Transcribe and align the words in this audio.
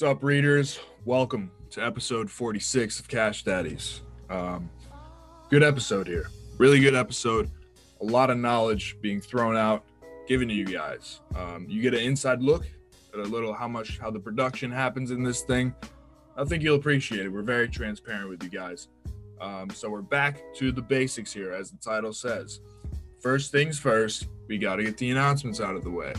What's 0.00 0.16
up, 0.16 0.22
readers? 0.22 0.80
Welcome 1.04 1.50
to 1.72 1.84
episode 1.84 2.30
46 2.30 3.00
of 3.00 3.08
Cash 3.08 3.44
Daddies. 3.44 4.00
Um, 4.30 4.70
good 5.50 5.62
episode 5.62 6.06
here. 6.06 6.30
Really 6.56 6.80
good 6.80 6.94
episode. 6.94 7.50
A 8.00 8.04
lot 8.06 8.30
of 8.30 8.38
knowledge 8.38 8.96
being 9.02 9.20
thrown 9.20 9.58
out, 9.58 9.84
given 10.26 10.48
to 10.48 10.54
you 10.54 10.64
guys. 10.64 11.20
Um, 11.36 11.66
you 11.68 11.82
get 11.82 11.92
an 11.92 12.00
inside 12.00 12.40
look 12.40 12.64
at 13.12 13.20
a 13.20 13.24
little 13.24 13.52
how 13.52 13.68
much 13.68 13.98
how 13.98 14.10
the 14.10 14.18
production 14.18 14.70
happens 14.70 15.10
in 15.10 15.22
this 15.22 15.42
thing. 15.42 15.74
I 16.34 16.46
think 16.46 16.62
you'll 16.62 16.76
appreciate 16.76 17.26
it. 17.26 17.28
We're 17.28 17.42
very 17.42 17.68
transparent 17.68 18.30
with 18.30 18.42
you 18.42 18.48
guys. 18.48 18.88
Um, 19.38 19.68
so 19.68 19.90
we're 19.90 20.00
back 20.00 20.40
to 20.54 20.72
the 20.72 20.80
basics 20.80 21.30
here, 21.30 21.52
as 21.52 21.72
the 21.72 21.76
title 21.76 22.14
says. 22.14 22.60
First 23.20 23.52
things 23.52 23.78
first, 23.78 24.28
we 24.48 24.56
got 24.56 24.76
to 24.76 24.82
get 24.82 24.96
the 24.96 25.10
announcements 25.10 25.60
out 25.60 25.76
of 25.76 25.84
the 25.84 25.90
way. 25.90 26.14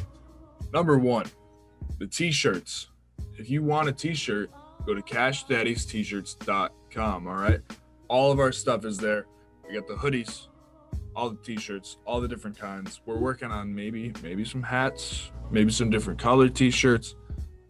Number 0.71 1.00
one, 1.00 1.25
the 1.98 2.05
t-shirts. 2.05 2.91
If 3.38 3.49
you 3.49 3.63
want 3.63 3.89
a 3.89 3.91
t-shirt, 3.91 4.51
go 4.85 4.93
to 4.93 5.01
cashdaddies-t-shirts.com. 5.01 7.27
All 7.27 7.35
right, 7.35 7.62
all 8.07 8.31
of 8.31 8.39
our 8.39 8.52
stuff 8.52 8.85
is 8.85 8.98
there. 8.98 9.25
We 9.67 9.73
got 9.75 9.88
the 9.88 9.95
hoodies, 9.95 10.48
all 11.16 11.29
the 11.29 11.38
t-shirts, 11.38 11.98
all 12.05 12.20
the 12.21 12.27
different 12.27 12.59
kinds. 12.59 13.02
We're 13.05 13.20
working 13.20 13.52
on 13.52 13.73
maybe 13.73 14.13
maybe 14.21 14.43
some 14.45 14.62
hats, 14.63 15.31
maybe 15.49 15.71
some 15.71 15.89
different 15.89 16.20
colored 16.20 16.55
t-shirts. 16.55 17.15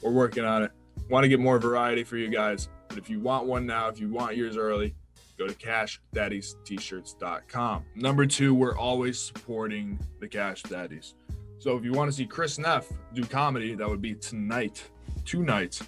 We're 0.01 0.11
working 0.11 0.43
on 0.45 0.63
it. 0.63 0.71
Want 1.09 1.23
to 1.23 1.29
get 1.29 1.39
more 1.39 1.59
variety 1.59 2.03
for 2.03 2.17
you 2.17 2.29
guys. 2.29 2.69
But 2.87 2.97
if 2.97 3.07
you 3.09 3.19
want 3.19 3.45
one 3.45 3.65
now, 3.65 3.87
if 3.87 3.99
you 3.99 4.09
want 4.09 4.35
yours 4.35 4.57
early, 4.57 4.95
go 5.37 5.47
to 5.47 5.53
cashdaddies-t-shirts.com. 5.53 7.85
Number 7.95 8.25
two, 8.25 8.53
we're 8.53 8.77
always 8.77 9.17
supporting 9.19 9.97
the 10.19 10.27
Cash 10.27 10.63
Daddies. 10.63 11.15
So 11.59 11.77
if 11.77 11.85
you 11.85 11.93
want 11.93 12.11
to 12.11 12.17
see 12.17 12.25
Chris 12.25 12.57
Neff 12.57 12.91
do 13.13 13.23
comedy, 13.23 13.75
that 13.75 13.87
would 13.87 14.01
be 14.01 14.15
tonight, 14.15 14.83
two 15.25 15.43
nights. 15.43 15.83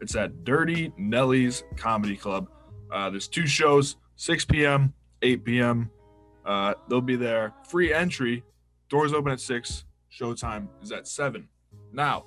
It's 0.00 0.16
at 0.16 0.44
Dirty 0.44 0.92
Nelly's 0.96 1.64
Comedy 1.76 2.16
Club. 2.16 2.48
Uh, 2.92 3.10
there's 3.10 3.28
two 3.28 3.46
shows, 3.46 3.96
6 4.16 4.44
p.m., 4.44 4.92
8 5.22 5.44
p.m. 5.44 5.90
Uh, 6.44 6.74
they'll 6.88 7.00
be 7.00 7.16
there. 7.16 7.54
Free 7.68 7.92
entry. 7.92 8.44
Doors 8.88 9.12
open 9.12 9.32
at 9.32 9.40
6. 9.40 9.84
Showtime 10.12 10.68
is 10.82 10.92
at 10.92 11.08
7. 11.08 11.48
Now, 11.92 12.26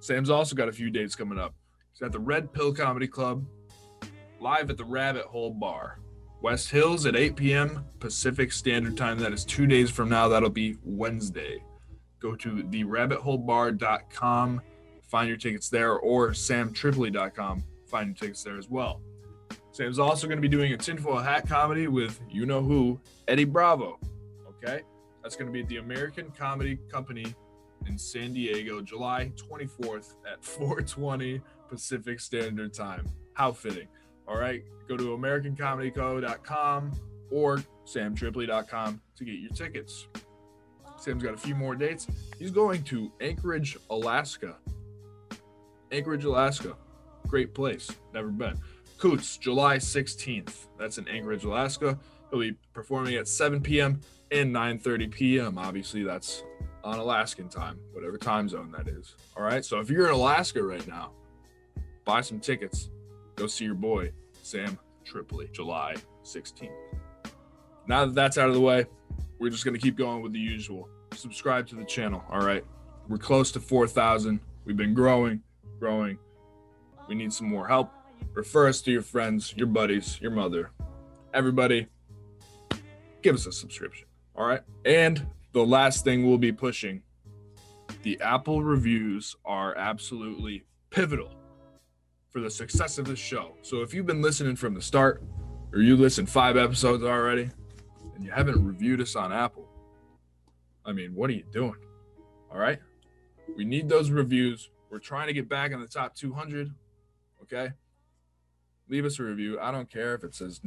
Sam's 0.00 0.30
also 0.30 0.56
got 0.56 0.68
a 0.68 0.72
few 0.72 0.90
dates 0.90 1.14
coming 1.14 1.38
up. 1.38 1.54
He's 1.92 2.02
at 2.02 2.10
the 2.12 2.18
Red 2.18 2.52
Pill 2.52 2.74
Comedy 2.74 3.06
Club, 3.06 3.44
live 4.40 4.70
at 4.70 4.76
the 4.76 4.84
Rabbit 4.84 5.26
Hole 5.26 5.52
Bar. 5.52 6.00
West 6.42 6.70
Hills 6.70 7.06
at 7.06 7.16
8 7.16 7.36
p.m. 7.36 7.84
Pacific 7.98 8.52
Standard 8.52 8.96
Time. 8.96 9.18
That 9.18 9.32
is 9.32 9.44
two 9.44 9.66
days 9.66 9.90
from 9.90 10.08
now. 10.08 10.28
That'll 10.28 10.50
be 10.50 10.76
Wednesday. 10.84 11.62
Go 12.20 12.36
to 12.36 12.56
therabbitholebar.com, 12.56 14.60
find 15.08 15.28
your 15.28 15.36
tickets 15.36 15.68
there, 15.68 15.94
or 15.94 16.30
samtripoli.com, 16.30 17.64
find 17.86 18.08
your 18.08 18.14
tickets 18.16 18.42
there 18.42 18.58
as 18.58 18.68
well. 18.68 19.00
Sam's 19.72 19.98
also 19.98 20.26
going 20.26 20.38
to 20.38 20.42
be 20.42 20.48
doing 20.48 20.72
a 20.72 20.76
tinfoil 20.76 21.18
hat 21.18 21.46
comedy 21.48 21.86
with 21.86 22.18
you 22.30 22.46
know 22.46 22.62
who, 22.62 22.98
Eddie 23.28 23.44
Bravo. 23.44 23.98
Okay, 24.48 24.80
that's 25.22 25.36
going 25.36 25.46
to 25.46 25.52
be 25.52 25.60
at 25.60 25.68
the 25.68 25.76
American 25.76 26.30
Comedy 26.30 26.78
Company 26.90 27.34
in 27.86 27.98
San 27.98 28.32
Diego, 28.32 28.80
July 28.80 29.30
24th 29.36 30.14
at 30.30 30.40
4:20 30.42 31.42
Pacific 31.68 32.20
Standard 32.20 32.72
Time. 32.72 33.06
How 33.34 33.52
fitting. 33.52 33.88
All 34.26 34.38
right, 34.38 34.64
go 34.88 34.96
to 34.96 35.16
AmericanComedyCo.com 35.16 36.92
or 37.30 37.62
SamTripoli.com 37.84 39.00
to 39.16 39.24
get 39.24 39.34
your 39.34 39.50
tickets. 39.50 40.08
Sam's 40.98 41.22
got 41.22 41.34
a 41.34 41.38
few 41.38 41.54
more 41.54 41.74
dates. 41.74 42.06
He's 42.38 42.50
going 42.50 42.82
to 42.84 43.12
Anchorage, 43.20 43.76
Alaska. 43.90 44.56
Anchorage, 45.92 46.24
Alaska. 46.24 46.76
Great 47.26 47.54
place. 47.54 47.90
Never 48.12 48.28
been. 48.28 48.58
Koots, 48.98 49.36
July 49.36 49.76
16th. 49.76 50.66
That's 50.78 50.98
in 50.98 51.08
Anchorage, 51.08 51.44
Alaska. 51.44 51.98
He'll 52.30 52.40
be 52.40 52.54
performing 52.72 53.14
at 53.16 53.28
7 53.28 53.60
p.m. 53.60 54.00
and 54.30 54.54
9:30 54.54 55.10
p.m. 55.10 55.58
Obviously, 55.58 56.02
that's 56.02 56.42
on 56.82 56.98
Alaskan 56.98 57.48
time, 57.48 57.78
whatever 57.92 58.16
time 58.16 58.48
zone 58.48 58.72
that 58.72 58.88
is. 58.88 59.16
All 59.36 59.42
right. 59.42 59.64
So 59.64 59.80
if 59.80 59.90
you're 59.90 60.06
in 60.06 60.14
Alaska 60.14 60.62
right 60.62 60.86
now, 60.86 61.12
buy 62.04 62.20
some 62.20 62.40
tickets. 62.40 62.90
Go 63.36 63.46
see 63.46 63.64
your 63.64 63.74
boy, 63.74 64.12
Sam 64.42 64.78
Tripoli, 65.04 65.48
July 65.52 65.96
16th. 66.24 66.70
Now 67.86 68.06
that 68.06 68.14
that's 68.14 68.38
out 68.38 68.48
of 68.48 68.54
the 68.54 68.60
way, 68.60 68.86
we're 69.38 69.50
just 69.50 69.64
going 69.64 69.74
to 69.74 69.80
keep 69.80 69.96
going 69.96 70.22
with 70.22 70.32
the 70.32 70.38
usual. 70.38 70.88
Subscribe 71.12 71.66
to 71.68 71.76
the 71.76 71.84
channel. 71.84 72.24
All 72.30 72.40
right. 72.40 72.64
We're 73.08 73.18
close 73.18 73.52
to 73.52 73.60
4,000. 73.60 74.40
We've 74.64 74.76
been 74.76 74.94
growing, 74.94 75.42
growing. 75.78 76.18
We 77.08 77.14
need 77.14 77.32
some 77.32 77.48
more 77.48 77.66
help. 77.66 77.90
Refer 78.34 78.68
us 78.68 78.80
to 78.82 78.92
your 78.92 79.02
friends, 79.02 79.54
your 79.56 79.66
buddies, 79.66 80.20
your 80.20 80.30
mother, 80.30 80.70
everybody. 81.32 81.86
Give 83.22 83.34
us 83.34 83.46
a 83.46 83.52
subscription. 83.52 84.06
All 84.34 84.46
right. 84.46 84.60
And 84.84 85.26
the 85.52 85.64
last 85.64 86.04
thing 86.04 86.26
we'll 86.26 86.38
be 86.38 86.52
pushing 86.52 87.02
the 88.02 88.20
Apple 88.20 88.62
reviews 88.62 89.34
are 89.44 89.76
absolutely 89.76 90.64
pivotal 90.90 91.30
for 92.30 92.40
the 92.40 92.50
success 92.50 92.98
of 92.98 93.06
this 93.06 93.18
show. 93.18 93.56
So 93.62 93.80
if 93.82 93.94
you've 93.94 94.06
been 94.06 94.22
listening 94.22 94.56
from 94.56 94.74
the 94.74 94.82
start, 94.82 95.22
or 95.72 95.80
you 95.80 95.96
listened 95.96 96.28
five 96.28 96.56
episodes 96.56 97.02
already, 97.02 97.48
and 98.14 98.24
you 98.24 98.30
haven't 98.30 98.64
reviewed 98.64 99.00
us 99.00 99.16
on 99.16 99.32
Apple, 99.32 99.68
I 100.84 100.92
mean, 100.92 101.14
what 101.14 101.30
are 101.30 101.32
you 101.32 101.44
doing? 101.52 101.76
All 102.50 102.58
right. 102.58 102.78
We 103.56 103.64
need 103.64 103.88
those 103.88 104.10
reviews. 104.10 104.70
We're 104.90 104.98
trying 104.98 105.26
to 105.26 105.32
get 105.32 105.48
back 105.48 105.72
in 105.72 105.80
the 105.80 105.86
top 105.86 106.14
200. 106.14 106.70
Okay. 107.42 107.70
Leave 108.88 109.04
us 109.04 109.18
a 109.18 109.24
review. 109.24 109.58
I 109.60 109.70
don't 109.70 109.90
care 109.90 110.14
if 110.14 110.22
it 110.24 110.34
says 110.34 110.60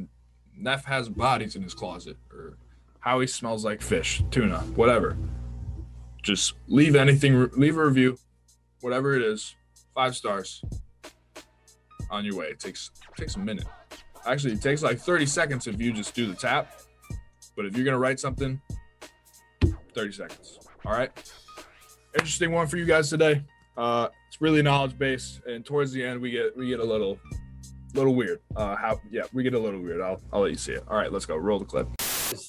Neff 0.56 0.85
has 0.85 1.09
bodies 1.09 1.56
in 1.56 1.63
his 1.63 1.74
closet 1.74 2.18
or 2.31 2.58
how 3.00 3.22
he 3.22 3.28
smells 3.28 3.63
like 3.63 3.81
fish, 3.81 4.24
tuna, 4.29 4.59
whatever. 4.75 5.18
Just 6.22 6.53
leave 6.68 6.96
anything, 6.96 7.50
leave 7.53 7.78
a 7.78 7.85
review, 7.85 8.18
whatever 8.81 9.16
it 9.16 9.22
is, 9.22 9.56
five 9.96 10.16
stars 10.16 10.62
on 12.12 12.25
your 12.25 12.35
way. 12.35 12.47
It 12.47 12.59
takes 12.59 12.91
it 13.09 13.18
takes 13.18 13.35
a 13.35 13.40
minute. 13.40 13.66
Actually, 14.25 14.53
it 14.53 14.62
takes 14.62 14.84
like 14.84 15.00
30 15.00 15.25
seconds 15.25 15.68
if 15.68 15.79
you 15.79 15.94
just 15.94 16.13
do 16.13 16.28
the 16.28 16.35
tap. 16.35 16.81
But 17.56 17.66
if 17.66 17.75
you're 17.75 17.85
gonna 17.85 18.00
write 18.00 18.19
something, 18.19 18.62
30 19.94 20.12
seconds. 20.12 20.59
All 20.85 20.91
right. 20.91 21.12
Interesting 22.16 22.52
one 22.52 22.68
for 22.68 22.78
you 22.78 22.85
guys 22.85 23.09
today. 23.09 23.44
Uh, 23.79 24.09
it's 24.28 24.41
really 24.41 24.62
knowledge 24.62 24.97
based, 24.97 25.41
and 25.45 25.66
towards 25.66 25.94
the 25.94 26.03
end 26.03 26.19
we 26.19 26.31
get 26.31 26.56
we 26.57 26.67
get 26.67 26.81
a 26.81 26.84
little 26.84 27.17
little 27.94 28.13
weird. 28.13 28.41
Uh, 28.57 28.75
how 28.75 29.00
yeah, 29.09 29.23
we 29.31 29.41
get 29.41 29.53
a 29.53 29.59
little 29.59 29.79
weird. 29.79 30.01
I'll 30.01 30.22
I'll 30.34 30.41
let 30.41 30.51
you 30.51 30.57
see 30.57 30.73
it. 30.73 30.84
All 30.90 30.97
right, 30.97 31.12
let's 31.12 31.25
go. 31.25 31.38
Roll 31.38 31.59
the 31.59 31.66
clip. 31.66 31.88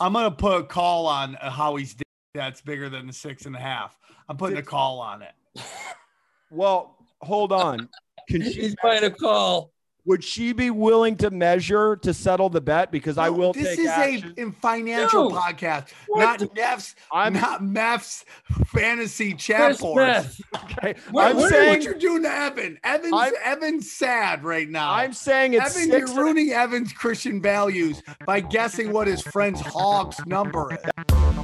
I'm 0.00 0.12
gonna 0.12 0.32
put 0.32 0.60
a 0.60 0.64
call 0.64 1.06
on 1.06 1.36
uh, 1.36 1.48
Howie's 1.48 1.94
dick 1.94 2.06
that's 2.34 2.60
bigger 2.60 2.88
than 2.88 3.06
the 3.06 3.12
six 3.12 3.46
and 3.46 3.54
a 3.54 3.60
half. 3.60 3.96
I'm 4.28 4.36
putting 4.36 4.58
a 4.58 4.62
call 4.62 4.98
on 4.98 5.22
it. 5.22 5.32
Well, 6.50 6.96
hold 7.20 7.52
on. 7.52 7.88
Can 8.28 8.42
she, 8.42 8.62
He's 8.62 8.76
playing 8.80 9.04
a 9.04 9.10
call. 9.10 9.70
Would 10.10 10.24
she 10.24 10.52
be 10.52 10.70
willing 10.70 11.14
to 11.16 11.30
measure 11.30 11.94
to 11.94 12.12
settle 12.12 12.48
the 12.48 12.60
bet? 12.60 12.90
Because 12.90 13.16
I 13.16 13.28
will 13.30 13.52
This 13.52 13.68
take 13.76 13.78
is 13.78 13.86
action. 13.86 14.34
a 14.36 14.40
in 14.40 14.50
financial 14.50 15.30
No. 15.30 15.36
podcast, 15.36 15.86
not 16.08 16.40
the- 16.40 16.50
Neff's, 16.56 16.96
I'm 17.12 17.34
not 17.34 17.62
Meff's 17.62 18.24
fantasy 18.66 19.34
chat 19.34 19.66
Chris 19.66 19.80
board. 19.80 20.02
Smith. 20.02 20.40
okay. 20.64 20.94
What, 21.12 21.28
I'm 21.30 21.36
what, 21.36 21.50
saying 21.50 21.68
what 21.68 21.82
you're 21.84 21.94
doing 21.94 22.24
to 22.24 22.28
Evan? 22.28 22.76
Evan's 22.82 23.12
I'm- 23.14 23.32
Evan's 23.44 23.88
sad 23.92 24.42
right 24.42 24.68
now. 24.68 24.92
I'm 24.92 25.12
saying 25.12 25.54
it's 25.54 25.76
Evan, 25.76 25.90
six 25.92 26.12
you're 26.12 26.24
ruining 26.24 26.50
Evan's 26.50 26.92
Christian 26.92 27.40
values 27.40 28.02
by 28.26 28.40
guessing 28.40 28.92
what 28.92 29.06
his 29.06 29.22
friend's 29.22 29.60
hog's 29.60 30.18
number 30.26 30.72
is. 30.72 31.39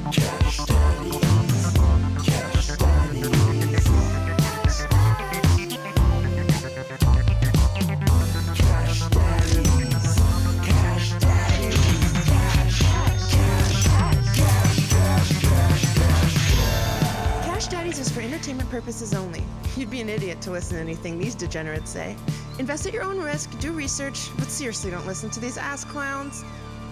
For 18.16 18.22
entertainment 18.22 18.70
purposes 18.70 19.12
only. 19.12 19.42
You'd 19.76 19.90
be 19.90 20.00
an 20.00 20.08
idiot 20.08 20.40
to 20.40 20.50
listen 20.50 20.76
to 20.76 20.80
anything 20.80 21.18
these 21.18 21.34
degenerates 21.34 21.90
say. 21.90 22.16
Invest 22.58 22.86
at 22.86 22.94
your 22.94 23.02
own 23.02 23.20
risk, 23.20 23.58
do 23.58 23.72
research, 23.72 24.30
but 24.38 24.48
seriously 24.48 24.90
don't 24.90 25.06
listen 25.06 25.28
to 25.28 25.38
these 25.38 25.58
ass 25.58 25.84
clowns. 25.84 26.42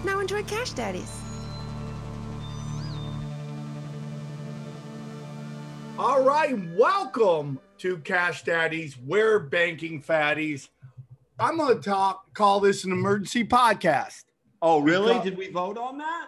Now 0.03 0.19
enjoy 0.19 0.43
Cash 0.43 0.73
Daddies. 0.73 1.11
All 5.97 6.21
right, 6.21 6.55
welcome 6.77 7.59
to 7.79 7.97
Cash 7.97 8.43
Daddies. 8.43 8.95
We're 8.95 9.39
banking 9.39 10.03
fatties. 10.03 10.69
I'm 11.39 11.57
going 11.57 11.75
to 11.75 11.81
talk. 11.81 12.35
Call 12.35 12.59
this 12.59 12.83
an 12.83 12.91
emergency 12.91 13.43
podcast. 13.43 14.25
Oh, 14.61 14.79
really? 14.79 15.13
Because- 15.13 15.23
Did 15.23 15.37
we 15.39 15.49
vote 15.49 15.79
on 15.79 15.97
that? 15.97 16.27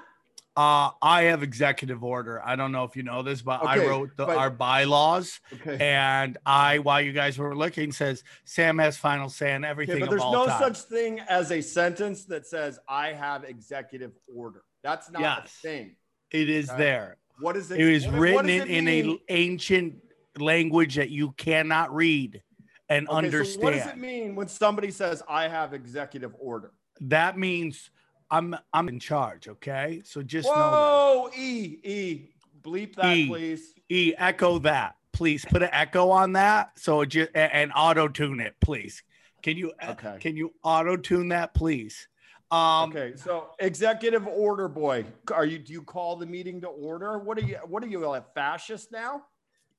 Uh, 0.58 0.90
I 1.04 1.22
have 1.26 1.44
executive 1.44 2.04
order. 2.04 2.42
I 2.44 2.56
don't 2.56 2.72
know 2.72 2.84
if 2.84 2.96
you 2.96 3.04
know 3.04 3.22
this, 3.22 3.44
but 3.44 3.64
I 3.64 3.78
wrote 3.86 4.18
the, 4.18 4.26
but- 4.26 4.38
our 4.38 4.50
bylaws, 4.50 5.40
Okay. 5.54 5.78
and 5.80 6.36
I, 6.48 6.80
while 6.80 7.00
you 7.00 7.14
guys 7.14 7.38
were 7.38 7.56
looking, 7.56 7.92
says 7.92 8.24
Sam 8.44 8.80
has 8.80 8.98
final 8.98 9.30
say 9.30 9.54
on 9.54 9.64
everything. 9.64 9.98
Okay, 9.98 10.00
but 10.06 10.10
there's 10.10 10.24
no 10.24 10.48
time. 10.48 10.60
such 10.60 10.80
thing 10.80 11.20
as 11.30 11.52
a 11.52 11.62
sentence 11.62 12.26
that 12.26 12.48
says 12.48 12.80
I 12.90 13.10
have 13.14 13.44
executive 13.44 14.14
order. 14.36 14.64
That's 14.82 15.12
not 15.12 15.46
a 15.46 15.48
thing. 15.48 15.96
It 16.32 16.50
is 16.50 16.70
Okay. 16.72 16.78
there. 16.80 17.18
What 17.40 17.56
is 17.56 17.70
it? 17.70 17.80
It 17.80 17.88
is 17.88 18.08
written 18.08 18.50
it 18.50 18.68
in 18.68 18.86
mean? 18.86 19.20
a 19.30 19.32
ancient 19.34 20.02
language 20.40 20.96
that 20.96 21.12
you 21.12 21.34
cannot 21.34 21.94
read 21.94 22.42
and 22.90 23.08
Okay, 23.08 23.16
understand. 23.16 23.60
So 23.60 23.64
what 23.64 23.74
does 23.74 23.86
it 23.86 23.98
mean 24.00 24.34
when 24.36 24.48
somebody 24.48 24.90
says 24.90 25.22
I 25.30 25.48
have 25.50 25.76
executive 25.76 26.34
order? 26.40 26.72
that 27.00 27.38
means 27.38 27.92
I'm 28.30 28.56
I'm 28.74 28.90
in 28.90 29.00
charge. 29.00 29.48
Okay, 29.48 30.02
so 30.04 30.22
just 30.22 30.48
know 30.48 30.54
Whoa, 30.54 31.30
E 31.38 31.80
E, 31.84 32.30
bleep 32.62 32.96
that, 32.96 33.16
E. 33.16 33.28
please. 33.28 33.74
E 33.90 34.14
echo 34.18 34.60
that, 34.60 34.96
please. 35.14 35.46
Put 35.46 35.64
an 35.64 35.70
echo 35.72 36.10
on 36.10 36.34
that, 36.34 36.78
so 36.78 37.06
just 37.06 37.32
and 37.34 37.72
auto 37.76 38.08
tune 38.08 38.40
it, 38.40 38.56
please. 38.60 39.04
Can 39.42 39.58
you 39.58 39.72
uh, 39.82 39.92
Okay. 39.92 40.18
can 40.20 40.36
you 40.36 40.54
auto 40.64 40.98
tune 40.98 41.30
that, 41.30 41.54
please? 41.54 42.08
Um, 42.50 42.90
okay, 42.90 43.14
so 43.16 43.50
executive 43.60 44.26
order, 44.26 44.68
boy. 44.68 45.06
Are 45.34 45.46
you? 45.46 45.60
Do 45.60 45.74
you 45.74 45.82
call 45.82 46.16
the 46.16 46.26
meeting 46.26 46.62
to 46.62 46.68
order? 46.68 47.20
What 47.20 47.38
are 47.38 47.42
you? 47.42 47.58
What 47.66 47.84
are 47.84 47.88
you, 47.88 48.04
a 48.06 48.22
fascist 48.34 48.92
now? 48.92 49.24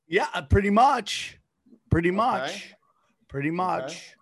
yeah, 0.07 0.27
pretty 0.49 0.71
much, 0.71 1.39
pretty 1.91 2.11
much, 2.11 2.51
Okay. 2.51 2.63
pretty 3.29 3.51
much. 3.51 4.15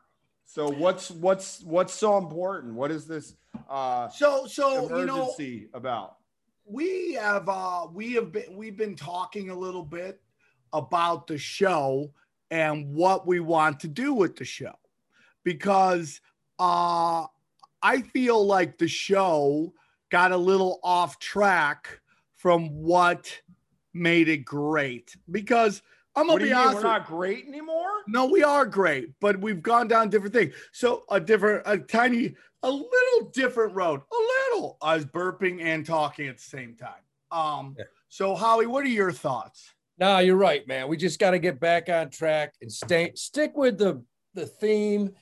So 0.44 0.70
what's 0.70 1.10
what's 1.10 1.62
what's 1.62 1.92
so 1.92 2.18
important? 2.18 2.74
What 2.74 2.90
is 2.90 3.06
this 3.06 3.34
uh, 3.68 4.08
So 4.08 4.46
so 4.46 4.96
you 4.98 5.06
know 5.06 5.34
about? 5.74 6.16
we 6.68 7.14
have 7.14 7.48
uh 7.48 7.86
we 7.92 8.12
have 8.14 8.32
been 8.32 8.56
we've 8.56 8.76
been 8.76 8.96
talking 8.96 9.50
a 9.50 9.54
little 9.54 9.84
bit 9.84 10.20
about 10.72 11.26
the 11.26 11.38
show 11.38 12.12
and 12.50 12.92
what 12.94 13.26
we 13.26 13.40
want 13.40 13.80
to 13.80 13.88
do 13.88 14.12
with 14.12 14.36
the 14.36 14.44
show 14.44 14.74
because 15.44 16.20
uh 16.58 17.26
I 17.82 18.00
feel 18.02 18.44
like 18.44 18.78
the 18.78 18.88
show 18.88 19.72
got 20.10 20.32
a 20.32 20.36
little 20.36 20.80
off 20.82 21.18
track 21.18 22.00
from 22.34 22.68
what 22.70 23.40
made 23.94 24.28
it 24.28 24.44
great 24.44 25.16
because 25.30 25.82
I'm 26.16 26.26
gonna 26.26 26.38
be 26.40 26.46
mean? 26.46 26.54
honest 26.54 26.76
We're 26.76 26.82
not 26.82 27.06
great 27.06 27.46
anymore. 27.46 27.90
no, 28.08 28.26
we 28.26 28.42
are 28.42 28.64
great, 28.66 29.10
but 29.20 29.38
we've 29.40 29.62
gone 29.62 29.86
down 29.86 30.08
different 30.08 30.34
things. 30.34 30.54
So 30.72 31.04
a 31.10 31.20
different, 31.20 31.62
a 31.66 31.76
tiny, 31.78 32.34
a 32.66 32.70
little 32.70 33.30
different 33.32 33.74
road. 33.74 34.00
A 34.12 34.16
little. 34.54 34.76
I 34.82 34.96
was 34.96 35.06
burping 35.06 35.62
and 35.62 35.86
talking 35.86 36.28
at 36.28 36.36
the 36.36 36.42
same 36.42 36.74
time. 36.76 37.02
Um. 37.30 37.74
Yeah. 37.78 37.84
So 38.08 38.34
Holly, 38.34 38.66
what 38.66 38.84
are 38.84 38.88
your 38.88 39.12
thoughts? 39.12 39.72
No, 39.98 40.18
you're 40.18 40.36
right, 40.36 40.66
man. 40.68 40.88
We 40.88 40.96
just 40.96 41.18
got 41.18 41.30
to 41.30 41.38
get 41.38 41.58
back 41.58 41.88
on 41.88 42.10
track 42.10 42.54
and 42.60 42.70
stay 42.70 43.12
stick 43.14 43.52
with 43.56 43.78
the 43.78 44.02
the 44.34 44.46
theme. 44.46 45.12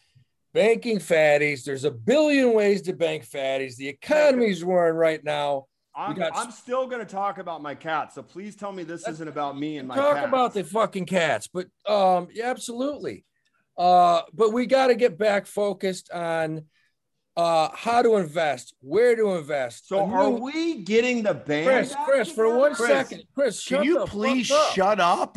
Banking 0.53 0.99
fatties. 0.99 1.65
There's 1.65 1.83
a 1.83 1.91
billion 1.91 2.53
ways 2.55 2.83
to 2.83 2.93
bank 2.93 3.29
fatties. 3.29 3.75
The 3.75 3.89
economy's 3.89 4.63
roaring 4.63 4.95
right 4.95 5.23
now. 5.25 5.65
I'm, 5.97 6.15
got- 6.15 6.31
I'm 6.37 6.53
still 6.53 6.87
going 6.87 7.05
to 7.05 7.13
talk 7.13 7.39
about 7.39 7.61
my 7.61 7.75
cat. 7.75 8.13
So 8.13 8.23
please 8.23 8.55
tell 8.55 8.71
me 8.71 8.85
this 8.85 9.07
isn't 9.09 9.27
about 9.27 9.59
me 9.59 9.79
and 9.79 9.89
my 9.89 9.97
Talk 9.97 10.15
cat. 10.15 10.29
about 10.29 10.55
the 10.55 10.63
fucking 10.63 11.07
cats, 11.07 11.49
but 11.53 11.67
um, 11.89 12.29
yeah, 12.33 12.51
absolutely. 12.51 13.25
Uh, 13.77 14.23
but 14.33 14.53
we 14.53 14.67
got 14.67 14.89
to 14.89 14.95
get 14.95 15.19
back 15.19 15.47
focused 15.47 16.13
on 16.13 16.67
uh 17.37 17.69
how 17.75 18.03
to 18.03 18.17
invest, 18.17 18.75
where 18.81 19.17
to 19.17 19.35
invest. 19.35 19.89
So 19.89 19.99
A 20.01 20.05
are 20.07 20.31
we 20.31 20.83
getting 20.83 21.23
the 21.23 21.35
band? 21.35 21.67
Chris, 21.67 21.95
Chris, 22.05 22.31
for 22.33 22.57
one 22.57 22.75
Chris, 22.75 22.89
second, 22.91 23.23
Chris, 23.35 23.67
Can 23.67 23.83
you 23.85 24.05
please 24.07 24.51
up. 24.51 24.73
shut 24.75 25.01
up? 25.01 25.37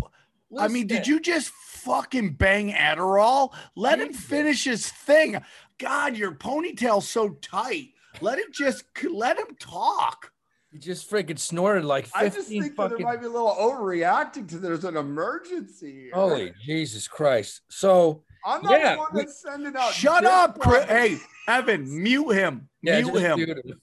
I 0.57 0.67
mean, 0.67 0.87
did 0.87 1.07
you 1.07 1.19
just 1.19 1.49
fucking 1.49 2.33
bang 2.33 2.71
Adderall? 2.71 3.53
Let 3.75 3.99
him 3.99 4.13
finish 4.13 4.63
his 4.63 4.87
thing. 4.89 5.41
God, 5.77 6.15
your 6.15 6.31
ponytail's 6.31 7.07
so 7.07 7.29
tight. 7.41 7.89
Let 8.21 8.39
him 8.39 8.47
just 8.51 8.83
let 9.11 9.37
him 9.37 9.55
talk. 9.59 10.31
He 10.71 10.79
just 10.79 11.09
freaking 11.09 11.39
snorted 11.39 11.85
like 11.85 12.05
15 12.05 12.21
I 12.21 12.25
just 12.25 12.37
15 12.49 12.61
think 12.61 12.75
that 12.75 12.83
fucking. 12.83 12.97
there 12.97 13.05
might 13.07 13.19
be 13.21 13.25
a 13.25 13.29
little 13.29 13.55
overreacting 13.55 14.47
to 14.49 14.57
there's 14.57 14.83
an 14.83 14.97
emergency. 14.97 15.93
Here. 16.03 16.11
Holy 16.13 16.53
Jesus 16.65 17.07
Christ. 17.07 17.61
So, 17.69 18.23
I'm 18.45 18.61
not 18.61 18.79
yeah, 18.79 18.93
the 18.93 18.99
one 18.99 19.09
that's 19.13 19.41
sending 19.41 19.75
out. 19.75 19.93
Shut 19.93 20.25
up, 20.25 20.59
Chris. 20.59 20.85
Hey, 20.85 21.17
Evan, 21.47 22.01
mute 22.03 22.29
him. 22.33 22.69
yeah, 22.81 23.01
mute 23.01 23.13
just 23.13 23.19
him. 23.25 23.35
mute 23.37 23.57
him. 23.65 23.81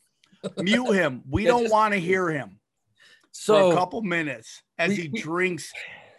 mute 0.65 0.93
him. 0.93 1.23
We 1.29 1.45
Yeah, 1.45 1.51
don't 1.51 1.71
want 1.71 1.95
to 1.95 2.01
hear 2.01 2.29
him 2.29 2.59
for 3.35 3.73
a 3.73 3.75
couple 3.75 4.03
minutes 4.03 4.63
as 4.79 4.91
we- 4.91 4.97
he 4.97 5.09
drinks 5.09 5.73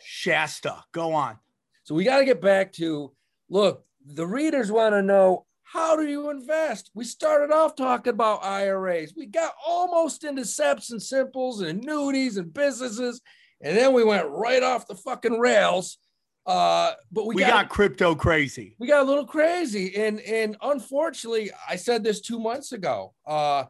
Shasta. 0.03 0.83
Go 0.91 1.13
on. 1.13 1.37
so 1.83 1.95
we 1.95 2.03
got 2.03 2.19
to 2.19 2.25
get 2.25 2.41
back 2.41 2.73
to 2.73 3.11
look, 3.49 3.85
the 4.05 4.25
readers 4.27 4.71
want 4.71 4.93
to 4.93 5.01
know 5.01 5.45
how 5.63 5.95
do 5.95 6.07
you 6.07 6.29
invest? 6.29 6.91
We 6.93 7.03
started 7.03 7.51
off 7.51 7.75
talking 7.75 8.11
about 8.13 8.43
IRAs. 8.45 9.13
We 9.17 9.25
got 9.25 9.53
almost 9.65 10.23
into 10.23 10.43
SEPs 10.43 10.91
and 10.91 11.01
simples 11.01 11.61
and 11.61 11.83
annuities 11.83 12.37
and 12.37 12.53
businesses. 12.53 13.19
And 13.61 13.75
then 13.75 13.91
we 13.93 14.03
went 14.03 14.29
right 14.29 14.61
off 14.63 14.87
the 14.87 14.95
fucking 14.95 15.39
rails. 15.39 15.97
Uh, 16.45 16.93
but 17.11 17.25
we, 17.25 17.35
We, 17.35 17.41
got, 17.41 17.49
got 17.49 17.69
crypto 17.69 18.13
crazy. 18.13 18.75
we 18.79 18.87
got 18.87 19.01
a 19.01 19.05
little 19.09 19.25
crazy 19.25 19.95
and 19.95 20.19
and 20.21 20.55
unfortunately 20.61 21.49
i 21.67 21.75
said 21.75 22.03
this 22.03 22.21
two 22.21 22.39
months 22.39 22.71
ago 22.71 23.13
uh, 23.25 23.31
uh 23.31 23.65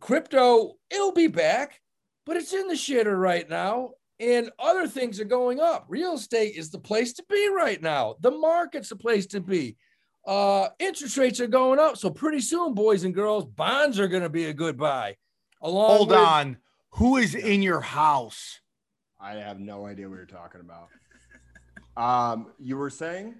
crypto 0.00 0.72
it'll 0.90 1.12
be 1.12 1.26
back 1.26 1.82
but 2.24 2.36
it's 2.38 2.54
in 2.54 2.66
the 2.68 2.74
shitter 2.74 3.20
right 3.20 3.50
now 3.50 3.90
and 4.18 4.50
other 4.58 4.86
things 4.88 5.20
are 5.20 5.24
going 5.26 5.60
up 5.60 5.84
real 5.88 6.14
estate 6.14 6.54
is 6.56 6.70
the 6.70 6.78
place 6.78 7.12
to 7.12 7.22
be 7.28 7.50
right 7.50 7.82
now 7.82 8.14
the 8.20 8.30
market's 8.30 8.88
the 8.88 8.96
place 8.96 9.26
to 9.26 9.40
be 9.40 9.76
uh 10.26 10.68
interest 10.78 11.18
rates 11.18 11.40
are 11.40 11.46
going 11.46 11.78
up 11.78 11.98
so 11.98 12.08
pretty 12.08 12.40
soon 12.40 12.72
boys 12.72 13.04
and 13.04 13.14
girls 13.14 13.44
bonds 13.44 14.00
are 14.00 14.08
going 14.08 14.22
to 14.22 14.30
be 14.30 14.46
a 14.46 14.54
good 14.54 14.78
buy 14.78 15.14
along 15.60 15.96
Hold 15.96 16.08
with- 16.08 16.18
on. 16.18 16.56
Who 16.92 17.18
is 17.18 17.34
in 17.34 17.60
your 17.60 17.82
house? 17.82 18.60
I 19.20 19.32
have 19.34 19.60
no 19.60 19.84
idea 19.84 20.08
what 20.08 20.14
you're 20.16 20.24
talking 20.24 20.62
about. 20.62 20.88
Um, 21.96 22.48
you 22.58 22.76
were 22.76 22.90
saying? 22.90 23.34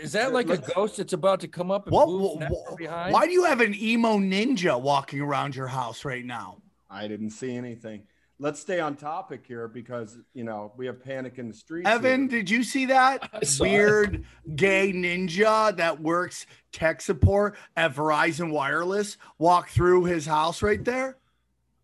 is 0.00 0.12
that 0.12 0.32
like 0.32 0.48
a 0.48 0.58
ghost 0.58 0.98
that's 0.98 1.12
about 1.12 1.40
to 1.40 1.48
come 1.48 1.72
up 1.72 1.86
and 1.86 1.92
What, 1.92 2.06
move 2.08 2.20
what- 2.20 2.50
what- 2.50 2.76
behind 2.78 3.12
why 3.12 3.26
do 3.26 3.32
you 3.32 3.44
have 3.44 3.60
an 3.60 3.74
emo 3.74 4.18
ninja 4.18 4.80
walking 4.80 5.20
around 5.20 5.56
your 5.56 5.66
house 5.66 6.04
right 6.04 6.24
now? 6.24 6.58
I 6.88 7.08
didn't 7.08 7.30
see 7.30 7.56
anything. 7.56 8.04
Let's 8.38 8.60
stay 8.60 8.78
on 8.80 8.94
topic 8.96 9.44
here 9.46 9.66
because 9.68 10.18
you 10.34 10.44
know 10.44 10.72
we 10.76 10.86
have 10.86 11.02
panic 11.02 11.38
in 11.38 11.48
the 11.48 11.54
streets. 11.54 11.88
Evan, 11.88 12.28
here. 12.28 12.38
did 12.40 12.50
you 12.50 12.62
see 12.62 12.86
that 12.86 13.28
I 13.32 13.44
saw 13.44 13.64
it. 13.64 13.70
weird 13.70 14.24
gay 14.54 14.92
ninja 14.92 15.76
that 15.76 16.00
works 16.00 16.46
tech 16.70 17.00
support 17.00 17.56
at 17.76 17.92
Verizon 17.94 18.52
Wireless 18.52 19.16
walk 19.38 19.68
through 19.68 20.04
his 20.04 20.26
house 20.26 20.62
right 20.62 20.84
there? 20.84 21.16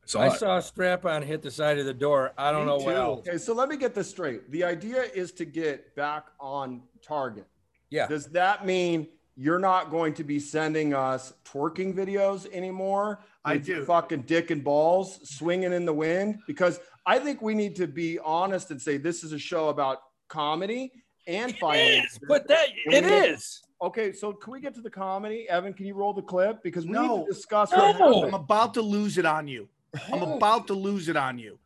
Saw 0.09 0.21
I 0.21 0.27
it. 0.29 0.39
saw 0.39 0.57
a 0.57 0.63
strap 0.63 1.05
on 1.05 1.21
hit 1.21 1.43
the 1.43 1.51
side 1.51 1.79
of 1.79 1.85
the 1.85 1.93
door. 1.93 2.33
I 2.39 2.51
don't 2.51 2.63
Me 2.63 2.67
know 2.69 2.77
what 2.77 2.85
too. 2.95 2.99
else. 2.99 3.29
Okay, 3.29 3.37
so 3.37 3.53
let 3.53 3.69
me 3.69 3.77
get 3.77 3.95
this 3.95 4.09
straight. 4.09 4.51
The 4.51 4.65
idea 4.65 5.03
is 5.03 5.33
to 5.33 5.45
get 5.45 5.95
back 5.97 6.29
on 6.41 6.81
target. 7.03 7.47
Yeah. 7.91 8.07
Does 8.07 8.25
that 8.29 8.65
mean 8.65 9.07
you're 9.37 9.59
not 9.59 9.91
going 9.91 10.15
to 10.15 10.25
be 10.25 10.39
sending 10.41 10.95
us 10.95 11.35
twerking 11.45 11.93
videos 11.95 12.51
anymore? 12.55 13.21
I 13.45 13.59
do. 13.59 13.85
Fucking 13.85 14.23
dick 14.23 14.51
and 14.51 14.65
balls 14.65 15.21
swinging 15.29 15.75
in 15.75 15.85
the 15.85 15.93
wind 15.93 16.39
because 16.47 16.81
I 17.05 17.19
think 17.19 17.43
we 17.43 17.55
need 17.55 17.77
to 17.77 17.87
be 17.87 18.19
honest 18.21 18.71
and 18.71 18.81
say 18.81 18.97
this 18.97 19.23
is 19.23 19.33
a 19.33 19.39
show 19.39 19.69
about 19.69 19.99
comedy 20.29 20.91
and 21.27 21.55
finance. 21.59 22.17
It 22.17 22.23
is, 22.23 22.29
but 22.29 22.49
that 22.49 22.69
And 22.91 23.05
we 23.05 23.13
it. 23.13 23.41
Okay, 23.83 24.13
so 24.13 24.33
can 24.33 24.55
we 24.55 24.61
get 24.61 24.75
to 24.75 24.81
the 24.81 24.89
comedy? 24.91 25.47
Evan, 25.51 25.75
can 25.75 25.85
you 25.85 25.95
roll 25.95 26.15
the 26.15 26.23
clip? 26.23 26.63
Because 26.63 26.87
we 26.87 26.93
No. 26.93 27.19
need 27.19 27.27
to 27.27 27.33
discuss 27.33 27.71
No. 27.73 28.25
I'm 28.25 28.33
about 28.35 28.73
to 28.75 28.81
lose 28.83 29.19
it 29.19 29.27
on 29.27 29.47
you. 29.47 29.69
I'm 30.13 30.23
about 30.23 30.67
to 30.69 30.75
lose 30.75 31.09
it 31.09 31.17
on 31.17 31.39
you. 31.39 31.59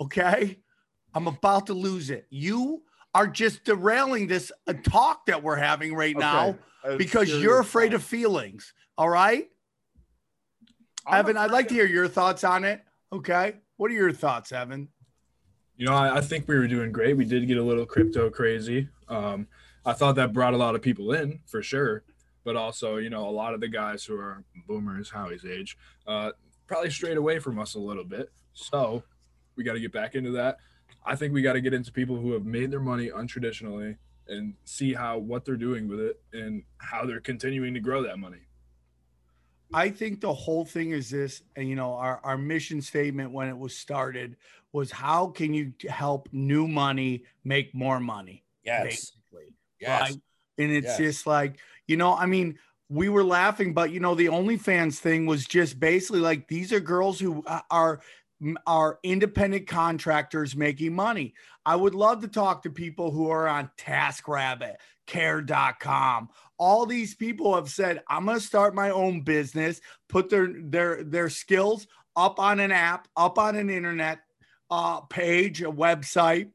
Okay? 0.00 0.58
I'm 1.14 1.26
about 1.26 1.66
to 1.66 1.74
lose 1.74 2.10
it. 2.10 2.26
You 2.30 2.82
are 3.14 3.26
just 3.26 3.64
derailing 3.64 4.26
this 4.26 4.50
uh, 4.66 4.72
talk 4.84 5.26
that 5.26 5.42
we're 5.42 5.56
having 5.56 5.94
right 5.94 6.16
now 6.16 6.48
Okay, 6.84 6.94
a 6.94 6.96
because 6.96 7.28
you're 7.30 7.60
afraid 7.60 7.90
talk. 7.90 7.96
of 8.00 8.04
feelings. 8.04 8.72
All 8.96 9.08
right? 9.08 9.48
I'm 11.06 11.20
Evan, 11.20 11.36
I'd 11.36 11.50
like 11.50 11.68
to 11.68 11.74
hear 11.74 11.86
your 11.86 12.08
thoughts 12.08 12.44
on 12.44 12.64
it. 12.64 12.80
Okay? 13.12 13.54
What 13.76 13.90
are 13.90 13.94
your 13.94 14.12
thoughts, 14.12 14.52
Evan? 14.52 14.88
You 15.76 15.86
know, 15.86 15.94
I, 15.94 16.18
I 16.18 16.20
think 16.20 16.48
we 16.48 16.56
were 16.56 16.68
doing 16.68 16.92
great. 16.92 17.16
We 17.16 17.24
did 17.24 17.46
get 17.46 17.58
a 17.58 17.62
little 17.62 17.86
crypto 17.86 18.30
crazy. 18.30 18.88
Um, 19.08 19.46
I 19.84 19.92
thought 19.92 20.14
that 20.16 20.32
brought 20.32 20.54
a 20.54 20.56
lot 20.56 20.74
of 20.74 20.82
people 20.82 21.12
in 21.12 21.40
for 21.46 21.62
sure, 21.62 22.04
but 22.44 22.56
also, 22.56 22.96
you 22.96 23.10
know, 23.10 23.28
a 23.28 23.30
lot 23.30 23.52
of 23.52 23.60
the 23.60 23.68
guys 23.68 24.04
who 24.04 24.14
are 24.16 24.44
boomers, 24.68 25.10
Howie's 25.10 25.44
age, 25.44 25.76
uh, 26.06 26.30
probably 26.72 26.90
strayed 26.90 27.18
away 27.18 27.38
from 27.38 27.58
us 27.58 27.74
a 27.74 27.78
little 27.78 28.04
bit. 28.04 28.30
So 28.54 29.02
we 29.56 29.64
got 29.64 29.74
to 29.74 29.80
get 29.80 29.92
back 29.92 30.14
into 30.14 30.30
that. 30.30 30.56
I 31.04 31.16
think 31.16 31.34
we 31.34 31.42
got 31.42 31.52
to 31.52 31.60
get 31.60 31.74
into 31.74 31.92
people 31.92 32.16
who 32.16 32.32
have 32.32 32.46
made 32.46 32.70
their 32.70 32.80
money 32.80 33.10
untraditionally 33.10 33.98
and 34.26 34.54
see 34.64 34.94
how 34.94 35.18
what 35.18 35.44
they're 35.44 35.56
doing 35.56 35.86
with 35.86 36.00
it 36.00 36.22
and 36.32 36.62
how 36.78 37.04
they're 37.04 37.20
continuing 37.20 37.74
to 37.74 37.80
grow 37.80 38.02
that 38.04 38.18
money. 38.18 38.38
I 39.74 39.90
think 39.90 40.22
the 40.22 40.32
whole 40.32 40.64
thing 40.64 40.92
is 40.92 41.10
this, 41.10 41.42
and 41.56 41.68
you 41.68 41.76
know, 41.76 41.92
our, 41.92 42.20
our 42.24 42.38
mission 42.38 42.80
statement 42.80 43.32
when 43.32 43.48
it 43.48 43.58
was 43.58 43.76
started 43.76 44.36
was 44.72 44.90
how 44.90 45.26
can 45.26 45.52
you 45.52 45.74
help 45.90 46.28
new 46.32 46.66
money 46.66 47.24
make 47.44 47.74
more 47.74 48.00
money? 48.00 48.44
Yes. 48.64 48.84
Basically. 48.84 49.54
Yes. 49.78 50.00
Right? 50.00 50.20
And 50.58 50.72
it's 50.72 50.86
Yes. 50.86 50.98
just 50.98 51.26
like, 51.26 51.58
you 51.86 51.98
know, 51.98 52.14
I 52.14 52.24
mean, 52.24 52.58
we 52.92 53.08
were 53.08 53.24
laughing, 53.24 53.72
but 53.72 53.90
you 53.90 54.00
know, 54.00 54.14
the 54.14 54.26
OnlyFans 54.26 54.98
thing 54.98 55.24
was 55.24 55.46
just 55.46 55.80
basically 55.80 56.20
like 56.20 56.46
these 56.46 56.72
are 56.72 56.80
girls 56.80 57.18
who 57.18 57.42
uh, 57.46 57.60
are 57.70 58.00
are 58.66 58.98
independent 59.02 59.66
contractors 59.66 60.54
making 60.54 60.94
money. 60.94 61.32
I 61.64 61.76
would 61.76 61.94
love 61.94 62.20
to 62.20 62.28
talk 62.28 62.62
to 62.62 62.70
people 62.70 63.10
who 63.10 63.30
are 63.30 63.48
on 63.48 63.70
TaskRabbit, 63.78 64.74
care.com. 65.06 66.28
All 66.58 66.84
these 66.84 67.14
people 67.14 67.54
have 67.54 67.70
said, 67.70 68.02
I'm 68.08 68.26
going 68.26 68.38
to 68.38 68.44
start 68.44 68.74
my 68.74 68.90
own 68.90 69.22
business, 69.22 69.80
put 70.08 70.28
their 70.28 70.48
their 70.52 71.02
their 71.02 71.30
skills 71.30 71.86
up 72.14 72.38
on 72.38 72.60
an 72.60 72.72
app, 72.72 73.08
up 73.16 73.38
on 73.38 73.56
an 73.56 73.70
internet 73.70 74.18
uh, 74.70 75.00
page, 75.00 75.62
a 75.62 75.72
website, 75.72 76.50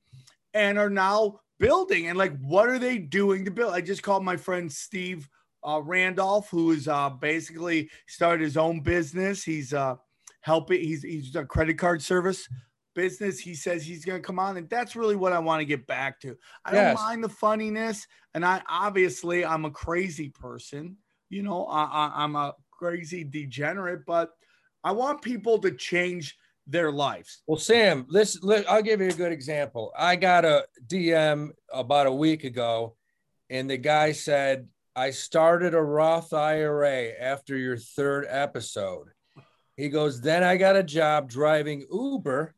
and 0.53 0.77
are 0.77 0.89
now 0.89 1.39
building. 1.57 2.07
And 2.07 2.17
like, 2.17 2.37
what 2.41 2.69
are 2.69 2.79
they 2.79 2.99
doing 2.99 3.45
to 3.45 3.51
build? 3.51 3.73
I 3.73 3.81
just 3.81 4.03
called 4.03 4.23
my 4.23 4.37
friend 4.37 4.71
Steve 4.71 5.27
uh, 5.63 5.81
Randolph, 5.83 6.49
who 6.49 6.71
is 6.71 6.87
uh, 6.87 7.09
basically 7.09 7.89
started 8.07 8.43
his 8.43 8.57
own 8.57 8.81
business. 8.81 9.43
He's 9.43 9.73
uh, 9.73 9.95
helping. 10.41 10.81
He's 10.81 11.03
he's 11.03 11.35
a 11.35 11.45
credit 11.45 11.77
card 11.77 12.01
service 12.01 12.47
business. 12.95 13.39
He 13.39 13.53
says 13.53 13.85
he's 13.85 14.05
going 14.05 14.21
to 14.21 14.25
come 14.25 14.39
on, 14.39 14.57
and 14.57 14.69
that's 14.69 14.95
really 14.95 15.15
what 15.15 15.33
I 15.33 15.39
want 15.39 15.61
to 15.61 15.65
get 15.65 15.85
back 15.87 16.19
to. 16.21 16.35
I 16.65 16.73
Yes. 16.73 16.85
don't 16.85 16.93
mind 17.05 17.23
the 17.23 17.29
funniness, 17.29 18.07
and 18.33 18.45
I 18.45 18.61
obviously 18.69 19.45
I'm 19.45 19.65
a 19.65 19.71
crazy 19.71 20.29
person. 20.29 20.97
You 21.29 21.43
know, 21.43 21.65
I, 21.65 21.83
I, 21.83 22.11
I'm 22.23 22.35
a 22.35 22.53
crazy 22.71 23.23
degenerate, 23.23 24.05
but 24.05 24.31
I 24.83 24.91
want 24.91 25.21
people 25.21 25.59
to 25.59 25.71
change 25.71 26.37
their 26.65 26.91
lives. 26.91 27.43
Well, 27.47 27.57
Sam, 27.59 28.05
this 28.09 28.41
li- 28.43 28.65
I'll 28.67 28.81
give 28.81 29.01
you 29.01 29.07
a 29.09 29.13
good 29.13 29.31
example. 29.31 29.91
I 29.97 30.15
got 30.15 30.45
a 30.45 30.65
DM 30.87 31.49
about 31.73 32.07
a 32.07 32.11
week 32.11 32.43
ago, 32.43 32.95
and 33.49 33.69
the 33.69 33.77
guy 33.77 34.11
said, 34.11 34.67
I 34.97 35.11
started 35.11 35.75
a 35.75 35.81
Roth 35.81 36.33
IRA 36.33 37.09
after 37.21 37.55
your 37.55 37.77
third 37.77 38.25
episode. 38.27 39.09
He 39.75 39.89
goes, 39.89 40.21
Then 40.21 40.43
I 40.43 40.57
got 40.57 40.75
a 40.75 40.81
job 40.81 41.29
driving 41.29 41.85
Uber, 41.91 42.55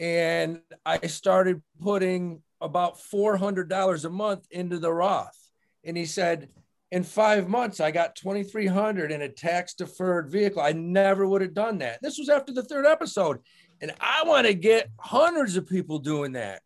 and 0.00 0.62
I 0.86 1.06
started 1.06 1.62
putting 1.78 2.42
about 2.62 2.98
$400 2.98 4.04
a 4.06 4.08
month 4.08 4.46
into 4.50 4.78
the 4.78 4.90
Roth. 4.90 5.38
And 5.84 5.98
he 5.98 6.06
said, 6.06 6.48
in 6.92 7.02
five 7.02 7.46
months, 7.46 7.78
I 7.78 7.90
got 7.90 8.16
2,300 8.16 9.12
in 9.12 9.20
a 9.20 9.28
tax 9.28 9.74
deferred 9.74 10.30
vehicle. 10.30 10.62
I 10.62 10.72
never 10.72 11.26
would 11.26 11.42
have 11.42 11.52
done 11.52 11.76
that. 11.78 12.00
This 12.00 12.18
was 12.18 12.30
after 12.30 12.54
the 12.54 12.62
third 12.62 12.86
episode. 12.86 13.40
And 13.82 13.92
I 14.00 14.22
want 14.24 14.46
to 14.46 14.54
get 14.54 14.88
hundreds 14.98 15.58
of 15.58 15.68
people 15.68 15.98
doing 15.98 16.32
that. 16.32 16.62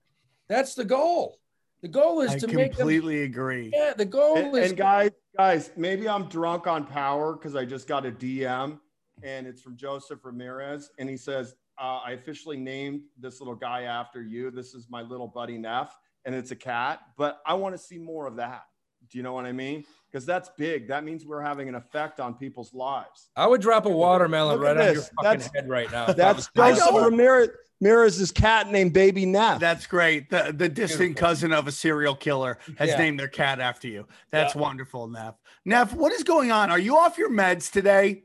That's 0.49 0.77
the 0.77 0.85
goal. 0.85 1.37
The 1.83 1.89
goal 1.89 2.21
is 2.21 2.33
I 2.33 2.39
to 2.39 2.47
make 2.49 2.73
them. 2.73 2.77
completely 2.79 3.23
agree. 3.23 3.71
Yeah, 3.73 3.95
the 3.97 4.05
goal 4.05 4.37
And, 4.37 4.57
is 4.57 4.71
and 4.71 4.79
guys, 4.79 5.11
guys, 5.37 5.71
maybe 5.77 6.09
I'm 6.09 6.25
drunk 6.29 6.67
on 6.67 6.85
power 6.87 7.35
because 7.35 7.57
I 7.57 7.65
just 7.65 7.89
got 7.89 8.05
a 8.05 8.11
DM 8.11 8.79
and 9.23 9.47
it's 9.47 9.63
from 9.63 9.77
Joseph 9.77 10.25
Ramirez. 10.25 10.91
And 10.99 11.09
he 11.09 11.17
says, 11.17 11.55
uh, 11.81 12.01
I 12.05 12.13
officially 12.13 12.59
named 12.59 13.03
this 13.19 13.41
little 13.41 13.55
guy 13.55 13.83
after 13.83 14.23
you. 14.23 14.51
This 14.51 14.75
is 14.75 14.89
my 14.91 15.01
little 15.01 15.29
buddy 15.29 15.57
Neff, 15.57 15.97
and 16.27 16.35
it's 16.35 16.51
a 16.51 16.57
cat, 16.57 17.01
but 17.17 17.41
I 17.47 17.55
want 17.55 17.75
to 17.75 17.79
see 17.79 17.97
more 17.99 18.27
of 18.27 18.37
that. 18.37 18.65
Do 19.11 19.19
you 19.19 19.23
know 19.25 19.33
what 19.33 19.45
I 19.47 19.53
mean? 19.53 19.85
Because 20.11 20.25
that's 20.27 20.51
big. 20.57 20.89
That 20.89 21.05
means 21.05 21.25
we're 21.25 21.43
having 21.43 21.69
an 21.69 21.75
effect 21.75 22.21
on 22.21 22.35
people's 22.35 22.73
lives. 22.75 23.31
I 23.37 23.47
would 23.47 23.61
drop 23.61 23.87
a 23.87 23.91
watermelon 23.91 24.59
Look 24.59 24.69
at 24.69 24.77
right 24.77 24.89
on 24.89 24.95
your 24.95 25.03
fucking 25.03 25.15
That's- 25.23 25.51
head 25.55 25.69
right 25.69 25.91
now. 25.91 26.05
if 26.05 26.11
I 26.11 26.13
That's 26.15 26.51
was- 26.55 26.79
Joseph 26.79 26.95
Ramirez, 27.05 27.49
Ramirez's 27.81 28.31
cat 28.31 28.71
named 28.71 28.93
Baby 28.93 29.25
Neff. 29.27 29.59
That's 29.61 29.87
great. 29.87 30.29
The, 30.31 30.53
the 30.55 30.69
distant 30.69 31.01
Beautiful. 31.11 31.29
cousin 31.29 31.53
of 31.53 31.67
a 31.67 31.73
serial 31.73 32.15
killer 32.15 32.59
has 32.77 32.91
Yeah. 32.91 32.99
named 32.99 33.19
their 33.19 33.29
cat 33.29 33.59
after 33.61 33.89
you. 33.89 34.07
That's 34.31 34.55
Yeah. 34.55 34.61
wonderful, 34.61 35.07
Neff. 35.09 35.35
Neff, 35.65 35.95
what 35.95 36.13
is 36.13 36.23
going 36.23 36.51
on? 36.53 36.71
Are 36.71 36.79
you 36.79 36.97
off 36.99 37.17
your 37.17 37.31
meds 37.31 37.71
today? 37.73 38.25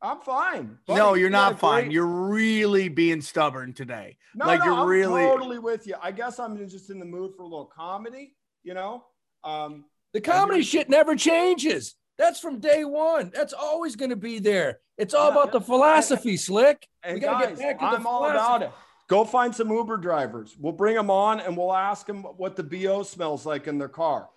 I'm 0.00 0.20
fine. 0.20 0.78
no, 0.88 1.14
you're 1.14 1.30
not 1.30 1.46
had 1.48 1.54
a 1.54 1.58
fine. 1.58 1.82
great- 1.84 1.92
You're 1.92 2.06
really 2.06 2.88
being 2.88 3.20
stubborn 3.22 3.72
today. 3.72 4.18
No, 4.34 4.46
like 4.46 4.60
no, 4.60 4.66
you're 4.66 4.74
I'm 4.74 4.86
really 4.88 5.22
totally 5.24 5.58
with 5.58 5.86
you. 5.86 5.94
I 6.02 6.10
guess 6.12 6.38
I'm 6.38 6.56
just 6.68 6.90
in 6.90 6.98
the 6.98 7.06
mood 7.06 7.32
for 7.36 7.42
a 7.42 7.46
little 7.46 7.66
comedy, 7.74 8.36
you 8.62 8.74
know? 8.74 9.04
Um, 9.44 9.84
The 10.14 10.20
comedy 10.22 10.62
shit 10.62 10.88
never 10.88 11.14
changes. 11.16 11.94
That's 12.16 12.40
from 12.40 12.60
day 12.60 12.84
one. 12.84 13.30
That's 13.34 13.52
always 13.52 13.96
going 13.96 14.10
to 14.10 14.16
be 14.16 14.38
there. 14.38 14.78
It's 14.96 15.12
all 15.12 15.26
Yeah, 15.26 15.32
about 15.32 15.46
yeah. 15.46 15.58
the 15.58 15.60
philosophy, 15.62 16.36
Slick. 16.36 16.86
and 17.02 17.14
we 17.14 17.20
got 17.20 17.40
to 17.40 17.48
guys, 17.48 17.58
get 17.58 17.78
back 17.80 17.90
to 17.90 17.96
the 17.96 18.00
I'm 18.00 18.06
all 18.06 18.20
philosophy. 18.20 18.38
about 18.38 18.62
it. 18.62 18.70
Go 19.08 19.24
find 19.24 19.54
some 19.54 19.68
Uber 19.70 19.96
drivers. 19.98 20.56
We'll 20.58 20.72
bring 20.72 20.94
them 20.94 21.10
on 21.10 21.40
and 21.40 21.56
we'll 21.56 21.74
ask 21.74 22.06
them 22.06 22.22
what 22.22 22.56
the 22.56 22.62
BO 22.62 23.02
smells 23.02 23.44
like 23.44 23.66
in 23.66 23.76
their 23.78 23.88
car. 23.88 24.28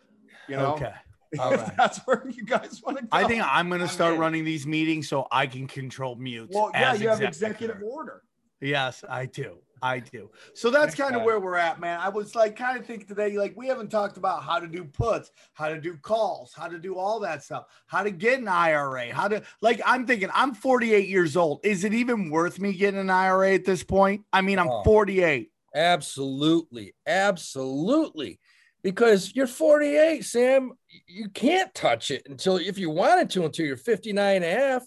You 0.49 0.57
know, 0.57 0.73
okay. 0.73 0.91
If 1.31 1.39
All 1.41 1.51
right. 1.51 1.77
that's 1.77 1.99
where 2.05 2.27
you 2.29 2.43
guys 2.45 2.81
want 2.83 2.97
to 2.97 3.03
go. 3.03 3.09
I 3.11 3.25
think 3.25 3.43
I'm 3.45 3.69
going 3.69 3.79
to 3.79 3.85
I'm 3.85 3.91
start 3.91 4.15
in. 4.15 4.19
running 4.19 4.43
these 4.45 4.65
meetings 4.65 5.07
so 5.07 5.27
I 5.31 5.45
can 5.45 5.67
control 5.67 6.15
mutes. 6.15 6.53
Well, 6.55 6.71
yeah, 6.73 6.91
as 6.93 7.01
you 7.01 7.09
have 7.09 7.21
executive. 7.21 7.75
executive 7.77 7.83
order. 7.83 8.23
Yes, 8.61 9.03
I 9.07 9.27
do. 9.27 9.57
I 9.81 9.99
do. 9.99 10.29
So 10.53 10.69
that's 10.69 10.95
kind 10.95 11.15
of 11.15 11.23
where 11.23 11.39
we're 11.39 11.55
at, 11.55 11.79
man. 11.79 11.99
I 11.99 12.09
was 12.09 12.35
like 12.35 12.55
kind 12.55 12.79
of 12.79 12.85
thinking 12.85 13.07
today, 13.07 13.37
like 13.37 13.53
we 13.55 13.67
haven't 13.67 13.89
talked 13.89 14.17
about 14.17 14.43
how 14.43 14.59
to 14.59 14.67
do 14.67 14.83
puts, 14.83 15.31
how 15.53 15.69
to 15.69 15.79
do 15.79 15.97
calls, 15.97 16.53
how 16.53 16.67
to 16.67 16.79
do 16.79 16.95
all 16.97 17.19
that 17.21 17.43
stuff, 17.43 17.65
how 17.85 18.03
to 18.03 18.11
get 18.11 18.39
an 18.39 18.47
IRA, 18.47 19.13
how 19.13 19.27
to 19.27 19.43
like 19.61 19.81
I'm 19.85 20.05
thinking 20.07 20.29
I'm 20.33 20.53
48 20.53 21.07
years 21.07 21.37
old. 21.37 21.59
Is 21.63 21.83
it 21.83 21.93
even 21.93 22.29
worth 22.29 22.59
me 22.59 22.73
getting 22.73 22.99
an 22.99 23.09
IRA 23.09 23.53
at 23.53 23.65
this 23.65 23.83
point? 23.83 24.23
I 24.33 24.41
mean, 24.41 24.59
I'm 24.59 24.69
Oh. 24.69 24.83
48. 24.83 25.51
Absolutely. 25.75 26.93
Absolutely. 27.05 28.39
Because 28.83 29.35
you're 29.35 29.47
48, 29.47 30.23
Sam. 30.23 30.71
You 31.07 31.29
can't 31.29 31.73
touch 31.73 32.11
it 32.11 32.23
until, 32.29 32.57
if 32.57 32.77
you 32.77 32.89
wanted 32.89 33.29
to, 33.31 33.43
until 33.45 33.65
you're 33.65 33.75
59 33.75 34.35
and 34.37 34.45
a 34.45 34.49
half. 34.49 34.83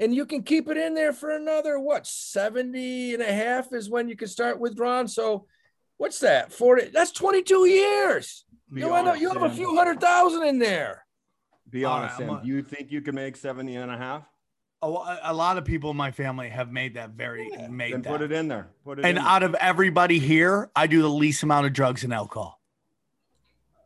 And 0.00 0.14
you 0.14 0.24
can 0.24 0.42
keep 0.42 0.68
it 0.68 0.78
in 0.78 0.94
there 0.94 1.12
for 1.12 1.30
another, 1.30 1.78
what, 1.78 2.06
70 2.06 3.12
and 3.14 3.22
a 3.22 3.30
half 3.32 3.72
is 3.74 3.90
when 3.90 4.08
you 4.08 4.16
can 4.16 4.28
start 4.28 4.58
withdrawing. 4.58 5.06
So 5.06 5.44
what's 5.98 6.20
that? 6.20 6.52
40. 6.52 6.86
That's 6.86 7.12
22 7.12 7.66
years. 7.66 8.46
Be 8.72 8.80
You, 8.80 8.86
end 8.94 9.06
up, 9.06 9.14
honest, 9.16 9.20
you 9.22 9.28
have 9.30 9.42
a 9.42 9.54
few 9.54 9.76
hundred 9.76 10.00
thousand 10.00 10.44
in 10.46 10.58
there. 10.58 11.04
Be 11.68 11.84
honest, 11.84 12.18
right, 12.18 12.28
I'm 12.30 12.36
Sam. 12.36 12.42
a- 12.42 12.46
you 12.46 12.62
think 12.62 12.90
you 12.90 13.02
can 13.02 13.14
make 13.14 13.36
70 13.36 13.76
and 13.76 13.90
a 13.90 13.96
half? 13.98 14.24
A, 14.82 14.86
a 15.24 15.34
lot 15.34 15.58
of 15.58 15.66
people 15.66 15.90
in 15.90 15.96
my 15.98 16.10
family 16.10 16.48
have 16.48 16.72
made 16.72 16.94
that 16.94 17.10
very 17.10 17.50
Yeah, 17.52 17.68
made 17.68 17.92
Then 17.92 18.00
that. 18.00 18.08
put 18.10 18.22
it 18.22 18.32
in 18.32 18.48
there. 18.48 18.68
Put 18.82 19.00
it 19.00 19.04
and 19.04 19.18
in 19.18 19.22
there. 19.22 19.30
out 19.32 19.42
of 19.42 19.54
everybody 19.56 20.18
here, 20.18 20.70
I 20.74 20.86
do 20.86 21.02
the 21.02 21.08
least 21.10 21.42
amount 21.42 21.66
of 21.66 21.74
drugs 21.74 22.02
and 22.04 22.14
alcohol. 22.14 22.58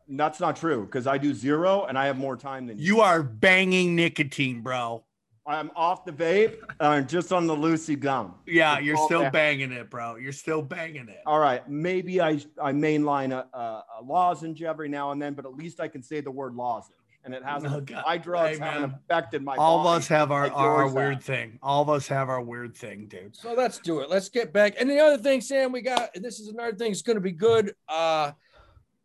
That's 0.07 0.39
not 0.39 0.55
true 0.55 0.85
because 0.85 1.07
I 1.07 1.17
do 1.17 1.33
zero 1.33 1.83
and 1.83 1.97
I 1.97 2.05
have 2.05 2.17
more 2.17 2.37
time 2.37 2.67
than 2.67 2.77
you. 2.77 2.85
You 2.85 3.01
are 3.01 3.21
banging 3.23 3.95
nicotine, 3.97 4.61
bro. 4.61 5.03
I'm 5.47 5.69
off 5.75 6.05
the 6.05 6.11
vape. 6.11 6.55
I'm 6.79 7.05
just 7.07 7.31
on 7.31 7.45
the 7.45 7.55
Lucy 7.55 7.95
gum. 7.95 8.35
Yeah, 8.47 8.77
It's 8.77 8.85
you're 8.85 8.97
still 8.97 9.21
bad. 9.23 9.33
banging 9.33 9.71
it, 9.71 9.89
bro. 9.89 10.15
You're 10.15 10.31
still 10.31 10.61
banging 10.61 11.07
it. 11.07 11.21
All 11.25 11.39
right, 11.39 11.67
maybe 11.69 12.19
I 12.19 12.39
I 12.61 12.71
mainline 12.71 13.31
a, 13.31 13.47
a, 13.55 13.83
a 13.99 14.03
lozenge 14.03 14.63
every 14.63 14.89
now 14.89 15.11
and 15.11 15.21
then, 15.21 15.33
but 15.35 15.45
at 15.45 15.53
least 15.55 15.79
I 15.79 15.87
can 15.87 16.01
say 16.01 16.19
the 16.21 16.31
word 16.31 16.55
lozenge, 16.55 16.95
and 17.23 17.33
it 17.33 17.43
hasn't. 17.43 17.73
Oh, 17.73 17.81
God. 17.81 18.03
my 18.07 18.17
drugs 18.17 18.57
Hey, 18.57 18.65
haven't 18.65 18.95
affected 19.07 19.43
my. 19.43 19.55
All 19.55 19.81
of 19.81 19.85
us 19.85 20.07
have 20.07 20.31
our, 20.31 20.45
like 20.45 20.57
our, 20.57 20.83
our 20.85 20.89
weird 20.89 21.15
have. 21.15 21.23
thing. 21.23 21.59
All 21.61 21.83
of 21.83 21.89
us 21.89 22.07
have 22.07 22.27
our 22.29 22.41
weird 22.41 22.75
thing, 22.75 23.05
dude. 23.07 23.35
So 23.35 23.53
let's 23.53 23.77
do 23.77 23.99
it. 23.99 24.09
Let's 24.09 24.29
get 24.29 24.51
back. 24.51 24.73
And 24.79 24.89
the 24.89 24.99
other 24.99 25.21
thing, 25.21 25.41
Sam, 25.41 25.71
we 25.71 25.81
got, 25.81 26.09
this 26.15 26.39
is 26.39 26.47
another 26.47 26.75
thing, 26.75 26.91
it's 26.91 27.01
going 27.03 27.17
to 27.17 27.21
be 27.21 27.31
good. 27.31 27.75
Uh, 27.87 28.31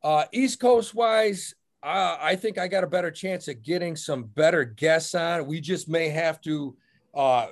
uh, 0.03 0.25
East 0.33 0.59
Coast 0.61 0.95
wise, 0.95 1.55
uh, 1.83 2.19
I 2.21 2.37
think 2.37 2.59
I 2.59 2.69
got 2.69 2.85
a 2.85 2.87
better 2.87 3.11
chance 3.11 3.49
of 3.49 3.63
getting 3.63 3.97
some 3.97 4.25
better 4.25 4.65
guests 4.65 5.15
on. 5.15 5.47
We 5.47 5.61
just 5.61 5.89
may 5.89 6.11
have 6.11 6.41
to 6.43 6.77
uh, 7.15 7.47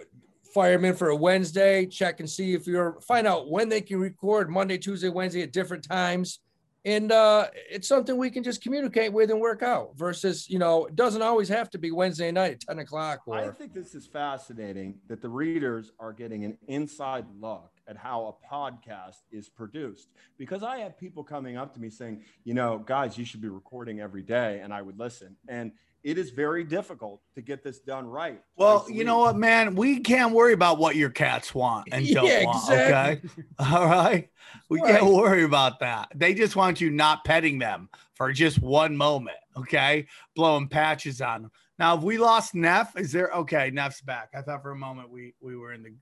fire 0.52 0.73
them 0.73 0.85
in 0.85 0.94
for 0.94 1.08
a 1.08 1.16
Wednesday, 1.16 1.87
check 1.87 2.20
and 2.20 2.28
see 2.28 2.52
if 2.52 2.66
you're, 2.66 3.00
find 3.00 3.26
out 3.26 3.50
when 3.50 3.68
they 3.68 3.80
can 3.80 3.99
record 3.99 4.50
Monday, 4.50 4.76
Tuesday, 4.76 5.08
Wednesday 5.08 5.42
at 5.42 5.52
different 5.52 5.82
times. 5.82 6.40
And 6.85 7.11
uh, 7.11 7.49
it's 7.70 7.88
something 7.88 8.16
we 8.16 8.30
can 8.30 8.42
just 8.42 8.62
communicate 8.62 9.12
with 9.12 9.30
and 9.30 9.40
work 9.40 9.62
out 9.62 9.97
versus, 9.97 10.49
you 10.49 10.58
know, 10.58 10.87
it 10.87 10.94
doesn't 10.94 11.23
always 11.23 11.49
have 11.49 11.70
to 11.70 11.78
be 11.78 11.90
Wednesday 11.90 12.30
night 12.30 12.52
at 12.52 12.61
10 12.61 12.78
o'clock 12.80 13.20
or. 13.26 13.37
I 13.37 13.50
think 13.50 13.73
this 13.73 13.94
is 13.94 14.06
fascinating 14.06 14.99
that 15.08 15.20
the 15.20 15.28
readers 15.28 15.92
are 15.99 16.12
getting 16.12 16.44
an 16.44 16.56
inside 16.68 17.26
look 17.40 17.70
at 17.88 17.97
how 17.97 18.37
a 18.42 18.54
podcast 18.54 19.23
is 19.33 19.49
produced. 19.49 20.09
Because 20.38 20.62
I 20.62 20.78
have 20.78 20.99
people 20.99 21.25
coming 21.25 21.57
up 21.57 21.75
to 21.75 21.80
me 21.80 21.90
saying, 21.90 22.23
you 22.45 22.54
know, 22.54 22.78
guys, 22.78 23.16
you 23.18 23.25
should 23.25 23.40
be 23.40 23.49
recording 23.49 24.00
every 24.00 24.23
day. 24.23 24.61
And 24.62 24.73
I 24.73 24.83
would 24.83 24.99
listen. 24.99 25.37
And 25.49 25.73
it 26.04 26.16
is 26.16 26.30
very 26.30 26.62
difficult 26.62 27.21
to 27.35 27.42
get 27.42 27.64
this 27.64 27.80
done 27.80 28.07
right. 28.07 28.40
Well, 28.57 28.87
you 28.88 29.02
know 29.04 29.18
what, 29.18 29.37
man? 29.37 29.75
We 29.75 29.99
can't 30.00 30.33
worry 30.33 30.52
about 30.52 30.78
what 30.78 30.95
your 30.95 31.11
cats 31.11 31.52
want 31.54 31.88
and 31.90 32.07
don't 32.14 32.26
Yeah, 32.26 32.45
want. 32.45 32.57
exactly. 32.71 33.30
Okay. 33.30 33.49
All 33.75 33.85
right. 33.87 34.28
We 34.68 34.80
Right. 34.80 35.00
can't 35.00 35.12
worry 35.12 35.42
about 35.42 35.80
that. 35.80 36.09
They 36.14 36.35
just 36.35 36.54
want 36.54 36.80
you 36.80 36.90
not 36.90 37.25
petting 37.25 37.59
them 37.59 37.88
for 38.14 38.33
just 38.33 38.61
one 38.62 38.97
moment. 38.97 39.37
Okay. 39.57 40.07
Blowing 40.37 40.68
patches 40.68 41.21
on 41.21 41.42
them. 41.42 41.50
Now, 41.80 41.97
if 41.97 42.02
we 42.02 42.18
lost 42.18 42.54
Neff, 42.57 42.97
is 42.99 43.12
there 43.12 43.30
okay? 43.35 43.71
Neff's 43.71 44.00
back. 44.00 44.30
I 44.35 44.42
thought 44.42 44.62
for 44.62 44.71
a 44.73 44.76
moment 44.76 45.11
we 45.11 45.35
we 45.40 45.57
were 45.57 45.73
in 45.73 45.83
the 45.83 45.95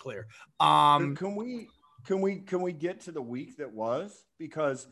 clear. 0.00 0.26
Um, 0.58 1.14
can 1.14 1.36
we 1.36 1.68
can 2.06 2.20
we 2.20 2.36
can 2.40 2.60
we 2.62 2.72
get 2.72 3.00
to 3.02 3.12
the 3.12 3.22
week 3.22 3.58
that 3.58 3.72
was 3.72 4.24
because 4.38 4.88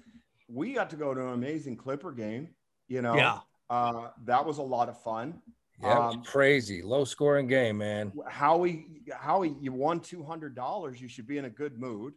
we 0.48 0.74
got 0.74 0.90
to 0.90 0.96
go 0.96 1.12
to 1.14 1.20
an 1.20 1.32
amazing 1.32 1.76
Clipper 1.76 2.12
game. 2.12 2.48
You 2.86 3.02
know, 3.02 3.16
yeah, 3.16 3.38
uh, 3.68 4.10
that 4.26 4.46
was 4.46 4.58
a 4.58 4.62
lot 4.62 4.88
of 4.88 5.02
fun. 5.02 5.42
Yeah, 5.82 6.08
Um, 6.08 6.22
crazy, 6.24 6.82
low 6.82 7.04
scoring 7.04 7.46
game, 7.46 7.78
man. 7.78 8.12
Howie, 8.28 8.86
Howie, 9.16 9.54
you 9.60 9.72
won 9.72 10.00
two 10.00 10.22
hundred 10.22 10.54
dollars. 10.54 11.00
You 11.00 11.08
should 11.08 11.26
be 11.26 11.38
in 11.38 11.44
a 11.44 11.50
good 11.50 11.78
mood. 11.78 12.14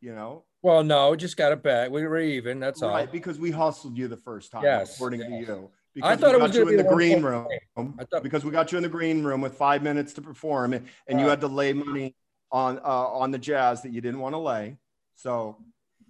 You 0.00 0.14
know, 0.16 0.44
Well, 0.62 0.82
no, 0.82 1.14
just 1.14 1.36
got 1.36 1.52
it 1.52 1.62
back. 1.62 1.90
We 1.92 2.04
were 2.04 2.18
even. 2.18 2.58
That's 2.58 2.82
all. 2.82 2.90
right? 2.90 3.10
Because 3.10 3.38
we 3.38 3.52
hustled 3.52 3.96
you 3.96 4.08
the 4.08 4.16
first 4.16 4.50
time, 4.50 4.64
Yes, 4.64 4.96
according 4.96 5.20
to 5.20 5.28
yes. 5.30 5.46
you. 5.48 5.70
I 6.02 6.16
thought 6.16 6.30
we 6.30 6.36
it 6.38 6.42
was 6.42 6.56
you 6.56 6.62
in 6.62 6.68
be 6.68 6.76
the 6.76 6.88
green 6.88 7.22
room. 7.22 7.46
I 7.76 8.04
thought- 8.04 8.22
because 8.24 8.44
we 8.44 8.50
got 8.50 8.72
you 8.72 8.78
in 8.78 8.82
the 8.82 8.88
green 8.88 9.22
room 9.22 9.40
with 9.40 9.54
five 9.54 9.82
minutes 9.82 10.12
to 10.14 10.22
perform, 10.22 10.72
and, 10.72 10.86
and 11.06 11.20
you 11.20 11.26
had 11.26 11.40
to 11.42 11.46
lay 11.48 11.72
money 11.72 12.14
on 12.52 12.78
uh, 12.78 12.82
on 13.08 13.30
the 13.30 13.38
Jazz 13.38 13.82
that 13.82 13.90
you 13.92 14.00
didn't 14.00 14.20
want 14.20 14.34
to 14.34 14.38
lay. 14.38 14.76
So, 15.16 15.56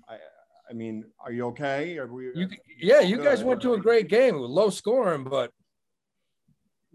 I 0.09 0.17
I 0.69 0.73
mean, 0.75 1.05
are 1.21 1.33
you 1.33 1.47
okay? 1.47 1.97
Are 1.99 2.07
we? 2.07 2.31
You, 2.35 2.49
yeah, 2.79 3.01
you 3.01 3.17
Good. 3.17 3.25
guys 3.25 3.45
went 3.45 3.63
to 3.63 3.75
a 3.75 3.79
great 3.79 4.09
game. 4.09 4.35
It 4.35 4.39
was 4.41 4.51
low 4.51 4.71
scoring, 4.71 5.25
but 5.25 5.53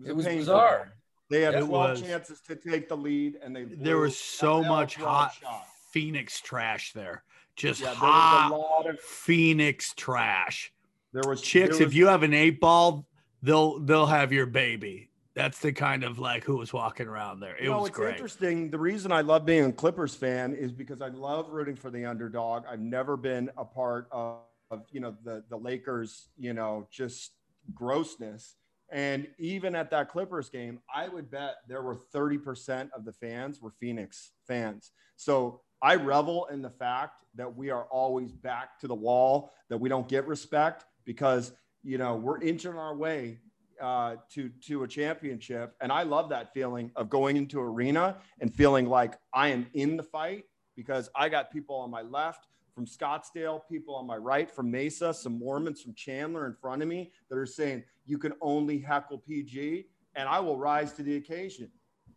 a 0.06 0.10
it 0.10 0.16
was 0.16 0.26
painful 0.26 0.42
bizarre. 0.42 0.78
game. 0.86 0.94
They 1.30 1.42
had 1.42 1.56
It 1.56 1.66
12 1.66 1.70
was. 1.90 2.02
chances 2.02 2.40
to 2.48 2.56
take 2.56 2.88
the 2.88 2.96
lead, 2.98 3.38
and 3.42 3.56
they 3.56 3.64
there 3.64 3.98
was 3.98 4.18
so 4.18 4.64
much 4.64 4.96
hot 4.96 5.34
shot. 5.34 5.66
Phoenix 5.92 6.40
trash 6.42 6.94
there. 6.94 7.24
Just 7.56 7.80
Yeah, 7.82 7.88
there 7.88 7.94
was 7.96 8.00
hot 8.00 8.52
a 8.52 8.56
lot 8.56 8.90
of 8.90 9.00
Phoenix 9.00 9.94
trash. 9.96 10.72
there 11.12 11.24
was 11.28 11.42
Chicks, 11.42 11.80
there 11.80 11.88
if 11.88 11.94
you 11.94 12.08
have 12.08 12.24
an 12.24 12.34
eight 12.34 12.60
ball, 12.60 13.06
they'll 13.42 13.80
they'll 13.80 14.06
have 14.06 14.32
your 14.32 14.46
baby. 14.46 15.10
That's 15.38 15.60
the 15.60 15.72
kind 15.72 16.04
of 16.04 16.18
like 16.18 16.44
who 16.44 16.58
was 16.58 16.74
walking 16.74 17.08
around 17.08 17.42
there. 17.42 17.56
It 17.56 17.66
you 17.66 17.70
know, 17.70 17.78
was 17.80 17.90
it's 17.90 17.96
great. 17.96 18.14
interesting. 18.14 18.72
The 18.72 18.80
reason 18.80 19.12
I 19.12 19.22
love 19.22 19.46
being 19.46 19.66
a 19.66 19.72
Clippers 19.72 20.16
fan 20.16 20.56
is 20.56 20.72
because 20.72 21.00
I 21.00 21.10
love 21.10 21.50
rooting 21.50 21.76
for 21.76 21.92
the 21.92 22.06
underdog. 22.06 22.64
I've 22.68 22.80
never 22.80 23.16
been 23.16 23.52
a 23.56 23.64
part 23.64 24.08
of, 24.12 24.40
of 24.72 24.86
you 24.92 25.00
know 25.00 25.16
the 25.24 25.44
the 25.50 25.58
Lakers, 25.58 26.30
you 26.40 26.54
know, 26.54 26.88
just 26.92 27.34
grossness. 27.76 28.56
And 28.92 29.28
even 29.38 29.76
at 29.76 29.92
that 29.92 30.10
Clippers 30.10 30.50
game, 30.50 30.80
I 30.94 31.08
would 31.08 31.30
bet 31.30 31.58
there 31.68 31.84
were 31.84 31.98
30% 32.16 32.90
of 32.96 33.06
the 33.06 33.12
fans 33.12 33.62
were 33.62 33.74
Phoenix 33.80 34.32
fans. 34.48 34.92
So 35.18 35.62
I 35.82 35.96
revel 35.96 36.48
in 36.52 36.62
the 36.62 36.70
fact 36.70 37.26
that 37.36 37.54
we 37.54 37.70
are 37.70 37.84
always 37.92 38.32
back 38.32 38.80
to 38.80 38.88
the 38.88 38.96
wall, 38.96 39.52
that 39.70 39.78
we 39.78 39.90
don't 39.90 40.08
get 40.08 40.26
respect 40.26 40.86
because, 41.06 41.52
you 41.84 41.98
know, 41.98 42.16
we're 42.16 42.42
inching 42.42 42.76
our 42.76 42.96
way 42.96 43.40
uh, 43.82 44.16
to 44.32 44.50
to 44.68 44.84
a 44.84 44.88
championship, 44.88 45.76
and 45.82 45.92
I 45.92 46.04
love 46.04 46.30
that 46.30 46.54
feeling 46.54 46.92
of 46.96 47.10
going 47.10 47.38
into 47.38 47.60
arena 47.60 48.18
and 48.40 48.54
feeling 48.54 48.88
like 48.88 49.16
I 49.34 49.50
am 49.50 49.68
in 49.74 49.98
the 49.98 50.04
fight 50.04 50.46
because 50.76 51.10
I 51.16 51.30
got 51.30 51.52
people 51.52 51.76
on 51.76 51.90
my 51.90 52.02
left 52.02 52.48
from 52.74 52.86
Scottsdale, 52.86 53.62
people 53.70 53.96
on 53.96 54.06
my 54.06 54.18
right 54.18 54.52
from 54.52 54.70
Mesa, 54.70 55.14
some 55.14 55.40
Mormons 55.40 55.82
from 55.82 55.96
Chandler 55.96 56.46
in 56.46 56.54
front 56.54 56.82
of 56.82 56.88
me 56.88 57.12
that 57.30 57.38
are 57.38 57.46
saying 57.46 57.84
you 58.06 58.18
can 58.18 58.34
only 58.42 58.78
heckle 58.80 59.18
PG, 59.18 59.88
and 60.16 60.30
I 60.30 60.40
will 60.40 60.58
rise 60.58 60.94
to 60.94 61.04
the 61.04 61.16
occasion, 61.16 61.72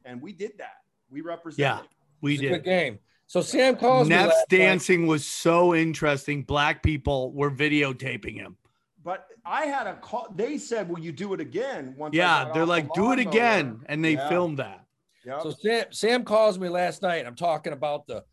and 0.05 0.21
we 0.21 0.33
did 0.33 0.53
that. 0.59 0.77
We 1.09 1.23
represented. 1.23 1.59
Yeah, 1.61 1.81
we 2.21 2.35
It 2.35 2.41
was 2.41 2.41
a 2.41 2.49
good 2.51 2.55
did. 2.57 2.65
game. 2.65 2.99
So 3.27 3.41
Sam 3.43 3.77
calls 3.77 4.09
me. 4.09 4.17
Neff's 4.17 4.35
last 4.35 4.51
night. 4.51 4.59
dancing 4.59 5.07
was 5.07 5.25
so 5.25 5.75
interesting. 5.75 6.43
Black 6.43 6.83
people 6.83 7.33
were 7.33 7.51
videotaping 7.51 8.35
him. 8.35 8.57
But 9.03 9.27
I 9.45 9.65
had 9.67 9.87
a 9.87 9.97
call. 9.97 10.29
They 10.35 10.59
said, 10.59 10.89
"Will 10.89 10.99
you 10.99 11.13
do 11.13 11.33
it 11.33 11.41
again?" 11.41 11.95
Once 11.97 12.15
Yeah, 12.15 12.51
they're 12.53 12.67
like, 12.67 12.89
the 12.89 12.95
do 12.95 13.13
it 13.13 13.17
lawnmower." 13.17 13.29
again. 13.31 13.81
And 13.87 14.05
they 14.05 14.13
Yeah. 14.13 14.29
filmed 14.29 14.59
that. 14.59 14.85
Yep. 15.25 15.43
So 15.43 15.51
Sam, 15.51 15.85
Sam 15.93 16.25
calls 16.25 16.59
me 16.59 16.69
last 16.69 17.03
night. 17.03 17.27
I'm 17.27 17.37
talking 17.37 17.73
about 17.73 18.07
the 18.07 18.25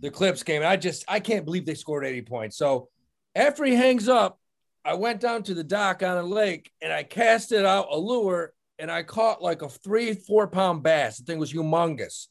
the 0.00 0.10
Clips 0.10 0.42
game, 0.42 0.62
and 0.62 0.68
I 0.68 0.76
just 0.76 1.04
I 1.08 1.20
can't 1.20 1.44
believe 1.44 1.64
they 1.64 1.74
scored 1.74 2.04
80 2.04 2.22
points. 2.22 2.56
So 2.56 2.88
after 3.34 3.64
he 3.64 3.74
hangs 3.74 4.08
up, 4.08 4.38
I 4.84 4.94
went 4.94 5.20
down 5.20 5.42
to 5.44 5.54
the 5.54 5.64
dock 5.64 6.02
on 6.02 6.16
a 6.16 6.22
lake 6.22 6.70
and 6.80 6.92
I 6.92 7.02
casted 7.02 7.64
out 7.64 7.88
a 7.90 7.96
lure 7.98 8.52
and 8.78 8.90
I 8.90 9.02
caught 9.02 9.42
like 9.42 9.62
a 9.62 9.68
three 9.68 10.12
four 10.14 10.46
pound 10.48 10.82
bass. 10.82 11.18
The 11.18 11.24
thing 11.24 11.38
was 11.38 11.52
humongous. 11.52 12.28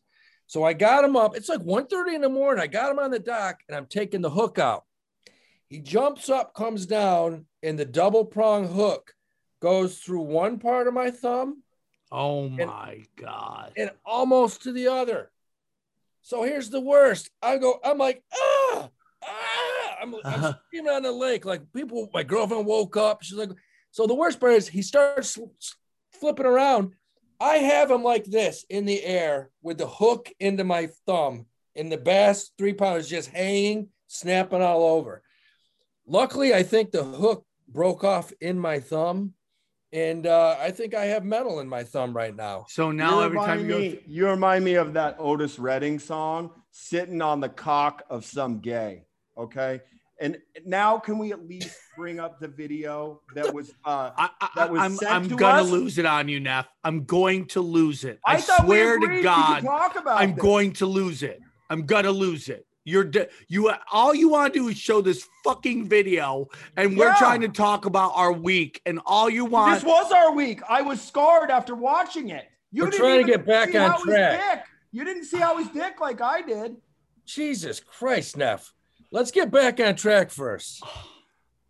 So 0.47 0.63
I 0.63 0.73
got 0.73 1.03
him 1.03 1.15
up. 1.15 1.36
It's 1.36 1.49
like 1.49 1.62
1:30 1.62 2.13
in 2.15 2.21
the 2.21 2.29
morning. 2.29 2.62
I 2.62 2.67
got 2.67 2.91
him 2.91 2.99
on 2.99 3.10
the 3.12 3.19
dock 3.19 3.62
and 3.67 3.75
I'm 3.75 3.88
taking 3.88 4.21
the 4.21 4.29
hook 4.29 4.60
out. 4.60 4.86
He 5.69 5.80
jumps 5.80 6.30
up, 6.30 6.54
comes 6.54 6.86
down, 6.86 7.45
and 7.63 7.78
the 7.78 7.86
double 7.86 8.25
prong 8.25 8.67
hook 8.67 9.13
goes 9.62 9.97
through 9.97 10.21
one 10.21 10.60
part 10.60 10.88
of 10.88 10.93
my 10.93 11.12
thumb 11.12 11.63
Oh 12.12 12.47
my 12.49 13.04
God. 13.15 13.73
and 13.75 13.91
almost 14.06 14.63
to 14.63 14.71
the 14.71 14.88
other. 14.88 15.32
So 16.21 16.43
here's 16.43 16.69
the 16.69 16.80
worst. 16.80 17.30
I 17.41 17.58
go, 17.58 17.80
I'm 17.84 17.97
like, 17.97 18.23
ah, 18.34 18.89
ah. 19.23 19.95
I'm, 20.01 20.15
I'm 20.23 20.56
screaming 20.67 20.91
on 20.93 21.04
the 21.04 21.12
lake. 21.12 21.45
Like 21.45 21.62
people, 21.73 22.10
my 22.13 22.23
girlfriend 22.23 22.65
woke 22.65 22.95
up. 22.95 23.23
She's 23.23 23.38
like, 23.38 23.49
so 23.91 24.08
the 24.08 24.13
worst 24.13 24.39
part 24.39 24.54
is 24.54 24.67
he 24.67 24.82
starts 24.82 25.38
flipping 26.19 26.45
around. 26.45 26.93
I 27.39 27.56
have 27.58 27.91
him 27.91 28.04
like 28.04 28.25
this 28.25 28.65
in 28.69 28.86
the 28.86 29.04
air 29.04 29.49
with 29.62 29.78
the 29.78 29.88
hook 29.88 30.32
into 30.39 30.63
my 30.63 30.88
thumb, 31.06 31.47
and 31.75 31.91
the 31.91 31.97
bass 31.97 32.51
three 32.58 32.73
pounders 32.73 33.10
just 33.10 33.30
hanging, 33.30 33.89
snapping 34.08 34.62
all 34.62 34.84
over. 34.84 35.21
Luckily, 36.07 36.53
I 36.53 36.63
think 36.63 36.91
the 36.91 37.03
hook 37.03 37.45
broke 37.67 38.03
off 38.03 38.31
in 38.41 38.59
my 38.59 38.79
thumb, 38.79 39.33
and 39.91 40.27
uh, 40.27 40.55
I 40.59 40.71
think 40.71 40.93
I 40.93 41.05
have 41.05 41.23
metal 41.23 41.59
in 41.59 41.67
my 41.67 41.83
thumb 41.83 42.15
right 42.15 42.35
now. 42.35 42.65
So 42.69 42.91
now 42.91 43.19
you 43.19 43.25
every 43.25 43.39
time 43.39 43.61
remind 43.61 43.61
you 43.61 43.73
go, 43.73 43.79
me, 43.79 43.99
you 44.07 44.27
remind 44.27 44.65
me 44.65 44.75
of 44.75 44.93
that 44.93 45.15
Otis 45.19 45.57
Redding 45.57 45.99
song, 45.99 46.51
"Sitting 46.71 47.21
on 47.21 47.39
the 47.39 47.49
Cock 47.49 48.03
of 48.09 48.23
Some 48.25 48.59
Gay." 48.59 49.05
Okay, 49.37 49.81
and 50.19 50.37
now 50.65 50.97
can 50.97 51.17
we 51.17 51.31
at 51.31 51.47
least 51.47 51.75
bring 51.97 52.19
up 52.19 52.39
the 52.39 52.47
video 52.47 53.21
that 53.33 53.53
was? 53.53 53.71
Uh, 53.83 54.11
I, 54.15 54.29
I, 54.41 54.49
that 54.55 54.71
was 54.71 54.81
I'm, 54.81 54.95
sent 54.95 55.11
I'm 55.11 55.29
to 55.29 55.35
gonna 55.35 55.63
us? 55.63 55.69
lose 55.71 55.97
it 55.97 56.05
on 56.05 56.27
you, 56.27 56.39
Neff. 56.39 56.67
I'm 56.83 57.05
going 57.05 57.47
to 57.47 57.61
lose 57.61 58.03
it. 58.03 58.19
I, 58.25 58.39
thought 58.39 58.61
we 58.61 58.67
swear 58.67 58.99
to 58.99 59.07
we 59.07 59.15
could 59.15 59.23
God, 59.23 59.63
talk 59.63 59.95
about 59.95 60.21
I'm 60.21 60.35
this. 60.35 60.41
going 60.41 60.73
to 60.73 60.85
lose 60.85 61.23
it. 61.23 61.39
I'm 61.69 61.85
gonna 61.85 62.11
lose 62.11 62.47
it. 62.49 62.65
You're 62.85 63.03
de- 63.03 63.27
you. 63.47 63.71
All 63.91 64.13
you 64.13 64.29
want 64.29 64.53
to 64.53 64.59
do 64.59 64.67
is 64.69 64.77
show 64.77 65.01
this 65.01 65.27
fucking 65.43 65.89
video, 65.89 66.47
and 66.77 66.95
we're 66.95 67.07
Yeah. 67.07 67.15
trying 67.17 67.41
to 67.41 67.49
talk 67.49 67.85
about 67.85 68.11
our 68.15 68.31
week, 68.31 68.79
and 68.85 68.99
all 69.07 69.27
you 69.29 69.43
want. 69.43 69.73
This 69.73 69.83
was 69.83 70.11
our 70.11 70.31
week. 70.31 70.61
I 70.69 70.83
was 70.83 71.01
scarred 71.01 71.49
after 71.49 71.73
watching 71.75 72.29
it. 72.29 72.45
You 72.71 72.83
We're 72.83 72.91
didn't 72.91 73.01
trying 73.01 73.25
to 73.25 73.31
get 73.31 73.45
back 73.45 73.73
on 73.75 74.01
track. 74.03 74.39
dick- 74.57 74.63
You 74.91 75.03
didn't 75.03 75.25
see 75.25 75.37
how 75.37 75.57
his 75.57 75.67
dick 75.69 75.99
like 75.99 76.21
I 76.21 76.41
did. 76.41 76.77
Jesus 77.25 77.79
Christ, 77.79 78.37
Neff. 78.37 78.71
Let's 79.11 79.31
get 79.31 79.49
back 79.49 79.79
on 79.79 79.95
track 79.95 80.29
first. 80.29 80.83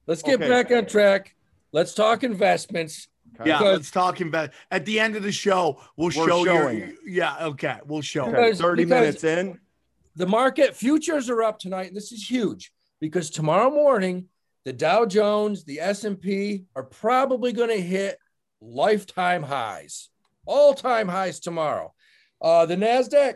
Let's 0.07 0.21
get 0.21 0.35
Okay. 0.35 0.49
back 0.49 0.69
on 0.71 0.85
track. 0.85 1.33
Let's 1.71 1.93
talk 1.93 2.23
investments. 2.23 3.07
yeah, 3.45 3.59
let's 3.59 3.91
talk 3.91 4.19
about 4.21 4.51
at 4.71 4.85
the 4.85 4.99
end 4.99 5.15
of 5.15 5.23
the 5.23 5.31
show. 5.31 5.81
We'll 5.97 6.07
We're 6.07 6.11
show 6.27 6.69
you. 6.71 6.97
Yeah, 7.05 7.47
okay, 7.47 7.79
we'll 7.85 8.01
show. 8.01 8.23
Okay. 8.27 8.31
Because- 8.31 8.59
30 8.61 8.83
because- 8.85 8.99
minutes 9.01 9.23
in. 9.23 9.59
The 10.15 10.27
market 10.27 10.75
futures 10.75 11.29
are 11.29 11.43
up 11.43 11.59
tonight. 11.59 11.87
And 11.87 11.95
this 11.95 12.11
is 12.11 12.29
huge 12.29 12.71
because 13.01 13.29
tomorrow 13.29 13.69
morning, 13.69 14.27
the 14.63 14.73
Dow 14.73 15.05
Jones, 15.05 15.63
the 15.63 15.79
S&P 15.79 16.65
are 16.75 16.83
probably 16.83 17.53
going 17.53 17.69
to 17.69 17.81
hit 17.81 18.17
lifetime 18.61 19.43
highs, 19.43 20.09
all-time 20.45 21.07
highs 21.07 21.39
tomorrow. 21.39 21.93
Uh, 22.41 22.65
the 22.65 22.75
Nasdaq 22.75 23.35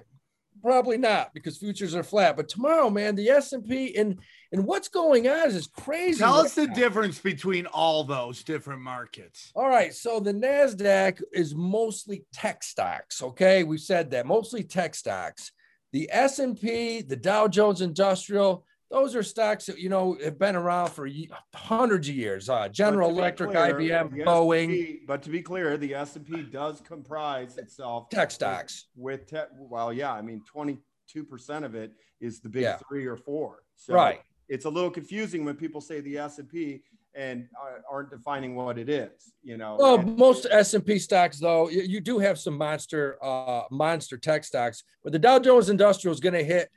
probably 0.62 0.98
not 0.98 1.34
because 1.34 1.58
futures 1.58 1.96
are 1.96 2.04
flat. 2.04 2.36
But 2.36 2.50
tomorrow, 2.50 2.90
man, 2.90 3.16
the 3.16 3.30
S&P 3.30 3.96
and 3.96 4.20
and 4.52 4.66
what's 4.66 4.88
going 4.88 5.28
on 5.28 5.50
is 5.50 5.68
crazy. 5.68 6.20
Tell 6.20 6.38
right 6.38 6.46
us 6.46 6.56
the 6.56 6.66
now. 6.68 6.74
difference 6.74 7.20
between 7.20 7.68
all 7.68 8.04
those 8.04 8.44
different 8.44 8.82
markets. 8.82 9.52
All 9.56 9.70
right, 9.70 9.94
so 9.94 10.20
the 10.20 10.34
Nasdaq 10.34 11.22
is 11.32 11.54
mostly 11.54 12.26
tech 12.34 12.64
stocks. 12.64 13.22
Okay, 13.22 13.64
we 13.64 13.78
said 13.78 14.12
that 14.12 14.26
mostly 14.26 14.64
tech 14.64 14.96
stocks. 14.96 15.52
The 15.92 16.10
S 16.12 16.40
and 16.40 16.60
P, 16.60 17.02
the 17.02 17.16
Dow 17.16 17.48
Jones 17.48 17.82
Industrial, 17.82 18.64
those 18.92 19.16
are 19.16 19.24
stocks 19.24 19.66
that 19.68 19.80
you 19.80 19.90
know 19.90 20.18
have 20.24 20.38
been 20.40 20.56
around 20.56 20.90
for 20.90 21.08
hundreds 21.56 22.10
of 22.10 22.16
years. 22.16 22.50
Uh, 22.50 22.68
General 22.70 23.10
But 23.10 23.14
to 23.14 23.14
be 23.16 23.20
Electric, 23.20 23.50
clear, 23.52 23.74
IBM, 24.04 24.26
Boeing, 24.26 24.64
S&P 24.70 25.00
but 25.08 25.22
to 25.24 25.30
be 25.30 25.42
clear, 25.42 25.78
the 25.78 25.94
S 25.96 26.16
and 26.16 26.26
P 26.26 26.42
does 26.44 26.82
comprise 26.82 27.58
itself 27.58 28.10
tech 28.10 28.32
stocks. 28.32 28.88
with 28.96 29.28
tech. 29.28 29.50
Well, 29.58 29.92
yeah, 29.94 30.14
I 30.14 30.22
mean, 30.22 30.44
twenty-two 30.46 31.24
percent 31.24 31.66
of 31.66 31.76
it 31.76 31.92
is 32.20 32.40
the 32.40 32.50
big 32.50 32.64
Yeah. 32.64 32.78
three 32.88 33.06
or 33.06 33.18
four. 33.18 33.64
So 33.76 33.94
Right. 33.94 34.22
It's 34.48 34.66
a 34.66 34.70
little 34.70 34.90
confusing 34.90 35.46
when 35.46 35.56
people 35.56 35.80
say 35.82 36.02
the 36.02 36.18
S 36.18 36.40
and 36.40 36.50
P 36.50 36.82
and 37.20 37.48
aren't 37.92 38.10
defining 38.10 38.56
what 38.56 38.78
it 38.78 38.90
is. 38.90 39.12
You 39.44 39.58
know. 39.58 39.76
Well, 39.80 40.00
And- 40.00 40.18
most 40.18 40.48
S 40.50 40.74
and 40.74 40.86
P 40.86 40.98
stocks, 41.00 41.40
though, 41.40 41.70
you, 41.70 41.82
you 41.82 42.00
do 42.00 42.18
have 42.20 42.40
some 42.40 42.58
monster, 42.58 43.18
uh, 43.24 43.64
monster 43.70 44.18
tech 44.18 44.44
stocks, 44.44 44.84
but 45.04 45.12
the 45.12 45.20
Dow 45.20 45.40
Jones 45.40 45.70
Industrial 45.70 46.14
is 46.14 46.20
going 46.20 46.34
to 46.36 46.44
hit 46.44 46.70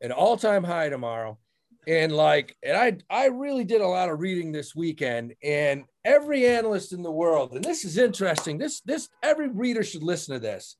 an 0.00 0.12
all-time 0.12 0.62
high 0.64 0.88
tomorrow. 0.90 1.38
And 1.88 2.10
like, 2.12 2.56
and 2.64 2.76
I 2.76 2.98
I 3.08 3.26
really 3.26 3.62
did 3.64 3.80
a 3.80 3.86
lot 3.86 4.08
of 4.08 4.18
reading 4.20 4.50
this 4.50 4.74
weekend, 4.74 5.34
and 5.42 5.84
every 6.04 6.44
analyst 6.46 6.92
in 6.92 7.02
the 7.02 7.12
world, 7.12 7.54
and 7.54 7.64
this 7.64 7.84
is 7.84 7.96
interesting. 7.96 8.58
This 8.58 8.80
this 8.80 9.08
every 9.22 9.48
reader 9.48 9.84
should 9.84 10.02
listen 10.02 10.34
to 10.34 10.40
this. 10.40 10.76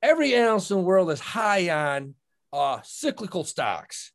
Every 0.00 0.36
analyst 0.36 0.70
in 0.70 0.76
the 0.76 0.84
world 0.84 1.10
is 1.10 1.18
high 1.18 1.68
on 1.70 2.14
uh 2.52 2.78
cyclical 2.84 3.42
stocks. 3.42 4.12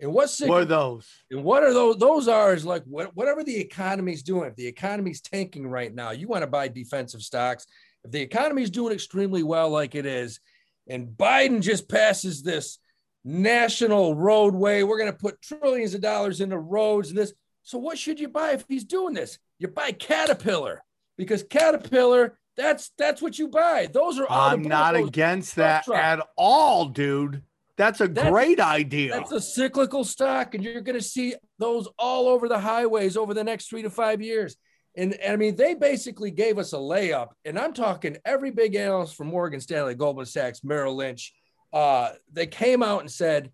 And 0.00 0.12
what's 0.12 0.40
What 0.40 0.62
are 0.62 0.64
those? 0.66 1.08
and 1.30 1.42
what 1.42 1.62
are 1.62 1.72
those? 1.72 1.96
Those 1.96 2.28
are 2.28 2.52
is 2.52 2.66
like 2.66 2.84
what, 2.84 3.16
whatever 3.16 3.42
the 3.42 3.56
economy's 3.56 4.22
doing. 4.22 4.48
If 4.48 4.56
the 4.56 4.66
economy's 4.66 5.22
tanking 5.22 5.66
right 5.68 5.94
now, 5.94 6.10
you 6.10 6.28
want 6.28 6.42
to 6.42 6.46
buy 6.46 6.68
defensive 6.68 7.22
stocks. 7.22 7.66
If 8.04 8.10
the 8.10 8.20
economy's 8.20 8.70
doing 8.70 8.92
extremely 8.92 9.42
well, 9.42 9.70
like 9.70 9.94
it 9.94 10.04
is, 10.04 10.38
and 10.86 11.08
Biden 11.08 11.62
just 11.62 11.88
passes 11.88 12.42
this 12.42 12.78
national 13.24 14.14
roadway, 14.14 14.82
we're 14.82 14.98
going 14.98 15.12
to 15.12 15.18
put 15.18 15.40
trillions 15.40 15.94
of 15.94 16.02
dollars 16.02 16.40
into 16.40 16.58
roads 16.58 17.08
and 17.08 17.18
this. 17.18 17.32
So 17.62 17.78
what 17.78 17.98
should 17.98 18.20
you 18.20 18.28
buy 18.28 18.52
if 18.52 18.64
he's 18.68 18.84
doing 18.84 19.14
this? 19.14 19.38
You 19.58 19.68
buy 19.68 19.92
Caterpillar 19.92 20.82
because 21.16 21.42
Caterpillar. 21.42 22.38
That's 22.56 22.90
that's 22.96 23.20
what 23.20 23.38
you 23.38 23.48
buy. 23.48 23.86
Those 23.92 24.18
are 24.18 24.26
all. 24.26 24.48
I'm 24.48 24.62
not 24.62 24.96
against 24.96 25.56
that 25.56 25.84
truck. 25.84 25.98
at 25.98 26.26
all, 26.36 26.86
dude. 26.86 27.42
That's 27.76 28.00
a 28.00 28.08
That's- 28.08 28.30
great 28.32 28.58
idea. 28.60 29.12
That's 29.12 29.32
a 29.32 29.40
cyclical 29.40 30.02
stock, 30.04 30.54
and 30.54 30.64
you're 30.64 30.80
going 30.80 30.98
to 30.98 31.04
see 31.04 31.34
those 31.58 31.88
all 31.98 32.28
over 32.28 32.48
the 32.48 32.58
highways 32.58 33.16
over 33.16 33.34
the 33.34 33.44
next 33.44 33.68
three 33.68 33.82
to 33.82 33.90
five 33.90 34.22
years. 34.22 34.56
And, 34.96 35.12
and 35.14 35.34
I 35.34 35.36
mean, 35.36 35.56
they 35.56 35.74
basically 35.74 36.30
gave 36.30 36.58
us 36.58 36.72
a 36.72 36.76
layup, 36.76 37.28
and 37.44 37.58
I'm 37.58 37.74
talking 37.74 38.16
every 38.24 38.50
big 38.50 38.74
analyst 38.76 39.14
from 39.14 39.26
Morgan 39.26 39.60
Stanley, 39.60 39.94
Goldman 39.94 40.24
Sachs, 40.24 40.64
Merrill 40.64 40.96
Lynch. 40.96 41.34
Uh, 41.70 42.12
they 42.32 42.46
came 42.46 42.82
out 42.82 43.00
and 43.00 43.10
said 43.10 43.50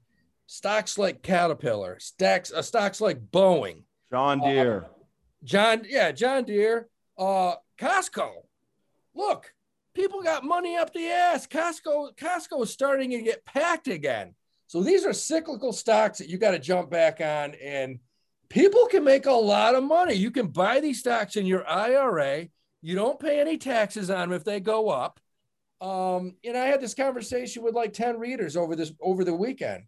stocks 0.47 0.99
like 0.99 1.23
Caterpillar, 1.23 1.99
stocks, 1.99 2.53
uh, 2.53 2.63
stocks 2.63 3.01
like 3.01 3.19
Boeing, 3.33 3.83
John 4.13 4.39
Deere. 4.39 4.87
John, 5.43 5.83
yeah, 5.89 6.13
John 6.13 6.45
Deere, 6.45 6.87
uh, 7.19 7.55
Costco. 7.77 8.31
Look, 9.17 9.53
people 9.95 10.23
got 10.23 10.45
money 10.45 10.77
up 10.77 10.93
the 10.93 11.07
ass. 11.07 11.47
Costco, 11.47 12.17
Costco 12.17 12.63
is 12.63 12.71
starting 12.71 13.11
to 13.11 13.23
get 13.23 13.45
packed 13.45 13.89
again. 13.89 14.35
So 14.67 14.83
these 14.83 15.05
are 15.05 15.13
cyclical 15.13 15.73
stocks 15.73 16.19
that 16.19 16.29
you 16.29 16.39
got 16.39 16.53
to 16.53 16.59
jump 16.59 16.91
back 16.91 17.21
on, 17.21 17.55
and 17.63 17.99
people 18.49 18.87
can 18.87 19.05
make 19.05 19.27
a 19.27 19.33
lot 19.33 19.75
of 19.75 19.85
money. 19.85 20.15
You 20.15 20.31
can 20.31 20.49
buy 20.49 20.81
these 20.81 21.01
stocks 21.01 21.37
in 21.37 21.47
your 21.47 21.67
IRA. 21.69 22.49
You 22.81 22.95
don't 22.95 23.21
pay 23.21 23.41
any 23.41 23.59
taxes 23.59 24.11
on 24.11 24.29
them 24.31 24.33
if 24.33 24.45
they 24.45 24.61
go 24.61 24.89
up. 24.89 25.21
Um, 25.81 26.37
and 26.45 26.57
I 26.57 26.67
had 26.67 26.81
this 26.81 26.95
conversation 26.95 27.63
with 27.63 27.75
like 27.75 27.93
10 27.93 28.19
readers 28.19 28.57
over 28.57 28.77
this 28.77 28.93
over 29.01 29.25
the 29.25 29.35
weekend. 29.35 29.85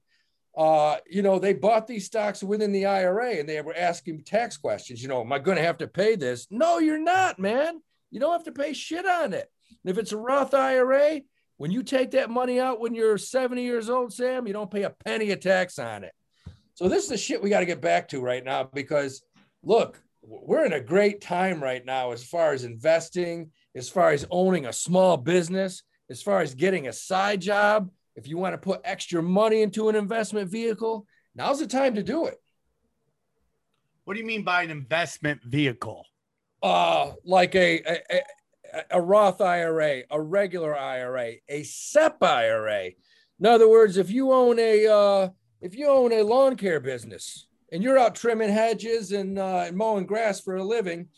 Uh, 0.56 0.98
you 1.08 1.22
know, 1.22 1.38
they 1.38 1.52
bought 1.52 1.86
these 1.86 2.06
stocks 2.06 2.42
within 2.42 2.72
the 2.72 2.86
IRA 2.86 3.36
and 3.36 3.48
they 3.48 3.60
were 3.60 3.76
asking 3.76 4.22
tax 4.24 4.56
questions. 4.56 5.02
You 5.02 5.08
know, 5.08 5.20
am 5.20 5.32
I 5.32 5.38
going 5.38 5.56
to 5.56 5.62
have 5.62 5.78
to 5.78 5.88
pay 5.88 6.14
this? 6.16 6.46
No, 6.50 6.78
you're 6.78 6.98
not, 6.98 7.38
man. 7.38 7.80
You 8.10 8.20
don't 8.20 8.32
have 8.32 8.44
to 8.44 8.52
pay 8.52 8.72
shit 8.72 9.06
on 9.06 9.32
it. 9.32 9.50
And 9.82 9.90
if 9.90 9.98
it's 9.98 10.12
a 10.12 10.16
Roth 10.16 10.54
IRA, 10.54 11.20
when 11.56 11.70
you 11.70 11.82
take 11.82 12.12
that 12.12 12.30
money 12.30 12.60
out 12.60 12.80
when 12.80 12.94
you're 12.94 13.18
70 13.18 13.62
years 13.62 13.88
old, 13.88 14.12
Sam, 14.12 14.46
you 14.46 14.52
don't 14.52 14.70
pay 14.70 14.82
a 14.82 14.90
penny 14.90 15.30
of 15.30 15.40
tax 15.40 15.78
on 15.78 16.04
it. 16.04 16.12
So 16.74 16.88
this 16.88 17.04
is 17.04 17.08
the 17.08 17.16
shit 17.16 17.42
we 17.42 17.50
got 17.50 17.60
to 17.60 17.66
get 17.66 17.80
back 17.80 18.08
to 18.08 18.20
right 18.20 18.44
now 18.44 18.64
because 18.64 19.22
look, 19.62 20.00
we're 20.22 20.64
in 20.64 20.72
a 20.72 20.80
great 20.80 21.20
time 21.20 21.62
right 21.62 21.84
now 21.84 22.12
as 22.12 22.24
far 22.24 22.52
as 22.52 22.64
investing, 22.64 23.50
as 23.74 23.88
far 23.88 24.10
as 24.10 24.26
owning 24.30 24.66
a 24.66 24.72
small 24.72 25.16
business, 25.16 25.82
as 26.10 26.22
far 26.22 26.40
as 26.40 26.54
getting 26.54 26.88
a 26.88 26.92
side 26.92 27.40
job. 27.40 27.90
If 28.16 28.26
you 28.26 28.38
want 28.38 28.54
to 28.54 28.58
put 28.58 28.80
extra 28.84 29.22
money 29.22 29.62
into 29.62 29.88
an 29.88 29.96
investment 29.96 30.50
vehicle, 30.50 31.06
now's 31.34 31.60
the 31.60 31.66
time 31.66 31.94
to 31.96 32.02
do 32.02 32.26
it. 32.26 32.40
what 34.04 34.14
do 34.14 34.20
you 34.20 34.26
mean 34.26 34.42
by 34.42 34.62
an 34.62 34.70
investment 34.70 35.42
vehicle? 35.44 36.06
uh, 36.64 37.12
like 37.24 37.54
a, 37.54 37.80
a, 37.80 38.00
a, 38.10 38.20
a 38.90 39.00
Roth 39.00 39.40
IRA, 39.40 40.02
a 40.10 40.20
regular 40.20 40.76
IRA, 40.76 41.34
a 41.48 41.62
SEP 41.62 42.22
IRA. 42.22 42.90
In 43.40 43.46
other 43.46 43.68
words, 43.68 43.96
if 43.96 44.10
you 44.10 44.32
own 44.32 44.58
a 44.58 44.86
uh, 44.86 45.28
if 45.60 45.76
you 45.76 45.88
own 45.88 46.12
a 46.12 46.22
lawn 46.22 46.56
care 46.56 46.80
business 46.80 47.46
and 47.72 47.82
you're 47.82 47.98
out 47.98 48.14
trimming 48.14 48.50
hedges 48.50 49.12
and, 49.12 49.38
uh, 49.38 49.64
and 49.66 49.76
mowing 49.76 50.06
grass 50.06 50.40
for 50.40 50.56
a 50.56 50.62
living, 50.62 51.08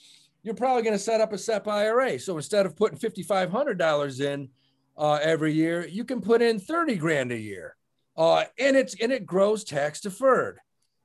you're 0.42 0.55
probably 0.55 0.83
going 0.83 0.95
to 0.95 0.99
set 0.99 1.21
up 1.21 1.33
a 1.33 1.38
SEP 1.38 1.66
IRA. 1.66 2.19
So 2.19 2.37
instead 2.37 2.66
of 2.66 2.77
putting 2.77 2.99
fifty 2.99 3.23
five 3.23 3.51
hundred 3.51 3.79
dollars 3.79 4.21
in 4.21 4.49
uh, 4.97 5.19
every 5.23 5.53
year, 5.53 5.87
you 5.87 6.05
can 6.05 6.21
put 6.21 6.42
in 6.42 6.59
thirty 6.59 6.97
grand 6.97 7.33
a 7.33 7.38
year, 7.38 7.77
uh, 8.16 8.45
and 8.59 8.77
it's 8.77 8.95
and 9.01 9.12
it 9.12 9.27
grows 9.27 9.64
tax 9.64 10.01
deferred. 10.01 10.59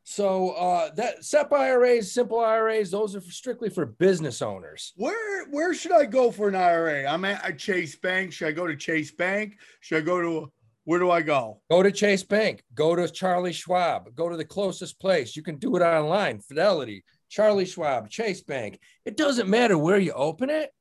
So 0.03 0.51
uh, 0.51 0.93
that 0.95 1.23
SEP 1.23 1.53
IRAs, 1.53 2.11
simple 2.11 2.39
IRAs, 2.39 2.91
those 2.91 3.15
are 3.15 3.21
for, 3.21 3.31
strictly 3.31 3.69
for 3.69 3.85
business 3.85 4.41
owners. 4.41 4.93
Where 4.95 5.45
where 5.49 5.73
should 5.73 5.91
I 5.91 6.05
go 6.05 6.31
for 6.31 6.47
an 6.47 6.55
IRA? 6.55 7.05
I'm 7.05 7.23
at, 7.25 7.43
at 7.45 7.59
Chase 7.59 7.95
Bank. 7.95 8.33
Should 8.33 8.47
I 8.47 8.51
go 8.51 8.67
to 8.67 8.75
Chase 8.75 9.11
Bank? 9.11 9.57
Should 9.79 9.97
I 9.97 10.01
go 10.01 10.21
to 10.21 10.51
where 10.85 10.99
do 10.99 11.11
I 11.11 11.21
go? 11.21 11.61
Go 11.69 11.83
to 11.83 11.91
Chase 11.91 12.23
Bank, 12.23 12.63
go 12.73 12.95
to 12.95 13.07
Charlie 13.07 13.53
Schwab, 13.53 14.15
go 14.15 14.29
to 14.29 14.37
the 14.37 14.45
closest 14.45 14.99
place. 14.99 15.35
You 15.35 15.43
can 15.43 15.57
do 15.57 15.75
it 15.75 15.81
online, 15.81 16.39
Fidelity, 16.39 17.03
Charlie 17.29 17.65
Schwab, 17.65 18.09
Chase 18.09 18.41
Bank. 18.41 18.79
It 19.05 19.15
doesn't 19.15 19.49
matter 19.49 19.77
where 19.77 19.99
you 19.99 20.11
open 20.13 20.49
it 20.49 20.71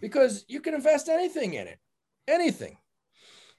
because 0.00 0.44
you 0.48 0.60
can 0.60 0.74
invest 0.74 1.08
anything 1.08 1.54
in 1.54 1.66
it. 1.66 1.78
Anything. 2.28 2.78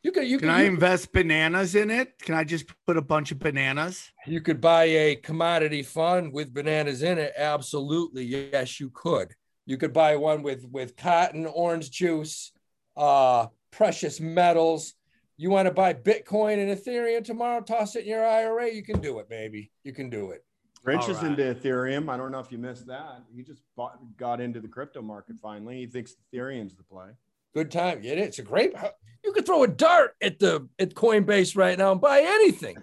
You 0.04 0.12
could 0.14 0.28
you 0.28 0.38
Can 0.38 0.48
could 0.48 0.56
I 0.56 0.62
you, 0.64 0.70
invest 0.70 1.12
bananas 1.12 1.76
in 1.76 1.90
it? 1.92 2.18
Can 2.20 2.34
I 2.34 2.46
just 2.46 2.66
put 2.88 2.96
a 2.96 3.02
bunch 3.02 3.32
of 3.32 3.40
bananas? 3.40 4.12
you 4.26 4.40
could 4.40 4.62
buy 4.62 4.86
a 4.86 5.16
commodity 5.16 5.84
fund 5.84 6.32
with 6.32 6.54
bananas 6.54 7.04
in 7.04 7.18
it. 7.18 7.34
Absolutely. 7.38 8.24
Yes, 8.24 8.80
you 8.80 8.90
could. 8.92 9.34
You 9.66 9.78
could 9.78 9.92
buy 9.94 10.16
one 10.16 10.42
with 10.42 10.66
with 10.72 10.96
cotton, 10.96 11.46
orange 11.46 11.92
juice, 11.92 12.52
uh, 12.96 13.48
precious 13.72 14.20
metals. 14.22 14.94
You 15.38 15.50
want 15.50 15.68
to 15.68 15.74
buy 15.74 15.94
Bitcoin 15.94 16.60
and 16.60 16.78
Ethereum 16.78 17.24
tomorrow, 17.24 17.62
toss 17.62 17.96
it 17.96 18.04
in 18.04 18.10
your 18.10 18.26
IRA. 18.26 18.72
You 18.74 18.84
can 18.84 19.00
do 19.00 19.20
it, 19.20 19.30
baby. 19.30 19.72
You 19.84 19.94
can 19.94 20.10
do 20.10 20.32
it. 20.32 20.44
Rich 20.84 21.02
All 21.02 21.12
is 21.12 21.18
right. 21.18 21.28
into 21.28 21.44
Ethereum. 21.44 22.10
I 22.10 22.18
don't 22.18 22.32
know 22.32 22.40
if 22.40 22.52
you 22.52 22.58
missed 22.58 22.88
that. 22.88 23.24
He 23.36 23.44
just 23.44 23.62
bought, 23.76 24.00
got 24.18 24.40
into 24.42 24.60
the 24.62 24.68
crypto 24.68 25.02
market 25.02 25.38
finally. 25.42 25.78
He 25.78 25.88
thinks 25.88 26.16
Ethereum's 26.34 26.76
the 26.76 26.84
play. 26.84 27.10
Good 27.54 27.72
time. 27.72 28.02
Get 28.02 28.18
it. 28.18 28.22
It's 28.22 28.40
a 28.40 28.44
great. 28.44 28.76
Uh, 28.76 28.90
you 29.24 29.32
could 29.34 29.46
throw 29.46 29.64
a 29.64 29.68
dart 29.68 30.16
at 30.22 30.40
the 30.40 30.68
at 30.80 30.94
Coinbase 30.94 31.58
right 31.58 31.78
now 31.78 31.92
and 31.92 32.02
buy 32.02 32.22
anything. 32.22 32.78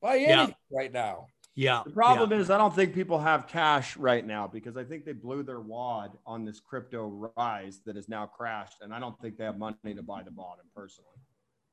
Buy 0.00 0.16
Yeah. 0.16 0.38
anything 0.42 0.56
right 0.70 0.92
now. 0.92 1.26
Yeah. 1.54 1.82
The 1.86 1.92
problem 1.92 2.32
is, 2.32 2.50
I 2.50 2.58
don't 2.58 2.74
think 2.74 2.94
people 2.94 3.18
have 3.18 3.46
cash 3.48 3.96
right 3.96 4.24
now 4.24 4.46
because 4.46 4.76
I 4.76 4.84
think 4.84 5.06
they 5.06 5.12
blew 5.14 5.42
their 5.42 5.60
wad 5.60 6.10
on 6.26 6.44
this 6.44 6.60
crypto 6.60 7.30
rise 7.36 7.80
that 7.86 7.96
has 7.96 8.08
now 8.10 8.26
crashed, 8.26 8.76
and 8.82 8.92
I 8.92 9.00
don't 9.00 9.18
think 9.20 9.38
they 9.38 9.44
have 9.44 9.58
money 9.58 9.94
to 9.94 10.02
buy 10.02 10.22
the 10.22 10.30
bottom 10.30 10.66
personally. 10.74 11.08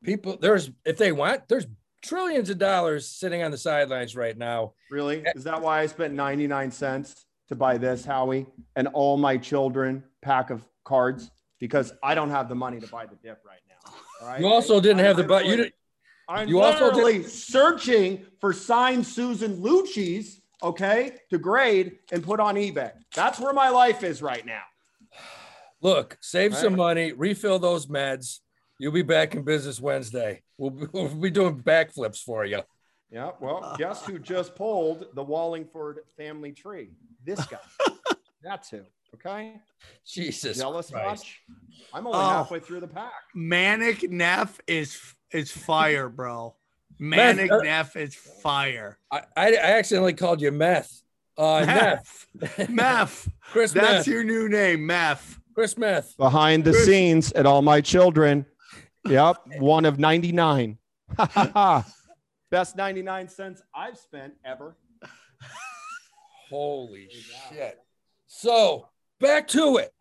People, 0.03 0.37
there's 0.39 0.71
if 0.85 0.97
they 0.97 1.11
want, 1.11 1.49
there's 1.49 1.67
trillions 2.01 2.49
of 2.49 2.57
dollars 2.57 3.07
sitting 3.09 3.43
on 3.43 3.51
the 3.51 3.57
sidelines 3.57 4.15
right 4.15 4.37
now. 4.37 4.73
Really? 4.89 5.23
Is 5.35 5.43
that 5.43 5.61
why 5.61 5.81
I 5.81 5.85
spent 5.87 6.13
99 6.13 6.71
cents 6.71 7.25
to 7.49 7.55
buy 7.55 7.77
this, 7.77 8.05
Howie, 8.05 8.45
and 8.77 8.87
all 8.89 9.17
my 9.17 9.37
children 9.37 10.03
pack 10.21 10.49
of 10.49 10.65
cards? 10.85 11.29
Because 11.63 11.93
I 12.03 12.13
don't 12.13 12.29
have 12.29 12.49
the 12.49 12.55
money 12.55 12.81
to 12.81 12.87
buy 12.87 13.05
the 13.05 13.15
dip 13.15 13.41
right 13.47 13.61
now. 13.69 13.93
All 14.21 14.27
right. 14.27 14.41
You 14.41 14.47
also 14.47 14.81
didn't 14.81 14.99
I'm 14.99 15.05
have 15.05 15.15
the 15.15 15.23
but 15.23 15.45
you 15.45 15.55
didn't. 15.55 15.73
I'm 16.27 16.49
You 16.49 16.59
also 16.59 16.87
literally 16.87 17.23
searching 17.23 18.25
for 18.41 18.51
signed 18.51 19.07
Susan 19.07 19.61
Lucci's, 19.61 20.41
okay, 20.61 21.19
to 21.29 21.37
grade 21.37 21.99
and 22.11 22.21
put 22.21 22.41
on 22.41 22.55
eBay. 22.55 22.91
That's 23.15 23.39
where 23.39 23.53
my 23.53 23.69
life 23.69 24.03
is 24.03 24.21
right 24.21 24.45
now. 24.45 24.63
Look, 25.81 26.17
save 26.19 26.53
some 26.53 26.75
money, 26.75 27.13
refill 27.13 27.59
those 27.59 27.85
meds. 27.85 28.41
You'll 28.77 28.91
be 28.91 29.01
back 29.01 29.33
in 29.33 29.43
business 29.43 29.79
Wednesday. 29.79 30.41
We'll 30.57 30.71
be, 30.71 30.85
we'll 30.91 31.15
be 31.15 31.31
doing 31.31 31.61
backflips 31.61 32.19
for 32.19 32.43
you. 32.43 32.59
Yeah. 33.09 33.31
Well, 33.39 33.73
guess 33.77 34.05
who 34.05 34.19
just 34.19 34.53
pulled 34.53 35.05
the 35.15 35.23
Wallingford 35.23 35.99
family 36.17 36.51
tree? 36.51 36.89
This 37.23 37.45
guy. 37.45 37.59
That's 38.43 38.69
who. 38.69 38.81
Okay. 39.15 39.53
Jesus 40.05 40.57
Jealous 40.57 40.89
Christ. 40.89 41.07
much? 41.23 41.41
I'm 41.93 42.07
only 42.07 42.17
Oh. 42.19 42.29
halfway 42.29 42.59
through 42.59 42.79
the 42.79 42.87
pack. 42.87 43.11
Manic 43.35 44.09
Neff 44.09 44.59
is 44.67 44.99
is 45.31 45.51
fire, 45.51 46.09
bro. 46.09 46.55
Manic 46.99 47.51
uh, 47.51 47.57
Neff 47.59 47.95
is 47.95 48.15
fire. 48.15 48.97
I, 49.11 49.21
I, 49.35 49.53
I 49.53 49.55
accidentally 49.77 50.13
called 50.13 50.41
you 50.41 50.51
meth. 50.51 51.01
Uh, 51.37 51.63
meth. 51.65 52.27
Meth. 52.35 52.69
Meth. 52.69 53.29
Chris 53.51 53.71
That's 53.73 54.05
Meth. 54.05 54.07
your 54.07 54.23
new 54.23 54.47
name, 54.49 54.85
Meth. 54.85 55.39
Chris 55.55 55.77
Meth. 55.77 56.15
Behind 56.17 56.63
the 56.63 56.71
Chris- 56.71 56.85
scenes 56.85 57.31
at 57.33 57.45
all 57.45 57.61
my 57.61 57.81
children. 57.81 58.45
Yep. 59.07 59.37
One 59.59 59.85
of 59.85 59.97
99. 59.99 60.77
Best 62.51 62.75
99 62.77 63.27
cents 63.27 63.61
I've 63.75 63.97
spent 63.97 64.33
ever. 64.45 64.77
Holy 66.49 67.09
shit. 67.49 67.79
So 68.27 68.87
back 69.23 69.47
to 69.49 69.77
it. 69.77 69.91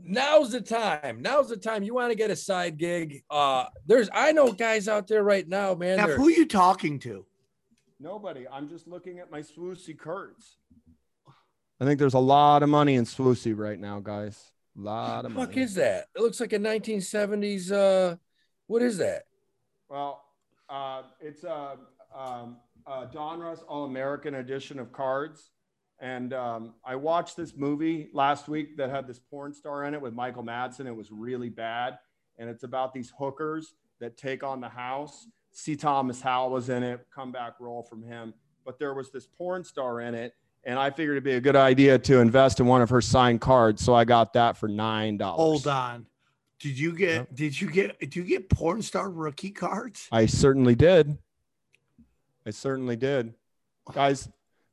Now's 0.00 0.52
the 0.52 0.60
time. 0.60 1.20
Now's 1.20 1.48
the 1.50 1.56
time. 1.56 1.82
You 1.82 1.92
want 1.94 2.10
to 2.12 2.16
get 2.16 2.30
a 2.30 2.36
side 2.36 2.78
gig. 2.78 3.22
Uh 3.28 3.66
there's 3.86 4.08
I 4.14 4.32
know 4.32 4.52
guys 4.52 4.88
out 4.88 5.06
there 5.08 5.22
right 5.22 5.46
now, 5.46 5.74
man. 5.74 5.96
Neff, 5.98 6.06
they're- 6.06 6.16
who 6.16 6.28
are 6.28 6.30
you 6.30 6.46
talking 6.46 6.98
to? 7.00 7.26
Nobody. 8.00 8.46
I'm 8.48 8.68
just 8.68 8.86
looking 8.86 9.18
at 9.18 9.30
my 9.30 9.40
swoosy 9.40 9.98
cards. 9.98 10.56
I 11.80 11.84
think 11.84 11.98
there's 11.98 12.14
a 12.14 12.18
lot 12.20 12.62
of 12.62 12.68
money 12.68 12.94
in 12.94 13.04
swoosy 13.04 13.56
right 13.56 13.78
now, 13.78 13.98
guys. 14.00 14.52
A 14.76 14.80
lot 14.80 15.24
of 15.24 15.32
What 15.34 15.40
the 15.40 15.46
fuck 15.46 15.48
money. 15.56 15.62
is 15.62 15.74
that? 15.74 16.06
It 16.14 16.22
looks 16.22 16.38
like 16.40 16.52
a 16.52 16.58
1970s. 16.58 17.72
Uh, 17.72 18.16
what 18.68 18.82
is 18.82 18.98
that? 18.98 19.24
Well, 19.88 20.24
uh, 20.68 21.02
it's 21.20 21.42
a, 21.44 21.76
um, 22.16 22.58
a 22.86 23.06
Donruss 23.06 23.62
All 23.68 23.84
American 23.84 24.36
edition 24.36 24.78
of 24.78 24.92
cards. 24.92 25.50
And 26.00 26.32
um, 26.32 26.74
I 26.84 26.94
watched 26.96 27.36
this 27.36 27.56
movie 27.56 28.08
last 28.12 28.48
week 28.48 28.76
that 28.76 28.90
had 28.90 29.06
this 29.06 29.18
porn 29.18 29.52
star 29.52 29.84
in 29.84 29.94
it 29.94 30.00
with 30.00 30.14
Michael 30.14 30.44
Madsen. 30.44 30.86
It 30.86 30.94
was 30.94 31.10
really 31.10 31.48
bad. 31.48 31.98
And 32.38 32.48
it's 32.48 32.62
about 32.62 32.94
these 32.94 33.12
hookers 33.18 33.74
that 34.00 34.16
take 34.16 34.44
on 34.44 34.60
the 34.60 34.68
house. 34.68 35.26
C. 35.50 35.74
Thomas 35.74 36.20
Howell 36.20 36.50
was 36.50 36.68
in 36.68 36.84
it, 36.84 37.06
comeback 37.12 37.54
role 37.58 37.82
from 37.82 38.02
him. 38.02 38.32
But 38.64 38.78
there 38.78 38.94
was 38.94 39.10
this 39.10 39.26
porn 39.26 39.64
star 39.64 40.00
in 40.00 40.14
it. 40.14 40.34
And 40.64 40.78
I 40.78 40.90
figured 40.90 41.14
it'd 41.14 41.24
be 41.24 41.32
a 41.32 41.40
good 41.40 41.56
idea 41.56 41.98
to 41.98 42.20
invest 42.20 42.60
in 42.60 42.66
one 42.66 42.82
of 42.82 42.90
her 42.90 43.00
signed 43.00 43.40
cards. 43.40 43.82
So 43.84 43.94
I 43.94 44.04
got 44.04 44.34
that 44.34 44.56
for 44.56 44.68
$9. 44.68 45.20
Hold 45.22 45.66
on. 45.66 46.06
Did 46.60 46.78
you 46.78 46.92
get? 46.92 47.14
Yep. 47.14 47.28
Did 47.34 47.60
you 47.60 47.70
get? 47.70 48.00
Did 48.00 48.16
you 48.16 48.24
get 48.24 48.50
porn 48.50 48.82
star 48.82 49.08
rookie 49.08 49.50
cards? 49.50 50.08
I 50.10 50.26
certainly 50.26 50.74
did. 50.74 51.16
I 52.44 52.50
certainly 52.50 52.96
did. 52.96 53.34
Guys, 53.92 54.28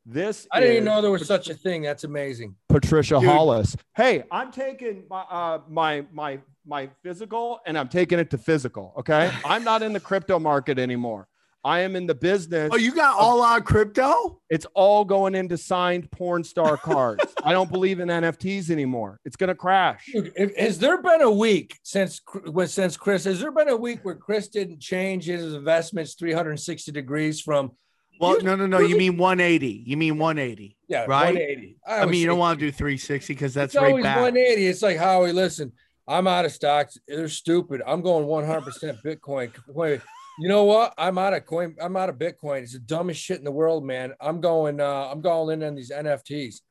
this 0.06 0.48
I 0.52 0.60
didn't 0.60 0.72
is 0.72 0.76
even 0.78 0.86
know 0.86 1.02
there 1.02 1.12
was 1.12 1.28
such 1.28 1.50
a 1.50 1.56
thing. 1.56 1.82
That's 1.82 2.04
amazing. 2.04 2.56
Patricia 2.70 3.20
Dude. 3.20 3.30
Hollis. 3.30 3.76
Hey, 3.96 4.24
I'm 4.32 4.52
taking 4.52 5.04
my 5.10 5.22
uh, 5.22 5.60
my 5.68 6.06
my 6.14 6.40
my 6.66 6.90
physical 7.04 7.60
and 7.66 7.78
I'm 7.78 7.88
taking 7.88 8.20
it 8.20 8.30
to 8.32 8.38
physical. 8.38 8.94
Okay, 8.98 9.32
I'm 9.46 9.64
not 9.64 9.82
in 9.82 9.94
the 9.94 10.00
crypto 10.00 10.40
market 10.40 10.78
anymore. 10.78 11.28
I 11.64 11.80
am 11.80 11.96
in 11.96 12.06
the 12.06 12.14
business. 12.14 12.70
Oh, 12.72 12.78
you 12.78 12.94
got 12.94 13.18
all 13.18 13.44
out 13.44 13.66
crypto? 13.66 14.40
it's 14.52 14.68
all 14.76 15.04
going 15.04 15.34
into 15.34 15.58
signed 15.58 16.12
porn 16.12 16.44
star 16.44 16.78
cards. 16.92 17.26
I 17.44 17.54
don't 17.54 17.72
believe 17.72 18.00
in 18.00 18.08
NFTs 18.08 18.70
anymore. 18.70 19.20
It's 19.26 19.36
gonna 19.36 19.56
crash. 19.56 20.06
Dude, 20.14 20.32
if, 20.36 20.56
has 20.56 20.78
there 20.78 21.02
been 21.02 21.24
a 21.24 21.32
week 21.32 21.80
since 21.82 22.22
since 22.68 22.96
Chris? 22.96 23.24
Has 23.24 23.40
there 23.40 23.52
been 23.52 23.70
a 23.70 23.76
week 23.76 24.02
where 24.04 24.14
Chris 24.14 24.48
didn't 24.50 24.80
change 24.80 25.26
his 25.26 25.56
investments 25.56 26.14
360 26.14 26.92
degrees 26.92 27.42
from? 27.42 27.72
Well, 28.20 28.38
You- 28.38 28.44
no, 28.44 28.56
no, 28.56 28.66
no. 28.68 28.80
You 28.80 28.98
mean 28.98 29.18
180? 29.18 29.84
You 29.86 29.98
mean 29.98 30.18
180? 30.18 30.78
Yeah, 30.88 31.06
Right? 31.06 31.34
180. 31.36 31.78
I, 31.88 31.96
always 32.00 32.12
mean, 32.12 32.22
you 32.22 32.28
don't 32.28 32.40
want 32.40 32.60
to 32.60 32.66
do 32.66 32.72
360 32.72 33.34
because 33.34 33.54
that's 33.54 33.74
it's 33.74 33.82
right 33.82 33.90
always 33.90 34.04
back. 34.04 34.18
180. 34.18 34.68
It's 34.68 34.82
like 34.82 34.98
Howie. 34.98 35.32
Listen, 35.34 35.72
I'm 36.08 36.28
out 36.28 36.46
of 36.46 36.52
stocks. 36.52 36.98
They're 37.08 37.28
stupid. 37.28 37.82
I'm 37.86 38.02
going 38.02 38.26
100% 38.26 39.02
Bitcoin. 39.04 39.52
Wait, 39.68 40.02
you 40.40 40.48
know 40.48 40.64
what? 40.66 40.94
I'm 40.98 41.18
out 41.18 41.34
of 41.34 41.46
coin. 41.46 41.76
I'm 41.82 41.98
out 41.98 42.10
of 42.10 42.16
Bitcoin. 42.18 42.62
It's 42.64 42.74
the 42.74 42.80
dumbest 42.80 43.22
shit 43.22 43.40
in 43.40 43.44
the 43.46 43.52
world, 43.52 43.84
man. 43.86 44.14
I'm 44.22 44.42
going. 44.42 44.80
uh 44.80 45.10
I'm 45.12 45.22
going 45.22 45.62
in 45.62 45.68
on 45.68 45.76
these 45.76 45.92
NFTs. 45.92 46.62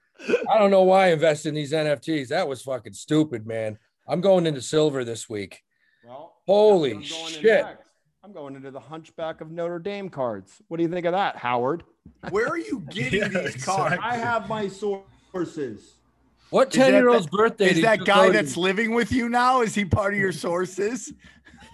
I 0.48 0.58
don't 0.58 0.70
know 0.70 0.84
why 0.84 1.06
I 1.06 1.12
invested 1.12 1.48
in 1.48 1.54
these 1.56 1.72
NFTs. 1.72 2.28
That 2.28 2.46
was 2.46 2.62
fucking 2.62 2.92
stupid, 2.92 3.46
man. 3.46 3.78
I'm 4.06 4.20
going 4.20 4.46
into 4.46 4.62
silver 4.62 5.02
this 5.04 5.28
week. 5.28 5.60
Well, 6.04 6.34
Holy 6.46 6.94
guess 6.98 7.10
what 7.10 7.18
I'm 7.18 7.22
going 7.22 7.34
in 7.34 7.40
shit. 7.42 7.78
Next? 8.24 8.26
I'm 8.26 8.32
going 8.32 8.56
into 8.56 8.70
the 8.70 8.80
Hunchback 8.80 9.40
of 9.40 9.50
Notre 9.50 9.78
Dame 9.78 10.08
cards. 10.08 10.62
What 10.68 10.76
do 10.78 10.82
you 10.82 10.88
think 10.88 11.06
of 11.06 11.12
that, 11.12 11.36
Howard? 11.36 11.84
Where 12.30 12.48
are 12.48 12.58
you 12.58 12.80
getting 12.90 13.20
Yeah, 13.22 13.28
these 13.28 13.64
cards? 13.64 13.94
exactly. 13.94 13.98
I 14.02 14.16
have 14.16 14.48
my 14.48 14.68
sources. 14.68 15.94
What 16.50 16.70
10 16.70 16.92
year 16.92 17.08
old's 17.08 17.26
birthday? 17.26 17.70
Is 17.70 17.82
that 17.82 18.04
guy 18.04 18.30
that's 18.30 18.54
to? 18.54 18.60
living 18.60 18.94
with 18.94 19.10
you 19.10 19.28
now? 19.28 19.62
Is 19.62 19.74
he 19.74 19.84
part 19.84 20.14
of 20.14 20.20
your 20.20 20.32
sources? 20.46 21.12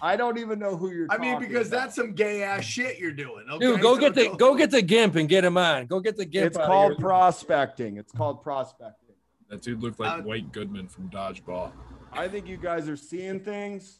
I 0.03 0.17
don't 0.17 0.39
even 0.39 0.59
know 0.59 0.77
who 0.77 0.91
you're. 0.91 1.07
I 1.11 1.19
mean, 1.19 1.39
because 1.39 1.69
about. 1.69 1.81
that's 1.81 1.95
some 1.97 2.15
gay 2.15 2.43
ass 2.43 2.65
shit 2.65 2.99
you're 2.99 3.13
doing. 3.13 3.45
Okay? 3.51 3.59
Dude, 3.67 3.83
go 3.83 3.97
So 3.97 4.01
get 4.01 4.15
the 4.15 4.35
go 4.39 4.55
get 4.55 4.71
the 4.71 4.81
gimp 4.81 5.17
and 5.17 5.29
get 5.29 5.45
him 5.45 5.59
on. 5.59 5.87
Go 5.87 6.01
get 6.01 6.17
the 6.17 6.25
gimp. 6.25 6.47
It's 6.47 6.57
out 6.57 6.63
of 6.63 6.67
called 6.69 6.93
here. 6.93 7.01
prospecting. 7.01 7.97
It's 7.99 8.11
called 8.13 8.43
prospecting. 8.43 9.15
That 9.51 9.61
dude 9.61 9.83
looked 9.83 10.01
like 10.01 10.21
Uh, 10.21 10.23
White 10.23 10.53
Goodman 10.53 10.89
from 10.89 11.11
Dodgeball. 11.11 11.73
I 12.13 12.29
think 12.29 12.47
you 12.49 12.57
guys 12.57 12.89
are 12.89 12.97
seeing 12.97 13.41
things. 13.41 13.99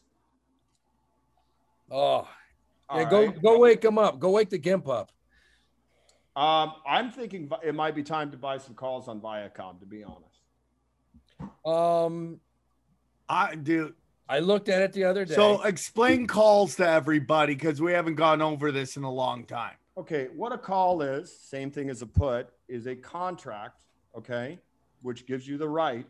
Oh, 1.91 2.27
yeah, 2.95 3.09
go 3.09 3.25
right. 3.25 3.41
go 3.41 3.59
wake 3.59 3.83
him 3.83 3.97
up. 3.97 4.19
Go 4.19 4.31
wake 4.31 4.49
the 4.49 4.57
gimp 4.57 4.87
up. 4.87 5.11
Um, 6.35 6.73
I'm 6.87 7.11
thinking 7.11 7.49
it 7.63 7.75
might 7.75 7.93
be 7.93 8.03
time 8.03 8.31
to 8.31 8.37
buy 8.37 8.57
some 8.57 8.73
calls 8.73 9.07
on 9.07 9.19
Viacom. 9.19 9.79
To 9.79 9.85
be 9.85 10.03
honest, 10.03 10.39
Um, 11.65 12.39
I 13.27 13.55
do. 13.55 13.93
I 14.29 14.39
looked 14.39 14.69
at 14.69 14.81
it 14.81 14.93
the 14.93 15.03
other 15.03 15.25
day. 15.25 15.35
So 15.35 15.61
explain 15.63 16.25
calls 16.25 16.75
to 16.77 16.87
everybody 16.87 17.53
because 17.53 17.81
we 17.81 17.91
haven't 17.91 18.15
gone 18.15 18.41
over 18.41 18.71
this 18.71 18.95
in 18.95 19.03
a 19.03 19.11
long 19.11 19.43
time. 19.45 19.75
okay. 19.97 20.29
What 20.33 20.53
a 20.53 20.57
call 20.57 21.01
is, 21.01 21.31
same 21.37 21.69
thing 21.69 21.89
as 21.89 22.01
a 22.01 22.05
put, 22.07 22.49
is 22.69 22.87
a 22.87 22.95
contract. 22.95 23.83
Okay, 24.15 24.59
which 25.01 25.25
gives 25.25 25.47
you 25.47 25.57
the 25.57 25.67
right 25.69 26.05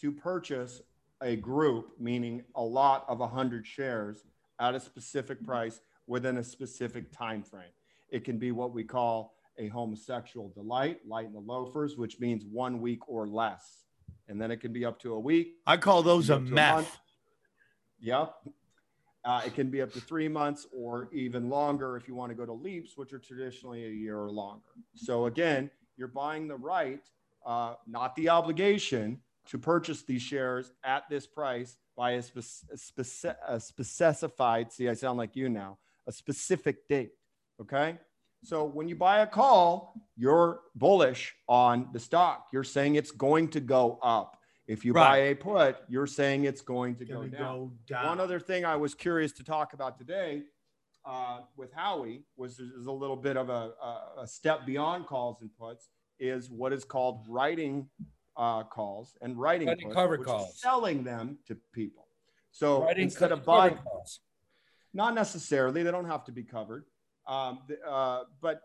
to 0.00 0.12
purchase 0.12 0.82
a 1.20 1.36
group, 1.36 1.92
meaning 2.00 2.42
a 2.56 2.62
lot 2.62 3.04
of 3.08 3.18
100 3.20 3.64
shares 3.66 4.24
at 4.58 4.74
a 4.74 4.80
specific 4.80 5.44
price 5.44 5.80
within 6.06 6.38
a 6.38 6.44
specific 6.44 7.12
time 7.12 7.42
frame. 7.42 7.72
It 8.10 8.24
can 8.24 8.38
be 8.38 8.52
what 8.52 8.72
we 8.72 8.84
call 8.84 9.34
a 9.58 9.68
homosexual 9.68 10.50
delight, 10.50 11.00
light 11.06 11.26
in 11.26 11.32
the 11.32 11.40
loafers, 11.40 11.96
which 11.96 12.20
means 12.20 12.44
one 12.44 12.80
week 12.80 13.08
or 13.08 13.26
less. 13.26 13.84
And 14.28 14.40
then 14.40 14.50
it 14.50 14.60
can 14.60 14.72
be 14.72 14.84
up 14.84 14.98
to 15.00 15.14
a 15.14 15.20
week. 15.20 15.54
I 15.66 15.76
call 15.76 16.02
those 16.02 16.30
a 16.30 16.34
to 16.34 16.40
a 16.40 16.40
month. 16.40 16.98
Yep. 18.00 18.34
Uh, 19.24 19.42
it 19.46 19.54
can 19.54 19.70
be 19.70 19.80
up 19.80 19.92
to 19.92 20.00
three 20.00 20.28
months 20.28 20.66
or 20.76 21.08
even 21.12 21.48
longer 21.48 21.96
if 21.96 22.08
you 22.08 22.14
want 22.14 22.30
to 22.30 22.34
go 22.34 22.44
to 22.44 22.52
leaps, 22.52 22.96
which 22.96 23.12
are 23.12 23.18
traditionally 23.18 23.84
a 23.84 23.90
year 23.90 24.18
or 24.18 24.30
longer. 24.30 24.62
So 24.94 25.26
again, 25.26 25.70
you're 25.96 26.08
buying 26.08 26.48
the 26.48 26.56
right, 26.56 27.00
uh, 27.46 27.74
not 27.86 28.16
the 28.16 28.30
obligation, 28.30 29.20
to 29.46 29.58
purchase 29.58 30.02
these 30.02 30.22
shares 30.22 30.72
at 30.84 31.08
this 31.08 31.26
price 31.26 31.76
by 31.96 32.12
a, 32.12 32.22
spec- 32.22 32.44
a, 32.72 32.76
spec- 32.76 33.38
a 33.46 33.60
specified. 33.60 34.72
See, 34.72 34.88
I 34.88 34.94
sound 34.94 35.18
like 35.18 35.36
you 35.36 35.48
now. 35.48 35.78
A 36.06 36.12
specific 36.12 36.88
date. 36.88 37.12
Okay. 37.60 37.98
So 38.44 38.64
when 38.64 38.88
you 38.88 38.96
buy 38.96 39.20
a 39.20 39.26
call, 39.26 39.94
you're 40.16 40.60
bullish 40.74 41.32
on 41.48 41.88
the 41.92 42.00
stock. 42.00 42.48
You're 42.52 42.64
saying 42.64 42.96
it's 42.96 43.12
going 43.12 43.48
to 43.48 43.60
go 43.60 43.98
up. 44.02 44.36
If 44.66 44.84
you 44.84 44.92
buy 44.92 45.18
a 45.18 45.34
put, 45.34 45.76
you're 45.88 46.06
saying 46.08 46.44
it's 46.44 46.60
going 46.60 46.96
to 46.96 47.04
go 47.04 47.26
down. 47.26 47.30
go 47.30 47.72
down. 47.86 48.06
One 48.06 48.20
other 48.20 48.40
thing 48.40 48.64
I 48.64 48.76
was 48.76 48.94
curious 48.94 49.32
to 49.32 49.44
talk 49.44 49.74
about 49.74 49.96
today 49.98 50.42
uh, 51.04 51.40
with 51.56 51.72
Howie 51.72 52.22
was 52.36 52.58
is 52.58 52.86
a 52.86 52.92
little 52.92 53.16
bit 53.16 53.36
of 53.36 53.48
a, 53.48 53.72
a, 53.82 54.22
a 54.22 54.26
step 54.26 54.66
beyond 54.66 55.06
calls 55.06 55.40
and 55.40 55.50
puts 55.58 55.88
is 56.18 56.50
what 56.50 56.72
is 56.72 56.84
called 56.84 57.26
writing 57.28 57.88
uh, 58.36 58.62
calls 58.64 59.16
and 59.20 59.36
writing, 59.38 59.68
Writing 59.68 59.88
puts, 59.88 59.94
cover 59.94 60.12
which 60.12 60.20
is 60.20 60.26
calls. 60.26 60.60
selling 60.60 61.04
them 61.04 61.38
to 61.46 61.56
people. 61.72 62.06
So 62.50 62.82
Writing 62.82 63.04
instead 63.04 63.32
of 63.32 63.44
buying, 63.44 63.76
calls. 63.76 64.20
Not 64.94 65.14
necessarily, 65.14 65.82
they 65.82 65.90
don't 65.90 66.06
have 66.06 66.24
to 66.24 66.32
be 66.32 66.42
covered, 66.42 66.84
um, 67.26 67.60
uh, 67.88 68.22
but 68.40 68.62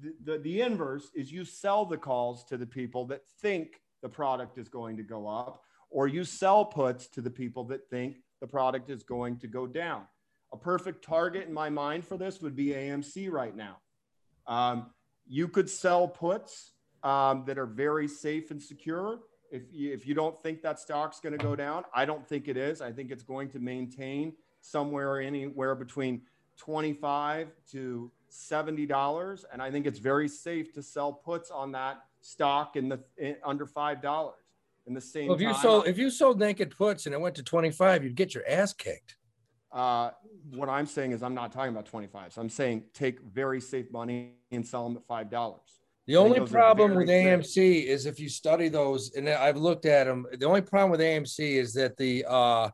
the, 0.00 0.14
the, 0.24 0.38
the 0.38 0.60
inverse 0.60 1.10
is 1.14 1.32
you 1.32 1.44
sell 1.44 1.84
the 1.84 1.96
calls 1.96 2.44
to 2.44 2.56
the 2.56 2.66
people 2.66 3.06
that 3.06 3.22
think 3.40 3.80
the 4.02 4.08
product 4.08 4.58
is 4.58 4.68
going 4.68 4.96
to 4.96 5.02
go 5.02 5.26
up, 5.26 5.62
or 5.90 6.08
you 6.08 6.24
sell 6.24 6.64
puts 6.64 7.08
to 7.08 7.20
the 7.20 7.30
people 7.30 7.64
that 7.64 7.88
think 7.88 8.16
the 8.40 8.46
product 8.46 8.90
is 8.90 9.02
going 9.02 9.38
to 9.38 9.46
go 9.46 9.66
down. 9.66 10.02
A 10.52 10.56
perfect 10.56 11.04
target 11.04 11.48
in 11.48 11.54
my 11.54 11.70
mind 11.70 12.04
for 12.04 12.16
this 12.16 12.40
would 12.40 12.54
be 12.54 12.66
AMC 12.66 13.30
right 13.30 13.56
now. 13.56 13.78
Um, 14.46 14.90
you 15.26 15.48
could 15.48 15.70
sell 15.70 16.06
puts 16.06 16.72
um, 17.02 17.44
that 17.46 17.58
are 17.58 17.66
very 17.66 18.06
safe 18.06 18.50
and 18.50 18.62
secure. 18.62 19.20
If 19.50 19.62
you, 19.72 19.92
if 19.92 20.06
you 20.06 20.14
don't 20.14 20.40
think 20.42 20.62
that 20.62 20.78
stock's 20.78 21.20
going 21.20 21.36
to 21.36 21.42
go 21.42 21.56
down, 21.56 21.84
I 21.94 22.04
don't 22.04 22.26
think 22.26 22.48
it 22.48 22.56
is. 22.56 22.80
I 22.80 22.92
think 22.92 23.10
it's 23.10 23.22
going 23.22 23.50
to 23.50 23.58
maintain 23.58 24.34
somewhere 24.74 25.20
anywhere 25.20 25.74
between 25.74 26.22
25 26.56 27.48
to 27.72 28.10
70 28.28 28.86
dollars 28.86 29.44
and 29.52 29.60
i 29.62 29.70
think 29.70 29.86
it's 29.86 29.98
very 29.98 30.26
safe 30.28 30.72
to 30.72 30.82
sell 30.82 31.12
puts 31.12 31.50
on 31.50 31.70
that 31.72 32.04
stock 32.20 32.74
in 32.76 32.88
the 32.88 32.98
in, 33.18 33.36
under 33.44 33.66
five 33.66 34.00
dollars 34.00 34.34
in 34.86 34.94
the 34.94 35.00
same 35.00 35.28
Well, 35.28 35.36
if 35.36 35.42
you 35.42 35.52
time, 35.52 35.62
sold 35.62 35.86
if 35.86 35.98
you 35.98 36.10
sold 36.10 36.38
naked 36.40 36.74
puts 36.76 37.06
and 37.06 37.14
it 37.14 37.20
went 37.20 37.34
to 37.36 37.42
25, 37.42 38.04
you'd 38.04 38.14
get 38.16 38.34
your 38.34 38.44
ass 38.48 38.72
kicked. 38.72 39.16
uh, 39.72 40.10
what 40.52 40.68
i'm 40.68 40.86
saying 40.86 41.12
is 41.12 41.22
i'm 41.22 41.34
not 41.34 41.52
talking 41.52 41.70
about 41.72 41.86
25 41.86 42.32
so 42.32 42.40
i'm 42.40 42.48
saying 42.48 42.84
take 42.94 43.20
very 43.20 43.60
safe 43.60 43.86
money 43.92 44.32
and 44.50 44.66
sell 44.66 44.84
them 44.88 44.96
at 44.96 45.04
five 45.06 45.28
dollars 45.30 45.80
The 46.06 46.16
only 46.16 46.40
problem 46.46 46.94
with 46.94 47.08
safe. 47.08 47.26
AMC 47.26 47.84
is 47.94 48.06
if 48.06 48.18
you 48.18 48.28
study 48.28 48.68
those, 48.68 49.02
and 49.16 49.26
I've 49.28 49.56
looked 49.56 49.86
at 49.86 50.04
them. 50.04 50.26
The 50.40 50.46
only 50.46 50.60
problem 50.60 50.90
with 50.90 51.00
AMC 51.00 51.38
is 51.62 51.72
that 51.80 51.96
the 51.96 52.24
uh, 52.28 52.68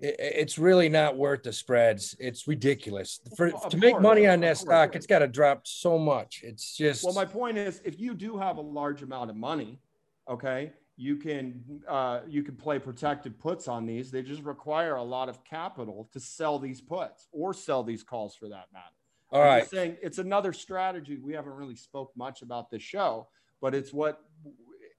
it, 0.00 0.16
it's 0.18 0.58
really 0.58 0.88
not 0.88 1.16
worth 1.16 1.42
the 1.42 1.52
spreads. 1.52 2.16
It's 2.18 2.48
ridiculous 2.48 3.20
for 3.36 3.48
Of 3.48 3.70
to 3.70 3.76
make 3.76 3.92
course, 3.92 4.02
money 4.02 4.26
on 4.26 4.40
that 4.40 4.58
stock. 4.58 4.94
It's 4.94 5.06
got 5.06 5.20
to 5.20 5.28
drop 5.28 5.66
so 5.66 5.98
much. 5.98 6.42
It's 6.42 6.76
just 6.76 7.04
Well, 7.04 7.14
my 7.14 7.24
point 7.24 7.58
is, 7.58 7.80
if 7.84 8.00
you 8.00 8.14
do 8.14 8.38
have 8.38 8.56
a 8.56 8.62
large 8.62 9.02
amount 9.02 9.30
of 9.30 9.36
money, 9.36 9.78
okay, 10.28 10.72
you 10.96 11.16
can 11.16 11.62
uh, 11.88 12.20
you 12.28 12.42
can 12.42 12.56
play 12.56 12.78
protected 12.78 13.38
puts 13.38 13.68
on 13.68 13.86
these. 13.86 14.10
They 14.10 14.22
just 14.22 14.42
require 14.42 14.96
a 14.96 15.02
lot 15.02 15.28
of 15.28 15.42
capital 15.44 16.08
to 16.12 16.20
sell 16.20 16.58
these 16.58 16.80
puts 16.80 17.28
or 17.32 17.54
sell 17.54 17.82
these 17.82 18.02
calls 18.02 18.34
for 18.34 18.48
that 18.48 18.66
matter. 18.72 18.94
All 19.32 19.40
I'm 19.40 19.46
right. 19.46 19.70
saying 19.70 19.96
it's 20.02 20.18
another 20.18 20.52
strategy. 20.52 21.16
We 21.16 21.32
haven't 21.32 21.54
really 21.54 21.76
spoke 21.76 22.10
much 22.16 22.42
about 22.42 22.70
this 22.70 22.82
show, 22.82 23.28
but 23.60 23.74
it's 23.74 23.92
what 23.92 24.22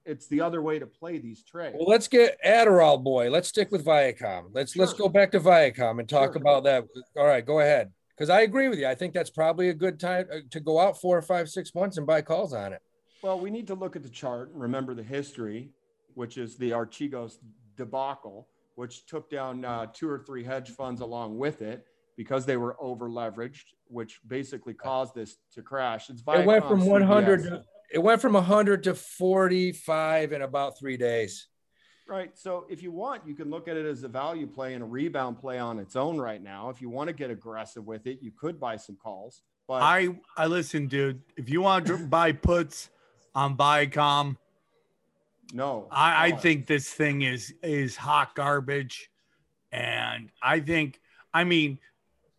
it's 0.04 0.26
the 0.28 0.40
other 0.40 0.62
way 0.62 0.78
to 0.78 0.86
play 0.86 1.18
these 1.18 1.42
trades. 1.44 1.74
Well, 1.78 1.88
let's 1.88 2.08
get 2.08 2.38
Adderall 2.44 3.02
boy. 3.02 3.30
Let's 3.30 3.48
stick 3.48 3.70
with 3.70 3.84
Viacom. 3.84 4.46
Let's 4.52 4.76
let's 4.76 4.92
go 4.92 5.08
back 5.08 5.30
to 5.32 5.40
Viacom 5.40 6.00
and 6.00 6.08
talk 6.08 6.32
Sure. 6.32 6.40
about 6.40 6.64
that. 6.64 6.84
All 7.16 7.26
right, 7.26 7.44
go 7.44 7.60
ahead. 7.60 7.92
Because 8.16 8.28
I 8.30 8.42
agree 8.42 8.68
with 8.68 8.78
you. 8.78 8.86
I 8.86 8.94
think 8.94 9.14
that's 9.14 9.30
probably 9.30 9.70
a 9.70 9.74
good 9.74 9.98
time 9.98 10.26
uh, 10.32 10.38
to 10.50 10.60
go 10.60 10.78
out 10.78 11.00
four 11.00 11.16
or 11.16 11.22
five, 11.22 11.48
six 11.48 11.74
months 11.74 11.96
and 11.96 12.06
buy 12.06 12.20
calls 12.22 12.52
on 12.52 12.72
it. 12.72 12.82
Well, 13.22 13.38
we 13.40 13.50
need 13.50 13.66
to 13.68 13.74
look 13.74 13.96
at 13.96 14.02
the 14.02 14.08
chart 14.08 14.52
and 14.52 14.60
remember 14.60 14.94
the 14.94 15.02
history, 15.02 15.70
which 16.14 16.36
is 16.36 16.56
the 16.56 16.70
Archegos 16.72 17.38
debacle, 17.76 18.48
which 18.74 19.06
took 19.06 19.30
down 19.30 19.64
uh, 19.64 19.86
two 19.92 20.08
or 20.08 20.18
three 20.18 20.44
hedge 20.44 20.70
funds 20.70 21.00
along 21.00 21.38
with 21.38 21.62
it 21.62 21.86
because 22.16 22.44
they 22.44 22.56
were 22.58 22.76
over 22.80 23.08
leveraged, 23.08 23.64
which 23.88 24.20
basically 24.26 24.74
caused 24.74 25.14
this 25.14 25.36
to 25.54 25.62
crash. 25.62 26.10
It's 26.10 26.22
It 26.26 26.44
went 26.46 26.66
from 26.68 26.84
100 26.84 27.40
CBS. 27.40 27.48
to, 27.48 27.64
it 27.92 27.98
went 27.98 28.22
from 28.22 28.32
100 28.32 28.84
to 28.84 28.94
45 28.94 30.32
in 30.32 30.42
about 30.42 30.78
three 30.78 30.96
days. 30.96 31.46
Right. 32.08 32.36
So 32.36 32.66
if 32.68 32.82
you 32.82 32.90
want, 32.90 33.26
you 33.26 33.34
can 33.34 33.50
look 33.50 33.68
at 33.68 33.76
it 33.76 33.86
as 33.86 34.02
a 34.02 34.08
value 34.08 34.46
play 34.46 34.74
and 34.74 34.82
a 34.82 34.86
rebound 34.86 35.38
play 35.38 35.58
on 35.58 35.78
its 35.78 35.94
own 35.94 36.18
right 36.18 36.42
now. 36.42 36.68
If 36.70 36.80
you 36.80 36.88
want 36.88 37.08
to 37.08 37.12
get 37.12 37.30
aggressive 37.30 37.86
with 37.86 38.06
it, 38.06 38.18
you 38.20 38.32
could 38.32 38.58
buy 38.58 38.76
some 38.76 38.96
calls. 38.96 39.42
But 39.68 39.82
I 39.82 40.08
I 40.36 40.46
listen, 40.46 40.88
dude. 40.88 41.22
If 41.36 41.48
you 41.48 41.62
want 41.62 41.86
to 41.86 41.96
buy 41.96 42.32
puts 42.32 42.90
on 43.34 43.56
Viacom, 43.56 44.36
no, 45.52 45.86
I, 45.90 46.26
I 46.26 46.32
think 46.32 46.66
this 46.66 46.92
thing 46.92 47.22
is 47.22 47.54
is 47.62 47.96
hot 47.96 48.34
garbage, 48.34 49.08
and 49.70 50.30
I 50.42 50.60
think 50.60 51.00
I 51.32 51.44
mean 51.44 51.78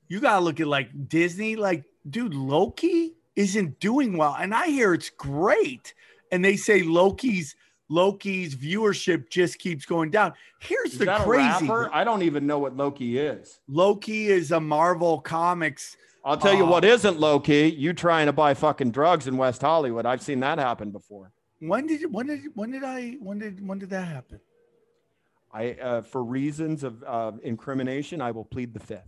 you 0.10 0.20
gotta 0.20 0.44
look 0.44 0.60
at 0.60 0.68
like 0.68 1.08
Disney, 1.08 1.56
like 1.56 1.86
dude, 2.08 2.34
Loki 2.34 3.14
isn't 3.36 3.80
doing 3.80 4.18
well, 4.18 4.36
and 4.40 4.54
I 4.54 4.68
hear 4.68 4.94
it's 4.94 5.10
great, 5.10 5.94
and 6.32 6.44
they 6.44 6.56
say 6.56 6.84
Loki's 6.84 7.56
Loki's 7.90 8.56
viewership 8.56 9.30
just 9.30 9.60
keeps 9.60 9.86
going 9.86 10.10
down. 10.10 10.34
Here's 10.60 10.94
Is 10.94 11.00
the 11.00 11.06
crazy? 11.18 11.70
I 11.70 12.04
don't 12.04 12.24
even 12.24 12.48
know 12.48 12.58
what 12.58 12.76
Loki 12.76 13.18
is. 13.20 13.60
Loki 13.68 14.28
is 14.28 14.52
a 14.52 14.60
Marvel 14.60 15.20
Comics. 15.20 15.98
I'll 16.26 16.38
tell 16.38 16.54
you 16.54 16.66
Uh, 16.66 16.70
what 16.70 16.86
isn't 16.86 17.20
Loki. 17.20 17.70
You 17.78 17.94
trying 17.94 18.28
to 18.28 18.34
buy 18.34 18.54
fucking 18.54 18.92
drugs 18.92 19.28
in 19.28 19.36
West 19.38 19.62
Hollywood. 19.62 20.06
I've 20.06 20.22
seen 20.22 20.40
that 20.40 20.58
happen 20.58 20.90
before. 20.92 21.32
When 21.60 21.86
did 21.86 22.12
when 22.12 22.28
did 22.28 22.42
when 22.56 22.72
did 22.72 22.84
I 22.84 23.18
when 23.20 23.40
did 23.40 23.66
when 23.68 23.80
did 23.80 23.90
that 23.92 24.08
happen? 24.08 24.40
I, 25.54 25.74
uh, 25.74 26.02
for 26.02 26.24
reasons 26.24 26.84
of 26.84 27.04
uh, 27.06 27.34
incrimination, 27.44 28.22
I 28.22 28.32
will 28.32 28.46
plead 28.46 28.74
the 28.74 28.80
fifth. 28.80 29.08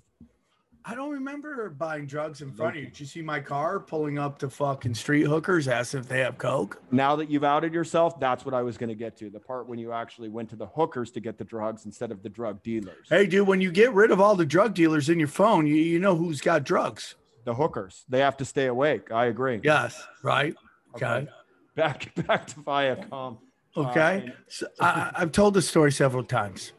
I 0.88 0.94
don't 0.94 1.10
remember 1.12 1.70
buying 1.72 2.06
drugs 2.06 2.42
in 2.42 2.52
front 2.52 2.76
of 2.78 2.84
you. 2.84 2.90
Did 2.90 3.00
you 3.00 3.06
see 3.08 3.22
my 3.24 3.40
car 3.40 3.80
pulling 3.80 4.20
up 4.20 4.38
to 4.40 4.50
fucking 4.52 4.94
street 4.94 5.24
hookers, 5.26 5.68
ask 5.68 5.96
if 5.96 6.08
they 6.08 6.20
have 6.20 6.38
coke? 6.38 6.80
Now 6.92 7.16
that 7.16 7.30
you've 7.30 7.44
outed 7.44 7.74
yourself, 7.74 8.20
that's 8.20 8.46
what 8.46 8.54
I 8.54 8.62
was 8.62 8.78
going 8.78 8.90
to 8.90 8.96
get 8.96 9.18
to. 9.18 9.32
The 9.32 9.40
part 9.40 9.68
when 9.68 9.80
you 9.80 9.92
actually 9.92 10.30
went 10.30 10.48
to 10.52 10.56
the 10.56 10.68
hookers 10.68 11.10
to 11.12 11.20
get 11.20 11.40
the 11.40 11.44
drugs 11.44 11.86
instead 11.86 12.12
of 12.12 12.22
the 12.22 12.30
drug 12.30 12.62
dealers. 12.62 13.08
Hey, 13.10 13.26
dude, 13.26 13.48
when 13.48 13.62
you 13.62 13.72
get 13.72 13.94
rid 13.94 14.12
of 14.12 14.22
all 14.22 14.36
the 14.36 14.46
drug 14.46 14.76
dealers 14.76 15.10
in 15.10 15.18
your 15.18 15.28
phone, 15.28 15.66
you, 15.66 15.76
you 15.76 15.98
know 16.00 16.16
who's 16.16 16.40
got 16.40 16.64
drugs. 16.64 17.16
The 17.46 17.56
hookers, 17.56 18.06
they 18.08 18.20
have 18.20 18.38
to 18.38 18.46
stay 18.46 18.68
awake. 18.68 19.12
I 19.12 19.26
agree. 19.26 19.62
Yes, 19.64 20.02
right? 20.24 20.56
Okay. 20.96 21.28
Back 21.76 22.14
back 22.28 22.46
to 22.48 22.56
Viacom. 22.58 23.38
Okay. 23.76 24.00
Uh, 24.00 24.12
and- 24.22 24.34
So 24.48 24.68
I- 24.80 25.12
I've 25.16 25.32
told 25.32 25.54
this 25.56 25.68
story 25.68 25.92
several 25.92 26.24
times. 26.24 26.74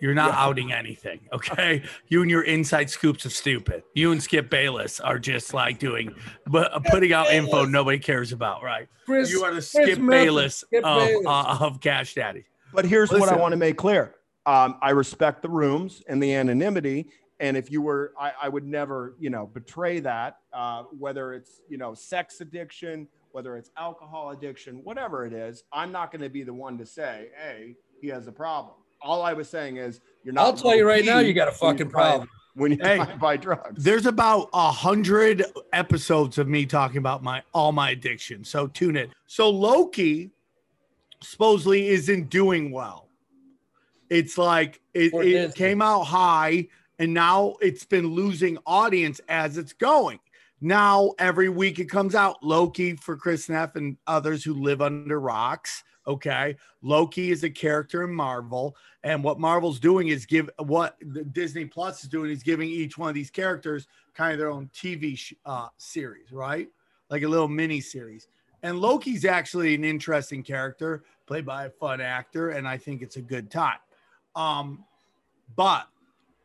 You're 0.00 0.14
not 0.14 0.32
outing 0.34 0.72
anything. 0.72 1.20
Okay. 1.32 1.82
You 2.08 2.22
and 2.22 2.30
your 2.30 2.42
inside 2.42 2.90
scoops 2.90 3.24
of 3.24 3.32
stupid. 3.32 3.82
You 3.94 4.12
and 4.12 4.22
Skip 4.22 4.50
Bayless 4.50 4.98
are 5.00 5.18
just 5.18 5.52
like 5.54 5.78
doing, 5.78 6.14
but 6.46 6.72
putting 6.86 7.12
out 7.12 7.30
info 7.30 7.64
nobody 7.64 7.98
cares 7.98 8.32
about, 8.32 8.62
right? 8.62 8.88
Chris, 9.04 9.30
You 9.30 9.44
are 9.44 9.50
the 9.50 9.56
Chris 9.56 9.70
Skip 9.70 9.98
Murphy, 9.98 10.24
Bayless 10.24 10.56
Skip 10.56 10.84
of, 10.84 11.06
Bayless. 11.06 11.26
uh, 11.26 11.58
of 11.60 11.80
Cash 11.80 12.14
Daddy. 12.14 12.44
But 12.72 12.84
here's 12.84 13.10
what 13.10 13.28
I 13.28 13.36
want 13.36 13.52
to 13.52 13.56
make 13.58 13.76
clear. 13.76 14.14
Um, 14.46 14.78
I 14.80 14.90
respect 14.90 15.42
the 15.42 15.48
rooms 15.48 16.02
and 16.08 16.22
the 16.22 16.34
anonymity. 16.34 17.08
And 17.40 17.56
if 17.56 17.70
you 17.70 17.82
were, 17.82 18.12
I, 18.18 18.32
I 18.42 18.48
would 18.48 18.66
never, 18.66 19.16
you 19.18 19.30
know, 19.30 19.46
betray 19.46 20.00
that, 20.00 20.38
uh, 20.52 20.84
whether 20.98 21.32
it's, 21.32 21.60
you 21.68 21.78
know, 21.78 21.94
sex 21.94 22.40
addiction, 22.40 23.08
whether 23.32 23.56
it's 23.56 23.70
alcohol 23.76 24.30
addiction, 24.30 24.80
whatever 24.84 25.24
it 25.24 25.32
is, 25.32 25.64
I'm 25.72 25.90
not 25.92 26.10
going 26.12 26.22
to 26.22 26.28
be 26.28 26.42
the 26.42 26.52
one 26.54 26.76
to 26.78 26.86
say, 26.86 27.28
hey, 27.42 27.76
he 28.00 28.08
has 28.08 28.26
a 28.26 28.32
problem. 28.32 28.74
All 29.02 29.22
I 29.22 29.32
was 29.32 29.48
saying 29.48 29.76
is, 29.76 30.00
you're 30.24 30.34
not. 30.34 30.44
I'll 30.44 30.52
tell 30.52 30.76
you 30.76 30.86
right 30.86 31.04
now, 31.04 31.18
you 31.20 31.32
got 31.32 31.48
a 31.48 31.52
fucking 31.52 31.90
problem. 31.90 32.28
when 32.54 32.72
you 32.72 32.78
Hey. 32.82 32.96
try 32.96 33.06
to 33.12 33.16
buy 33.16 33.36
drugs. 33.36 33.82
There's 33.82 34.06
about 34.06 34.50
a 34.52 34.70
hundred 34.70 35.44
episodes 35.72 36.36
of 36.38 36.48
me 36.48 36.66
talking 36.66 36.98
about 36.98 37.22
my 37.22 37.42
all 37.54 37.72
my 37.72 37.90
addiction. 37.90 38.44
So 38.44 38.66
tune 38.66 38.96
in. 38.96 39.10
So 39.26 39.48
Loki 39.48 40.30
supposedly 41.22 41.88
isn't 41.88 42.28
doing 42.30 42.70
well. 42.70 43.08
It's 44.10 44.36
like 44.36 44.80
it, 44.94 45.12
it 45.14 45.54
came 45.54 45.80
out 45.80 46.02
high 46.02 46.66
and 46.98 47.14
now 47.14 47.54
it's 47.60 47.84
been 47.84 48.08
losing 48.08 48.58
audience 48.66 49.20
as 49.28 49.56
it's 49.56 49.72
going. 49.72 50.18
Now 50.60 51.12
every 51.18 51.48
week 51.48 51.78
it 51.78 51.86
comes 51.86 52.14
out 52.14 52.42
Loki 52.42 52.94
for 52.96 53.16
Chris 53.16 53.48
Neff 53.48 53.76
and 53.76 53.96
others 54.06 54.44
who 54.44 54.54
live 54.54 54.82
under 54.82 55.18
rocks. 55.18 55.82
Okay. 56.06 56.56
Loki 56.82 57.30
is 57.30 57.44
a 57.44 57.50
character 57.50 58.04
in 58.04 58.12
Marvel. 58.12 58.76
And 59.02 59.22
what 59.22 59.38
Marvel's 59.38 59.78
doing 59.80 60.08
is 60.08 60.26
give 60.26 60.50
what 60.58 60.96
Disney 61.32 61.64
Plus 61.64 62.02
is 62.02 62.08
doing 62.08 62.30
is 62.30 62.42
giving 62.42 62.68
each 62.68 62.98
one 62.98 63.08
of 63.08 63.14
these 63.14 63.30
characters 63.30 63.86
kind 64.14 64.32
of 64.32 64.38
their 64.38 64.50
own 64.50 64.70
TV 64.74 65.16
sh- 65.16 65.34
uh, 65.46 65.68
series, 65.76 66.32
right? 66.32 66.68
Like 67.10 67.22
a 67.22 67.28
little 67.28 67.48
mini 67.48 67.80
series. 67.80 68.28
And 68.62 68.78
Loki's 68.78 69.24
actually 69.24 69.74
an 69.74 69.84
interesting 69.84 70.42
character 70.42 71.04
played 71.26 71.46
by 71.46 71.66
a 71.66 71.70
fun 71.70 72.00
actor. 72.00 72.50
And 72.50 72.68
I 72.68 72.76
think 72.76 73.02
it's 73.02 73.16
a 73.16 73.22
good 73.22 73.50
time. 73.50 73.78
Um, 74.34 74.84
but 75.56 75.86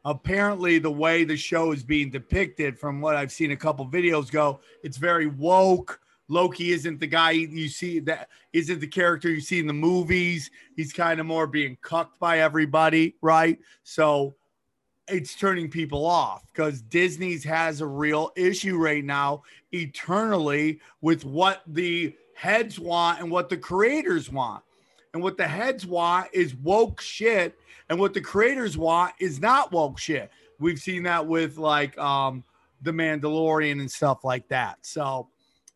apparently, 0.05 0.77
the 0.77 0.91
way 0.91 1.23
the 1.23 1.35
show 1.35 1.71
is 1.71 1.83
being 1.83 2.09
depicted, 2.09 2.79
from 2.79 3.01
what 3.01 3.15
I've 3.15 3.31
seen 3.31 3.51
a 3.51 3.57
couple 3.57 3.85
videos 3.87 4.31
go, 4.31 4.59
it's 4.83 4.97
very 4.97 5.27
woke. 5.27 5.99
Loki 6.27 6.71
isn't 6.71 6.99
the 6.99 7.07
guy 7.07 7.31
you 7.31 7.67
see 7.67 7.99
that 7.99 8.29
isn't 8.53 8.79
the 8.79 8.87
character 8.87 9.29
you 9.29 9.41
see 9.41 9.59
in 9.59 9.67
the 9.67 9.73
movies. 9.73 10.49
He's 10.75 10.93
kind 10.93 11.19
of 11.19 11.25
more 11.25 11.45
being 11.45 11.77
cucked 11.81 12.19
by 12.19 12.39
everybody, 12.39 13.15
right? 13.21 13.59
So 13.83 14.35
it's 15.07 15.35
turning 15.35 15.69
people 15.69 16.05
off 16.05 16.43
because 16.51 16.81
Disney's 16.81 17.43
has 17.43 17.81
a 17.81 17.85
real 17.85 18.31
issue 18.35 18.77
right 18.77 19.03
now, 19.03 19.43
eternally, 19.71 20.79
with 21.01 21.25
what 21.25 21.61
the 21.67 22.15
heads 22.33 22.79
want 22.79 23.19
and 23.19 23.29
what 23.29 23.49
the 23.49 23.57
creators 23.57 24.31
want. 24.31 24.63
And 25.13 25.23
what 25.23 25.37
the 25.37 25.47
heads 25.47 25.85
want 25.85 26.27
is 26.33 26.55
woke 26.55 26.99
shit, 26.99 27.57
and 27.89 27.99
what 27.99 28.13
the 28.13 28.21
creators 28.21 28.77
want 28.77 29.13
is 29.19 29.39
not 29.39 29.71
woke 29.71 29.99
shit. 29.99 30.31
We've 30.59 30.79
seen 30.79 31.03
that 31.03 31.25
with 31.25 31.57
like 31.57 31.97
um 31.97 32.43
the 32.81 32.91
Mandalorian 32.91 33.79
and 33.79 33.91
stuff 33.91 34.23
like 34.23 34.47
that. 34.49 34.77
So 34.81 35.29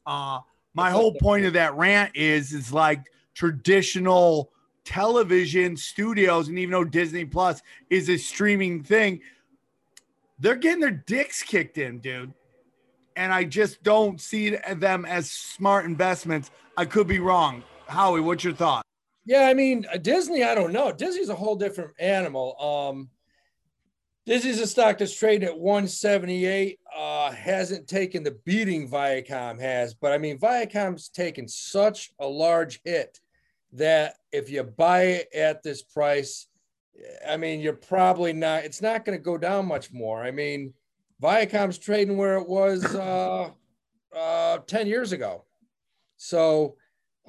uh 0.06 0.40
my 0.74 0.92
whole 0.92 1.14
point 1.14 1.46
of 1.46 1.54
that 1.54 1.76
rant 1.76 2.16
is 2.16 2.54
is 2.54 2.72
like 2.72 3.06
traditional 3.34 4.52
television 4.86 5.78
studios, 5.78 6.48
and 6.48 6.58
even 6.58 6.72
though 6.72 6.84
Disney 6.84 7.24
Plus 7.24 7.62
is 7.90 8.10
a 8.10 8.18
streaming 8.18 8.84
thing, 8.84 9.22
they're 10.40 10.56
getting 10.56 10.80
their 10.80 10.90
dicks 10.92 11.44
kicked 11.44 11.78
in, 11.78 12.00
dude. 12.00 12.34
And 13.16 13.32
I 13.34 13.44
just 13.44 13.84
don't 13.84 14.20
see 14.20 14.56
them 14.56 15.06
as 15.06 15.30
smart 15.30 15.86
investments. 15.86 16.52
I 16.78 16.86
could 16.86 17.08
be 17.08 17.20
wrong. 17.20 17.64
Howie, 17.88 18.22
what's 18.22 18.44
your 18.44 18.54
thought? 18.54 18.86
Yeah, 19.26 19.48
I 19.48 19.54
mean 19.54 19.86
uh, 19.92 19.98
Disney. 19.98 20.44
I 20.44 20.56
don't 20.56 20.74
know. 20.74 20.92
Disney's 20.92 21.30
a 21.30 21.36
whole 21.36 21.56
different 21.56 21.92
animal. 22.00 22.60
Um, 22.60 23.10
Disney's 24.26 24.60
a 24.60 24.68
stock 24.68 24.98
that's 24.98 25.18
trading 25.18 25.48
at 25.48 25.58
178. 25.58 26.80
Uh, 26.96 27.32
hasn't 27.32 27.88
taken 27.88 28.24
the 28.24 28.38
beating 28.46 28.90
Viacom 28.90 29.60
has, 29.60 29.94
but 29.94 30.12
I 30.12 30.18
mean 30.18 30.38
Viacom's 30.40 31.10
taken 31.10 31.48
such 31.48 32.12
a 32.20 32.28
large 32.28 32.82
hit 32.84 33.20
that 33.74 34.16
if 34.32 34.50
you 34.50 34.64
buy 34.64 35.02
it 35.04 35.34
at 35.34 35.64
this 35.64 35.82
price, 35.82 36.48
I 37.28 37.38
mean 37.38 37.60
you're 37.60 37.74
probably 37.74 38.34
not. 38.34 38.66
It's 38.66 38.82
not 38.82 39.06
going 39.06 39.18
to 39.18 39.24
go 39.24 39.38
down 39.38 39.68
much 39.68 39.92
more. 39.92 40.24
I 40.24 40.32
mean, 40.32 40.74
Viacom's 41.22 41.78
trading 41.78 42.18
where 42.18 42.38
it 42.38 42.48
was 42.48 42.84
uh, 42.96 43.50
uh, 44.16 44.58
10 44.60 44.88
years 44.88 45.12
ago, 45.12 45.46
so 46.18 46.76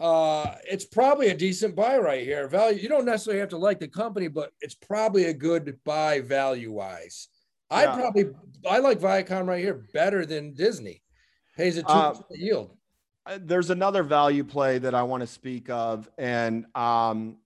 uh, 0.01 0.55
it's 0.69 0.87
probably 0.87 1.29
a 1.29 1.37
decent 1.37 1.77
buy 1.77 1.99
right 1.99 2.25
here. 2.25 2.49
Value, 2.49 2.81
you 2.81 2.89
don't 2.89 3.05
necessarily 3.05 3.39
have 3.41 3.51
to 3.51 3.59
like 3.59 3.79
the 3.79 3.87
company, 3.87 4.29
but 4.29 4.53
it's 4.63 4.75
probably 4.75 5.27
a 5.27 5.35
good 5.35 5.79
buy 5.85 6.21
value 6.21 6.73
wise. 6.73 7.29
I 7.71 7.85
Yeah. 7.85 7.95
probably 7.95 8.25
I 8.69 8.79
like 8.79 8.99
Viacom 8.99 9.47
right 9.47 9.63
here 9.63 9.87
better 9.93 10.25
than 10.25 10.55
Disney. 10.55 11.03
Pays 11.57 11.77
a 11.77 11.83
two 11.83 11.89
Uh, 11.89 12.11
percent 12.11 12.27
yield. 12.31 12.77
Uh, 13.27 13.39
there's 13.43 13.69
another 13.69 14.03
value 14.03 14.43
play 14.43 14.79
that 14.79 14.95
I 14.95 15.03
want 15.03 15.21
to 15.21 15.27
speak 15.27 15.69
of, 15.69 16.09
and 16.17 16.65
um, 16.75 17.37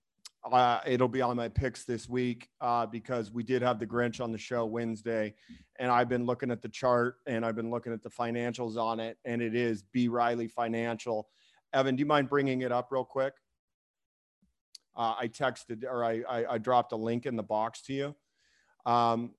uh, 0.45 0.81
it'll 0.87 1.09
be 1.09 1.23
on 1.23 1.37
my 1.37 1.49
picks 1.49 1.85
this 1.85 2.09
week 2.09 2.49
uh, 2.61 2.87
because 2.87 3.33
we 3.33 3.43
did 3.43 3.63
have 3.63 3.81
the 3.81 3.87
Grinch 3.87 4.21
on 4.21 4.31
the 4.31 4.39
show 4.39 4.65
Wednesday, 4.65 5.35
and 5.81 5.91
I've 5.91 6.09
been 6.09 6.25
looking 6.25 6.53
at 6.53 6.63
the 6.63 6.69
chart 6.69 7.17
and 7.27 7.45
I've 7.45 7.57
been 7.57 7.71
looking 7.71 7.93
at 7.93 8.03
the 8.05 8.11
financials 8.11 8.77
on 8.77 9.01
it, 9.01 9.19
and 9.25 9.43
it 9.43 9.57
is 9.57 9.83
B 9.83 10.07
Riley 10.07 10.47
Financial. 10.47 11.29
Evan, 11.75 11.97
do 11.97 12.01
you 12.01 12.07
mind 12.07 12.29
bringing 12.29 12.63
it 12.63 12.73
up 12.73 12.89
real 12.91 13.05
quick? 13.05 13.35
Uh, 14.97 15.15
I 15.19 15.29
texted 15.29 15.85
or 15.85 16.05
I, 16.05 16.23
I 16.29 16.53
I 16.53 16.59
dropped 16.59 16.93
a 16.93 16.97
link 16.97 17.27
in 17.27 17.35
the 17.35 17.43
box 17.43 17.83
to 17.83 17.93
you. 17.93 18.15
Um, 18.87 19.33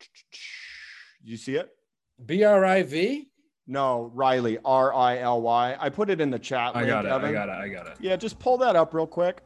you 1.24 1.36
see 1.36 1.56
it? 1.56 1.70
B 2.24 2.44
R 2.44 2.64
I 2.64 2.82
V. 2.82 3.28
No, 3.66 4.10
Riley, 4.12 4.58
R 4.62 4.94
I 4.94 5.18
L 5.18 5.40
Y. 5.40 5.76
I 5.80 5.88
put 5.88 6.10
it 6.10 6.20
in 6.20 6.30
the 6.30 6.38
chat. 6.38 6.76
I 6.76 6.80
link, 6.80 6.90
got 6.90 7.06
it. 7.06 7.12
Evan. 7.12 7.30
I 7.30 7.32
got 7.32 7.48
it. 7.48 7.52
I 7.52 7.68
got 7.68 7.86
it. 7.86 7.96
Yeah, 7.98 8.16
just 8.16 8.38
pull 8.38 8.58
that 8.58 8.76
up 8.76 8.92
real 8.92 9.06
quick. 9.06 9.40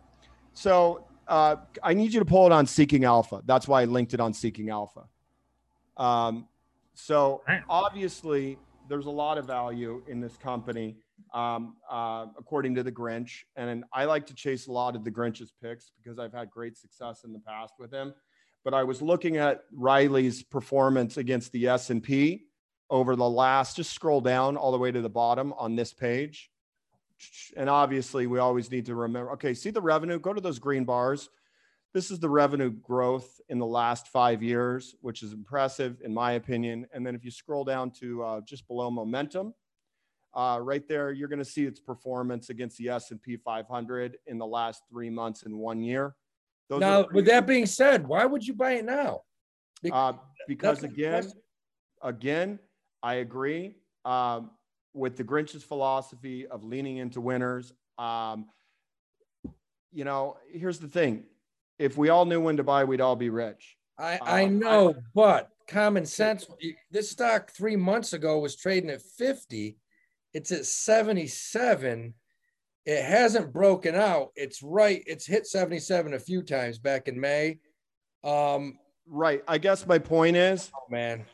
So 0.55 1.05
uh, 1.29 1.57
I 1.85 1.95
need 1.95 2.13
you 2.13 2.19
to 2.19 2.25
pull 2.27 2.47
it 2.47 2.53
on 2.53 2.67
Seeking 2.67 3.05
Alpha. 3.05 3.43
That's 3.47 3.69
why 3.69 3.83
I 3.83 3.85
linked 3.85 4.15
it 4.15 4.21
on 4.21 4.35
Seeking 4.35 4.71
Alpha. 4.71 5.05
Um, 5.97 6.49
so 6.95 7.43
obviously, 7.69 8.59
there's 8.89 9.07
a 9.07 9.11
lot 9.11 9.39
of 9.39 9.47
value 9.47 10.03
in 10.09 10.21
this 10.21 10.37
company, 10.37 10.97
um, 11.35 11.77
uh, 11.91 12.27
according 12.39 12.75
to 12.77 12.83
the 12.83 12.93
Grinch. 12.93 13.43
And 13.57 13.85
I 13.93 14.05
like 14.05 14.27
to 14.27 14.35
chase 14.35 14.67
a 14.67 14.73
lot 14.73 14.97
of 14.97 15.05
the 15.05 15.11
Grinch's 15.11 15.53
picks 15.63 15.93
because 16.03 16.19
I've 16.19 16.33
had 16.33 16.51
great 16.51 16.77
success 16.77 17.25
in 17.25 17.33
the 17.33 17.41
past 17.41 17.75
with 17.79 17.93
him. 17.93 18.15
But 18.65 18.75
I 18.75 18.85
was 18.85 19.01
looking 19.01 19.37
at 19.37 19.63
Riley's 19.73 20.43
performance 20.43 21.17
against 21.17 21.53
the 21.53 21.69
S 21.69 21.91
and 21.91 22.03
P 22.03 22.47
over 22.91 23.17
the 23.17 23.29
last. 23.29 23.77
Just 23.77 23.93
scroll 23.93 24.21
down 24.21 24.57
all 24.57 24.73
the 24.73 24.79
way 24.79 24.91
to 24.91 25.01
the 25.01 25.09
bottom 25.09 25.53
on 25.55 25.77
this 25.77 25.93
page. 25.93 26.51
And 27.57 27.69
obviously, 27.69 28.27
we 28.27 28.39
always 28.39 28.71
need 28.71 28.87
to 28.87 28.95
remember. 28.95 29.33
Okay, 29.33 29.55
see 29.55 29.71
the 29.71 29.81
revenue. 29.81 30.19
Go 30.19 30.33
to 30.33 30.41
those 30.41 30.59
green 30.59 30.85
bars. 30.85 31.29
This 31.95 32.11
is 32.11 32.21
the 32.21 32.29
revenue 32.29 32.71
growth 32.71 33.41
in 33.49 33.59
the 33.59 33.67
last 33.67 34.09
five 34.09 34.43
years, 34.43 34.95
which 35.01 35.23
is 35.23 35.33
impressive 35.33 36.01
in 36.05 36.13
my 36.13 36.33
opinion. 36.33 36.87
And 36.93 37.07
then 37.07 37.15
if 37.15 37.25
you 37.25 37.31
scroll 37.31 37.65
down 37.65 37.91
to 38.01 38.23
uh, 38.23 38.41
just 38.43 38.69
below 38.69 38.91
momentum, 38.91 39.55
uh, 40.35 40.59
right 40.61 40.87
there, 40.89 41.11
you're 41.11 41.29
going 41.29 41.39
to 41.39 41.45
see 41.45 41.65
its 41.65 41.81
performance 41.81 42.51
against 42.51 42.79
the 42.79 42.89
S&P 42.91 43.37
500 43.37 44.19
in 44.27 44.39
the 44.39 44.47
last 44.47 44.83
three 44.91 45.11
months 45.11 45.43
in 45.43 45.57
one 45.59 45.83
year. 45.83 46.15
Those 46.69 46.81
Now, 46.81 47.07
with 47.13 47.27
that 47.27 47.47
being 47.47 47.67
said, 47.67 48.07
why 48.07 48.25
would 48.25 48.47
you 48.47 48.55
buy 48.55 48.73
it 48.73 48.85
now? 48.85 49.23
Be- 49.83 49.91
uh, 49.91 50.15
because 50.47 50.83
again, 50.83 51.31
again, 52.03 52.59
I 53.03 53.15
agree 53.15 53.77
um, 54.05 54.51
with 54.93 55.17
the 55.17 55.25
Grinch's 55.25 55.63
philosophy 55.63 56.47
of 56.47 56.65
leaning 56.65 56.99
into 56.99 57.21
winners. 57.21 57.73
Um, 57.97 58.47
you 59.93 60.05
know, 60.05 60.37
here's 60.53 60.79
the 60.79 60.89
thing: 60.89 61.25
if 61.79 61.97
we 61.97 62.09
all 62.09 62.25
knew 62.25 62.41
when 62.41 62.57
to 62.57 62.65
buy, 62.65 62.85
we'd 62.85 63.01
all 63.01 63.17
be 63.17 63.31
rich. 63.31 63.77
I, 63.99 64.19
Uh, 64.19 64.25
I 64.25 64.45
know, 64.47 64.95
but 65.15 65.51
common 65.69 66.07
sense. 66.07 66.47
This 66.91 67.11
stock 67.11 67.51
three 67.51 67.77
months 67.77 68.13
ago 68.13 68.39
was 68.39 68.57
trading 68.57 68.91
at 68.91 69.03
50. 69.03 69.77
It's 70.39 70.53
at 70.53 70.67
77. 70.67 72.15
It 72.87 73.05
hasn't 73.05 73.53
broken 73.53 73.97
out. 73.97 74.29
It's 74.37 74.63
right. 74.63 75.03
It's 75.05 75.27
hit 75.27 75.49
77 75.49 76.15
a 76.15 76.19
few 76.21 76.43
times 76.45 76.79
back 76.79 77.09
in 77.09 77.19
May. 77.21 77.59
Um, 78.23 78.79
Right. 79.11 79.43
I 79.49 79.59
guess 79.59 79.85
my 79.87 79.99
point 79.99 80.37
is, 80.37 80.71
oh 80.77 80.87
man, 80.91 81.25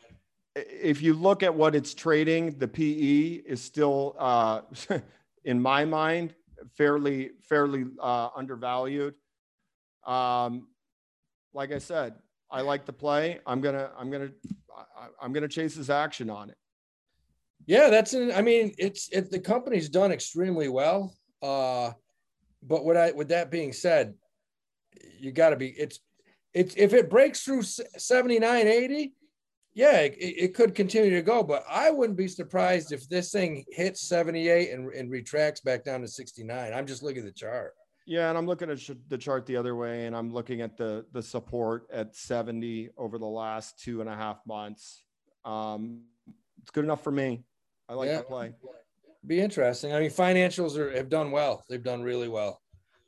if 0.55 1.03
you 1.03 1.13
look 1.13 1.43
at 1.43 1.53
what 1.53 1.75
it's 1.75 1.93
trading, 1.93 2.57
the 2.57 2.67
PE 2.67 3.43
is 3.45 3.61
still, 3.61 4.15
uh, 4.17 4.61
in 5.43 5.61
my 5.61 5.85
mind, 5.85 6.33
fairly 6.75 7.31
fairly 7.47 7.85
uh, 8.01 8.29
undervalued. 8.35 9.13
Um, 10.07 10.67
like 11.53 11.71
I 11.73 11.77
said, 11.79 12.15
I 12.49 12.61
like 12.61 12.85
the 12.85 12.93
play. 12.93 13.39
I'm 13.45 13.59
gonna 13.61 13.91
I'm 13.99 14.09
gonna 14.09 14.31
I- 14.75 15.09
I'm 15.21 15.31
gonna 15.33 15.47
chase 15.49 15.75
his 15.75 15.89
action 15.91 16.29
on 16.29 16.49
it. 16.49 16.57
Yeah, 17.65 17.89
that's 17.89 18.13
an, 18.13 18.31
I 18.31 18.41
mean, 18.41 18.73
it's 18.77 19.09
it 19.09 19.31
the 19.31 19.39
company's 19.39 19.89
done 19.89 20.11
extremely 20.11 20.69
well. 20.69 21.15
Uh 21.41 21.91
but 22.63 22.85
what 22.85 22.97
I 22.97 23.11
with 23.11 23.29
that 23.29 23.51
being 23.51 23.73
said, 23.73 24.13
you 25.19 25.31
got 25.31 25.51
to 25.51 25.55
be 25.55 25.69
it's 25.69 25.99
it's 26.53 26.75
if 26.77 26.93
it 26.93 27.09
breaks 27.09 27.43
through 27.43 27.63
79 27.63 28.67
80, 28.67 29.13
yeah, 29.73 29.99
it, 29.99 30.15
it 30.17 30.53
could 30.53 30.73
continue 30.73 31.11
to 31.11 31.21
go, 31.21 31.43
but 31.43 31.65
I 31.69 31.91
wouldn't 31.91 32.17
be 32.17 32.29
surprised 32.29 32.93
if 32.93 33.09
this 33.09 33.31
thing 33.31 33.65
hits 33.69 34.07
78 34.07 34.71
and, 34.71 34.91
and 34.93 35.11
retracts 35.11 35.59
back 35.59 35.83
down 35.83 36.01
to 36.01 36.07
69. 36.07 36.73
I'm 36.73 36.87
just 36.87 37.03
looking 37.03 37.19
at 37.19 37.25
the 37.25 37.31
chart. 37.33 37.73
Yeah, 38.07 38.29
and 38.29 38.37
I'm 38.37 38.45
looking 38.45 38.69
at 38.69 38.79
the 39.09 39.17
chart 39.17 39.45
the 39.45 39.57
other 39.57 39.75
way, 39.75 40.05
and 40.05 40.15
I'm 40.15 40.31
looking 40.31 40.61
at 40.61 40.77
the 40.77 41.05
the 41.11 41.21
support 41.21 41.87
at 41.91 42.15
70 42.15 42.89
over 42.97 43.17
the 43.17 43.25
last 43.25 43.79
two 43.79 43.99
and 43.99 44.09
a 44.09 44.15
half 44.15 44.37
months. 44.47 45.03
Um, 45.43 46.03
it's 46.61 46.71
good 46.71 46.85
enough 46.85 47.03
for 47.03 47.11
me. 47.11 47.43
I 47.87 47.93
like 47.93 48.07
Yeah. 48.09 48.17
the 48.17 48.23
play. 48.23 48.53
Be 49.25 49.39
interesting. 49.39 49.93
I 49.93 49.99
mean, 49.99 50.11
financials 50.11 50.77
are 50.77 50.91
have 50.95 51.09
done 51.09 51.31
well. 51.31 51.63
They've 51.69 51.83
done 51.83 52.03
really 52.03 52.27
well. 52.27 52.61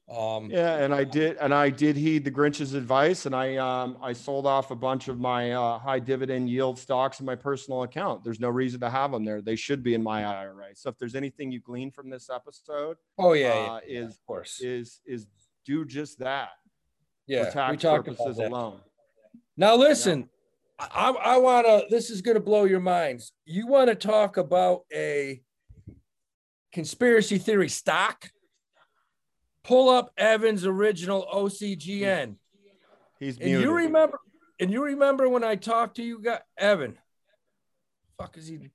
Um 0.10 0.50
Yeah, 0.50 0.78
and 0.78 0.94
I 0.96 1.04
did, 1.04 1.36
and 1.38 1.54
I 1.54 1.70
did 1.70 1.98
heed 1.98 2.24
the 2.24 2.32
Grinch's 2.32 2.74
advice, 2.74 3.26
and 3.26 3.36
I 3.36 3.58
um 3.58 3.98
I 4.02 4.14
sold 4.14 4.48
off 4.48 4.72
a 4.72 4.76
bunch 4.76 5.10
of 5.10 5.20
my 5.20 5.52
uh, 5.52 5.78
high 5.80 6.00
dividend 6.00 6.50
yield 6.50 6.80
stocks 6.80 7.20
in 7.20 7.26
my 7.26 7.36
personal 7.36 7.84
account. 7.84 8.24
There's 8.24 8.40
no 8.40 8.50
reason 8.50 8.80
to 8.82 8.90
have 8.90 9.12
them 9.12 9.26
there. 9.26 9.42
They 9.42 9.58
should 9.58 9.84
be 9.84 9.94
in 9.96 10.02
my 10.02 10.24
IRA. 10.26 10.76
So 10.76 10.90
if 10.90 10.98
there's 10.98 11.14
anything 11.16 11.52
you 11.52 11.60
glean 11.60 11.92
from 11.92 12.10
this 12.10 12.30
episode, 12.30 12.98
oh 13.18 13.34
yeah, 13.34 13.54
yeah, 13.54 13.72
uh, 13.74 13.80
is 13.86 14.12
of 14.16 14.26
course. 14.26 14.62
is 14.62 15.02
is 15.06 15.28
do 15.66 15.84
just 15.86 16.20
that 16.20 16.52
Yeah, 17.28 17.46
for 17.46 17.52
tax 17.52 17.72
we 17.72 17.78
talked 17.78 18.08
about 18.08 18.18
purposes 18.18 18.38
that. 18.38 18.50
alone. 18.52 18.80
Now 19.58 19.76
listen, 19.76 20.30
I, 20.80 21.10
I 21.10 21.38
want 21.38 21.66
to. 21.66 21.86
This 21.90 22.10
is 22.10 22.22
going 22.22 22.36
to 22.36 22.42
blow 22.42 22.66
your 22.66 22.80
minds. 22.80 23.32
You 23.46 23.68
want 23.68 23.90
to 23.90 23.96
talk 23.96 24.38
about 24.38 24.82
a 24.94 25.42
conspiracy 26.72 27.38
theory 27.38 27.70
stock? 27.70 28.30
Pull 29.64 29.90
up 29.90 30.12
Evan's 30.18 30.66
original 30.66 31.28
OCGN, 31.34 32.36
He's 33.20 33.36
and 33.38 33.46
muted. 33.46 33.64
you 33.66 33.74
remember. 33.74 34.20
And 34.60 34.72
you 34.72 34.84
remember 34.84 35.28
when 35.30 35.44
I 35.44 35.56
talked 35.56 35.98
to 35.98 36.04
you, 36.04 36.20
got 36.20 36.42
Evan? 36.58 36.98
Fuck 38.18 38.38
is 38.38 38.48
he? 38.48 38.70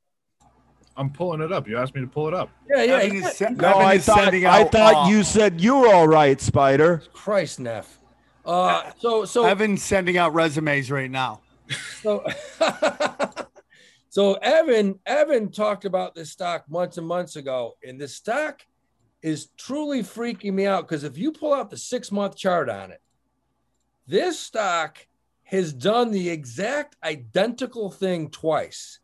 I'm 0.96 1.10
pulling 1.10 1.40
it 1.40 1.50
up. 1.50 1.66
You 1.66 1.78
asked 1.78 1.94
me 1.94 2.02
to 2.02 2.06
pull 2.06 2.28
it 2.28 2.34
up. 2.34 2.50
Yeah, 2.70 2.82
yeah. 2.82 2.92
Evan 2.98 3.16
is 3.16 3.22
got- 3.22 3.32
se- 3.32 3.46
No, 3.56 3.68
Evan 3.70 3.82
I 3.82 3.94
is 3.94 4.04
thought 4.04 4.18
sending 4.18 4.46
I 4.46 4.64
thought 4.64 5.06
uh, 5.06 5.08
you 5.10 5.22
said 5.24 5.60
you 5.60 5.76
were 5.78 5.88
all 5.92 6.06
right, 6.06 6.38
Spider. 6.40 7.02
Christ, 7.14 7.58
Neff. 7.58 7.98
Uh, 8.44 8.90
so 8.98 9.24
so 9.24 9.44
Evan's 9.46 9.82
sending 9.82 10.18
out 10.18 10.34
resumes 10.34 10.90
right 10.90 11.10
now. 11.10 11.40
So, 12.02 12.24
so 14.08 14.34
Evan, 14.34 14.98
Evan 15.06 15.50
talked 15.50 15.84
about 15.84 16.14
this 16.14 16.30
stock 16.30 16.68
months 16.70 16.98
and 16.98 17.06
months 17.06 17.36
ago, 17.36 17.76
and 17.86 18.00
this 18.00 18.14
stock 18.16 18.62
is 19.22 19.48
truly 19.56 20.02
freaking 20.02 20.52
me 20.52 20.66
out 20.66 20.88
because 20.88 21.04
if 21.04 21.16
you 21.16 21.32
pull 21.32 21.54
out 21.54 21.70
the 21.70 21.76
six 21.76 22.10
month 22.10 22.36
chart 22.36 22.68
on 22.68 22.90
it, 22.90 23.00
this 24.06 24.38
stock 24.38 24.98
has 25.44 25.72
done 25.72 26.10
the 26.10 26.28
exact 26.30 26.96
identical 27.04 27.90
thing 27.90 28.30
twice. 28.30 28.98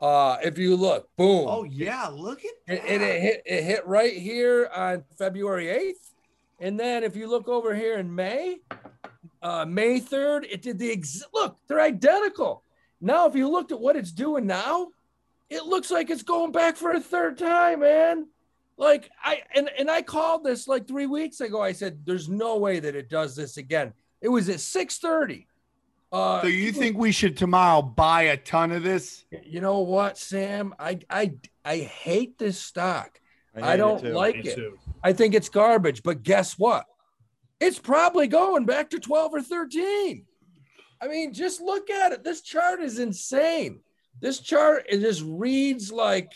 Uh, 0.00 0.36
if 0.42 0.58
you 0.58 0.74
look, 0.74 1.08
boom, 1.16 1.46
Oh 1.48 1.62
yeah, 1.62 2.08
look 2.08 2.40
at 2.44 2.50
that. 2.66 2.84
and 2.88 3.02
it 3.02 3.20
hit 3.20 3.42
it 3.46 3.62
hit 3.62 3.86
right 3.86 4.14
here 4.14 4.68
on 4.74 5.04
February 5.16 5.66
8th. 5.66 6.08
And 6.58 6.78
then 6.78 7.04
if 7.04 7.14
you 7.14 7.28
look 7.28 7.48
over 7.48 7.72
here 7.74 7.98
in 7.98 8.12
May, 8.12 8.58
uh, 9.42 9.64
May 9.66 10.00
3rd, 10.00 10.46
it 10.50 10.62
did 10.62 10.78
the 10.78 10.92
ex- 10.92 11.24
look, 11.34 11.56
they're 11.66 11.80
identical. 11.80 12.62
Now, 13.00 13.26
if 13.26 13.34
you 13.34 13.50
looked 13.50 13.72
at 13.72 13.80
what 13.80 13.96
it's 13.96 14.12
doing 14.12 14.46
now, 14.46 14.88
it 15.50 15.64
looks 15.66 15.90
like 15.90 16.08
it's 16.10 16.22
going 16.22 16.52
back 16.52 16.76
for 16.76 16.92
a 16.92 17.00
third 17.00 17.36
time, 17.36 17.80
man. 17.80 18.28
Like 18.78 19.10
I 19.22 19.42
and, 19.54 19.68
and 19.78 19.90
I 19.90 20.02
called 20.02 20.44
this 20.44 20.66
like 20.66 20.88
three 20.88 21.06
weeks 21.06 21.40
ago. 21.40 21.60
I 21.60 21.72
said, 21.72 22.06
there's 22.06 22.28
no 22.28 22.56
way 22.56 22.80
that 22.80 22.94
it 22.96 23.10
does 23.10 23.36
this 23.36 23.56
again. 23.58 23.92
It 24.20 24.28
was 24.28 24.48
at 24.48 24.56
6:30. 24.56 25.46
Uh 26.10 26.40
so 26.42 26.46
you 26.46 26.72
think 26.72 26.96
we 26.96 27.12
should 27.12 27.36
tomorrow 27.36 27.82
buy 27.82 28.22
a 28.22 28.36
ton 28.36 28.72
of 28.72 28.82
this? 28.82 29.24
you 29.44 29.60
know 29.60 29.80
what, 29.80 30.16
Sam? 30.16 30.74
I 30.78 31.00
I 31.10 31.34
I 31.64 31.78
hate 31.78 32.38
this 32.38 32.58
stock. 32.58 33.20
I, 33.54 33.60
hate 33.60 33.74
it 33.74 33.76
don't 33.76 34.00
too. 34.00 34.12
like 34.12 34.36
Me 34.36 34.50
it. 34.50 34.54
too. 34.56 34.78
I 35.02 35.12
think 35.12 35.34
it's 35.34 35.48
garbage. 35.50 36.02
But 36.02 36.22
guess 36.22 36.58
what? 36.58 36.86
It's 37.62 37.78
probably 37.78 38.26
going 38.26 38.64
back 38.66 38.90
to 38.90 38.98
12 38.98 39.34
or 39.34 39.40
13. 39.40 40.26
I 41.00 41.06
mean, 41.06 41.32
just 41.32 41.60
look 41.60 41.90
at 41.90 42.10
it. 42.10 42.24
This 42.24 42.42
chart 42.42 42.82
is 42.82 42.98
insane. 42.98 43.80
This 44.20 44.40
chart 44.40 44.84
it 44.88 44.98
just 44.98 45.22
reads 45.24 45.92
like, 45.92 46.32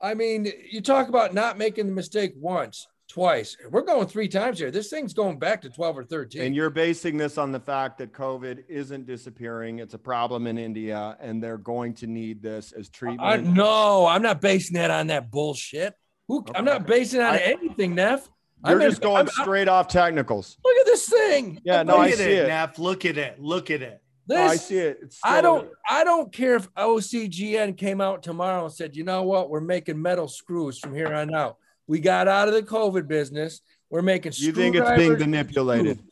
I 0.00 0.14
mean, 0.14 0.52
you 0.70 0.80
talk 0.80 1.08
about 1.08 1.34
not 1.34 1.58
making 1.58 1.86
the 1.86 1.92
mistake 1.92 2.34
once, 2.36 2.86
twice. 3.08 3.56
We're 3.70 3.82
going 3.82 4.06
three 4.06 4.28
times 4.28 4.60
here. 4.60 4.70
This 4.70 4.88
thing's 4.88 5.14
going 5.14 5.40
back 5.40 5.62
to 5.62 5.68
12 5.68 5.98
or 5.98 6.04
13. 6.04 6.42
And 6.42 6.54
you're 6.54 6.70
basing 6.70 7.16
this 7.16 7.38
on 7.38 7.50
the 7.50 7.60
fact 7.60 7.98
that 7.98 8.12
COVID 8.12 8.62
isn't 8.68 9.04
disappearing. 9.04 9.80
It's 9.80 9.94
a 9.94 9.98
problem 9.98 10.46
in 10.46 10.58
India, 10.58 11.16
and 11.20 11.42
they're 11.42 11.58
going 11.58 11.94
to 11.94 12.06
need 12.06 12.40
this 12.40 12.70
as 12.70 12.86
uh, 12.86 12.90
treatment. 12.92 13.20
I, 13.22 13.36
no, 13.38 14.06
I'm 14.06 14.22
not 14.22 14.40
basing 14.40 14.74
that 14.74 14.92
on 14.92 15.08
that 15.08 15.28
bullshit. 15.28 15.94
Who, 16.28 16.44
I'm 16.54 16.64
not 16.64 16.86
basing 16.86 17.20
it 17.20 17.24
on 17.24 17.34
I- 17.34 17.38
anything, 17.38 17.96
Neff. 17.96 18.28
I'm 18.64 18.72
You're 18.72 18.82
in- 18.82 18.90
just 18.90 19.02
going 19.02 19.16
I'm- 19.16 19.28
I'm- 19.36 19.42
straight 19.44 19.68
off 19.68 19.88
technicals. 19.88 20.56
Look 20.64 20.76
at 20.78 20.86
this 20.86 21.08
thing. 21.08 21.60
Yeah, 21.64 21.78
Look 21.78 21.86
no, 21.88 21.96
I 21.96 22.04
Look 22.04 22.12
at 22.12 22.18
see 22.18 22.24
it, 22.32 22.44
it. 22.44 22.48
Neff. 22.48 22.78
Look 22.78 23.04
at 23.04 23.18
it. 23.18 23.40
Look 23.40 23.70
at 23.70 23.82
it. 23.82 24.00
Oh, 24.30 24.36
I 24.36 24.56
see 24.56 24.78
it. 24.78 24.98
It's 25.02 25.18
I 25.24 25.40
don't 25.40 25.68
I 25.88 26.04
don't 26.04 26.32
care 26.32 26.54
if 26.54 26.72
OCGN 26.74 27.76
came 27.76 28.00
out 28.00 28.22
tomorrow 28.22 28.64
and 28.64 28.72
said, 28.72 28.94
you 28.96 29.02
know 29.04 29.24
what, 29.24 29.50
we're 29.50 29.60
making 29.60 30.00
metal 30.00 30.28
screws 30.28 30.78
from 30.78 30.94
here 30.94 31.12
on 31.12 31.34
out. 31.34 31.56
We 31.88 31.98
got 31.98 32.28
out 32.28 32.46
of 32.48 32.54
the 32.54 32.62
COVID 32.62 33.08
business. 33.08 33.60
We're 33.90 34.00
making 34.02 34.32
You 34.36 34.52
think 34.52 34.76
it's 34.76 34.86
being 34.90 34.96
screwdrivers. 35.16 35.20
manipulated? 35.26 36.02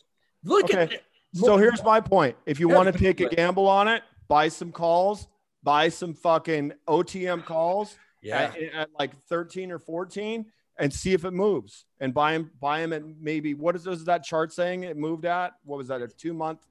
Look 0.45 0.75
at 0.75 0.93
it. 0.93 1.03
So 1.35 1.57
here's 1.57 1.83
my 1.85 2.01
point. 2.01 2.37
If 2.45 2.59
you 2.59 2.69
want 2.69 2.93
to 2.93 2.99
take 2.99 3.21
a 3.21 3.29
gamble 3.29 3.69
on 3.69 3.87
it, 3.89 4.03
buy 4.29 4.49
some 4.49 4.73
calls, 4.73 5.29
buy 5.63 5.89
some 5.89 6.13
fucking 6.13 6.73
OTM 6.89 7.45
calls 7.45 7.97
Yeah. 8.23 8.53
at, 8.55 8.59
at 8.75 8.89
like 8.99 9.17
13 9.29 9.71
or 9.71 9.79
14 9.79 10.47
and 10.81 10.93
see 10.93 11.13
if 11.13 11.25
it 11.25 11.33
moves 11.33 11.85
and 12.01 12.13
buy 12.15 12.33
them, 12.33 12.51
buy 12.61 12.81
them 12.81 12.93
at 12.93 13.03
maybe 13.21 13.55
what 13.55 13.77
is, 13.77 13.87
is 13.87 14.05
that 14.07 14.25
chart 14.25 14.53
saying 14.53 14.83
it 14.85 14.97
moved 14.97 15.25
at? 15.27 15.53
What 15.65 15.77
was 15.77 15.89
that? 15.89 16.01
A 16.03 16.09
two 16.09 16.33
month, 16.33 16.67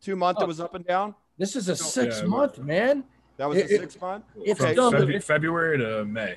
two 0.00 0.14
month 0.14 0.38
Oh. 0.40 0.44
it 0.44 0.46
was 0.46 0.60
up 0.60 0.74
and 0.74 0.86
down? 0.86 1.14
This 1.38 1.56
is 1.56 1.68
a 1.68 1.74
six 1.76 2.20
yeah, 2.20 2.26
month, 2.26 2.58
man. 2.58 3.04
That 3.38 3.48
was 3.48 3.58
It- 3.58 3.70
a 3.70 3.74
it- 3.74 3.80
six 3.80 4.00
month? 4.00 4.24
It's 4.36 4.60
Okay, 4.60 4.74
done. 4.74 4.92
Feb- 4.92 5.22
February 5.24 5.78
to 5.78 6.04
May. 6.04 6.36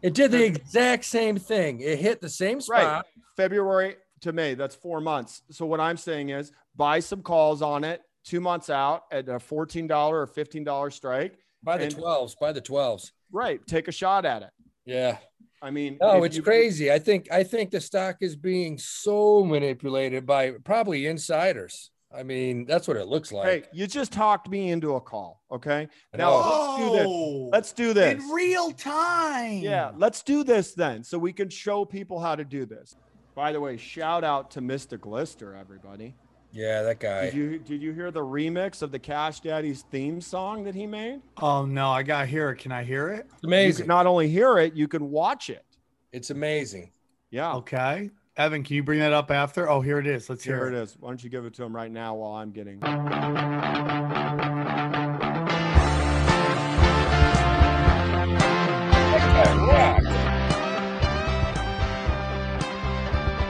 It 0.00 0.14
did 0.14 0.30
the 0.30 0.44
exact 0.44 1.04
same 1.04 1.36
thing. 1.36 1.80
It 1.80 1.98
hit 1.98 2.20
the 2.20 2.28
same 2.30 2.60
spot 2.60 2.82
Right. 2.82 3.04
February 3.36 3.96
to 4.20 4.32
May. 4.32 4.54
That's 4.54 4.74
four 4.74 5.00
months. 5.00 5.42
So 5.50 5.66
what 5.66 5.80
I'm 5.80 5.96
saying 5.96 6.30
is 6.30 6.50
buy 6.76 7.00
some 7.00 7.22
calls 7.22 7.60
on 7.62 7.84
it 7.84 8.02
two 8.24 8.40
months 8.40 8.70
out 8.70 9.04
at 9.12 9.28
a 9.28 9.38
$14 9.38 9.90
or 10.14 10.26
$15 10.26 10.90
strike. 10.94 11.38
By 11.62 11.76
the 11.76 11.84
And- 11.84 11.94
12s, 11.96 12.36
by 12.40 12.52
the 12.52 12.60
12s. 12.60 13.12
Right. 13.32 13.64
Take 13.66 13.88
a 13.88 13.92
shot 13.92 14.24
at 14.24 14.42
it. 14.42 14.50
Yeah. 14.86 15.18
I 15.60 15.70
mean, 15.70 15.98
No, 16.00 16.22
it's 16.24 16.36
you- 16.36 16.42
crazy. 16.42 16.90
I 16.92 16.98
think 16.98 17.30
I 17.32 17.42
think 17.42 17.70
the 17.70 17.80
stock 17.80 18.18
is 18.20 18.36
being 18.36 18.78
so 18.78 19.44
manipulated 19.44 20.24
by 20.26 20.52
probably 20.64 21.06
insiders. 21.06 21.90
I 22.10 22.22
mean, 22.22 22.64
that's 22.64 22.88
what 22.88 22.96
it 22.96 23.06
looks 23.06 23.32
like. 23.32 23.46
Hey, 23.46 23.62
you 23.72 23.86
just 23.86 24.12
talked 24.12 24.48
me 24.48 24.70
into 24.70 24.94
a 24.94 25.00
call. 25.00 25.42
Okay. 25.52 25.88
Now 26.16 26.30
know. 26.30 26.38
let's 26.40 26.78
do 26.78 26.96
this. 26.96 27.06
Oh, 27.06 27.48
Let's 27.52 27.72
do 27.72 27.92
this. 27.92 28.14
in 28.24 28.30
real 28.30 28.70
time. 28.72 29.58
Yeah, 29.58 29.92
let's 29.96 30.22
do 30.22 30.42
this 30.42 30.72
then 30.72 31.04
so 31.04 31.18
we 31.18 31.34
can 31.34 31.50
show 31.50 31.84
people 31.84 32.18
how 32.18 32.34
to 32.34 32.44
do 32.44 32.64
this. 32.64 32.96
By 33.34 33.52
the 33.52 33.60
way, 33.60 33.76
shout 33.76 34.24
out 34.24 34.50
to 34.52 34.60
Mr. 34.62 35.04
Lister, 35.04 35.54
everybody. 35.54 36.14
Yeah, 36.52 36.82
that 36.82 36.98
guy. 36.98 37.26
Did 37.26 37.34
you 37.34 37.58
did 37.58 37.82
you 37.82 37.92
hear 37.92 38.10
the 38.10 38.20
remix 38.24 38.80
of 38.82 38.90
the 38.90 38.98
Cash 38.98 39.40
Daddy's 39.40 39.82
theme 39.90 40.20
song 40.20 40.64
that 40.64 40.74
he 40.74 40.86
made? 40.86 41.20
Oh 41.40 41.64
no, 41.66 41.90
I 41.90 42.02
gotta 42.02 42.26
hear 42.26 42.50
it. 42.50 42.56
Can 42.56 42.72
I 42.72 42.82
hear 42.84 43.08
it? 43.10 43.26
It's 43.32 43.42
You 43.42 43.48
amazing. 43.48 43.82
can 43.84 43.88
not 43.88 44.06
only 44.06 44.28
hear 44.28 44.58
it, 44.58 44.74
you 44.74 44.88
can 44.88 45.10
watch 45.10 45.50
it. 45.50 45.64
it's 46.12 46.30
amazing. 46.30 46.90
Yeah. 47.30 47.54
Okay. 47.56 48.10
Evan, 48.38 48.62
can 48.62 48.76
you 48.76 48.82
bring 48.82 49.00
that 49.00 49.12
up 49.12 49.30
after? 49.30 49.68
Oh, 49.68 49.80
here 49.80 49.98
it 49.98 50.06
is. 50.06 50.30
Let's 50.30 50.44
hear 50.44 50.56
Here 50.56 50.68
it. 50.68 50.74
it 50.74 50.82
is. 50.82 50.96
Why 50.98 51.10
don't 51.10 51.22
you 51.22 51.28
give 51.28 51.44
it 51.44 51.54
to 51.54 51.64
him 51.64 51.74
right 51.76 51.90
now 51.90 52.14
while 52.14 52.32
I'm 52.32 52.52
getting 52.52 52.78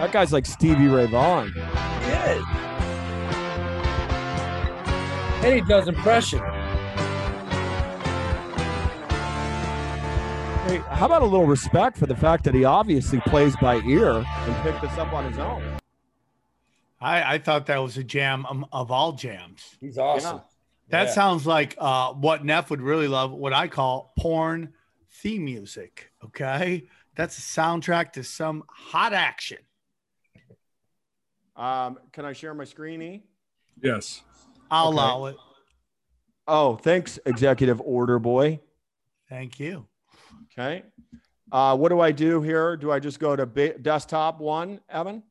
That 0.00 0.12
guy's 0.12 0.32
like 0.32 0.46
Stevie 0.46 0.86
Ray 0.86 1.06
Vaughan. 1.06 1.52
Yes. 1.56 2.42
And 5.44 5.54
he 5.54 5.60
does 5.60 5.86
impression. 5.88 6.40
Hey, 10.66 10.78
how 10.90 11.06
about 11.06 11.22
a 11.22 11.24
little 11.24 11.46
respect 11.46 11.96
for 11.96 12.06
the 12.06 12.16
fact 12.16 12.44
that 12.44 12.54
he 12.54 12.64
obviously 12.64 13.20
plays 13.20 13.56
by 13.56 13.76
ear 13.86 14.10
and 14.26 14.56
picked 14.62 14.82
this 14.82 14.92
up 14.98 15.12
on 15.12 15.24
his 15.24 15.38
own? 15.38 15.62
I, 17.00 17.34
I 17.34 17.38
thought 17.38 17.66
that 17.66 17.78
was 17.78 17.96
a 17.96 18.04
jam 18.04 18.44
um, 18.46 18.66
of 18.72 18.90
all 18.90 19.12
jams. 19.12 19.76
He's 19.80 19.96
awesome. 19.96 20.40
That 20.90 21.06
Yeah. 21.06 21.12
sounds 21.12 21.46
like 21.46 21.76
uh, 21.78 22.12
what 22.14 22.44
Neff 22.44 22.68
would 22.70 22.82
really 22.82 23.08
love, 23.08 23.30
what 23.32 23.52
I 23.52 23.68
call 23.68 24.12
porn 24.18 24.74
theme 25.10 25.44
music. 25.44 26.10
Okay. 26.24 26.88
That's 27.14 27.38
a 27.38 27.40
soundtrack 27.40 28.12
to 28.14 28.24
some 28.24 28.64
hot 28.68 29.12
action. 29.12 29.58
Um, 31.56 31.98
can 32.12 32.24
I 32.24 32.32
share 32.32 32.52
my 32.54 32.64
screen, 32.64 33.00
E? 33.02 33.22
Yes. 33.82 34.22
I'll 34.70 34.88
Okay. 34.88 34.94
allow 34.96 35.24
it. 35.26 35.36
Oh, 36.46 36.76
thanks, 36.76 37.18
Executive 37.26 37.80
Order 37.80 38.18
Boy. 38.18 38.60
Thank 39.28 39.60
you. 39.60 39.86
Okay. 40.52 40.82
Uh, 41.52 41.76
what 41.76 41.90
do 41.90 42.00
I 42.00 42.12
do 42.12 42.42
here? 42.42 42.76
Do 42.76 42.90
I 42.90 42.98
just 42.98 43.18
go 43.20 43.36
to 43.36 43.46
ba- 43.46 43.78
desktop 43.78 44.40
one, 44.40 44.80
Evan? 44.88 45.22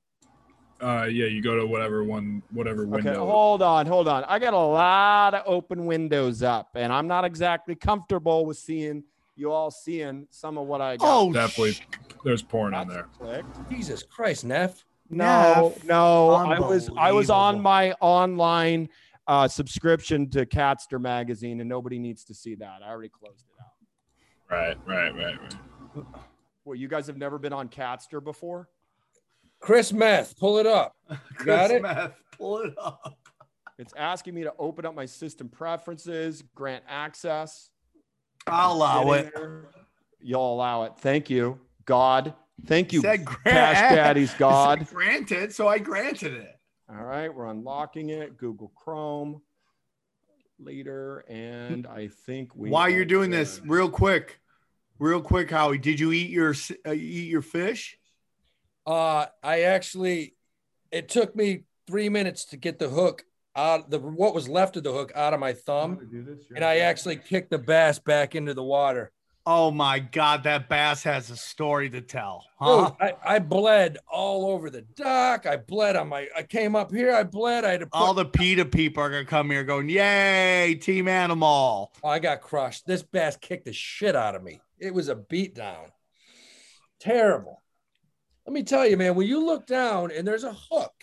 Uh, 0.82 1.08
yeah, 1.10 1.26
you 1.26 1.42
go 1.42 1.56
to 1.60 1.66
whatever 1.66 2.04
one, 2.04 2.44
whatever 2.52 2.86
window. 2.86 3.10
Okay, 3.12 3.18
hold 3.20 3.64
on, 3.64 3.88
hold 3.88 4.08
on. 4.08 4.24
I 4.26 4.38
got 4.38 4.54
a 4.54 4.58
lot 4.58 5.34
of 5.34 5.42
open 5.48 5.88
windows 5.88 6.44
up, 6.44 6.70
and 6.76 6.94
I'm 6.94 7.08
not 7.08 7.26
exactly 7.26 7.74
comfortable 7.74 8.46
with 8.46 8.58
seeing 8.58 9.04
you 9.36 9.52
all 9.52 9.72
seeing 9.72 10.28
some 10.30 10.58
of 10.58 10.68
what 10.68 10.82
I 10.82 10.98
got. 10.98 11.06
Oh, 11.08 11.34
Definitely, 11.34 11.74
sh- 11.74 11.88
there's 12.24 12.44
porn 12.44 12.76
on 12.76 12.88
there. 12.88 13.08
Clicked. 13.20 13.70
Jesus 13.72 14.04
Christ, 14.04 14.46
Neff. 14.46 14.86
No, 15.10 15.70
Neff, 15.76 15.84
no. 15.86 16.30
I 16.32 16.60
was 16.60 16.90
I 16.98 17.12
was 17.12 17.30
on 17.32 17.60
my 17.60 17.94
online 17.94 18.90
uh, 19.28 19.48
subscription 19.48 20.30
to 20.32 20.46
Catster 20.46 21.00
magazine, 21.02 21.60
and 21.60 21.70
nobody 21.70 22.00
needs 22.00 22.24
to 22.26 22.34
see 22.34 22.56
that. 22.56 22.80
I 22.86 22.90
already 22.90 23.10
closed 23.10 23.46
it 23.50 23.62
out. 23.62 24.58
Right, 24.58 24.78
right, 24.88 25.14
right, 25.16 25.36
right. 25.42 26.06
Well, 26.64 26.76
you 26.76 26.88
guys 26.88 27.08
have 27.08 27.18
never 27.18 27.38
been 27.38 27.54
on 27.54 27.70
Catster 27.70 28.24
before? 28.24 28.70
Chris 29.60 29.92
Meth, 29.92 30.38
pull 30.38 30.58
it 30.60 30.68
up. 30.68 30.96
Got 31.46 31.72
it? 31.72 31.82
Meth, 31.82 32.14
pull 32.38 32.60
it 32.60 32.74
up. 32.82 33.18
It's 33.80 33.94
asking 33.96 34.34
me 34.36 34.44
to 34.44 34.54
open 34.58 34.86
up 34.86 34.96
my 34.96 35.06
system 35.06 35.50
preferences, 35.50 36.44
grant 36.56 36.84
access. 36.88 37.70
I'll 38.48 38.74
allow 38.74 39.12
it. 39.14 39.32
there. 39.36 39.66
You'll 40.22 40.54
allow 40.54 40.84
it. 40.84 40.94
Thank 41.00 41.30
you, 41.30 41.60
God. 41.86 42.34
Thank 42.66 42.92
you, 42.92 43.02
Said 43.02 43.24
grant- 43.26 43.44
Cash 43.46 43.96
Daddy's 43.96 44.34
God. 44.40 44.88
Granted, 44.88 45.54
so 45.54 45.68
I 45.68 45.78
granted 45.80 46.34
it. 46.34 46.57
All 46.90 47.04
right, 47.04 47.34
we're 47.34 47.48
unlocking 47.48 48.10
it. 48.12 48.38
Google 48.38 48.72
Chrome 48.76 49.42
later, 50.58 51.26
and 51.28 51.86
I 51.86 52.08
think 52.08 52.56
we. 52.56 52.70
While 52.70 52.90
you're 52.90 53.04
doing 53.04 53.30
this, 53.30 53.60
real 53.66 53.90
quick, 53.90 54.40
real 54.98 55.22
quick, 55.22 55.52
Howie, 55.52 55.78
did 55.78 56.00
you 56.00 56.14
eat 56.14 56.30
your 56.30 56.56
uh, 56.86 56.94
eat 56.94 57.30
your 57.30 57.42
fish? 57.42 57.98
Uh, 58.86 59.26
I 59.44 59.64
actually, 59.64 60.36
it 60.90 61.10
took 61.10 61.36
me 61.36 61.64
three 61.88 62.08
minutes 62.08 62.46
to 62.46 62.58
get 62.58 62.80
the 62.80 62.88
hook 62.88 63.26
out, 63.54 63.90
the 63.90 64.00
what 64.00 64.34
was 64.34 64.48
left 64.48 64.78
of 64.78 64.84
the 64.84 64.94
hook 64.94 65.12
out 65.14 65.34
of 65.34 65.42
my 65.42 65.52
thumb, 65.52 66.00
and 66.56 66.64
I 66.64 66.78
actually 66.78 67.18
kicked 67.18 67.50
the 67.50 67.58
bass 67.58 68.00
back 68.00 68.34
into 68.34 68.54
the 68.54 68.64
water. 68.64 69.12
Oh 69.50 69.72
my 69.72 70.00
God, 70.00 70.44
that 70.44 70.68
bass 70.68 71.04
has 71.04 71.30
a 71.30 71.38
story 71.38 71.90
to 71.92 72.02
tell, 72.02 72.44
huh? 72.60 72.90
Dude, 72.90 72.96
I, 73.00 73.36
I 73.36 73.40
bled 73.40 73.98
all 74.06 74.52
over 74.52 74.70
the 74.70 74.82
dock. 74.82 75.46
I 75.46 75.56
bled 75.56 75.96
on 75.96 76.10
my. 76.10 76.28
I 76.36 76.44
came 76.44 76.76
up 76.76 76.92
here. 76.92 77.14
I 77.14 77.24
bled. 77.24 77.64
I 77.64 77.72
had 77.72 77.80
to. 77.80 77.86
Put, 77.86 77.96
All 77.98 78.14
the 78.14 78.26
PETA 78.26 78.66
people 78.66 79.02
are 79.02 79.10
gonna 79.10 79.24
come 79.24 79.50
here 79.50 79.64
going, 79.64 79.88
"Yay, 79.88 80.76
Team 80.76 81.08
Animal!" 81.08 81.94
Oh, 82.04 82.10
I 82.10 82.20
got 82.20 82.42
crushed. 82.42 82.86
This 82.86 83.04
bass 83.04 83.38
kicked 83.38 83.64
the 83.64 83.72
shit 83.72 84.18
out 84.18 84.36
of 84.36 84.44
me. 84.44 84.60
It 84.80 84.94
was 84.94 85.08
a 85.08 85.16
beatdown. 85.16 85.92
Terrible. 87.00 87.64
Let 88.46 88.52
me 88.54 88.64
tell 88.64 88.86
you, 88.86 88.98
man. 88.98 89.16
When 89.16 89.28
you 89.28 89.46
look 89.46 89.66
down 89.66 90.12
and 90.12 90.28
there's 90.28 90.44
a 90.44 90.54
hook 90.54 90.94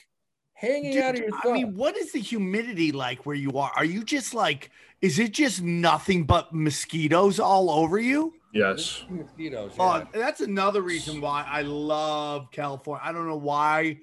hanging 0.53 0.93
Dude, 0.93 1.03
out 1.03 1.15
of 1.15 1.21
your 1.21 1.31
I 1.45 1.53
mean, 1.53 1.75
what 1.77 1.97
is 1.97 2.13
the 2.13 2.21
humidity 2.21 2.93
like 2.93 3.25
where 3.27 3.37
you 3.37 3.59
are? 3.59 3.73
Are 3.75 3.85
you 3.85 4.05
just 4.05 4.35
like, 4.35 4.71
is 5.05 5.19
it 5.19 5.33
just 5.33 5.61
nothing 5.61 6.25
but 6.25 6.55
mosquitoes 6.55 7.39
all 7.39 7.71
over 7.71 7.99
you? 7.99 8.33
Yes. 8.55 9.05
mosquitoes. 9.11 9.73
Oh, 9.79 9.99
yeah. 9.99 10.07
that's 10.15 10.41
another 10.41 10.81
reason 10.81 11.21
why 11.21 11.45
I 11.47 11.61
love 11.61 12.51
California. 12.51 13.03
I 13.05 13.13
don't 13.13 13.29
know 13.29 13.37
why, 13.37 13.99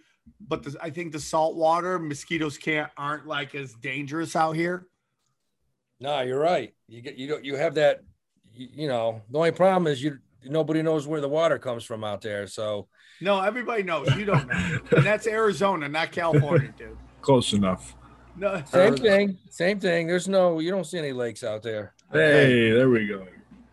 but 0.47 0.61
the, 0.61 0.77
I 0.79 0.91
think 0.91 1.11
the 1.11 1.19
saltwater 1.19 1.97
mosquitoes 1.97 2.55
can't 2.59 2.91
aren't 2.97 3.25
like 3.25 3.55
as 3.55 3.73
dangerous 3.73 4.35
out 4.35 4.51
here. 4.51 4.85
No, 5.99 6.21
you're 6.21 6.39
right. 6.39 6.71
You 6.87 7.01
get 7.01 7.17
you 7.17 7.27
don't 7.27 7.43
you 7.43 7.55
have 7.55 7.73
that. 7.75 8.01
You, 8.53 8.67
you 8.71 8.87
know, 8.87 9.23
the 9.31 9.39
only 9.39 9.51
problem 9.51 9.91
is 9.91 10.03
you 10.03 10.19
nobody 10.45 10.83
knows 10.83 11.07
where 11.07 11.21
the 11.21 11.29
water 11.29 11.57
comes 11.57 11.83
from 11.83 12.03
out 12.03 12.21
there. 12.21 12.45
So 12.45 12.89
No, 13.21 13.41
everybody 13.41 13.81
knows 13.81 14.15
you 14.15 14.25
don't 14.25 14.47
know, 14.47 14.79
and 14.97 15.03
that's 15.03 15.25
Arizona, 15.25 15.89
not 15.89 16.11
California, 16.11 16.71
dude. 16.77 16.95
Close 17.21 17.53
enough. 17.53 17.95
No, 18.41 18.63
same 18.65 18.95
thing. 18.97 19.37
Same 19.51 19.79
thing. 19.79 20.07
There's 20.07 20.27
no. 20.27 20.57
You 20.57 20.71
don't 20.71 20.83
see 20.83 20.97
any 20.97 21.13
lakes 21.13 21.43
out 21.43 21.61
there. 21.61 21.93
Hey, 22.11 22.71
there 22.71 22.89
we 22.89 23.05
go. 23.05 23.27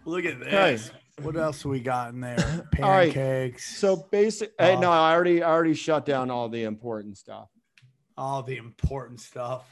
look 0.04 0.26
at 0.26 0.34
Okay. 0.42 0.72
this. 0.72 0.90
What 1.22 1.36
else 1.36 1.64
we 1.64 1.80
got 1.80 2.10
in 2.12 2.20
there? 2.20 2.36
All 2.82 2.90
right. 2.90 3.12
Pancakes. 3.12 3.78
So 3.78 3.96
basic. 3.96 4.52
hey, 4.58 4.76
no, 4.76 4.90
I 4.90 5.14
already 5.14 5.42
I 5.42 5.50
already 5.50 5.72
shut 5.72 6.04
down 6.04 6.30
all 6.30 6.50
the 6.50 6.64
important 6.64 7.16
stuff. 7.16 7.48
all 8.18 8.42
the 8.42 8.58
important 8.58 9.20
stuff. 9.20 9.64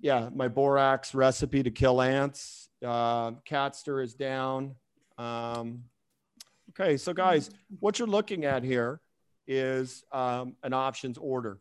Yeah, 0.00 0.30
my 0.34 0.48
borax 0.48 1.14
recipe 1.14 1.62
to 1.62 1.70
kill 1.70 2.00
ants. 2.00 2.70
Uh, 2.82 3.32
Catster 3.48 4.02
is 4.02 4.14
down. 4.14 4.76
Um, 5.18 5.84
okay, 6.70 6.96
so 6.96 7.12
guys, 7.12 7.50
what 7.80 7.98
you're 7.98 8.08
looking 8.08 8.46
at 8.46 8.62
here 8.64 9.00
is 9.46 10.04
um, 10.10 10.56
an 10.62 10.72
options 10.72 11.18
order. 11.18 11.58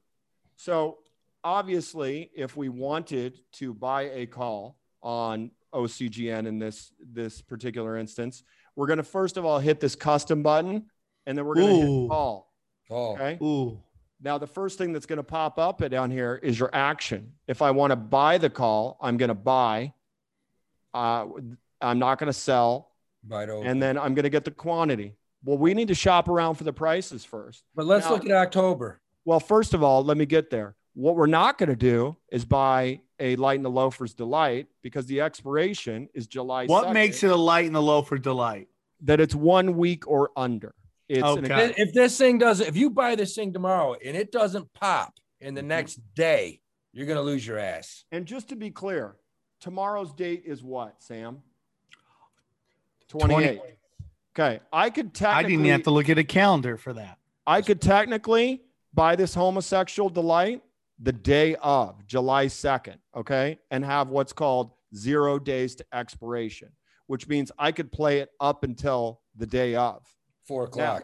So 0.55 0.99
obviously, 1.47 2.29
if 2.35 2.57
we 2.57 2.67
wanted 2.69 3.39
to 3.53 3.73
buy 3.73 4.03
a 4.03 4.25
call 4.25 4.77
on 5.01 5.49
OCGN 5.73 6.45
in 6.45 6.59
this 6.59 6.91
this 6.99 7.41
particular 7.41 7.97
instance, 7.97 8.43
we're 8.75 8.87
going 8.87 8.97
to 8.97 9.03
first 9.03 9.37
of 9.37 9.45
all 9.45 9.59
hit 9.59 9.79
this 9.79 9.95
custom 9.95 10.43
button, 10.43 10.85
and 11.25 11.37
then 11.37 11.45
we're 11.45 11.55
going 11.55 11.81
to 11.81 12.01
hit 12.01 12.09
call. 12.09 12.53
Oh, 12.89 13.13
Okay. 13.15 13.37
Ooh. 13.41 13.79
Now, 14.19 14.37
the 14.39 14.47
first 14.47 14.77
thing 14.79 14.93
that's 14.93 15.05
going 15.05 15.17
to 15.17 15.23
pop 15.23 15.59
up 15.59 15.87
down 15.91 16.09
here 16.09 16.39
is 16.41 16.57
your 16.59 16.71
action. 16.73 17.33
If 17.47 17.61
I 17.61 17.69
want 17.71 17.91
to 17.91 17.95
buy 17.95 18.39
the 18.39 18.49
call, 18.49 18.97
I'm 18.99 19.15
going 19.17 19.29
to 19.29 19.35
buy. 19.35 19.93
Uh, 20.93 21.27
I'm 21.81 21.99
not 21.99 22.17
going 22.17 22.27
to 22.27 22.33
sell, 22.33 22.89
right 23.27 23.47
over. 23.47 23.63
and 23.67 23.79
then 23.79 23.95
I'm 23.97 24.15
going 24.15 24.23
to 24.23 24.31
get 24.31 24.43
the 24.43 24.49
quantity. 24.51 25.13
Well, 25.43 25.59
we 25.59 25.75
need 25.75 25.89
to 25.89 25.93
shop 25.95 26.27
around 26.29 26.55
for 26.55 26.63
the 26.63 26.73
prices 26.73 27.23
first. 27.23 27.63
but 27.75 27.85
let's 27.85 28.05
now- 28.07 28.13
look 28.13 28.25
at 28.25 28.31
October. 28.31 28.99
Well, 29.23 29.39
first 29.41 29.73
of 29.75 29.83
all, 29.83 30.03
let 30.03 30.17
me 30.17 30.25
get 30.25 30.49
there. 30.49 30.75
What 30.97 31.15
we're 31.15 31.27
not 31.27 31.59
going 31.59 31.69
to 31.69 31.75
do 31.75 32.17
is 32.31 32.43
buy 32.43 33.01
a 33.19 33.35
light 33.35 33.57
in 33.57 33.61
the 33.61 33.69
loafer's 33.69 34.15
delight 34.15 34.65
because 34.81 35.05
the 35.05 35.21
expiration 35.21 36.09
is 36.15 36.25
July. 36.25 36.65
What 36.65 36.87
2nd, 36.87 36.93
makes 36.93 37.23
it 37.23 37.29
a 37.29 37.35
light 37.35 37.67
and 37.67 37.75
the 37.75 37.81
Loafer 37.81 38.17
delight? 38.17 38.67
that 39.01 39.19
it's 39.19 39.35
one 39.35 39.77
week 39.77 40.07
or 40.07 40.31
under? 40.35 40.73
It's 41.07 41.21
an 41.21 41.45
Okay. 41.45 41.71
If 41.77 41.93
this 41.93 42.17
thing 42.17 42.39
doesn't, 42.39 42.65
if 42.67 42.75
you 42.75 42.89
buy 42.89 43.13
this 43.13 43.35
thing 43.35 43.53
tomorrow 43.53 43.95
and 44.03 44.17
it 44.17 44.31
doesn't 44.31 44.73
pop 44.73 45.13
in 45.39 45.49
Mm-hmm. 45.49 45.55
the 45.55 45.61
next 45.61 45.99
day, 46.15 46.61
you're 46.93 47.05
gonna 47.05 47.21
lose 47.21 47.45
your 47.45 47.59
ass. 47.59 48.05
And 48.11 48.25
just 48.25 48.49
to 48.49 48.55
be 48.55 48.71
clear, 48.71 49.17
tomorrow's 49.61 50.11
date 50.13 50.41
is 50.47 50.63
what, 50.63 50.95
Sam? 50.97 51.43
20 53.09 53.33
28. 53.35 53.61
Okay. 54.35 54.59
I 54.73 54.89
could 54.89 55.13
technically. 55.13 55.53
I 55.53 55.57
didn't 55.57 55.71
have 55.71 55.83
to 55.83 55.91
look 55.91 56.09
at 56.09 56.17
a 56.17 56.23
calendar 56.23 56.75
for 56.75 56.93
that. 56.93 57.19
I 57.45 57.61
could 57.61 57.81
technically 57.81 58.63
buy 58.95 59.15
this 59.15 59.35
homosexual 59.35 60.09
delight 60.09 60.63
the 60.99 61.13
day 61.13 61.55
of 61.55 62.05
July 62.07 62.47
2nd, 62.47 62.97
okay? 63.15 63.59
And 63.71 63.85
have 63.85 64.09
what's 64.09 64.33
called 64.33 64.71
0 64.95 65.39
days 65.39 65.75
to 65.75 65.85
expiration, 65.93 66.69
which 67.07 67.27
means 67.27 67.51
I 67.57 67.71
could 67.71 67.91
play 67.91 68.19
it 68.19 68.29
up 68.39 68.63
until 68.63 69.21
the 69.35 69.45
day 69.45 69.75
of. 69.75 70.03
Four 70.45 70.65
o'clock. 70.65 71.03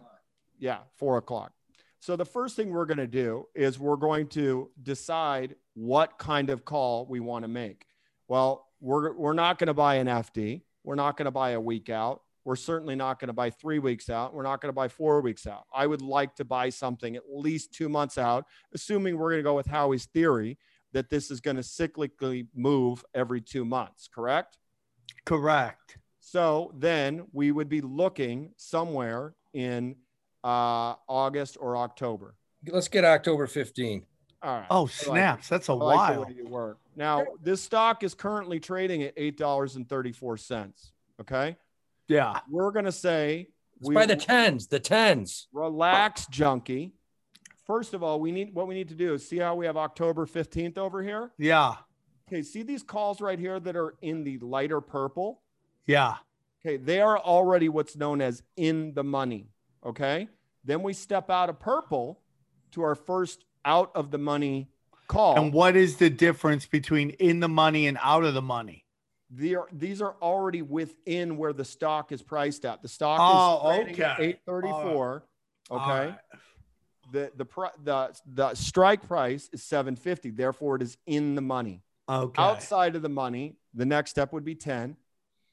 Yeah, 0.57 0.79
four 0.97 1.17
o'clock. 1.17 1.51
So 1.99 2.15
the 2.15 2.25
first 2.25 2.55
thing 2.55 2.69
we're 2.69 2.85
going 2.85 2.97
to 2.97 3.07
do 3.07 3.47
is 3.55 3.79
we're 3.79 3.95
going 3.95 4.27
to 4.29 4.69
decide 4.81 5.55
what 5.73 6.17
kind 6.17 6.49
of 6.49 6.65
call 6.65 7.05
we 7.05 7.21
want 7.21 7.43
to 7.43 7.47
make. 7.47 7.85
Well, 8.27 8.67
we're 8.81 9.13
we're 9.13 9.33
not 9.33 9.57
going 9.57 9.67
to 9.67 9.73
buy 9.73 9.95
an 9.95 10.07
FD. 10.07 10.63
We're 10.83 10.95
not 10.95 11.15
going 11.15 11.27
to 11.27 11.31
buy 11.31 11.51
a 11.51 11.61
week 11.61 11.89
out. 11.89 12.22
We're 12.45 12.55
certainly 12.55 12.95
not 12.95 13.19
going 13.19 13.27
to 13.27 13.33
buy 13.33 13.49
three 13.49 13.79
weeks 13.79 14.09
out. 14.09 14.33
We're 14.33 14.43
not 14.43 14.61
going 14.61 14.69
to 14.69 14.75
buy 14.75 14.87
four 14.87 15.21
weeks 15.21 15.47
out. 15.47 15.63
I 15.73 15.87
would 15.87 16.01
like 16.01 16.35
to 16.35 16.45
buy 16.45 16.69
something 16.69 17.15
at 17.15 17.23
least 17.33 17.73
two 17.73 17.87
months 17.89 18.17
out, 18.17 18.45
assuming 18.73 19.17
we're 19.17 19.29
going 19.29 19.39
to 19.39 19.43
go 19.43 19.55
with 19.55 19.67
Howie's 19.67 20.05
theory 20.05 20.57
that 20.91 21.09
this 21.09 21.31
is 21.31 21.39
going 21.39 21.55
to 21.55 21.63
cyclically 21.63 22.47
move 22.53 23.03
every 23.13 23.41
two 23.41 23.65
months. 23.65 24.09
Correct? 24.13 24.57
Correct. 25.25 25.97
So 26.19 26.73
then 26.77 27.27
we 27.31 27.51
would 27.51 27.69
be 27.69 27.81
looking 27.81 28.51
somewhere 28.57 29.35
in 29.53 29.95
uh, 30.43 30.95
August 31.07 31.57
or 31.59 31.77
October. 31.77 32.35
Let's 32.67 32.87
get 32.87 33.03
October 33.05 33.47
15. 33.47 34.05
All 34.41 34.57
right. 34.57 34.67
Oh, 34.69 34.87
snaps. 34.87 35.47
That's 35.47 35.69
a 35.69 35.71
I 35.71 35.75
like 35.75 35.95
while. 35.95 36.25
way 36.25 36.33
you 36.35 36.47
work. 36.47 36.77
Now, 36.97 37.23
this 37.41 37.61
stock 37.61 38.03
is 38.03 38.13
currently 38.13 38.59
trading 38.59 39.01
at 39.03 39.13
eight 39.15 39.37
dollars 39.37 39.77
and 39.77 39.87
thirty-four 39.87 40.35
cents. 40.35 40.91
Okay, 41.21 41.55
Yeah. 42.07 42.39
we're 42.49 42.71
gonna 42.71 42.91
say 42.91 43.49
Let's 43.81 43.93
buy 43.95 44.05
the 44.05 44.15
tens, 44.15 44.67
the 44.67 44.79
tens. 44.79 45.47
relax, 45.53 46.25
junkie. 46.27 46.93
First 47.65 47.93
of 47.93 48.03
all, 48.03 48.19
we 48.19 48.31
need 48.31 48.53
what 48.53 48.67
we 48.67 48.75
need 48.75 48.89
to 48.89 48.95
do 48.95 49.13
is 49.13 49.27
see 49.27 49.37
how 49.37 49.55
we 49.55 49.65
have 49.65 49.77
October 49.77 50.25
fifteenth 50.25 50.77
over 50.77 51.01
here. 51.03 51.31
Yeah. 51.37 51.75
Okay, 52.27 52.41
see 52.41 52.63
these 52.63 52.83
calls 52.83 53.21
right 53.21 53.37
here 53.39 53.59
that 53.59 53.75
are 53.75 53.95
in 54.01 54.23
the 54.23 54.37
lighter 54.39 54.81
purple. 54.81 55.41
Yeah. 55.85 56.15
Okay, 56.65 56.77
they 56.77 57.01
are 57.01 57.17
already 57.19 57.67
what's 57.69 57.95
known 57.97 58.21
as 58.21 58.41
in 58.55 58.93
the 58.93 59.03
money. 59.03 59.49
Okay, 59.85 60.29
then 60.63 60.81
we 60.83 60.93
step 60.93 61.29
out 61.29 61.49
of 61.49 61.59
purple 61.59 62.21
to 62.71 62.81
our 62.83 62.95
first 62.95 63.43
out 63.65 63.91
of 63.95 64.11
the 64.11 64.17
money 64.17 64.69
call. 65.07 65.37
And 65.37 65.53
what 65.53 65.75
is 65.75 65.97
the 65.97 66.09
difference 66.09 66.65
between 66.65 67.09
in 67.11 67.39
the 67.41 67.49
money 67.49 67.87
and 67.87 67.97
out 68.01 68.23
of 68.23 68.33
the 68.33 68.41
money? 68.41 68.85
They 69.35 69.55
are, 69.55 69.67
these 69.71 70.01
are 70.01 70.15
already 70.21 70.61
within 70.61 71.37
where 71.37 71.53
the 71.53 71.65
stock 71.65 72.11
is 72.11 72.21
priced 72.21 72.65
at. 72.65 72.81
The 72.83 72.87
stock 72.87 73.19
Oh, 73.21 73.71
is 73.71 73.89
okay. 73.89 74.37
834. 74.47 75.23
All 75.71 75.77
Okay. 75.79 75.89
right. 76.07 76.15
The 77.11 77.31
the 77.35 77.45
the 77.83 78.15
the 78.27 78.53
strike 78.55 79.07
price 79.07 79.49
is 79.51 79.63
750. 79.63 80.31
Therefore, 80.31 80.75
it 80.77 80.81
is 80.81 80.97
in 81.05 81.35
the 81.35 81.41
money. 81.41 81.81
Okay. 82.09 82.41
Outside 82.41 82.95
of 82.95 83.01
the 83.01 83.09
money, 83.09 83.55
the 83.73 83.85
next 83.85 84.11
step 84.11 84.33
would 84.33 84.43
be 84.45 84.55
10, 84.55 84.95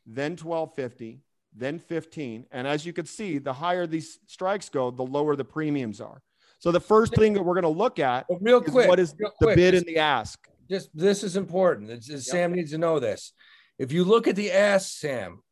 then 0.06 0.32
1250, 0.36 1.20
then 1.54 1.78
15. 1.78 2.46
And 2.50 2.66
as 2.66 2.84
you 2.86 2.92
can 2.92 3.06
see, 3.06 3.38
the 3.38 3.52
higher 3.52 3.86
these 3.86 4.18
strikes 4.26 4.68
go, 4.68 4.90
the 4.90 5.02
lower 5.04 5.36
the 5.36 5.44
premiums 5.44 6.00
are. 6.00 6.22
So 6.58 6.70
the 6.72 6.80
first 6.80 7.14
thing 7.14 7.32
that 7.34 7.42
we're 7.42 7.54
going 7.54 7.62
to 7.74 7.78
look 7.78 7.98
at 7.98 8.26
But 8.28 8.38
real 8.42 8.62
is 8.62 8.70
quick, 8.70 8.88
what 8.88 8.98
is 9.00 9.12
the 9.14 9.30
quick, 9.38 9.56
bid 9.56 9.74
and 9.74 9.86
the 9.86 9.98
ask. 9.98 10.38
Just 10.68 10.90
this 10.94 11.22
is 11.24 11.36
important. 11.36 11.90
It's, 11.90 12.08
it's- 12.08 12.26
Sam 12.26 12.52
needs 12.54 12.70
to 12.72 12.78
know 12.78 13.00
this. 13.00 13.32
If 13.80 13.92
you 13.92 14.04
look 14.04 14.28
at 14.28 14.36
the 14.36 14.52
ask, 14.52 14.90
Sam, 14.98 15.42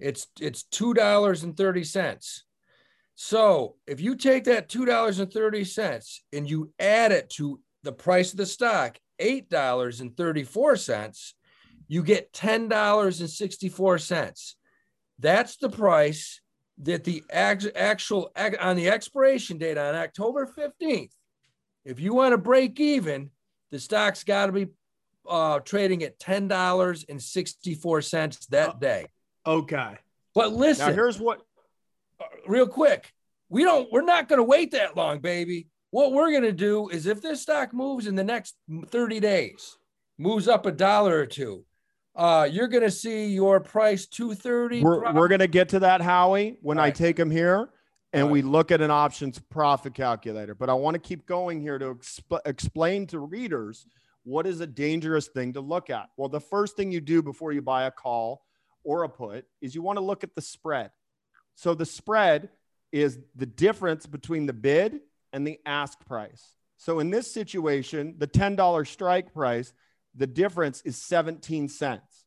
it's 0.00 0.26
it's 0.40 0.64
two 0.64 0.94
dollars 0.94 1.44
and 1.44 1.56
thirty 1.56 1.84
cents. 1.84 2.42
So 3.14 3.76
if 3.86 4.00
you 4.00 4.16
take 4.16 4.44
that 4.44 4.68
two 4.68 4.84
dollars 4.84 5.20
and 5.20 5.32
thirty 5.32 5.62
cents 5.62 6.24
and 6.32 6.50
you 6.50 6.72
add 6.80 7.12
it 7.12 7.30
to 7.36 7.60
the 7.84 7.92
price 7.92 8.32
of 8.32 8.36
the 8.36 8.46
stock, 8.46 8.98
eight 9.20 9.48
dollars 9.48 10.00
and 10.00 10.16
thirty 10.16 10.42
four 10.42 10.74
cents, 10.74 11.34
you 11.86 12.02
get 12.02 12.32
ten 12.32 12.66
dollars 12.66 13.20
and 13.20 13.30
sixty 13.30 13.68
four 13.68 13.98
cents. 13.98 14.56
That's 15.20 15.56
the 15.56 15.70
price 15.70 16.40
that 16.82 17.04
the 17.04 17.22
actual 17.32 18.32
on 18.60 18.74
the 18.74 18.88
expiration 18.88 19.56
date 19.58 19.78
on 19.78 19.94
October 19.94 20.46
fifteenth. 20.46 21.14
If 21.84 22.00
you 22.00 22.12
want 22.12 22.32
to 22.32 22.38
break 22.38 22.80
even, 22.80 23.30
the 23.70 23.78
stock's 23.78 24.24
got 24.24 24.46
to 24.46 24.52
be 24.52 24.66
uh, 25.28 25.60
trading 25.60 26.02
at 26.02 26.18
ten 26.18 26.48
dollars 26.48 27.04
and 27.08 27.22
sixty 27.22 27.74
four 27.74 28.00
cents 28.02 28.46
that 28.46 28.80
day. 28.80 29.06
Okay. 29.46 29.96
But 30.34 30.52
listen, 30.52 30.82
Now 30.82 30.86
listen, 30.88 30.94
here's 30.94 31.18
what 31.20 31.40
uh, 32.20 32.24
real 32.46 32.66
quick, 32.66 33.12
we 33.48 33.64
don't. 33.64 33.90
We're 33.92 34.02
not 34.02 34.28
going 34.28 34.38
to 34.38 34.44
wait 34.44 34.72
that 34.72 34.96
long, 34.96 35.20
baby. 35.20 35.68
What 35.90 36.12
we're 36.12 36.30
going 36.30 36.42
to 36.42 36.52
do 36.52 36.88
is, 36.90 37.06
if 37.06 37.22
this 37.22 37.42
stock 37.42 37.72
moves 37.72 38.06
in 38.06 38.14
the 38.14 38.24
next 38.24 38.56
thirty 38.88 39.20
days, 39.20 39.76
moves 40.18 40.48
up 40.48 40.66
a 40.66 40.72
dollar 40.72 41.18
or 41.18 41.26
two, 41.26 41.64
uh, 42.14 42.46
you're 42.50 42.68
going 42.68 42.82
to 42.82 42.90
see 42.90 43.28
your 43.28 43.58
price 43.60 44.06
two 44.06 44.34
thirty. 44.34 44.82
we're, 44.82 45.12
we're 45.12 45.28
going 45.28 45.40
to 45.40 45.46
get 45.48 45.70
to 45.70 45.78
that, 45.80 46.00
Howie, 46.02 46.58
when 46.60 46.78
I 46.78 46.84
Right. 46.84 46.94
take 46.94 47.18
him 47.18 47.30
here 47.30 47.70
and 48.12 48.24
Right. 48.24 48.32
we 48.32 48.42
look 48.42 48.70
at 48.70 48.80
an 48.80 48.90
options 48.90 49.38
profit 49.38 49.94
calculator. 49.94 50.54
But 50.54 50.68
I 50.68 50.74
want 50.74 50.94
to 50.94 50.98
keep 50.98 51.24
going 51.26 51.60
here 51.60 51.78
to 51.78 51.94
exp- 51.94 52.40
explain 52.44 53.06
to 53.08 53.18
readers 53.20 53.86
what 54.28 54.46
is 54.46 54.60
a 54.60 54.66
dangerous 54.66 55.26
thing 55.28 55.54
to 55.54 55.60
look 55.60 55.88
at. 55.88 56.10
Well, 56.18 56.28
the 56.28 56.40
first 56.40 56.76
thing 56.76 56.92
you 56.92 57.00
do 57.00 57.22
before 57.22 57.52
you 57.52 57.62
buy 57.62 57.84
a 57.84 57.90
call 57.90 58.44
or 58.84 59.04
a 59.04 59.08
put 59.08 59.46
is 59.62 59.74
you 59.74 59.80
want 59.80 59.96
to 59.96 60.04
look 60.04 60.22
at 60.22 60.34
the 60.34 60.42
spread. 60.42 60.90
So 61.54 61.74
the 61.74 61.86
spread 61.86 62.50
is 62.92 63.18
the 63.34 63.46
difference 63.46 64.06
between 64.06 64.44
the 64.44 64.52
bid 64.52 65.00
and 65.32 65.46
the 65.46 65.58
ask 65.64 65.98
price. 66.06 66.44
So 66.76 67.00
in 67.00 67.08
this 67.08 67.32
situation, 67.32 68.16
the 68.18 68.26
$10 68.26 68.86
strike 68.86 69.32
price, 69.32 69.72
the 70.14 70.26
difference 70.26 70.82
is 70.82 70.96
17 70.96 71.68
cents. 71.68 72.24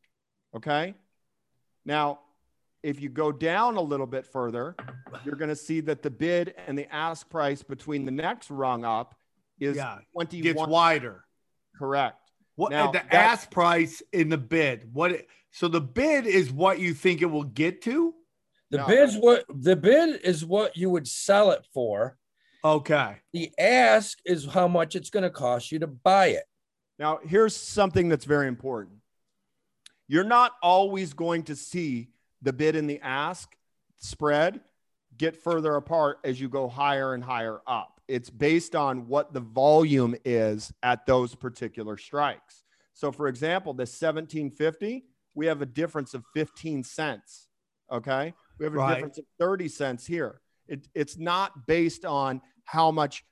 Okay. 0.56 0.94
Now, 1.84 2.18
if 2.82 3.00
you 3.00 3.10
go 3.10 3.30
down 3.30 3.76
a 3.76 3.80
little 3.80 4.06
bit 4.08 4.26
further, 4.26 4.74
you're 5.24 5.36
going 5.36 5.50
to 5.50 5.56
see 5.56 5.80
that 5.82 6.02
the 6.02 6.10
bid 6.10 6.54
and 6.66 6.76
the 6.76 6.92
ask 6.92 7.30
price 7.30 7.62
between 7.62 8.04
the 8.04 8.10
next 8.10 8.50
rung 8.50 8.84
up 8.84 9.14
is 9.60 9.76
Yeah. 9.76 9.98
21. 10.14 10.42
Gets 10.42 10.66
wider. 10.68 11.24
Correct. 11.82 12.30
What 12.54 12.70
Now, 12.70 12.92
the 12.92 12.98
that- 13.00 13.12
ask 13.12 13.50
price 13.50 14.02
in 14.12 14.28
the 14.28 14.38
bid? 14.38 14.94
What? 14.94 15.26
So 15.50 15.66
the 15.66 15.80
bid 15.80 16.26
is 16.28 16.52
what 16.52 16.78
you 16.78 16.94
think 16.94 17.22
it 17.22 17.26
will 17.26 17.42
get 17.42 17.82
to? 17.82 18.14
the 18.70 18.78
No. 18.78 18.86
bid's 18.86 19.16
what 19.18 19.44
the 19.50 19.74
bid 19.76 20.20
is 20.22 20.46
what 20.46 20.76
you 20.78 20.88
would 20.88 21.06
sell 21.08 21.50
it 21.50 21.66
for. 21.74 22.16
Okay. 22.64 23.16
The 23.34 23.52
ask 23.58 24.16
is 24.24 24.46
how 24.46 24.66
much 24.68 24.94
it's 24.96 25.10
going 25.10 25.24
to 25.24 25.30
cost 25.30 25.70
you 25.72 25.78
to 25.80 25.86
buy 25.88 26.28
it. 26.28 26.44
Now, 26.98 27.18
here's 27.18 27.54
something 27.54 28.08
that's 28.08 28.24
very 28.24 28.46
important. 28.48 29.00
You're 30.08 30.24
not 30.24 30.52
always 30.62 31.12
going 31.12 31.42
to 31.44 31.56
see 31.56 32.12
the 32.40 32.52
bid 32.54 32.74
and 32.76 32.88
the 32.88 33.00
ask 33.00 33.54
spread 33.98 34.60
get 35.18 35.36
further 35.36 35.74
apart 35.76 36.20
as 36.24 36.40
you 36.40 36.48
go 36.48 36.66
higher 36.68 37.12
and 37.12 37.22
higher 37.24 37.60
up. 37.66 38.00
It's 38.12 38.28
based 38.28 38.76
on 38.76 39.08
what 39.08 39.32
the 39.32 39.40
volume 39.40 40.14
is 40.22 40.70
at 40.82 41.06
those 41.06 41.34
particular 41.34 41.96
strikes. 41.96 42.62
So, 42.92 43.10
for 43.10 43.26
example, 43.26 43.72
the 43.72 43.86
1750, 43.86 45.06
we 45.34 45.46
have 45.46 45.62
a 45.62 45.66
difference 45.66 46.12
of 46.12 46.22
15 46.34 46.84
cents. 46.84 47.48
Okay. 47.90 48.34
We 48.58 48.66
have 48.66 48.74
a 48.74 48.76
Right. 48.76 48.94
difference 48.96 49.16
of 49.16 49.24
30 49.38 49.66
cents 49.68 50.06
here. 50.06 50.42
It, 50.68 50.86
it's 50.94 51.16
not 51.16 51.66
based 51.66 52.04
on 52.04 52.42
how 52.64 52.90
much 52.90 53.24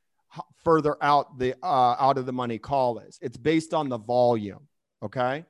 further 0.65 0.97
out 1.03 1.39
the 1.39 1.57
uh, 1.63 1.97
out 1.99 2.17
of 2.17 2.25
the 2.25 2.33
money 2.33 2.59
call 2.59 3.01
is. 3.01 3.19
It's 3.21 3.37
based 3.37 3.75
on 3.75 3.91
the 3.91 3.99
volume. 3.99 4.67
Okay. 5.03 5.45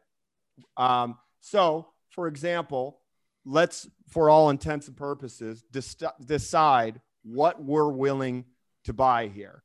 Um, 0.77 1.17
so, 1.39 1.87
for 2.09 2.27
example, 2.27 2.99
let's, 3.45 3.89
for 4.09 4.29
all 4.29 4.51
intents 4.51 4.89
and 4.89 4.97
purposes, 4.97 5.63
dis- 5.71 5.95
decide 6.25 7.01
what 7.23 7.63
we're 7.63 7.93
willing 7.93 8.45
to 8.85 8.93
buy 8.93 9.29
here. 9.29 9.63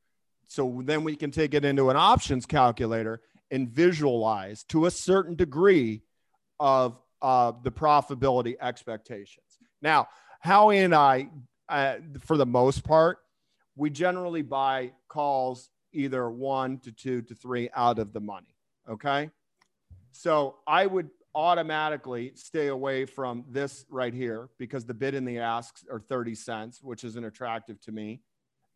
So 0.48 0.82
then 0.84 1.04
we 1.04 1.16
can 1.16 1.30
take 1.30 1.54
it 1.54 1.64
into 1.64 1.90
an 1.90 1.96
options 1.96 2.46
calculator 2.46 3.20
and 3.50 3.68
visualize 3.68 4.64
to 4.64 4.86
a 4.86 4.90
certain 4.90 5.34
degree 5.34 6.02
of 6.60 6.98
uh, 7.22 7.52
the 7.62 7.70
profitability 7.70 8.56
expectations. 8.60 9.58
Now, 9.82 10.08
Howie 10.40 10.78
and 10.78 10.94
I, 10.94 11.28
uh, 11.68 11.96
for 12.20 12.36
the 12.36 12.46
most 12.46 12.84
part, 12.84 13.18
we 13.74 13.90
generally 13.90 14.42
buy 14.42 14.92
calls 15.08 15.70
either 15.92 16.30
one 16.30 16.78
to 16.80 16.92
two 16.92 17.22
to 17.22 17.34
three 17.34 17.68
out 17.74 17.98
of 17.98 18.12
the 18.12 18.20
money. 18.20 18.54
Okay. 18.88 19.30
So 20.12 20.56
I 20.66 20.86
would 20.86 21.10
automatically 21.34 22.32
stay 22.34 22.68
away 22.68 23.04
from 23.04 23.44
this 23.50 23.84
right 23.90 24.14
here 24.14 24.48
because 24.58 24.86
the 24.86 24.94
bid 24.94 25.14
and 25.14 25.28
the 25.28 25.38
asks 25.38 25.84
are 25.90 26.00
30 26.00 26.34
cents, 26.34 26.82
which 26.82 27.04
isn't 27.04 27.24
attractive 27.24 27.80
to 27.82 27.92
me. 27.92 28.22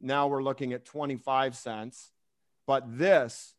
Now 0.01 0.29
we're 0.29 0.43
looking 0.43 0.73
at 0.73 0.85
25 0.85 1.57
cents, 1.57 2.11
but 2.67 2.85
this 2.99 3.55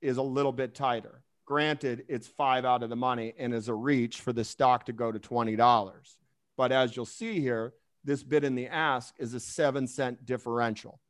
is 0.00 0.16
a 0.16 0.22
little 0.22 0.52
bit 0.52 0.74
tighter. 0.74 1.22
Granted, 1.46 2.04
it's 2.08 2.28
five 2.28 2.64
out 2.64 2.82
of 2.82 2.90
the 2.90 2.96
money 2.96 3.34
and 3.38 3.52
is 3.52 3.68
a 3.68 3.74
reach 3.74 4.20
for 4.20 4.32
the 4.32 4.44
stock 4.44 4.86
to 4.86 4.92
go 4.92 5.10
to 5.10 5.18
$20. 5.18 6.16
But 6.56 6.72
as 6.72 6.94
you'll 6.94 7.06
see 7.06 7.40
here, 7.40 7.72
this 8.04 8.22
bid 8.22 8.44
and 8.44 8.56
the 8.56 8.68
ask 8.68 9.14
is 9.18 9.34
a 9.34 9.40
seven 9.40 9.86
cent 9.86 10.24
differential. 10.24 11.00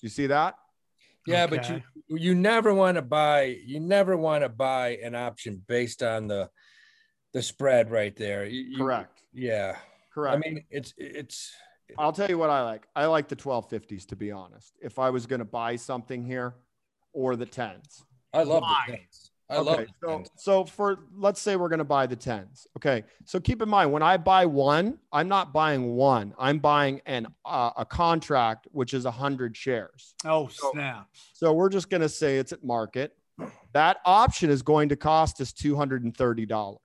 Do 0.00 0.06
you 0.06 0.10
see 0.10 0.26
that? 0.26 0.56
Yeah, 1.26 1.46
but 1.46 1.66
you 1.70 1.82
you 2.08 2.34
never 2.34 2.74
want 2.74 2.96
to 2.96 3.02
buy 3.02 3.44
you 3.64 3.80
never 3.80 4.14
want 4.14 4.44
to 4.44 4.50
buy 4.50 4.96
an 5.02 5.14
option 5.14 5.62
based 5.66 6.02
on 6.02 6.26
the 6.26 6.50
the 7.32 7.40
spread 7.40 7.90
right 7.90 8.14
there. 8.14 8.44
You- 8.44 8.60
you- 8.62 8.76
Correct. 8.78 9.22
Yeah. 9.32 9.78
Correct. 10.12 10.36
I 10.36 10.38
mean, 10.38 10.64
it's 10.70 10.92
it's 10.98 11.50
I'll 11.98 12.12
tell 12.12 12.28
you 12.28 12.38
what 12.38 12.50
I 12.50 12.62
like. 12.62 12.86
I 12.96 13.06
like 13.06 13.28
the 13.28 13.36
1250s 13.36 14.06
to 14.06 14.16
be 14.16 14.30
honest. 14.32 14.74
If 14.80 14.98
I 14.98 15.10
was 15.10 15.26
going 15.26 15.40
to 15.40 15.44
buy 15.44 15.76
something 15.76 16.24
here 16.24 16.54
or 17.12 17.36
the 17.36 17.46
10s. 17.46 18.02
I 18.32 18.42
love 18.42 18.62
Why? 18.62 18.84
the 18.86 18.92
tens. 18.96 19.30
I 19.50 19.58
love 19.58 19.78
okay, 19.80 19.84
the 19.84 20.08
so, 20.08 20.16
tens. 20.16 20.30
so 20.36 20.64
for 20.64 20.98
let's 21.14 21.40
say 21.40 21.56
we're 21.56 21.68
going 21.68 21.78
to 21.78 21.84
buy 21.84 22.06
the 22.06 22.16
10s. 22.16 22.66
Okay. 22.78 23.04
So 23.26 23.38
keep 23.38 23.60
in 23.62 23.68
mind 23.68 23.92
when 23.92 24.02
I 24.02 24.16
buy 24.16 24.46
one, 24.46 24.98
I'm 25.12 25.28
not 25.28 25.52
buying 25.52 25.94
one. 25.94 26.34
I'm 26.38 26.58
buying 26.58 27.00
an 27.06 27.26
uh, 27.44 27.70
a 27.76 27.84
contract 27.84 28.66
which 28.72 28.94
is 28.94 29.04
100 29.04 29.56
shares. 29.56 30.14
Oh, 30.24 30.48
So- 30.48 30.70
snap. 30.72 31.08
So 31.32 31.52
we're 31.52 31.68
just 31.68 31.90
going 31.90 32.00
to 32.00 32.08
say 32.08 32.38
it's 32.38 32.52
at 32.52 32.64
market. 32.64 33.16
That 33.72 33.98
option 34.04 34.48
is 34.48 34.62
going 34.62 34.88
to 34.90 34.96
cost 34.96 35.40
us 35.40 35.52
$230 35.52 36.76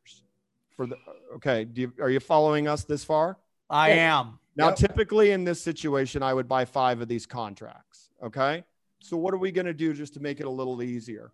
for 0.76 0.88
the 0.88 0.98
Okay, 1.36 1.64
do 1.64 1.82
you, 1.82 1.94
are 2.02 2.10
you 2.10 2.20
following 2.20 2.68
us 2.68 2.84
this 2.84 3.04
far? 3.04 3.38
I 3.70 3.92
am. 3.92 4.39
Now, 4.56 4.70
Yep. 4.70 4.76
typically 4.78 5.32
in 5.32 5.44
this 5.44 5.62
situation, 5.62 6.24
I 6.24 6.34
would 6.34 6.48
buy 6.48 6.66
five 6.66 7.02
of 7.02 7.08
these 7.08 7.26
contracts. 7.26 8.10
Okay. 8.22 8.64
So, 9.02 9.16
what 9.16 9.34
are 9.34 9.38
we 9.38 9.52
going 9.52 9.66
to 9.66 9.74
do 9.74 9.94
just 9.94 10.14
to 10.16 10.20
make 10.20 10.40
it 10.40 10.46
a 10.46 10.50
little 10.50 10.84
easier? 10.84 11.32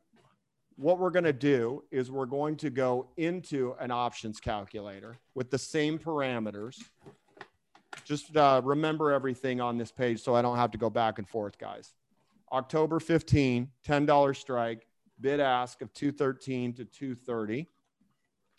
What 0.77 0.99
we're 0.99 1.09
going 1.09 1.23
to 1.25 1.33
do 1.33 1.83
is 1.89 2.11
we're 2.11 2.25
going 2.25 2.57
to 2.57 2.69
go 2.69 3.09
into 3.17 3.75
an 3.79 3.91
options 3.91 4.39
calculator 4.39 5.15
with 5.33 5.49
the 5.49 5.57
same 5.57 5.97
parameters. 5.97 6.77
Just 8.03 8.35
uh, 8.35 8.61
remember 8.63 9.11
everything 9.11 9.61
on 9.61 9.77
this 9.77 9.91
page 9.91 10.21
so 10.21 10.35
I 10.35 10.41
don't 10.41 10.57
have 10.57 10.71
to 10.71 10.77
go 10.77 10.89
back 10.89 11.17
and 11.17 11.27
forth, 11.27 11.57
guys. 11.57 11.93
October 12.51 12.99
15, 12.99 13.69
$10 13.87 14.35
strike, 14.35 14.85
bid 15.19 15.39
ask 15.39 15.81
of 15.81 15.91
213 15.93 16.73
to 16.73 16.85
230. 16.85 17.67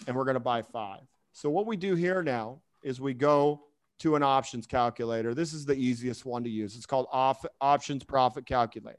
And 0.07 0.17
we're 0.17 0.25
going 0.25 0.35
to 0.35 0.41
buy 0.41 0.63
five. 0.63 1.03
So, 1.33 1.51
what 1.51 1.67
we 1.67 1.77
do 1.77 1.95
here 1.95 2.23
now 2.23 2.61
is 2.83 3.01
we 3.01 3.15
go 3.15 3.66
to 3.99 4.15
an 4.17 4.23
options 4.23 4.67
calculator. 4.67 5.35
This 5.35 5.53
is 5.53 5.65
the 5.65 5.75
easiest 5.75 6.25
one 6.27 6.45
to 6.45 6.51
use. 6.51 6.77
It's 6.77 6.87
called 6.87 7.07
off, 7.11 7.45
options 7.61 8.05
profit 8.05 8.47
calculator. 8.47 8.99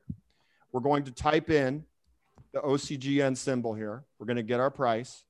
We're 0.72 0.82
going 0.82 1.04
to 1.04 1.12
type 1.12 1.50
in 1.50 1.86
the 2.52 2.60
OCGN 2.62 3.38
symbol 3.38 3.74
here. 3.74 4.04
We're 4.20 4.26
going 4.26 4.38
to 4.38 4.44
get 4.44 4.60
our 4.60 4.72
price, 4.72 5.24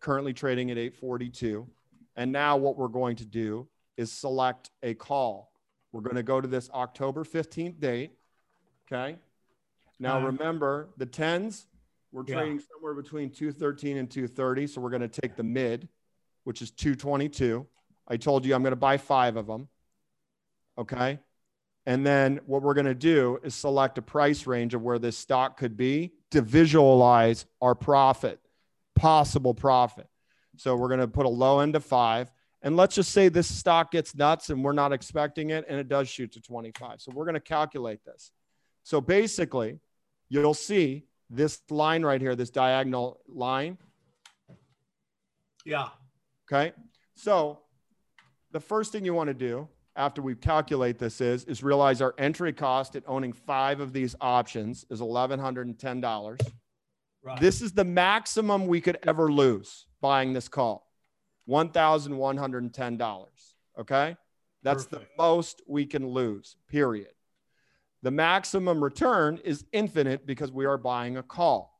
currently 0.00 0.32
trading 0.32 0.70
at 0.70 0.78
842. 0.78 1.66
And 2.16 2.32
now 2.32 2.56
what 2.56 2.76
we're 2.76 2.88
going 2.88 3.16
to 3.16 3.24
do 3.24 3.68
is 3.96 4.10
select 4.10 4.70
a 4.82 4.94
call. 4.94 5.52
We're 5.92 6.00
going 6.00 6.16
to 6.16 6.22
go 6.22 6.40
to 6.40 6.48
this 6.48 6.70
October 6.70 7.24
15th 7.24 7.78
date. 7.78 8.12
Okay. 8.90 9.18
Now 9.98 10.16
Uh-huh. 10.16 10.26
remember 10.28 10.88
the 10.96 11.06
tens, 11.06 11.66
we're 12.10 12.24
Yeah. 12.26 12.36
trading 12.36 12.60
somewhere 12.60 12.94
between 12.94 13.30
213 13.30 13.98
and 13.98 14.10
230. 14.10 14.66
So 14.66 14.80
we're 14.80 14.90
going 14.90 15.02
to 15.08 15.20
take 15.20 15.36
the 15.36 15.42
mid, 15.42 15.88
which 16.44 16.62
is 16.62 16.70
222. 16.70 17.66
I 18.08 18.16
told 18.16 18.44
you 18.44 18.54
I'm 18.54 18.62
going 18.62 18.72
to 18.72 18.76
buy 18.76 18.96
five 18.96 19.36
of 19.36 19.46
them. 19.46 19.68
Okay. 20.78 21.18
And 21.84 22.06
then 22.06 22.40
what 22.46 22.62
we're 22.62 22.74
going 22.74 22.86
to 22.86 22.94
do 22.94 23.38
is 23.42 23.54
select 23.54 23.98
a 23.98 24.02
price 24.02 24.46
range 24.46 24.74
of 24.74 24.82
where 24.82 24.98
this 24.98 25.16
stock 25.16 25.56
could 25.56 25.76
be 25.76 26.12
to 26.30 26.40
visualize 26.40 27.44
our 27.60 27.74
profit, 27.74 28.40
possible 28.94 29.54
profit. 29.54 30.06
So 30.56 30.76
we're 30.76 30.88
going 30.88 31.00
to 31.00 31.08
put 31.08 31.26
a 31.26 31.30
low 31.30 31.60
end 31.60 31.74
of 31.74 31.84
five. 31.84 32.30
And 32.62 32.76
let's 32.76 32.94
just 32.94 33.10
say 33.10 33.28
this 33.28 33.52
stock 33.52 33.90
gets 33.90 34.14
nuts 34.14 34.50
and 34.50 34.62
we're 34.62 34.72
not 34.72 34.92
expecting 34.92 35.50
it 35.50 35.64
and 35.68 35.80
it 35.80 35.88
does 35.88 36.08
shoot 36.08 36.32
to 36.32 36.40
25. 36.40 37.00
So 37.00 37.10
we're 37.12 37.24
going 37.24 37.34
to 37.34 37.40
calculate 37.40 38.04
this. 38.04 38.30
So 38.84 39.00
basically, 39.00 39.80
you'll 40.28 40.54
see 40.54 41.04
this 41.28 41.60
line 41.70 42.04
right 42.04 42.20
here, 42.20 42.36
this 42.36 42.50
diagonal 42.50 43.20
line. 43.26 43.78
Yeah. 45.64 45.88
Okay. 46.50 46.72
So 47.14 47.60
the 48.52 48.60
first 48.60 48.92
thing 48.92 49.04
you 49.04 49.14
want 49.14 49.28
to 49.28 49.34
do 49.34 49.68
after 49.96 50.22
we 50.22 50.34
calculate 50.34 50.98
this 50.98 51.20
is, 51.20 51.44
is 51.44 51.62
realize 51.62 52.00
our 52.00 52.14
entry 52.18 52.52
cost 52.52 52.96
at 52.96 53.02
owning 53.06 53.32
five 53.32 53.80
of 53.80 53.92
these 53.92 54.14
options 54.20 54.86
is 54.90 55.00
$1,110. 55.00 56.40
Right. 57.24 57.40
This 57.40 57.62
is 57.62 57.72
the 57.72 57.84
maximum 57.84 58.66
we 58.66 58.80
could 58.80 58.98
ever 59.02 59.30
lose 59.30 59.86
buying 60.00 60.32
this 60.32 60.48
call. 60.48 60.90
$1,110. 61.48 63.26
Okay. 63.78 64.16
That's 64.62 64.84
Perfect. 64.84 65.16
the 65.16 65.22
most 65.22 65.62
we 65.66 65.86
can 65.86 66.06
lose, 66.06 66.56
period. 66.68 67.08
The 68.02 68.10
maximum 68.10 68.82
return 68.82 69.40
is 69.44 69.64
infinite 69.72 70.26
because 70.26 70.52
we 70.52 70.66
are 70.66 70.78
buying 70.78 71.16
a 71.16 71.22
call. 71.22 71.71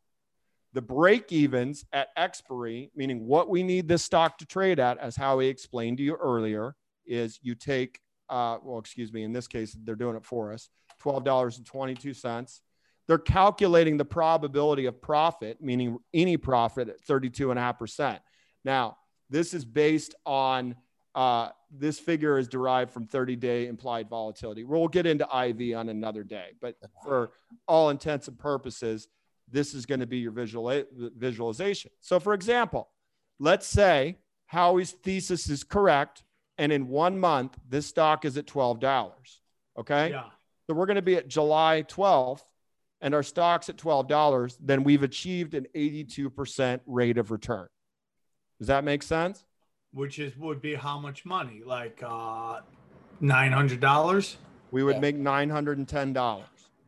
The 0.74 0.82
break 0.82 1.32
evens 1.32 1.84
at 1.92 2.08
expiry, 2.16 2.90
meaning 2.96 3.26
what 3.26 3.48
we 3.48 3.62
need 3.62 3.88
this 3.88 4.02
stock 4.02 4.38
to 4.38 4.46
trade 4.46 4.78
at, 4.78 4.98
as 4.98 5.16
Howie 5.16 5.48
explained 5.48 5.98
to 5.98 6.02
you 6.02 6.14
earlier, 6.14 6.74
is 7.06 7.38
you 7.42 7.54
take, 7.54 8.00
uh, 8.30 8.58
well, 8.62 8.78
excuse 8.78 9.12
me, 9.12 9.22
in 9.22 9.32
this 9.32 9.46
case, 9.46 9.76
they're 9.84 9.94
doing 9.94 10.16
it 10.16 10.24
for 10.24 10.52
us 10.52 10.70
$12.22. 11.02 12.60
They're 13.08 13.18
calculating 13.18 13.96
the 13.96 14.04
probability 14.04 14.86
of 14.86 15.02
profit, 15.02 15.60
meaning 15.60 15.98
any 16.14 16.36
profit 16.36 16.88
at 16.88 17.04
32.5%. 17.04 18.18
Now, 18.64 18.96
this 19.28 19.54
is 19.54 19.64
based 19.64 20.14
on 20.24 20.76
uh, 21.14 21.50
this 21.70 21.98
figure 21.98 22.38
is 22.38 22.48
derived 22.48 22.90
from 22.90 23.06
30 23.06 23.36
day 23.36 23.66
implied 23.66 24.08
volatility. 24.08 24.64
We'll 24.64 24.88
get 24.88 25.06
into 25.06 25.24
IV 25.24 25.76
on 25.76 25.88
another 25.88 26.24
day, 26.24 26.52
but 26.60 26.76
for 27.02 27.32
all 27.68 27.90
intents 27.90 28.28
and 28.28 28.38
purposes, 28.38 29.08
this 29.52 29.74
is 29.74 29.86
going 29.86 30.00
to 30.00 30.06
be 30.06 30.18
your 30.18 30.32
visual 30.32 30.82
visualization. 31.16 31.90
So, 32.00 32.18
for 32.18 32.34
example, 32.34 32.88
let's 33.38 33.66
say 33.66 34.18
Howie's 34.46 34.92
thesis 34.92 35.48
is 35.48 35.62
correct, 35.62 36.24
and 36.58 36.72
in 36.72 36.88
one 36.88 37.18
month, 37.18 37.56
this 37.68 37.86
stock 37.86 38.24
is 38.24 38.36
at 38.36 38.46
$12. 38.46 38.80
Okay. 39.78 40.10
Yeah. 40.10 40.24
So 40.66 40.74
we're 40.74 40.86
going 40.86 40.96
to 40.96 41.02
be 41.02 41.16
at 41.16 41.28
July 41.28 41.84
12th 41.88 42.42
and 43.00 43.14
our 43.14 43.22
stock's 43.24 43.68
at 43.68 43.76
$12, 43.76 44.56
then 44.60 44.84
we've 44.84 45.02
achieved 45.02 45.54
an 45.54 45.66
82% 45.74 46.80
rate 46.86 47.18
of 47.18 47.30
return. 47.32 47.66
Does 48.60 48.68
that 48.68 48.84
make 48.84 49.02
sense? 49.02 49.44
Which 49.92 50.18
is 50.20 50.36
would 50.36 50.62
be 50.62 50.74
how 50.74 51.00
much 51.00 51.24
money? 51.24 51.62
Like 51.66 52.00
uh 52.06 52.60
nine 53.20 53.50
hundred 53.52 53.80
dollars 53.80 54.36
We 54.70 54.82
would 54.84 54.96
Yeah. 54.96 55.00
make 55.00 55.16
$910. 55.16 56.44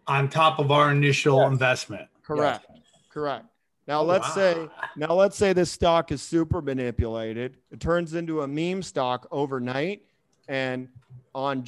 on 0.07 0.29
top 0.29 0.59
of 0.61 0.71
our 0.71 0.91
initial 0.93 1.39
Yes. 1.39 1.51
investment. 1.53 2.09
Correct. 2.25 2.66
Correct. 3.11 3.47
Now 3.87 4.01
Oh, 4.01 4.05
let's 4.05 4.29
wow. 4.29 4.35
say 4.35 4.68
now 4.97 5.12
let's 5.14 5.37
say 5.37 5.53
this 5.53 5.70
stock 5.70 6.11
is 6.11 6.22
super 6.22 6.62
manipulated. 6.62 7.59
It 7.70 7.81
turns 7.81 8.14
into 8.14 8.41
a 8.43 8.49
meme 8.49 8.83
stock 8.83 9.27
overnight 9.31 10.03
and 10.49 10.89
on 11.35 11.64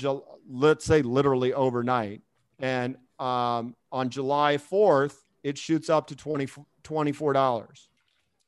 let's 0.49 0.85
say 0.85 1.03
literally 1.03 1.53
overnight 1.53 2.23
and 2.59 2.97
um, 3.19 3.75
on 3.93 4.09
July 4.09 4.57
4th 4.57 5.17
it 5.43 5.59
shoots 5.59 5.91
up 5.91 6.07
to 6.09 6.17
20 6.17 6.47
$24. 6.83 7.87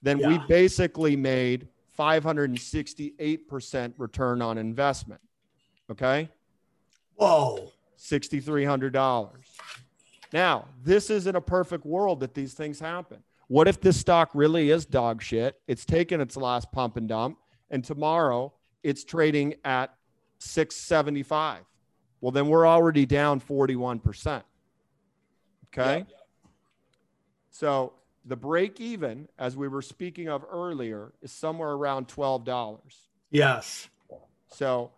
Then 0.02 0.18
we 0.26 0.38
basically 0.48 1.16
made 1.16 1.68
568% 1.98 3.94
return 3.98 4.40
on 4.40 4.56
investment. 4.58 5.20
Okay? 5.90 6.28
Whoa. 7.16 7.72
$6,300. 7.98 9.28
Now, 10.32 10.66
this 10.84 11.10
isn't 11.10 11.34
a 11.34 11.40
perfect 11.40 11.86
world 11.86 12.20
that 12.20 12.34
these 12.34 12.54
things 12.54 12.80
happen. 12.80 13.22
What 13.48 13.66
if 13.66 13.80
this 13.80 13.98
stock 13.98 14.30
really 14.34 14.70
is 14.70 14.84
dog 14.84 15.22
shit? 15.22 15.58
It's 15.66 15.84
taken 15.84 16.20
its 16.20 16.36
last 16.36 16.70
pump 16.70 16.96
and 16.96 17.08
dump, 17.08 17.38
and 17.70 17.82
tomorrow 17.82 18.52
it's 18.82 19.04
trading 19.04 19.54
at 19.64 19.94
675. 20.38 21.64
Well, 22.20 22.32
then 22.32 22.48
we're 22.48 22.66
already 22.66 23.06
down 23.06 23.40
41%. 23.40 24.42
Okay. 25.68 26.04
So 27.50 27.94
the 28.24 28.36
break 28.36 28.80
even, 28.80 29.28
as 29.38 29.56
we 29.56 29.68
were 29.68 29.82
speaking 29.82 30.28
of 30.28 30.44
earlier, 30.50 31.12
is 31.22 31.32
somewhere 31.32 31.70
around 31.70 32.08
$12. 32.08 32.78
Yes. 33.30 33.88
So 34.48 34.90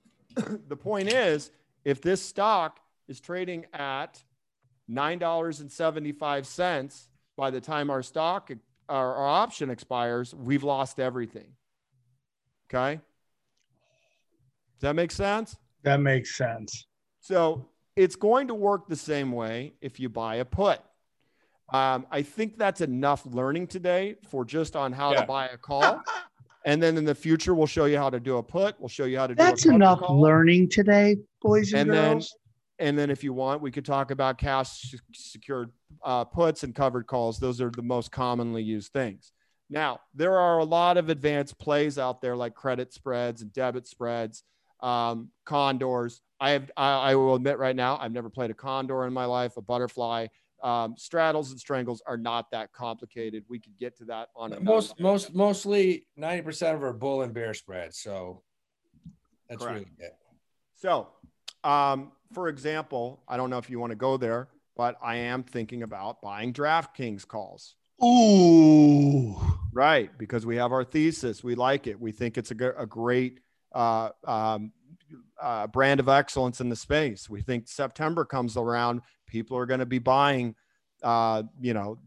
the 0.68 0.76
point 0.76 1.08
is, 1.08 1.50
if 1.84 2.02
this 2.02 2.20
stock 2.22 2.80
is 3.08 3.20
trading 3.20 3.66
at 3.72 4.22
$9.75 4.90 7.06
by 7.36 7.50
the 7.50 7.60
time 7.60 7.90
our 7.90 8.02
stock 8.02 8.50
our, 8.88 9.14
our 9.16 9.26
option 9.26 9.68
expires, 9.68 10.32
we've 10.34 10.62
lost 10.62 11.00
everything. 11.00 11.48
Okay. 12.72 13.00
Does 14.78 14.82
that 14.82 14.94
make 14.94 15.10
sense? 15.10 15.56
That 15.82 16.00
makes 16.00 16.36
sense. 16.36 16.86
So 17.20 17.68
it's 17.96 18.14
going 18.14 18.46
to 18.48 18.54
work 18.54 18.86
the 18.88 18.94
same 18.96 19.32
way 19.32 19.74
if 19.80 19.98
you 19.98 20.08
buy 20.08 20.36
a 20.36 20.44
put. 20.44 20.78
Um, 21.72 22.06
I 22.12 22.22
think 22.22 22.58
that's 22.58 22.80
enough 22.80 23.26
learning 23.26 23.66
today 23.66 24.14
for 24.28 24.44
just 24.44 24.76
on 24.76 24.92
how 24.92 25.12
Yeah. 25.12 25.22
to 25.22 25.26
buy 25.26 25.48
a 25.48 25.56
call. 25.56 26.00
and 26.64 26.80
then 26.80 26.96
in 26.96 27.04
the 27.04 27.14
future, 27.14 27.54
we'll 27.56 27.66
show 27.66 27.86
you 27.86 27.96
how 27.98 28.08
to 28.10 28.20
do 28.20 28.36
a 28.36 28.42
put. 28.42 28.78
We'll 28.78 28.88
show 28.88 29.06
you 29.06 29.18
how 29.18 29.26
to 29.26 29.34
do 29.34 29.42
That's 29.42 29.66
a 29.66 29.70
enough 29.70 29.98
call. 29.98 30.20
learning 30.20 30.68
today, 30.68 31.16
boys 31.42 31.72
and, 31.72 31.82
And 31.82 31.90
then- 31.90 32.12
girls. 32.14 32.36
And 32.78 32.98
then 32.98 33.10
if 33.10 33.24
you 33.24 33.32
want, 33.32 33.62
we 33.62 33.70
could 33.70 33.84
talk 33.84 34.10
about 34.10 34.38
cash 34.38 34.94
secured 35.12 35.70
uh, 36.04 36.24
puts 36.24 36.62
and 36.62 36.74
covered 36.74 37.06
calls. 37.06 37.38
Those 37.38 37.60
are 37.60 37.70
the 37.70 37.82
most 37.82 38.10
commonly 38.10 38.62
used 38.62 38.92
things. 38.92 39.32
Now, 39.68 40.00
there 40.14 40.38
are 40.38 40.58
a 40.58 40.64
lot 40.64 40.96
of 40.96 41.08
advanced 41.08 41.58
plays 41.58 41.98
out 41.98 42.20
there 42.20 42.36
like 42.36 42.54
credit 42.54 42.92
spreads 42.92 43.42
and 43.42 43.52
debit 43.52 43.86
spreads, 43.86 44.44
um, 44.80 45.30
condors. 45.44 46.20
I 46.38 46.50
have, 46.50 46.70
I, 46.76 46.92
I 46.92 47.14
will 47.16 47.34
admit 47.34 47.58
right 47.58 47.74
now, 47.74 47.98
I've 48.00 48.12
never 48.12 48.30
played 48.30 48.50
a 48.50 48.54
condor 48.54 49.06
in 49.06 49.12
my 49.12 49.24
life, 49.24 49.56
a 49.56 49.62
butterfly. 49.62 50.26
Um, 50.62 50.94
straddles 50.96 51.50
and 51.50 51.60
strangles 51.60 52.02
are 52.06 52.16
not 52.16 52.50
that 52.52 52.72
complicated. 52.72 53.44
We 53.48 53.58
could 53.58 53.76
get 53.76 53.96
to 53.98 54.04
that 54.06 54.28
on 54.36 54.56
Most 54.62 54.98
most 54.98 55.34
mostly 55.34 56.06
90% 56.18 56.74
of 56.74 56.82
our 56.82 56.92
bull 56.92 57.22
and 57.22 57.34
bear 57.34 57.52
spreads. 57.52 57.98
So 57.98 58.42
that's 59.48 59.62
Correct. 59.62 59.80
really 59.80 59.90
it. 59.98 60.16
So, 60.76 61.08
um, 61.62 62.12
for 62.32 62.48
example, 62.48 63.22
I 63.28 63.36
don't 63.36 63.50
know 63.50 63.58
if 63.58 63.70
you 63.70 63.78
want 63.78 63.90
to 63.90 63.96
go 63.96 64.16
there, 64.16 64.48
but 64.76 64.96
I 65.02 65.16
am 65.16 65.42
thinking 65.42 65.82
about 65.82 66.20
buying 66.20 66.52
DraftKings 66.52 67.26
calls. 67.26 67.74
Ooh. 68.04 69.36
Right, 69.72 70.10
because 70.18 70.44
we 70.44 70.56
have 70.56 70.72
our 70.72 70.84
thesis. 70.84 71.42
We 71.42 71.54
like 71.54 71.86
it. 71.86 72.00
We 72.00 72.12
think 72.12 72.38
it's 72.38 72.50
a 72.50 72.54
great 72.54 73.40
uh, 73.74 74.10
um, 74.24 74.72
uh, 75.40 75.66
brand 75.66 76.00
of 76.00 76.08
excellence 76.08 76.60
in 76.60 76.68
the 76.68 76.76
space. 76.76 77.28
We 77.28 77.42
think 77.42 77.68
September 77.68 78.24
comes 78.24 78.56
around, 78.56 79.02
people 79.26 79.56
are 79.56 79.66
going 79.66 79.80
to 79.80 79.86
be 79.86 79.98
buying, 79.98 80.54
uh, 81.02 81.42
you 81.60 81.74
know, 81.74 81.98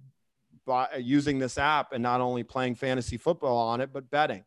buy, 0.65 0.87
using 0.97 1.39
this 1.39 1.57
app 1.57 1.93
and 1.93 2.01
not 2.01 2.21
only 2.21 2.43
playing 2.43 2.75
fantasy 2.75 3.17
football 3.17 3.57
on 3.57 3.81
it, 3.81 3.91
but 3.93 4.09
betting. 4.09 4.43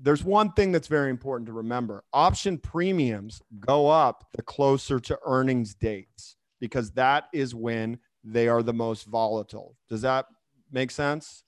There's 0.00 0.24
one 0.24 0.52
thing 0.52 0.72
that's 0.72 0.88
very 0.88 1.10
important 1.10 1.46
to 1.46 1.52
remember 1.52 2.04
option 2.12 2.58
premiums 2.58 3.42
go 3.58 3.88
up 3.88 4.24
the 4.34 4.42
closer 4.42 5.00
to 5.00 5.18
earnings 5.24 5.74
dates 5.74 6.36
because 6.60 6.92
that 6.92 7.24
is 7.32 7.54
when 7.54 7.98
they 8.24 8.48
are 8.48 8.62
the 8.62 8.72
most 8.72 9.04
volatile. 9.04 9.76
Does 9.88 10.02
that 10.02 10.26
make 10.70 10.90
sense? 10.90 11.44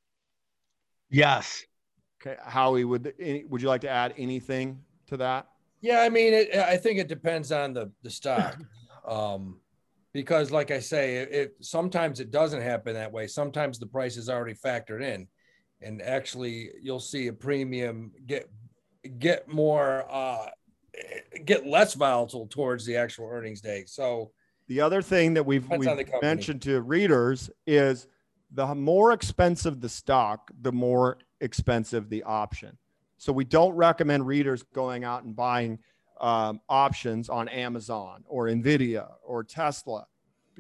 Yes. 1.11 1.65
Okay, 2.21 2.37
Howie, 2.45 2.85
would 2.85 3.13
would 3.49 3.63
you 3.63 3.69
like 3.69 3.81
to 3.83 3.89
add 3.89 4.15
anything 4.17 4.81
to 5.07 5.17
that? 5.19 5.49
Yeah, 5.81 6.01
I 6.01 6.11
mean, 6.11 6.35
it, 6.35 6.55
I 6.55 6.77
think 6.77 6.99
it 6.99 7.09
depends 7.09 7.51
on 7.51 7.73
the 7.73 7.91
the 8.03 8.11
stock, 8.11 8.59
um, 9.09 9.59
because 10.13 10.51
like 10.51 10.71
I 10.71 10.81
say, 10.81 11.17
it, 11.17 11.33
it 11.33 11.57
sometimes 11.61 12.21
it 12.21 12.31
doesn't 12.31 12.61
happen 12.61 12.95
that 12.95 13.11
way. 13.11 13.27
Sometimes 13.27 13.79
the 13.79 13.87
price 13.87 14.17
is 14.17 14.29
already 14.29 14.55
factored 14.55 15.03
in, 15.03 15.27
and 15.83 16.03
actually 16.03 16.70
you'll 16.81 17.01
see 17.01 17.28
a 17.28 17.33
premium 17.33 18.12
get 18.26 18.51
get 19.18 19.49
more 19.49 20.07
uh, 20.11 20.47
get 21.45 21.66
less 21.66 21.95
volatile 21.95 22.47
towards 22.47 22.85
the 22.85 22.97
actual 22.97 23.28
earnings 23.28 23.61
day. 23.61 23.85
So 23.87 24.33
The 24.68 24.81
other 24.81 25.03
thing 25.03 25.35
that 25.35 25.45
we've, 25.45 25.68
we've 25.68 26.09
mentioned 26.22 26.62
to 26.62 26.81
readers 26.83 27.51
is 27.66 28.07
the 28.53 28.72
more 28.72 29.12
expensive 29.12 29.81
the 29.81 29.89
stock, 29.89 30.51
the 30.61 30.70
more 30.70 31.18
expensive 31.41 32.09
the 32.09 32.22
option. 32.22 32.78
So 33.18 33.33
we 33.33 33.45
don't 33.45 33.74
recommend 33.74 34.26
readers 34.26 34.62
going 34.72 35.03
out 35.03 35.24
and 35.24 35.35
buying 35.35 35.81
um, 36.20 36.61
options 36.68 37.28
on 37.28 37.49
Amazon 37.49 38.22
or 38.28 38.47
Nvidia 38.47 39.09
or 39.24 39.43
Tesla 39.43 40.07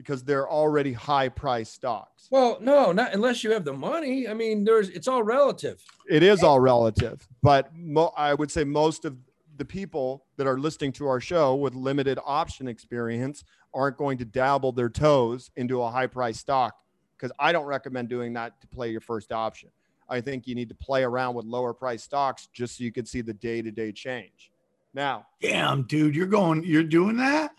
because 0.00 0.24
they're 0.24 0.48
already 0.48 0.92
high 0.92 1.28
price 1.28 1.70
stocks. 1.70 2.28
well, 2.30 2.58
no, 2.60 2.90
not 2.92 3.12
unless 3.12 3.44
you 3.44 3.50
have 3.52 3.64
the 3.64 3.72
money. 3.72 4.26
I 4.28 4.34
mean, 4.34 4.64
there's 4.64 4.88
it's 4.88 5.06
all 5.08 5.22
relative. 5.22 5.82
It 6.08 6.22
is 6.22 6.42
all 6.42 6.58
relative, 6.60 7.26
but 7.42 7.74
mo- 7.76 8.12
I 8.16 8.34
would 8.34 8.50
say 8.50 8.64
most 8.64 9.04
of 9.04 9.16
the 9.56 9.64
people 9.64 10.24
that 10.36 10.46
are 10.46 10.58
listening 10.58 10.92
to 10.92 11.06
our 11.06 11.20
show 11.20 11.54
with 11.54 11.74
limited 11.74 12.18
option 12.24 12.66
experience 12.66 13.44
aren't 13.74 13.98
going 13.98 14.16
to 14.18 14.24
dabble 14.24 14.72
their 14.72 14.88
toes 14.88 15.50
into 15.56 15.82
a 15.82 15.90
high 15.90 16.06
price 16.06 16.38
stock 16.38 16.74
because 17.16 17.30
I 17.38 17.52
don't 17.52 17.66
recommend 17.66 18.08
doing 18.08 18.32
that 18.32 18.58
to 18.62 18.66
play 18.66 18.90
your 18.90 19.02
first 19.02 19.32
option. 19.32 19.68
I 20.08 20.20
think 20.22 20.46
you 20.46 20.54
need 20.54 20.70
to 20.70 20.74
play 20.74 21.04
around 21.04 21.34
with 21.34 21.44
lower 21.44 21.74
price 21.74 22.02
stocks 22.02 22.48
just 22.52 22.78
so 22.78 22.84
you 22.84 22.90
can 22.90 23.04
see 23.04 23.20
the 23.20 23.34
day 23.34 23.60
to 23.62 23.70
day 23.70 23.92
change. 23.92 24.50
Now, 24.94 25.26
Damn, 25.40 25.82
dude, 25.84 26.16
you're 26.16 26.26
going, 26.26 26.64
you're 26.64 26.82
doing 26.82 27.16
that? 27.18 27.52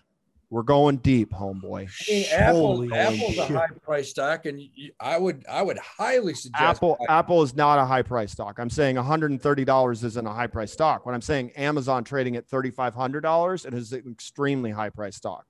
We're 0.52 0.64
going 0.64 0.98
deep, 0.98 1.32
homeboy. 1.32 1.88
I 1.88 2.12
mean, 2.12 2.26
Apple, 2.30 2.60
Holy 2.76 2.94
Apple's 2.94 3.38
a 3.38 3.46
high 3.46 3.68
price 3.82 4.10
stock, 4.10 4.46
and 4.46 4.60
you, 4.62 4.92
I 5.00 5.18
would 5.18 5.46
I 5.50 5.62
would 5.62 5.78
highly 5.78 6.34
suggest 6.34 6.62
Apple 6.62 6.98
buying- 7.00 7.10
Apple 7.10 7.42
is 7.42 7.56
not 7.56 7.80
a 7.80 7.86
high 7.86 8.02
price 8.02 8.34
stock. 8.34 8.60
I'm 8.60 8.70
saying 8.70 8.98
$130 8.98 10.04
isn't 10.04 10.28
a 10.28 10.34
high 10.34 10.48
price 10.48 10.74
stock. 10.74 11.06
When 11.06 11.16
I'm 11.16 11.22
saying 11.22 11.52
Amazon 11.52 12.04
trading 12.04 12.36
at 12.36 12.50
$3,500, 12.50 13.66
it 13.66 13.74
is 13.74 13.94
an 13.94 14.12
extremely 14.12 14.72
high 14.72 14.90
price 14.90 15.16
stock. 15.16 15.46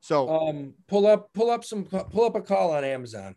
So, 0.00 0.28
um 0.28 0.74
pull 0.88 1.06
up 1.06 1.32
pull 1.32 1.48
up 1.50 1.64
some 1.64 1.84
pull 1.84 2.24
up 2.24 2.34
a 2.34 2.40
call 2.42 2.72
on 2.72 2.82
Amazon. 2.84 3.36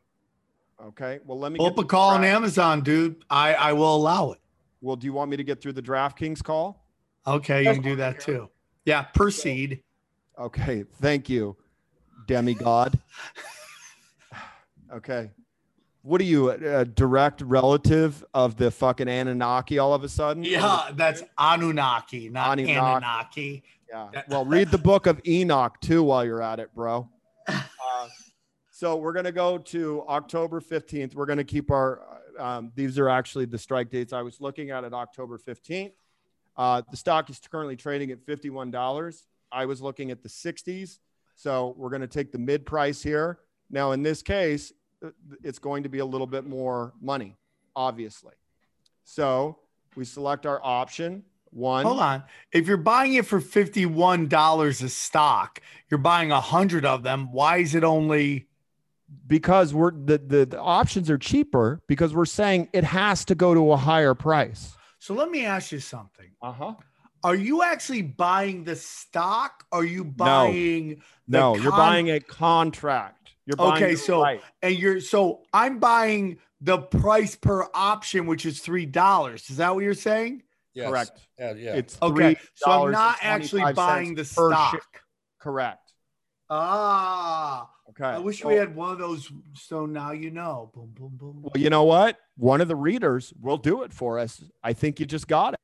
okay. 0.84 1.20
Well, 1.26 1.38
let 1.40 1.52
me 1.52 1.58
Pull 1.58 1.70
get 1.70 1.78
up 1.78 1.86
a 1.86 1.88
call 1.88 2.10
on 2.10 2.24
Amazon, 2.24 2.82
dude. 2.82 3.24
I, 3.30 3.54
I 3.54 3.74
will 3.74 3.96
allow 3.96 4.32
it. 4.32 4.40
Well, 4.82 4.96
do 4.96 5.06
you 5.06 5.14
want 5.14 5.30
me 5.30 5.38
to 5.38 5.44
get 5.44 5.62
through 5.62 5.74
the 5.74 5.82
DraftKings 5.84 6.44
call? 6.44 6.84
Okay, 7.28 7.66
you 7.66 7.74
can 7.74 7.84
do 7.84 7.96
that 7.98 8.20
too. 8.20 8.50
Yeah, 8.86 9.04
proceed. 9.04 9.84
Okay. 10.42 10.84
Thank 11.00 11.30
you, 11.30 11.56
demigod. 12.28 12.98
okay. 14.94 15.30
What 16.02 16.20
are 16.20 16.24
you, 16.24 16.50
a, 16.50 16.84
direct 16.84 17.42
relative 17.42 18.26
of 18.34 18.58
the 18.58 18.72
fucking 18.72 19.08
Anunnaki 19.08 19.78
all 19.78 19.94
of 19.94 20.04
a 20.04 20.10
sudden? 20.10 20.44
Yeah, 20.44 20.90
that's 20.94 21.22
Anunnaki, 21.38 22.30
not 22.30 22.58
Anunnaki. 22.58 22.80
Anunnaki. 22.80 23.64
Yeah. 23.88 24.24
Well, 24.28 24.44
read 24.46 24.72
the 24.72 24.80
book 24.80 25.06
of 25.06 25.22
Enoch 25.28 25.80
too 25.80 26.02
while 26.02 26.26
you're 26.26 26.42
at 26.42 26.60
it, 26.60 26.74
bro. 26.74 27.10
Uh, 27.94 28.08
so 28.70 28.96
we're 28.96 29.12
gonna 29.12 29.32
go 29.32 29.58
to 29.58 30.04
October 30.08 30.62
15th. 30.62 31.14
We're 31.14 31.26
gonna 31.26 31.44
keep 31.44 31.70
our. 31.70 32.02
Um, 32.40 32.72
these 32.74 32.98
are 32.98 33.10
actually 33.10 33.46
the 33.46 33.58
strike 33.58 33.90
dates 33.90 34.14
I 34.14 34.22
was 34.22 34.40
looking 34.40 34.72
at 34.72 34.84
at 34.86 34.94
October 34.94 35.38
15th. 35.38 35.92
Uh, 36.56 36.82
the 36.90 36.98
stock 36.98 37.30
is 37.30 37.40
currently 37.52 37.76
trading 37.76 38.12
at 38.12 38.26
$51. 38.26 39.24
I 39.52 39.66
was 39.66 39.82
looking 39.82 40.12
at 40.12 40.24
the 40.24 40.30
60s. 40.30 41.00
So 41.36 41.74
we're 41.78 41.90
going 41.90 42.02
to 42.02 42.08
take 42.08 42.32
the 42.32 42.38
mid 42.38 42.66
price 42.66 43.02
here. 43.02 43.40
Now, 43.70 43.92
in 43.92 44.04
this 44.04 44.22
case, 44.22 44.74
it's 45.44 45.60
going 45.60 45.84
to 45.84 45.90
be 45.90 46.00
a 46.00 46.06
little 46.06 46.28
bit 46.28 46.46
more 46.46 46.94
money, 47.02 47.38
obviously. 47.76 48.34
So 49.04 49.58
we 49.96 50.06
select 50.06 50.46
our 50.46 50.60
option 50.64 51.24
one. 51.50 51.86
Hold 51.86 52.00
on. 52.00 52.24
If 52.52 52.68
you're 52.68 52.78
buying 52.78 53.16
it 53.16 53.26
for 53.26 53.42
$51 53.42 54.84
a 54.84 54.90
stock, 54.90 55.62
you're 55.90 55.98
buying 55.98 56.32
a 56.32 56.42
hundred 56.42 56.86
of 56.86 57.04
them. 57.04 57.32
Why 57.32 57.58
is 57.58 57.76
it 57.76 57.84
only 57.84 58.48
because 59.28 59.74
we're 59.74 59.92
the, 59.92 60.18
the 60.18 60.46
the 60.46 60.60
options 60.60 61.10
are 61.10 61.18
cheaper 61.18 61.82
because 61.88 62.14
we're 62.14 62.26
saying 62.26 62.70
it 62.72 62.84
has 62.84 63.26
to 63.26 63.36
go 63.36 63.54
to 63.54 63.74
a 63.74 63.78
higher 63.78 64.14
price. 64.14 64.76
so 65.00 65.14
let 65.14 65.30
me 65.30 65.46
ask 65.46 65.72
you 65.72 65.80
something. 65.80 66.32
Uh-huh. 66.42 66.76
Are 67.24 67.36
you 67.36 67.62
actually 67.64 68.02
buying 68.02 68.64
the 68.64 68.76
stock? 68.76 69.66
Are 69.72 69.84
you 69.84 70.04
buying 70.04 71.02
the 71.28 71.38
No, 71.40 71.56
you're 71.56 71.72
buying 71.72 72.10
a 72.12 72.20
contract. 72.20 73.36
You're 73.46 73.58
buying 73.58 73.84
Okay, 73.84 73.96
so- 73.96 74.22
right. 74.24 74.42
and 74.62 74.76
you're 74.78 75.00
so 75.00 75.42
I'm 75.54 75.80
buying 75.80 76.38
the 76.62 76.78
price 76.80 77.36
per 77.36 77.68
option, 77.74 78.26
which 78.28 78.46
is 78.46 78.60
three 78.60 78.86
dollars. 78.86 79.50
Is 79.50 79.58
that 79.58 79.74
what 79.74 79.84
you're 79.84 79.94
saying? 79.94 80.44
Yes. 80.74 80.90
correct. 80.90 81.28
Yeah, 81.38 81.54
yeah. 81.54 81.76
It's 81.76 81.98
Okay, 82.02 82.38
so 82.56 82.72
I'm 82.86 82.92
not 82.92 83.18
actually 83.22 83.74
buying 83.74 84.16
the 84.16 84.24
stock. 84.26 84.72
share. 84.72 84.82
Correct. 85.40 85.94
Ah, 86.50 87.70
Okay. 87.90 88.06
I 88.06 88.20
wish 88.20 88.42
So- 88.42 88.48
we 88.48 88.56
had 88.56 88.74
one 88.74 88.94
of 88.94 89.00
those. 89.00 89.30
So 89.54 89.86
now 89.86 90.12
you 90.12 90.32
know. 90.32 90.72
Boom, 90.74 90.92
boom, 90.94 91.12
boom. 91.18 91.42
Well, 91.42 91.52
you 91.62 91.70
know 91.70 91.84
what? 91.84 92.18
One 92.38 92.62
of 92.62 92.70
the 92.70 92.76
readers 92.76 93.34
will 93.42 93.58
do 93.58 93.84
it 93.84 93.92
for 93.94 94.18
us. 94.18 94.42
I 94.64 94.72
think 94.72 95.00
you 95.00 95.06
just 95.06 95.28
got 95.28 95.54
it. 95.56 95.60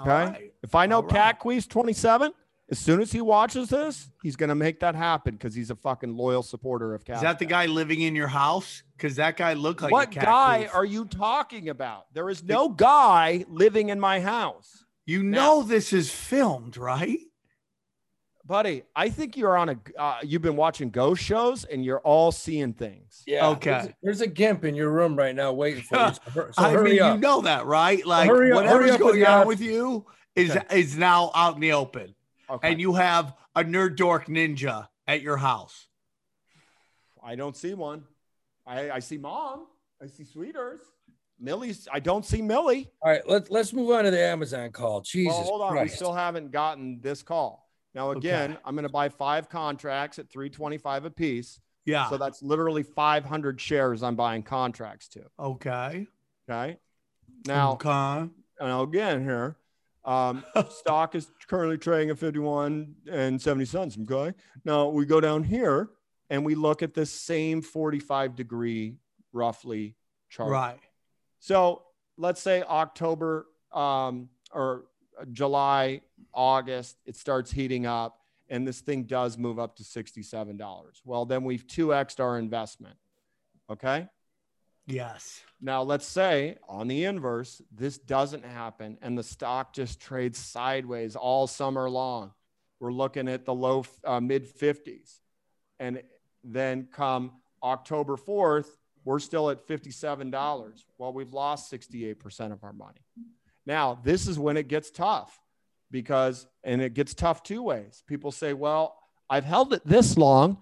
Okay. 0.00 0.08
right. 0.10 0.52
If 0.62 0.74
I 0.74 0.86
know 0.86 0.96
All 0.96 1.02
right. 1.02 1.10
Cat 1.10 1.40
Queez 1.40 1.68
27, 1.68 2.32
as 2.70 2.78
soon 2.78 3.00
as 3.00 3.12
he 3.12 3.20
watches 3.20 3.68
this, 3.68 4.10
he's 4.22 4.36
going 4.36 4.48
to 4.48 4.54
make 4.54 4.80
that 4.80 4.94
happen 4.94 5.34
because 5.34 5.54
he's 5.54 5.70
a 5.70 5.76
fucking 5.76 6.16
loyal 6.16 6.42
supporter 6.42 6.94
of 6.94 7.04
Cat. 7.04 7.16
Is 7.16 7.22
that 7.22 7.38
the 7.38 7.44
guy 7.44 7.66
living 7.66 8.00
in 8.00 8.14
your 8.14 8.28
house? 8.28 8.82
Because 8.96 9.16
that 9.16 9.36
guy 9.36 9.52
looked 9.52 9.82
like 9.82 9.92
what 9.92 10.10
guy 10.10 10.68
are 10.72 10.84
you 10.84 11.04
talking 11.04 11.68
about? 11.68 12.06
There 12.14 12.30
is 12.30 12.42
no 12.42 12.68
guy 12.70 13.44
living 13.48 13.90
in 13.90 14.00
my 14.00 14.20
house. 14.20 14.84
you 15.06 15.22
Now- 15.22 15.38
know 15.38 15.62
this 15.62 15.92
is 15.92 16.10
filmed, 16.10 16.76
right? 16.78 17.20
Buddy, 18.46 18.82
I 18.94 19.08
think 19.08 19.36
you're 19.38 19.56
on 19.56 19.70
a. 19.70 19.76
Uh, 19.98 20.18
you've 20.22 20.42
been 20.42 20.56
watching 20.56 20.90
ghost 20.90 21.22
shows 21.22 21.64
and 21.64 21.82
you're 21.82 22.00
all 22.00 22.30
seeing 22.30 22.74
things. 22.74 23.22
Yeah. 23.26 23.48
Okay. 23.48 23.70
There's, 23.70 23.94
there's 24.02 24.20
a 24.20 24.26
gimp 24.26 24.64
in 24.66 24.74
your 24.74 24.90
room 24.90 25.16
right 25.16 25.34
now 25.34 25.52
waiting 25.54 25.82
for 25.82 25.96
you. 25.96 26.12
So, 26.14 26.30
hur- 26.30 26.52
so 26.52 26.62
I 26.62 26.70
hurry 26.70 26.90
mean, 26.90 27.02
up. 27.02 27.14
you 27.14 27.20
know 27.20 27.40
that, 27.42 27.64
right? 27.64 28.04
Like 28.06 28.28
hurry 28.28 28.52
up- 28.52 28.56
whatever's 28.56 28.80
hurry 28.82 28.90
up 28.92 28.98
going 29.00 29.26
on 29.26 29.46
with 29.46 29.62
you 29.62 30.04
is 30.36 30.50
Okay. 30.50 30.78
is 30.80 30.96
now 30.96 31.30
out 31.34 31.54
in 31.54 31.60
the 31.62 31.72
open, 31.72 32.14
Okay. 32.50 32.70
and 32.70 32.80
you 32.80 32.92
have 32.94 33.34
a 33.56 33.64
nerd 33.64 33.96
dork 33.96 34.26
ninja 34.26 34.88
at 35.06 35.22
your 35.22 35.38
house. 35.38 35.86
I 37.22 37.36
don't 37.36 37.56
see 37.56 37.72
one. 37.72 38.04
I, 38.66 38.90
I 38.90 38.98
see 38.98 39.16
mom. 39.16 39.66
I 40.02 40.06
see 40.06 40.24
Sweet 40.24 40.54
Earth. 40.58 40.82
Millie's. 41.40 41.88
I 41.90 41.98
don't 41.98 42.24
see 42.26 42.42
Millie. 42.42 42.90
All 43.02 43.10
right, 43.10 43.22
let's 43.26 43.50
let's 43.50 43.72
move 43.72 43.90
on 43.90 44.04
to 44.04 44.10
the 44.10 44.20
Amazon 44.20 44.70
call. 44.70 45.00
Jesus 45.00 45.32
well, 45.32 45.42
hold 45.44 45.62
on. 45.62 45.72
Christ. 45.72 45.92
We 45.92 45.96
still 45.96 46.12
haven't 46.12 46.50
gotten 46.50 47.00
this 47.00 47.22
call. 47.22 47.63
Now, 47.94 48.10
again, 48.10 48.52
Okay. 48.52 48.60
I'm 48.64 48.74
going 48.74 48.84
to 48.84 48.88
buy 48.92 49.08
five 49.08 49.48
contracts 49.48 50.18
at 50.18 50.28
325 50.28 51.04
a 51.04 51.10
piece. 51.10 51.60
Yeah. 51.84 52.08
So 52.08 52.16
that's 52.16 52.42
literally 52.42 52.82
500 52.82 53.60
shares 53.60 54.02
I'm 54.02 54.16
buying 54.16 54.42
contracts 54.42 55.08
to. 55.08 55.24
okay. 55.38 56.06
Okay. 56.48 56.78
Now, 57.46 57.72
okay. 57.72 58.28
now 58.60 58.82
again 58.82 59.22
here, 59.22 59.56
um, 60.04 60.44
stock 60.70 61.14
is 61.14 61.30
currently 61.48 61.78
trading 61.78 62.10
at 62.10 62.18
51 62.18 62.94
and 63.10 63.40
70 63.40 63.64
cents. 63.66 63.98
Okay. 64.10 64.36
Now 64.64 64.88
we 64.88 65.06
go 65.06 65.20
down 65.20 65.44
here 65.44 65.90
and 66.30 66.44
we 66.44 66.54
look 66.54 66.82
at 66.82 66.94
this 66.94 67.10
same 67.10 67.62
45 67.62 68.34
degree 68.34 68.96
roughly 69.32 69.94
chart. 70.30 70.50
Right. 70.50 70.78
So 71.40 71.82
let's 72.16 72.40
say 72.40 72.62
October 72.62 73.46
um, 73.72 74.28
or 74.52 74.84
July, 75.32 76.00
August, 76.32 76.96
it 77.06 77.16
starts 77.16 77.50
heating 77.50 77.86
up 77.86 78.20
and 78.48 78.66
this 78.66 78.80
thing 78.80 79.04
does 79.04 79.38
move 79.38 79.58
up 79.58 79.76
to 79.76 79.82
$67. 79.82 81.00
Well, 81.04 81.24
then 81.24 81.44
we've 81.44 81.66
2xed 81.66 82.20
our 82.20 82.38
investment. 82.38 82.96
Okay. 83.70 84.06
Yes. 84.86 85.40
Now, 85.60 85.82
let's 85.82 86.06
say 86.06 86.58
on 86.68 86.88
the 86.88 87.04
inverse, 87.04 87.62
this 87.74 87.96
doesn't 87.96 88.44
happen 88.44 88.98
and 89.00 89.16
the 89.16 89.22
stock 89.22 89.72
just 89.72 90.00
trades 90.00 90.38
sideways 90.38 91.16
all 91.16 91.46
summer 91.46 91.88
long. 91.88 92.32
We're 92.80 92.92
looking 92.92 93.28
at 93.28 93.46
the 93.46 93.54
low 93.54 93.84
uh, 94.04 94.20
mid 94.20 94.46
50s. 94.46 95.20
And 95.80 96.02
then 96.42 96.88
come 96.92 97.32
October 97.62 98.16
4th, 98.16 98.66
we're 99.04 99.18
still 99.18 99.50
at 99.50 99.66
$57. 99.66 100.84
Well, 100.98 101.12
we've 101.12 101.32
lost 101.32 101.72
68% 101.72 102.52
of 102.52 102.62
our 102.62 102.72
money. 102.72 103.00
Now, 103.66 103.98
this 104.02 104.26
is 104.26 104.38
when 104.38 104.56
it 104.56 104.68
gets 104.68 104.90
tough 104.90 105.38
because, 105.90 106.46
and 106.62 106.82
it 106.82 106.94
gets 106.94 107.14
tough 107.14 107.42
two 107.42 107.62
ways. 107.62 108.02
People 108.06 108.32
say, 108.32 108.52
well, 108.52 108.96
I've 109.28 109.44
held 109.44 109.72
it 109.72 109.82
this 109.86 110.16
long. 110.16 110.58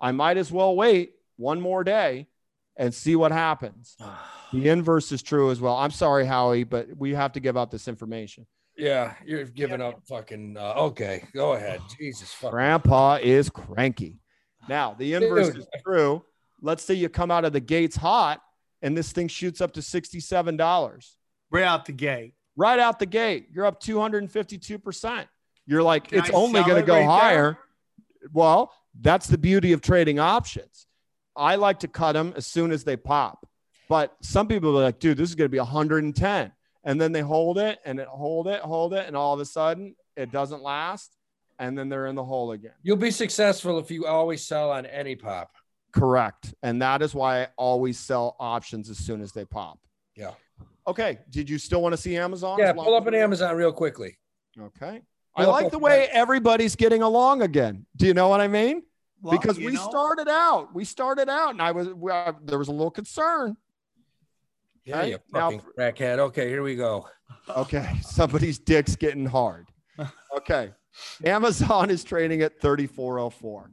I 0.00 0.12
might 0.12 0.36
as 0.36 0.50
well 0.50 0.74
wait 0.74 1.12
one 1.36 1.60
more 1.60 1.84
day 1.84 2.28
and 2.76 2.94
see 2.94 3.16
what 3.16 3.32
happens. 3.32 3.96
The 4.52 4.68
inverse 4.68 5.10
is 5.10 5.22
true 5.22 5.50
as 5.50 5.60
well. 5.60 5.76
I'm 5.76 5.90
sorry, 5.90 6.24
Howie, 6.24 6.62
but 6.62 6.86
we 6.96 7.12
have 7.14 7.32
to 7.32 7.40
give 7.40 7.56
out 7.56 7.72
this 7.72 7.88
information. 7.88 8.46
Yeah, 8.78 9.14
you're 9.26 9.44
giving 9.44 9.82
up 9.82 10.00
fucking. 10.08 10.56
Uh, 10.56 10.72
okay, 10.76 11.24
go 11.34 11.54
ahead. 11.54 11.80
Jesus 11.98 12.32
fuck. 12.32 12.52
Grandpa 12.52 13.18
is 13.20 13.50
cranky. 13.50 14.20
Now, 14.68 14.94
the 14.96 15.14
inverse 15.14 15.48
Dude. 15.48 15.58
is 15.58 15.66
true. 15.82 16.22
Let's 16.62 16.84
say 16.84 16.94
you 16.94 17.08
come 17.08 17.32
out 17.32 17.44
of 17.44 17.52
the 17.52 17.60
gates 17.60 17.96
hot 17.96 18.40
and 18.82 18.96
this 18.96 19.12
thing 19.12 19.28
shoots 19.28 19.60
up 19.60 19.72
to 19.72 19.80
$67. 19.80 21.16
Right 21.50 21.64
out 21.64 21.84
the 21.84 21.92
gate. 21.92 22.34
Right 22.56 22.78
out 22.78 22.98
the 22.98 23.06
gate, 23.06 23.48
you're 23.52 23.66
up 23.66 23.82
252%. 23.82 25.26
You're 25.66 25.82
like, 25.82 26.08
Can 26.08 26.20
it's 26.20 26.30
I 26.30 26.32
only 26.32 26.62
going 26.62 26.76
to 26.76 26.82
go 26.82 26.94
right 26.94 27.00
there? 27.00 27.08
higher. 27.08 27.58
Well, 28.32 28.72
that's 28.98 29.26
the 29.26 29.38
beauty 29.38 29.72
of 29.72 29.80
trading 29.80 30.18
options. 30.18 30.86
I 31.36 31.56
like 31.56 31.80
to 31.80 31.88
cut 31.88 32.12
them 32.12 32.32
as 32.36 32.46
soon 32.46 32.72
as 32.72 32.84
they 32.84 32.96
pop. 32.96 33.46
But 33.88 34.16
some 34.22 34.48
people 34.48 34.70
are 34.78 34.84
like, 34.84 34.98
dude, 34.98 35.18
this 35.18 35.28
is 35.28 35.34
going 35.34 35.46
to 35.46 35.52
be 35.52 35.58
110. 35.58 36.52
And 36.84 37.00
then 37.00 37.12
they 37.12 37.20
hold 37.20 37.58
it 37.58 37.78
and 37.84 38.00
it 38.00 38.08
hold 38.08 38.48
it, 38.48 38.60
hold 38.60 38.94
it. 38.94 39.06
And 39.06 39.16
all 39.16 39.34
of 39.34 39.40
a 39.40 39.44
sudden 39.44 39.94
it 40.16 40.32
doesn't 40.32 40.62
last. 40.62 41.16
And 41.58 41.76
then 41.76 41.88
they're 41.88 42.06
in 42.06 42.14
the 42.14 42.24
hole 42.24 42.52
again. 42.52 42.72
You'll 42.82 42.96
be 42.96 43.10
successful 43.10 43.78
if 43.78 43.90
you 43.90 44.06
always 44.06 44.42
sell 44.42 44.70
on 44.70 44.86
any 44.86 45.16
pop. 45.16 45.50
Correct. 45.92 46.54
And 46.62 46.82
that 46.82 47.00
is 47.02 47.14
why 47.14 47.42
I 47.42 47.48
always 47.56 47.98
sell 47.98 48.36
options 48.38 48.90
as 48.90 48.98
soon 48.98 49.20
as 49.20 49.32
they 49.32 49.44
pop. 49.44 49.78
Yeah. 50.14 50.32
Okay. 50.86 51.18
Did 51.30 51.50
you 51.50 51.58
still 51.58 51.82
want 51.82 51.92
to 51.92 51.96
see 51.96 52.16
Amazon? 52.16 52.58
Yeah, 52.58 52.72
pull 52.72 52.94
up 52.94 53.06
an 53.06 53.14
Amazon 53.14 53.56
real 53.56 53.72
quickly. 53.72 54.18
Okay. 54.58 55.02
Pull 55.36 55.44
I 55.46 55.48
like 55.62 55.70
the 55.70 55.78
way 55.78 56.08
everybody's 56.12 56.76
getting 56.76 57.02
along 57.02 57.42
again. 57.42 57.86
Do 57.96 58.06
you 58.06 58.14
know 58.14 58.28
what 58.28 58.40
I 58.40 58.48
mean? 58.48 58.82
Well, 59.20 59.36
because 59.38 59.58
we 59.58 59.72
know, 59.72 59.88
started 59.88 60.28
out, 60.28 60.74
we 60.74 60.84
started 60.84 61.28
out, 61.28 61.50
and 61.50 61.62
I 61.62 61.72
was 61.72 61.88
we, 61.88 62.12
uh, 62.12 62.32
there 62.44 62.58
was 62.58 62.68
a 62.68 62.72
little 62.72 62.90
concern. 62.90 63.56
Yeah, 64.84 64.98
Okay, 64.98 65.10
you 65.10 65.18
now- 65.32 65.50
crackhead. 65.76 66.18
Okay, 66.18 66.48
here 66.48 66.62
we 66.62 66.76
go. 66.76 67.08
Okay, 67.56 67.98
somebody's 68.02 68.58
dick's 68.58 68.94
getting 68.94 69.26
hard. 69.26 69.68
Okay, 70.36 70.72
Amazon 71.24 71.90
is 71.90 72.04
trading 72.04 72.42
at 72.42 72.60
3404. 72.60 73.70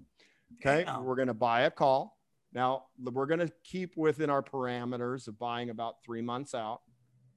Okay, 0.60 0.84
Damn. 0.86 1.04
we're 1.04 1.16
gonna 1.16 1.34
buy 1.36 1.62
a 1.62 1.72
call. 1.72 2.18
Now 2.54 2.86
we're 3.02 3.26
gonna 3.26 3.50
keep 3.64 3.98
within 3.98 4.30
our 4.30 4.44
parameters 4.44 5.28
of 5.28 5.40
buying 5.40 5.70
about 5.70 6.04
three 6.06 6.22
months 6.22 6.54
out. 6.54 6.82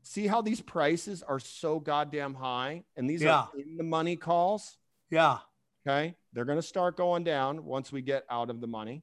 See 0.03 0.27
how 0.27 0.41
these 0.43 0.61
prices 0.61 1.23
are 1.23 1.41
so 1.41 1.81
goddamn 1.81 2.35
high, 2.35 2.85
and 2.97 3.09
these 3.09 3.25
are 3.25 3.49
in 3.59 3.77
the 3.77 3.83
money 3.85 4.17
calls. 4.17 4.77
Yeah. 5.11 5.39
Okay, 5.87 6.17
they're 6.33 6.45
gonna 6.45 6.63
start 6.63 6.97
going 6.97 7.25
down 7.25 7.65
once 7.65 7.91
we 7.93 8.03
get 8.03 8.25
out 8.31 8.51
of 8.51 8.61
the 8.61 8.67
money. 8.67 9.03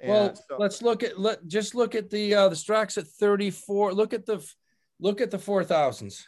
And 0.00 0.10
Well, 0.10 0.34
so- 0.34 0.56
let's 0.58 0.82
look 0.82 1.02
at 1.02 1.18
let 1.18 1.46
just 1.46 1.74
look 1.74 1.94
at 1.94 2.10
the 2.10 2.34
uh 2.34 2.48
the 2.48 2.56
stocks 2.56 2.98
at 2.98 3.06
34. 3.06 3.94
Look 3.94 4.12
at 4.12 4.26
the 4.26 4.44
look 5.00 5.20
at 5.20 5.30
the 5.30 5.38
four 5.38 5.64
thousands. 5.64 6.26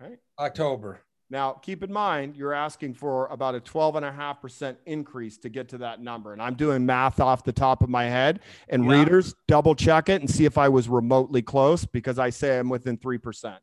Okay. 0.00 0.16
October. 0.38 1.02
Now, 1.30 1.52
keep 1.52 1.84
in 1.84 1.92
mind, 1.92 2.36
you're 2.36 2.52
asking 2.52 2.94
for 2.94 3.28
about 3.28 3.54
a 3.54 3.60
12.5% 3.60 4.76
increase 4.84 5.38
to 5.38 5.48
get 5.48 5.68
to 5.68 5.78
that 5.78 6.02
number. 6.02 6.32
And 6.32 6.42
I'm 6.42 6.54
doing 6.54 6.84
math 6.84 7.20
off 7.20 7.44
the 7.44 7.52
top 7.52 7.84
of 7.84 7.88
my 7.88 8.04
head. 8.04 8.40
And 8.68 8.84
Yeah. 8.84 8.98
readers, 8.98 9.34
double 9.46 9.76
check 9.76 10.08
it 10.08 10.20
and 10.20 10.28
see 10.28 10.44
if 10.44 10.58
I 10.58 10.68
was 10.68 10.88
remotely 10.88 11.40
close 11.40 11.84
because 11.84 12.18
I 12.18 12.30
say 12.30 12.58
I'm 12.58 12.68
within 12.68 12.96
3%. 12.96 13.60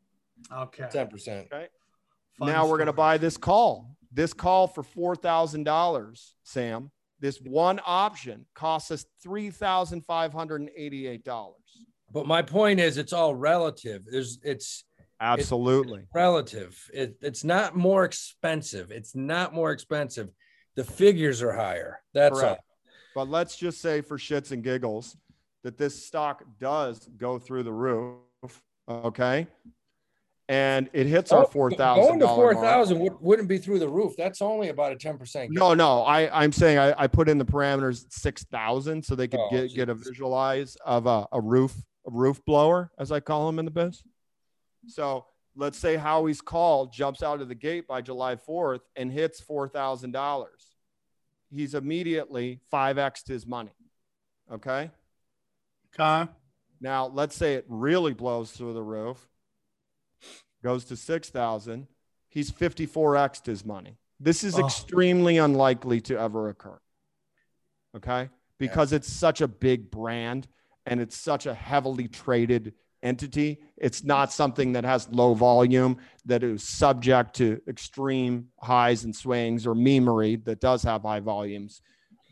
Okay. 0.50 0.88
10%. 0.90 1.50
Fun 1.50 2.48
now 2.48 2.66
we're 2.66 2.78
going 2.78 2.86
to 2.86 2.92
buy 2.92 3.18
this 3.18 3.36
call. 3.36 3.94
This 4.10 4.32
call 4.32 4.66
for 4.66 4.82
$4,000, 4.82 6.32
Sam. 6.44 6.90
This 7.20 7.38
one 7.42 7.80
option 7.84 8.46
costs 8.54 8.90
us 8.90 9.04
$3,588. 9.22 11.54
But 12.10 12.26
my 12.26 12.40
point 12.40 12.80
is 12.80 12.96
it's 12.96 13.12
all 13.12 13.34
relative. 13.34 14.06
There's 14.10 14.38
it's 14.42 14.84
Absolutely. 15.20 16.02
relative. 16.14 16.78
It, 16.94 17.16
it's 17.20 17.44
not 17.44 17.76
more 17.76 18.04
expensive. 18.04 18.90
It's 18.90 19.14
not 19.14 19.52
more 19.54 19.72
expensive. 19.72 20.28
The 20.76 20.84
figures 20.84 21.42
are 21.42 21.52
higher. 21.52 22.00
That's 22.14 22.38
Correct. 22.38 22.60
all. 22.60 22.64
But 23.14 23.28
let's 23.28 23.56
just 23.56 23.80
say 23.80 24.00
for 24.00 24.16
shits 24.16 24.52
and 24.52 24.62
giggles 24.62 25.16
that 25.64 25.76
this 25.76 26.04
stock 26.06 26.44
does 26.60 27.08
go 27.16 27.38
through 27.38 27.64
the 27.64 27.72
roof. 27.72 28.22
Okay. 28.88 29.48
And 30.48 30.88
it 30.92 31.06
hits 31.06 31.30
our 31.30 31.42
oh, 31.42 31.46
four 31.46 31.70
thousand. 31.70 32.04
Going 32.04 32.20
to 32.20 32.26
4,000 32.28 32.98
would, 33.00 33.20
wouldn't 33.20 33.48
be 33.48 33.58
through 33.58 33.80
the 33.80 33.88
roof. 33.88 34.14
That's 34.16 34.40
only 34.40 34.70
about 34.70 34.92
a 34.92 34.96
10%. 34.96 35.48
No, 35.50 35.74
no. 35.74 36.04
I, 36.04 36.42
I'm 36.42 36.52
saying 36.52 36.78
I, 36.78 36.94
I 36.96 37.06
put 37.06 37.28
in 37.28 37.36
the 37.36 37.44
parameters 37.44 38.06
six 38.10 38.44
thousand 38.44 39.04
so 39.04 39.14
they 39.14 39.28
could 39.28 39.40
Oh, 39.40 39.50
get, 39.50 39.74
get 39.74 39.88
a 39.90 39.94
visualize 39.94 40.76
of 40.86 41.06
a, 41.06 41.26
a 41.32 41.40
roof, 41.40 41.76
a 42.06 42.10
roof 42.10 42.42
blower, 42.46 42.90
as 42.98 43.12
I 43.12 43.20
call 43.20 43.46
them 43.46 43.58
in 43.58 43.66
the 43.66 43.70
biz. 43.70 44.02
So 44.88 45.26
let's 45.54 45.78
say 45.78 45.96
Howie's 45.96 46.40
call 46.40 46.86
jumps 46.86 47.22
out 47.22 47.40
of 47.40 47.48
the 47.48 47.54
gate 47.54 47.86
by 47.86 48.00
July 48.00 48.36
4th 48.36 48.80
and 48.96 49.12
hits 49.12 49.40
four 49.40 49.68
thousand 49.68 50.12
dollars. 50.12 50.64
He's 51.50 51.74
immediately 51.74 52.60
5X'd 52.72 53.28
his 53.28 53.46
money. 53.46 53.72
Okay. 54.52 54.90
Okay. 55.98 56.30
Now, 56.80 57.06
let's 57.06 57.34
say 57.34 57.54
it 57.54 57.64
really 57.68 58.12
blows 58.12 58.50
through 58.52 58.74
the 58.74 58.82
roof, 58.82 59.28
goes 60.62 60.84
to 60.86 60.96
6,000. 60.96 61.86
He's 62.28 62.52
54x'd 62.52 63.46
his 63.46 63.64
money. 63.64 63.96
This 64.20 64.44
is 64.44 64.56
Oh. 64.58 64.64
extremely 64.66 65.38
unlikely 65.38 66.00
to 66.02 66.18
ever 66.18 66.48
occur. 66.50 66.78
Okay. 67.96 68.28
Because 68.58 68.92
it's 68.92 69.10
such 69.10 69.40
a 69.40 69.48
big 69.48 69.90
brand 69.90 70.48
and 70.84 71.00
it's 71.00 71.16
such 71.16 71.46
a 71.46 71.54
heavily 71.54 72.08
traded 72.08 72.74
entity. 73.02 73.60
It's 73.76 74.04
not 74.04 74.32
something 74.32 74.72
that 74.72 74.84
has 74.84 75.08
low 75.10 75.34
volume, 75.34 75.98
that 76.26 76.42
is 76.42 76.62
subject 76.62 77.34
to 77.36 77.60
extreme 77.68 78.48
highs 78.60 79.04
and 79.04 79.14
swings 79.14 79.66
or 79.66 79.74
memery 79.74 80.44
that 80.44 80.60
does 80.60 80.82
have 80.82 81.02
high 81.02 81.20
volumes. 81.20 81.82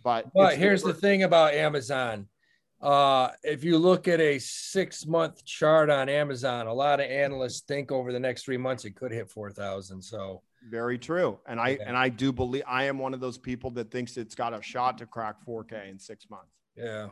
But, 0.02 0.32
But 0.34 0.56
here's 0.56 0.82
the 0.82 0.94
thing 0.94 1.22
about 1.24 1.54
Amazon. 1.54 2.28
Uh, 2.80 3.30
if 3.42 3.64
you 3.64 3.78
look 3.78 4.06
at 4.06 4.20
a 4.20 4.38
six 4.38 5.06
month 5.06 5.44
chart 5.44 5.88
on 5.90 6.08
Amazon, 6.08 6.66
a 6.66 6.74
lot 6.74 7.00
of 7.00 7.06
analysts 7.10 7.60
think 7.62 7.90
over 7.90 8.12
the 8.12 8.20
next 8.20 8.44
three 8.44 8.58
months 8.58 8.84
it 8.84 8.94
could 8.94 9.10
hit 9.10 9.30
4,000. 9.30 10.02
So, 10.02 10.42
Very 10.68 10.98
true. 10.98 11.38
And 11.46 11.58
I 11.58 11.70
Yeah. 11.70 11.84
and 11.86 11.96
I 11.96 12.08
do 12.10 12.32
believe 12.32 12.64
I 12.66 12.84
am 12.84 12.98
one 12.98 13.14
of 13.14 13.20
those 13.20 13.38
people 13.38 13.70
that 13.72 13.90
thinks 13.90 14.16
it's 14.16 14.34
got 14.34 14.52
a 14.52 14.60
shot 14.60 14.98
to 14.98 15.06
crack 15.06 15.36
4K 15.44 15.88
in 15.88 15.98
six 15.98 16.28
months. 16.28 16.52
yeah. 16.76 17.08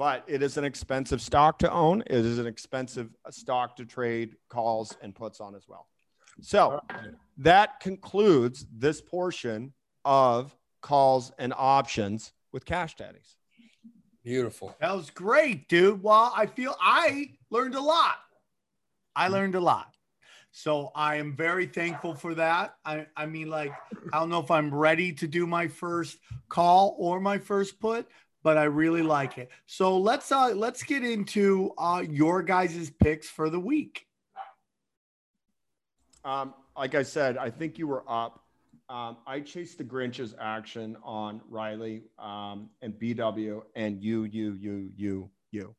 But 0.00 0.24
it 0.26 0.42
is 0.42 0.56
an 0.56 0.64
expensive 0.64 1.20
stock 1.20 1.58
to 1.58 1.70
own. 1.70 2.02
It 2.06 2.24
is 2.24 2.38
an 2.38 2.46
expensive 2.46 3.10
stock 3.28 3.76
to 3.76 3.84
trade 3.84 4.36
calls 4.48 4.96
and 5.02 5.14
puts 5.14 5.42
on 5.42 5.54
as 5.54 5.68
well. 5.68 5.88
So 6.40 6.80
that 7.36 7.80
concludes 7.80 8.64
this 8.72 9.02
portion 9.02 9.74
of 10.06 10.56
calls 10.80 11.32
and 11.38 11.52
options 11.54 12.32
with 12.50 12.64
cash 12.64 12.96
daddies. 12.96 13.36
Beautiful. 14.24 14.74
That 14.80 14.96
was 14.96 15.10
great, 15.10 15.68
dude. 15.68 16.02
Well, 16.02 16.32
I 16.34 16.46
feel 16.46 16.74
I 16.80 17.32
learned 17.50 17.74
a 17.74 17.82
lot. 17.82 18.16
I 19.14 19.26
hmm. 19.26 19.34
learned 19.34 19.54
a 19.54 19.60
lot. 19.60 19.94
So 20.50 20.92
I 20.94 21.16
am 21.16 21.36
very 21.36 21.66
thankful 21.66 22.14
for 22.14 22.34
that. 22.36 22.74
I, 22.86 23.06
I 23.18 23.26
mean, 23.26 23.50
like, 23.50 23.74
I 24.14 24.18
don't 24.18 24.30
know 24.30 24.40
if 24.40 24.50
I'm 24.50 24.74
ready 24.74 25.12
to 25.12 25.28
do 25.28 25.46
my 25.46 25.68
first 25.68 26.16
call 26.48 26.96
or 26.98 27.20
my 27.20 27.36
first 27.36 27.78
put, 27.78 28.08
but 28.42 28.56
I 28.56 28.64
really 28.64 29.02
like 29.02 29.38
it. 29.38 29.50
So 29.66 29.98
let's 29.98 30.30
uh 30.32 30.52
let's 30.54 30.82
get 30.82 31.04
into 31.04 31.72
uh 31.78 32.02
your 32.08 32.42
guys' 32.42 32.90
picks 32.90 33.28
for 33.28 33.50
the 33.50 33.60
week. 33.60 34.06
Um, 36.24 36.54
like 36.76 36.94
I 36.94 37.02
said, 37.02 37.36
I 37.36 37.50
think 37.50 37.78
you 37.78 37.86
were 37.86 38.04
up. 38.08 38.44
Um, 38.88 39.18
I 39.26 39.40
chased 39.40 39.78
the 39.78 39.84
Grinch's 39.84 40.34
action 40.40 40.96
on 41.04 41.40
Riley 41.48 42.02
um, 42.18 42.70
and 42.82 42.92
BW 42.94 43.62
and 43.76 44.02
you, 44.02 44.24
you, 44.24 44.58
you, 44.60 44.90
you, 44.96 45.30
you. 45.52 45.74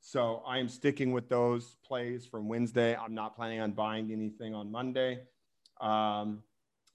So 0.00 0.42
I 0.46 0.58
am 0.58 0.68
sticking 0.68 1.12
with 1.12 1.30
those 1.30 1.76
plays 1.86 2.26
from 2.26 2.46
Wednesday. 2.46 2.94
I'm 2.94 3.14
not 3.14 3.34
planning 3.34 3.60
on 3.60 3.72
buying 3.72 4.12
anything 4.12 4.54
on 4.54 4.70
Monday. 4.70 5.20
Um, 5.80 6.42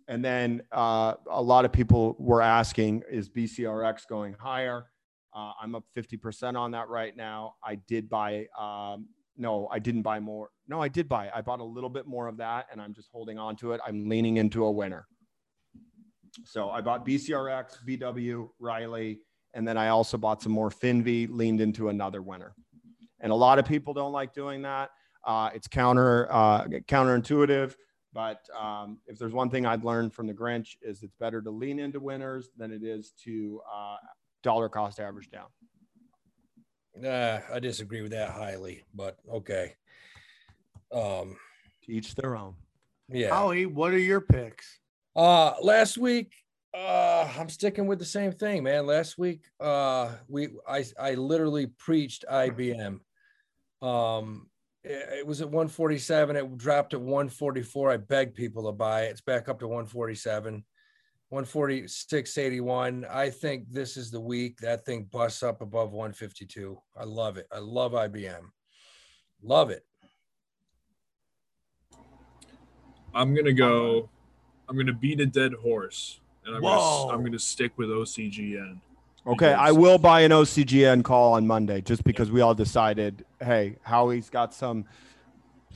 and 0.09 0.25
then 0.25 0.61
uh, 0.71 1.13
a 1.29 1.41
lot 1.41 1.63
of 1.63 1.71
people 1.71 2.15
were 2.19 2.41
asking, 2.41 3.03
is 3.09 3.29
BCRX 3.29 4.07
going 4.09 4.33
higher? 4.33 4.87
Uh, 5.33 5.51
I'm 5.61 5.75
up 5.75 5.85
50% 5.95 6.57
on 6.57 6.71
that 6.71 6.89
right 6.89 7.15
now. 7.15 7.53
I 7.63 7.75
did 7.75 8.09
buy 8.09 8.47
um, 8.59 9.07
no, 9.39 9.69
I 9.71 9.79
didn't 9.79 10.01
buy 10.01 10.19
more. 10.19 10.49
No, 10.67 10.81
I 10.81 10.89
did 10.89 11.07
buy. 11.07 11.31
I 11.33 11.41
bought 11.41 11.61
a 11.61 11.63
little 11.63 11.89
bit 11.89 12.05
more 12.05 12.27
of 12.27 12.35
that 12.37 12.65
and 12.71 12.81
I'm 12.81 12.93
just 12.93 13.09
holding 13.11 13.39
on 13.39 13.55
to 13.57 13.71
it. 13.71 13.79
I'm 13.87 14.07
leaning 14.09 14.35
into 14.35 14.65
a 14.65 14.71
winner. 14.71 15.07
So 16.43 16.69
I 16.69 16.81
bought 16.81 17.05
BCRX, 17.05 17.77
BW, 17.87 18.49
Riley, 18.59 19.21
and 19.53 19.65
then 19.65 19.77
I 19.77 19.87
also 19.87 20.17
bought 20.17 20.43
some 20.43 20.51
more 20.51 20.69
Finvi, 20.69 21.27
leaned 21.31 21.61
into 21.61 21.87
another 21.87 22.21
winner. 22.21 22.53
And 23.21 23.31
a 23.31 23.35
lot 23.35 23.59
of 23.59 23.65
people 23.65 23.93
don't 23.93 24.11
like 24.11 24.33
doing 24.33 24.61
that. 24.63 24.89
Uh, 25.25 25.49
it's 25.53 25.67
counter 25.67 26.27
uh, 26.31 26.65
counterintuitive, 26.65 27.75
but 28.13 28.39
um, 28.59 28.99
if 29.07 29.17
there's 29.19 29.33
one 29.33 29.49
thing 29.49 29.65
I'd 29.65 29.83
learned 29.83 30.13
from 30.13 30.27
the 30.27 30.33
Grinch 30.33 30.75
is 30.81 31.03
it's 31.03 31.15
better 31.19 31.41
to 31.41 31.49
lean 31.51 31.79
into 31.79 31.99
winners 31.99 32.49
than 32.57 32.71
it 32.71 32.83
is 32.83 33.11
to 33.25 33.61
uh, 33.73 33.97
dollar 34.43 34.69
cost 34.69 34.99
average 34.99 35.29
down. 35.29 35.47
Nah, 36.95 37.39
I 37.53 37.59
disagree 37.59 38.01
with 38.01 38.11
that 38.11 38.31
highly, 38.31 38.83
but 38.93 39.17
okay. 39.31 39.75
Um, 40.93 41.37
To 41.83 41.91
each 41.91 42.15
their 42.15 42.35
own. 42.35 42.55
yeah. 43.09 43.29
Howie, 43.29 43.65
what 43.67 43.93
are 43.93 43.97
your 43.99 44.21
picks? 44.21 44.79
Uh 45.15 45.53
last 45.61 45.97
week, 45.97 46.33
uh 46.73 47.27
I'm 47.37 47.49
sticking 47.49 47.87
with 47.87 47.99
the 47.99 48.05
same 48.05 48.31
thing, 48.31 48.63
man. 48.63 48.85
Last 48.85 49.17
week, 49.17 49.41
uh 49.59 50.11
we 50.27 50.49
I 50.67 50.83
I 50.99 51.13
literally 51.15 51.67
preached 51.67 52.25
IBM. 52.31 52.99
Um 53.81 54.49
it, 54.89 55.19
it 55.19 55.27
was 55.27 55.41
at 55.41 55.47
147, 55.47 56.35
it 56.35 56.57
dropped 56.57 56.93
at 56.93 56.99
144. 56.99 57.91
I 57.91 57.97
begged 57.97 58.35
people 58.35 58.65
to 58.65 58.71
buy 58.71 59.03
it. 59.03 59.11
It's 59.11 59.21
back 59.21 59.47
up 59.47 59.59
to 59.59 59.67
147. 59.67 60.63
146.81. 61.31 63.07
I 63.07 63.29
think 63.29 63.71
this 63.71 63.97
is 63.97 64.09
the 64.09 64.19
week 64.19 64.57
that 64.61 64.83
thing 64.83 65.07
busts 65.11 65.43
up 65.43 65.61
above 65.61 65.91
152. 65.91 66.81
I 66.99 67.03
love 67.03 67.37
it. 67.37 67.45
I 67.51 67.59
love 67.59 67.91
IBM. 67.91 68.41
Love 69.43 69.69
it. 69.69 69.85
I'm 73.13 73.35
gonna 73.35 73.53
go. 73.53 74.09
I'm 74.67 74.75
gonna 74.75 74.93
beat 74.93 75.19
a 75.19 75.25
dead 75.25 75.53
horse, 75.53 76.19
and 76.45 76.55
I'm 76.55 76.61
gonna 76.61 77.07
I'm 77.13 77.23
gonna 77.23 77.39
stick 77.39 77.71
with 77.77 77.89
OCGN. 77.89 78.79
Okay, 79.27 79.53
I 79.53 79.71
will 79.71 79.97
buy 79.97 80.21
an 80.21 80.31
OCGN 80.31 81.03
call 81.03 81.33
on 81.33 81.45
Monday 81.45 81.81
just 81.81 82.03
because 82.03 82.31
we 82.31 82.41
all 82.41 82.55
decided, 82.55 83.25
hey, 83.41 83.77
Howie's 83.83 84.29
got 84.29 84.53
some 84.53 84.85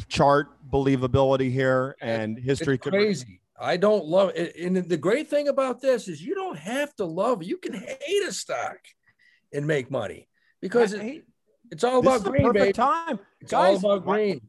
chart 0.07 0.47
believability 0.71 1.51
here 1.51 1.95
and 2.01 2.37
history 2.37 2.75
It's 2.75 2.83
could 2.83 2.93
crazy. 2.93 3.41
I 3.59 3.77
don't 3.77 4.05
love 4.05 4.31
it. 4.35 4.55
And 4.55 4.77
the 4.77 4.97
great 4.97 5.29
thing 5.29 5.47
about 5.47 5.81
this 5.81 6.07
is 6.07 6.21
you 6.21 6.35
don't 6.35 6.57
have 6.57 6.95
to 6.95 7.05
love. 7.05 7.43
You 7.43 7.57
can 7.57 7.73
hate 7.73 8.23
a 8.27 8.33
stock 8.33 8.77
and 9.53 9.67
make 9.67 9.91
money 9.91 10.27
because 10.61 10.93
it, 10.93 11.23
it's 11.69 11.83
all 11.83 12.01
this 12.01 12.21
about 12.21 12.31
green, 12.31 12.43
perfect 12.43 12.63
baby. 12.63 12.73
time. 12.73 13.19
It's 13.39 13.51
Guys, 13.51 13.83
all 13.83 13.93
about 13.93 14.05
green. 14.05 14.41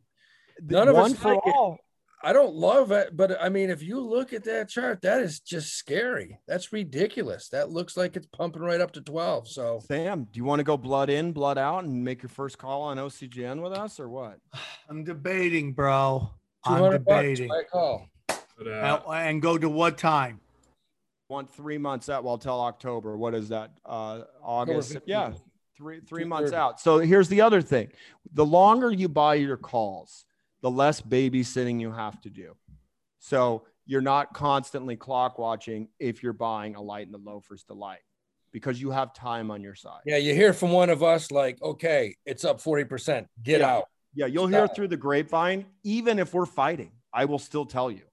None 0.62 0.88
of 0.88 0.97
us 0.97 1.14
for 1.14 1.34
like 1.34 1.47
it. 1.47 1.55
all. 1.55 1.78
I 2.25 2.33
don't 2.33 2.55
love 2.55 2.91
it, 2.91 3.14
but 3.14 3.39
I 3.39 3.51
mean, 3.51 3.68
if 3.68 3.83
you 3.83 4.01
look 4.01 4.33
at 4.33 4.45
that 4.45 4.70
chart, 4.70 5.03
that 5.03 5.20
is 5.20 5.41
just 5.41 5.75
scary. 5.75 6.39
That's 6.49 6.72
ridiculous. 6.72 7.51
That 7.51 7.70
looks 7.70 7.99
like 7.99 8.16
it's 8.16 8.27
pumping 8.27 8.62
right 8.62 8.81
up 8.81 8.93
to 8.93 9.03
12. 9.03 9.47
So 9.49 9.81
Sam, 9.87 10.25
do 10.33 10.39
you 10.39 10.45
want 10.45 10.61
to 10.61 10.64
go 10.64 10.79
blood 10.79 11.11
in, 11.11 11.33
blood 11.33 11.59
out, 11.59 11.85
and 11.85 12.03
make 12.03 12.22
your 12.22 12.31
first 12.31 12.57
call 12.57 12.81
on 12.83 12.97
OCGN 12.97 13.62
with 13.62 13.75
us, 13.75 14.01
or 14.01 14.09
what? 14.09 14.39
I'm 14.89 15.05
debating, 15.05 15.75
bro. 15.75 16.31
I'm 16.64 16.79
200 16.79 17.05
bucks, 17.05 17.16
debating. 17.20 17.49
my 17.49 17.62
call. 17.70 18.09
But, 18.27 18.68
uh, 18.68 19.01
And, 19.07 19.29
and 19.29 19.43
go 19.43 19.59
to 19.59 19.68
what 19.68 19.99
time? 19.99 20.41
Want 21.29 21.51
three 21.51 21.79
months 21.79 22.09
out? 22.09 22.25
Well, 22.25 22.39
till 22.39 22.59
October. 22.59 23.18
What 23.18 23.35
is 23.35 23.51
that? 23.51 23.70
Uh, 23.85 24.22
August? 24.43 24.95
15th. 24.95 25.03
Yeah, 25.07 25.33
three 25.77 26.01
three 26.01 26.25
months 26.25 26.53
out. 26.53 26.81
So 26.81 26.99
here's 26.99 27.29
the 27.29 27.41
other 27.41 27.61
thing: 27.61 27.93
the 28.33 28.47
longer 28.47 28.91
you 28.91 29.09
buy 29.09 29.35
your 29.35 29.57
calls, 29.57 30.25
the 30.65 30.71
less 30.71 31.03
babysitting 31.03 31.79
you 31.79 31.93
have 31.93 32.19
to 32.23 32.31
do. 32.31 32.57
So 33.19 33.65
you're 33.85 34.01
not 34.01 34.33
constantly 34.33 34.97
clock 34.97 35.39
watching 35.39 35.89
if 36.01 36.23
you're 36.23 36.33
buying 36.33 36.75
a 36.75 36.81
light 36.81 37.05
in 37.05 37.12
the 37.12 37.19
loafers 37.19 37.65
delight 37.65 37.99
because 38.51 38.81
you 38.81 38.91
have 38.91 39.12
time 39.12 39.51
on 39.51 39.61
your 39.61 39.75
side. 39.75 40.01
Yeah, 40.07 40.17
you 40.17 40.33
hear 40.35 40.55
from 40.55 40.73
one 40.73 40.89
of 40.89 41.03
us 41.03 41.31
like, 41.31 41.61
okay, 41.61 42.17
it's 42.25 42.47
up 42.47 42.63
40%. 42.63 43.26
Get 43.43 43.61
Yeah. 43.61 43.75
out. 43.75 43.88
Yeah, 44.14 44.25
you'll 44.25 44.47
hear 44.47 44.67
through 44.67 44.88
the 44.88 44.97
grapevine, 44.97 45.67
even 45.83 46.18
if 46.18 46.33
we're 46.33 46.47
fighting, 46.47 46.93
I 47.13 47.26
will 47.26 47.38
still 47.38 47.67
tell 47.67 47.91
you. 47.91 48.05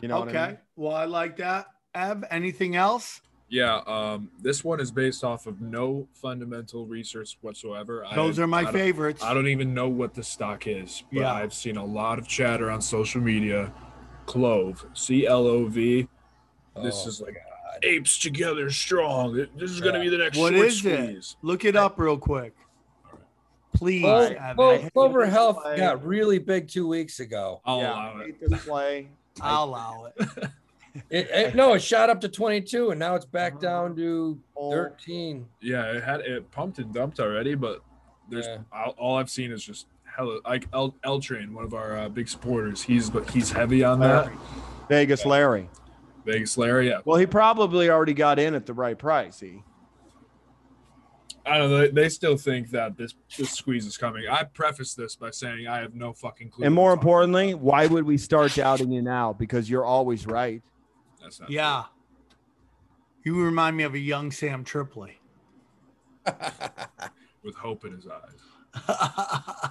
You 0.00 0.06
know 0.06 0.18
okay. 0.18 0.26
what 0.26 0.36
I 0.36 0.46
mean? 0.50 0.58
Well, 0.76 0.94
I 0.94 1.04
like 1.06 1.38
that. 1.38 1.66
Ev, 1.96 2.22
anything 2.30 2.76
else? 2.76 3.22
Yeah, 3.52 3.82
um, 3.86 4.30
this 4.40 4.64
one 4.64 4.80
is 4.80 4.90
based 4.90 5.22
off 5.22 5.46
of 5.46 5.60
no 5.60 6.08
fundamental 6.14 6.86
research 6.86 7.36
whatsoever. 7.42 8.02
Those 8.14 8.38
I, 8.38 8.44
are 8.44 8.46
my 8.46 8.62
I 8.62 8.72
favorites. 8.72 9.22
I 9.22 9.34
don't 9.34 9.46
even 9.48 9.74
know 9.74 9.90
what 9.90 10.14
the 10.14 10.22
stock 10.22 10.66
is, 10.66 11.04
but 11.12 11.20
Yeah. 11.20 11.34
I've 11.34 11.52
seen 11.52 11.76
a 11.76 11.84
lot 11.84 12.18
of 12.18 12.26
chatter 12.26 12.70
on 12.70 12.80
social 12.80 13.20
media. 13.20 13.70
Clove, 14.24 14.86
C 14.94 15.26
L 15.26 15.46
O 15.46 15.66
V. 15.66 16.08
This 16.82 17.02
Oh, 17.04 17.08
is 17.08 17.20
like 17.20 17.36
apes 17.82 18.18
together 18.18 18.70
strong. 18.70 19.34
This 19.34 19.70
is 19.70 19.82
going 19.82 19.94
to 19.94 20.00
be 20.00 20.08
the 20.08 20.16
next 20.16 20.38
What 20.38 20.54
short 20.54 20.66
is 20.66 20.86
it? 20.86 21.36
Look 21.42 21.66
it 21.66 21.76
up 21.76 21.98
real 21.98 22.16
quick. 22.16 22.54
Please. 23.74 24.02
Clover, 24.02 24.34
Evan. 24.36 24.56
Clover- 24.56 24.90
Clover 24.92 25.26
Health 25.26 25.62
play. 25.62 25.76
got 25.76 26.06
really 26.06 26.38
big 26.38 26.68
two 26.68 26.86
weeks 26.88 27.20
ago. 27.20 27.60
I'll 27.66 27.80
yeah, 27.80 27.92
allow 27.92 28.18
it. 28.20 28.40
this 28.40 28.64
play. 28.64 29.08
I'll 29.42 29.64
allow 29.64 30.12
it. 30.16 30.28
It, 31.10 31.28
it- 31.30 31.54
no, 31.54 31.74
it 31.74 31.80
shot 31.82 32.10
up 32.10 32.20
to 32.20 32.28
22 32.28 32.90
and 32.90 32.98
now 33.00 33.14
it's 33.14 33.24
back 33.24 33.58
down 33.60 33.96
to 33.96 34.38
Oh. 34.56 34.70
13. 34.70 35.46
Yeah, 35.60 35.84
it 35.92 36.02
had 36.04 36.20
it 36.20 36.50
pumped 36.50 36.78
and 36.78 36.92
dumped 36.92 37.18
already, 37.20 37.54
but 37.54 37.82
there's 38.28 38.46
Yeah. 38.46 38.58
all, 38.72 38.94
all 38.98 39.16
I've 39.16 39.30
seen 39.30 39.52
is 39.52 39.64
just 39.64 39.86
hella 40.04 40.40
like 40.44 40.66
L, 40.72 40.94
L 41.04 41.18
Train, 41.20 41.54
one 41.54 41.64
of 41.64 41.72
our 41.74 41.96
uh, 41.96 42.08
big 42.08 42.28
supporters. 42.28 42.82
He's 42.82 43.08
but 43.10 43.30
he's 43.30 43.50
heavy 43.50 43.82
on 43.82 44.00
that. 44.00 44.30
Vegas 44.88 45.24
Larry. 45.24 45.68
Vegas 46.26 46.56
Larry, 46.58 46.88
yeah. 46.88 46.98
Well, 47.04 47.16
he 47.18 47.26
probably 47.26 47.88
already 47.90 48.14
got 48.14 48.38
in 48.38 48.54
at 48.54 48.66
the 48.66 48.74
right 48.74 48.96
price. 48.98 49.40
He. 49.40 49.62
I 51.44 51.58
don't 51.58 51.70
know. 51.70 51.78
They, 51.78 51.88
they 51.90 52.08
still 52.08 52.36
think 52.36 52.70
that 52.70 52.96
this 52.96 53.14
this 53.36 53.50
squeeze 53.50 53.84
is 53.86 53.96
coming. 53.96 54.28
I 54.30 54.44
preface 54.44 54.94
this 54.94 55.16
by 55.16 55.30
saying 55.30 55.66
I 55.66 55.78
have 55.80 55.94
no 55.94 56.12
fucking 56.12 56.50
clue. 56.50 56.66
And 56.66 56.74
more 56.74 56.92
importantly, 56.92 57.54
why 57.54 57.86
would 57.86 58.04
we 58.04 58.16
start 58.16 58.54
doubting 58.54 58.92
you 58.92 59.02
now? 59.02 59.32
Because 59.32 59.68
you're 59.68 59.84
always 59.84 60.26
right. 60.26 60.62
About. 61.22 61.30
That's 61.30 61.40
not 61.40 61.50
Yeah. 61.50 61.84
You 63.24 63.40
remind 63.42 63.76
me 63.76 63.84
of 63.84 63.94
a 63.94 63.98
young 63.98 64.30
Sam 64.32 64.64
Tripoli. 64.64 65.18
true. 66.26 66.34
with 67.44 67.54
hope 67.56 67.84
in 67.84 67.92
his 67.92 68.06
eyes. 68.06 68.74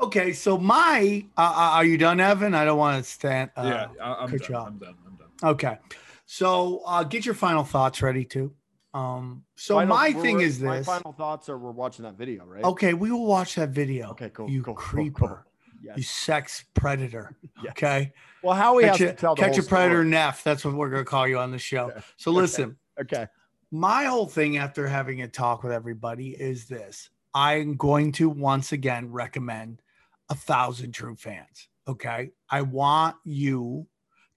okay, 0.00 0.32
so 0.32 0.58
my 0.58 1.24
uh, 1.36 1.40
uh, 1.40 1.70
are 1.76 1.84
you 1.84 1.98
done, 1.98 2.20
Evan? 2.20 2.54
I 2.54 2.64
don't 2.64 2.78
want 2.78 3.02
to 3.04 3.10
stand. 3.10 3.50
Uh, 3.56 3.62
yeah, 3.64 3.86
I, 4.02 4.24
I'm, 4.24 4.36
done. 4.36 4.66
I'm 4.66 4.78
done. 4.78 4.94
I'm 5.06 5.16
done. 5.16 5.28
Okay, 5.50 5.78
so 6.26 6.82
uh, 6.86 7.04
get 7.04 7.24
your 7.26 7.34
final 7.34 7.64
thoughts 7.64 8.02
ready 8.02 8.24
too. 8.24 8.52
Um, 8.94 9.42
so 9.56 9.74
Final- 9.76 9.96
my 9.96 10.12
thing 10.12 10.36
we're- 10.36 10.46
is 10.46 10.60
My 10.60 10.78
this. 10.78 10.86
final 10.86 11.12
thoughts 11.12 11.48
are 11.48 11.58
we're 11.58 11.70
watching 11.70 12.04
that 12.04 12.14
video, 12.16 12.44
right? 12.46 12.64
Okay, 12.64 12.94
we 12.94 13.10
will 13.10 13.26
watch 13.26 13.54
that 13.56 13.70
video. 13.70 14.10
Okay, 14.10 14.30
cool, 14.30 14.48
You 14.48 14.62
cool, 14.62 14.74
cool, 14.74 14.82
creeper. 14.84 15.28
cool. 15.28 15.38
Yes. 15.82 15.96
You 15.96 16.02
sex 16.02 16.64
predator. 16.74 17.36
Yes. 17.62 17.70
Okay. 17.70 18.12
Well, 18.42 18.54
Howie 18.54 18.84
has 18.84 18.98
Catch 18.98 18.98
to 18.98 19.10
a, 19.10 19.14
tell 19.14 19.34
the 19.34 19.42
catch 19.42 19.58
a 19.58 19.62
predator 19.62 19.96
story. 20.02 20.08
Neff. 20.08 20.44
That's 20.44 20.64
what 20.64 20.74
we're 20.74 20.90
gonna 20.90 21.04
call 21.04 21.26
you 21.26 21.38
on 21.38 21.50
the 21.50 21.58
show. 21.58 21.90
Okay. 21.90 22.00
So 22.16 22.30
listen, 22.30 22.76
Okay. 23.00 23.26
my 23.70 24.04
whole 24.04 24.26
thing 24.26 24.58
after 24.58 24.86
having 24.86 25.22
a 25.22 25.28
talk 25.28 25.62
with 25.62 25.72
everybody 25.72 26.30
is 26.30 26.66
this 26.66 27.10
i'm 27.34 27.76
going 27.76 28.12
to 28.12 28.28
once 28.28 28.72
again 28.72 29.10
recommend 29.10 29.82
a 30.30 30.34
thousand 30.34 30.92
true 30.92 31.16
fans 31.16 31.68
okay 31.88 32.30
i 32.50 32.62
want 32.62 33.16
you 33.24 33.86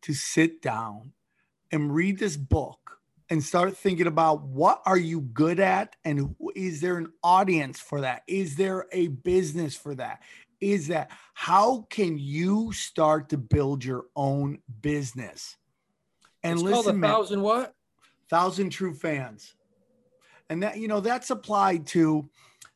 to 0.02 0.14
sit 0.14 0.61
down 0.61 1.11
and 1.72 1.94
read 1.94 2.18
this 2.20 2.36
book 2.36 2.98
and 3.30 3.41
start 3.44 3.78
thinking 3.78 4.07
about 4.07 4.41
what 4.44 4.82
are 4.86 4.98
you 4.98 5.22
good 5.22 5.60
at 5.60 5.95
and 6.03 6.36
is 6.56 6.82
there 6.82 6.98
an 6.98 7.11
audience 7.24 7.80
for 7.80 8.02
that 8.02 8.24
is 8.28 8.56
there 8.56 8.88
a 8.91 9.07
business 9.07 9.76
for 9.76 9.94
that 9.95 10.20
is 10.61 10.88
that 10.88 11.11
how 11.34 11.86
can 11.90 12.18
you 12.18 12.72
start 12.73 13.30
to 13.30 13.38
build 13.38 13.84
your 13.84 14.06
own 14.15 14.60
business? 14.81 15.57
And 16.44 16.53
it's 16.53 16.61
listen 16.61 16.73
called 16.73 16.88
a 16.88 16.94
man, 16.94 17.11
thousand 17.11 17.41
what? 17.41 17.76
thousand 18.30 18.69
true 18.69 18.94
fans. 18.94 19.56
And 20.49 20.64
that 20.64 20.77
you 20.77 20.88
know 20.88 20.99
that's 20.99 21.30
applied 21.30 21.86
to 21.88 22.30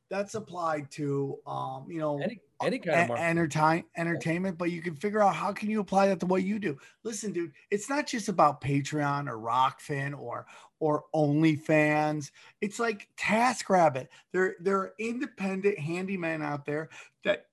that's 0.10 0.36
applied 0.36 0.92
to 0.92 1.40
um 1.48 1.88
you 1.90 2.00
know 2.00 2.20
Any 2.20 2.40
any 2.62 2.80
kind 2.80 3.12
of 3.12 3.18
e- 3.18 3.22
entertain 3.22 3.84
entertainment 3.98 4.58
but 4.58 4.70
you 4.72 4.82
can 4.82 4.96
figure 4.96 5.22
out 5.22 5.36
how 5.36 5.52
can 5.52 5.70
you 5.70 5.80
apply 5.80 6.08
that 6.08 6.20
to 6.20 6.26
what 6.26 6.44
you 6.44 6.60
do. 6.60 6.78
Listen 7.04 7.34
dude 7.34 7.52
it's 7.72 7.90
not 7.90 8.06
just 8.06 8.30
about 8.30 8.62
patreon 8.62 9.28
or 9.28 9.38
Rokfin 9.38 10.18
or 10.18 10.46
or 10.80 11.06
onlyfans. 11.16 12.32
It's 12.62 12.78
like 12.78 13.08
Task 13.18 13.66
taskrabbit. 13.66 14.08
There 14.34 14.56
there 14.60 14.78
are 14.78 14.94
independent 15.00 15.80
handyman 15.80 16.42
out 16.42 16.66
there 16.66 16.90
that 17.24 17.48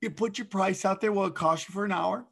you 0.00 0.10
put 0.10 0.38
your 0.38 0.46
price 0.46 0.84
out 0.84 1.00
there 1.00 1.12
what 1.12 1.28
it 1.28 1.34
costs 1.34 1.68
you 1.68 1.72
for 1.72 1.84
an 1.84 1.92
hour. 1.92 2.24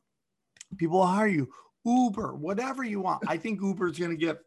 People 0.76 0.98
will 0.98 1.06
hire 1.06 1.26
you. 1.26 1.48
Uber 1.84 2.34
whatever 2.34 2.82
you 2.82 3.00
want. 3.00 3.22
I 3.28 3.36
think 3.36 3.60
uber 3.60 3.88
is 3.88 3.98
going 3.98 4.10
to 4.10 4.16
get 4.16 4.38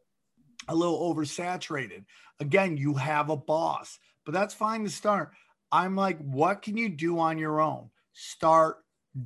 a 0.67 0.75
little 0.75 1.13
oversaturated. 1.13 2.03
Again 2.39 2.77
you 2.77 2.93
have 2.95 3.29
a 3.29 3.37
boss 3.37 3.97
but 4.25 4.33
that's 4.33 4.53
fine 4.53 4.83
to 4.83 4.89
start. 4.89 5.31
I'm 5.71 5.95
like 5.95 6.19
what 6.19 6.61
can 6.61 6.77
you 6.77 6.89
do 6.89 7.19
on 7.19 7.37
your 7.37 7.61
own? 7.61 7.89
Start 8.13 8.77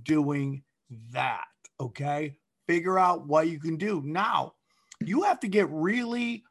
doing 0.03 0.63
that 1.11 1.45
okay? 1.79 2.37
Figure 2.67 2.99
out 2.99 3.27
what 3.27 3.47
you 3.47 3.59
can 3.59 3.77
do. 3.77 4.01
Now 4.05 4.53
you 5.01 5.23
have 5.23 5.39
to 5.41 5.47
get 5.47 5.67
really 5.69 6.43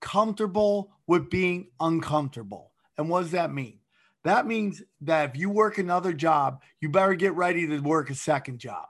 comfortable 0.00 0.92
with 1.06 1.30
being 1.30 1.68
uncomfortable. 1.78 2.72
And 2.96 3.08
what 3.08 3.20
does 3.22 3.32
that 3.32 3.52
mean 3.52 3.79
that 4.24 4.46
means 4.46 4.82
that 5.02 5.30
if 5.30 5.36
you 5.36 5.50
work 5.50 5.78
another 5.78 6.12
job 6.12 6.62
you 6.80 6.88
better 6.88 7.14
get 7.14 7.34
ready 7.34 7.66
to 7.66 7.80
work 7.80 8.10
a 8.10 8.14
second 8.14 8.58
job. 8.58 8.86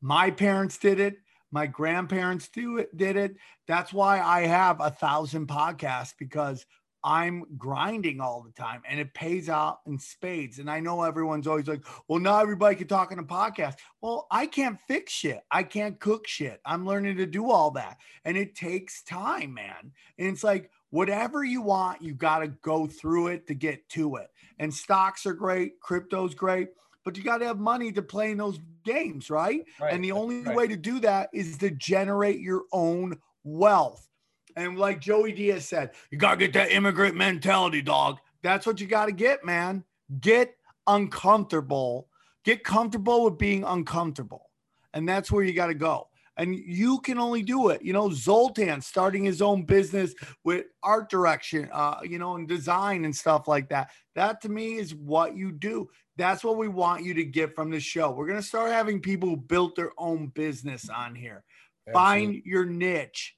My 0.00 0.30
parents 0.30 0.78
did 0.78 1.00
it. 1.00 1.16
My 1.50 1.66
grandparents 1.66 2.48
do 2.48 2.78
it 2.78 2.96
did 2.96 3.16
it. 3.16 3.36
That's 3.66 3.92
why 3.92 4.20
i 4.20 4.46
have 4.46 4.80
a 4.80 4.90
thousand 4.90 5.46
podcasts 5.46 6.14
because 6.18 6.66
i'm 7.06 7.44
grinding 7.58 8.18
all 8.18 8.42
the 8.42 8.50
time 8.52 8.80
and 8.88 8.98
it 8.98 9.14
pays 9.14 9.48
out 9.48 9.78
in 9.86 9.98
spades. 9.98 10.58
And 10.58 10.70
i 10.70 10.80
know 10.80 11.02
everyone's 11.02 11.46
always 11.46 11.68
like 11.68 11.84
well 12.08 12.18
now 12.18 12.40
everybody 12.40 12.76
can 12.76 12.88
talk 12.88 13.12
on 13.12 13.18
a 13.18 13.24
podcast. 13.24 13.74
Well 14.00 14.26
i 14.30 14.46
can't 14.46 14.80
fix 14.88 15.12
shit. 15.12 15.40
I 15.50 15.62
can't 15.62 16.00
cook 16.00 16.26
shit. 16.26 16.60
I'm 16.66 16.86
learning 16.86 17.16
to 17.18 17.26
do 17.26 17.50
all 17.50 17.70
that. 17.72 17.98
And 18.24 18.36
it 18.36 18.56
takes 18.56 19.02
time 19.04 19.54
man. 19.54 19.92
And 20.18 20.28
it's 20.28 20.44
like 20.44 20.70
whatever 20.94 21.42
you 21.42 21.60
want 21.60 22.00
you 22.00 22.14
got 22.14 22.38
to 22.38 22.48
go 22.48 22.86
through 22.86 23.26
it 23.26 23.46
to 23.46 23.54
get 23.54 23.88
to 23.88 24.16
it 24.16 24.28
and 24.58 24.72
stocks 24.72 25.26
are 25.26 25.34
great 25.34 25.80
crypto's 25.80 26.34
great 26.34 26.68
but 27.04 27.16
you 27.16 27.22
got 27.22 27.38
to 27.38 27.46
have 27.46 27.58
money 27.58 27.90
to 27.90 28.00
play 28.00 28.30
in 28.30 28.38
those 28.38 28.58
games 28.84 29.28
right 29.28 29.64
Right, 29.80 29.92
and 29.92 30.04
the 30.04 30.12
only 30.12 30.42
right. 30.42 30.54
way 30.54 30.66
to 30.68 30.76
do 30.76 31.00
that 31.00 31.30
is 31.32 31.58
to 31.58 31.70
generate 31.70 32.40
your 32.40 32.62
own 32.72 33.18
wealth. 33.44 34.08
And 34.56 34.78
like 34.78 35.00
Joey 35.00 35.32
Diaz 35.32 35.66
said, 35.66 35.90
you 36.10 36.18
got 36.18 36.32
to 36.32 36.36
get 36.36 36.52
that 36.54 36.70
immigrant 36.70 37.16
mentality, 37.16 37.82
dog. 37.82 38.18
That's 38.42 38.66
what 38.66 38.80
you 38.80 38.86
got 38.86 39.06
to 39.06 39.12
get, 39.12 39.44
man. 39.44 39.84
Get 40.20 40.56
uncomfortable. 40.86 42.08
Get 42.44 42.62
comfortable 42.62 43.24
with 43.24 43.38
being 43.38 43.64
uncomfortable. 43.64 44.50
And 44.92 45.08
that's 45.08 45.32
where 45.32 45.42
you 45.42 45.52
got 45.52 45.66
to 45.68 45.74
go. 45.74 46.08
And 46.36 46.54
you 46.56 46.98
can 47.00 47.18
only 47.18 47.42
do 47.42 47.68
it. 47.68 47.82
You 47.82 47.92
know, 47.92 48.10
Zoltan 48.10 48.80
starting 48.80 49.24
his 49.24 49.40
own 49.40 49.62
business 49.62 50.14
with 50.42 50.66
art 50.82 51.08
direction, 51.08 51.68
uh, 51.72 52.00
you 52.02 52.18
know, 52.18 52.34
and 52.34 52.48
design 52.48 53.04
and 53.04 53.14
stuff 53.14 53.46
like 53.46 53.68
that. 53.68 53.90
That 54.16 54.40
to 54.42 54.48
me 54.48 54.76
is 54.76 54.94
what 54.94 55.36
you 55.36 55.52
do. 55.52 55.88
That's 56.16 56.42
what 56.42 56.56
we 56.56 56.68
want 56.68 57.04
you 57.04 57.14
to 57.14 57.24
get 57.24 57.54
from 57.54 57.70
the 57.70 57.80
show. 57.80 58.10
We're 58.10 58.26
going 58.26 58.40
to 58.40 58.46
start 58.46 58.72
having 58.72 59.00
people 59.00 59.28
who 59.28 59.36
built 59.36 59.76
their 59.76 59.92
own 59.98 60.28
business 60.28 60.88
on 60.88 61.14
here. 61.14 61.44
Find 61.92 62.40
your 62.44 62.64
niche 62.64 63.36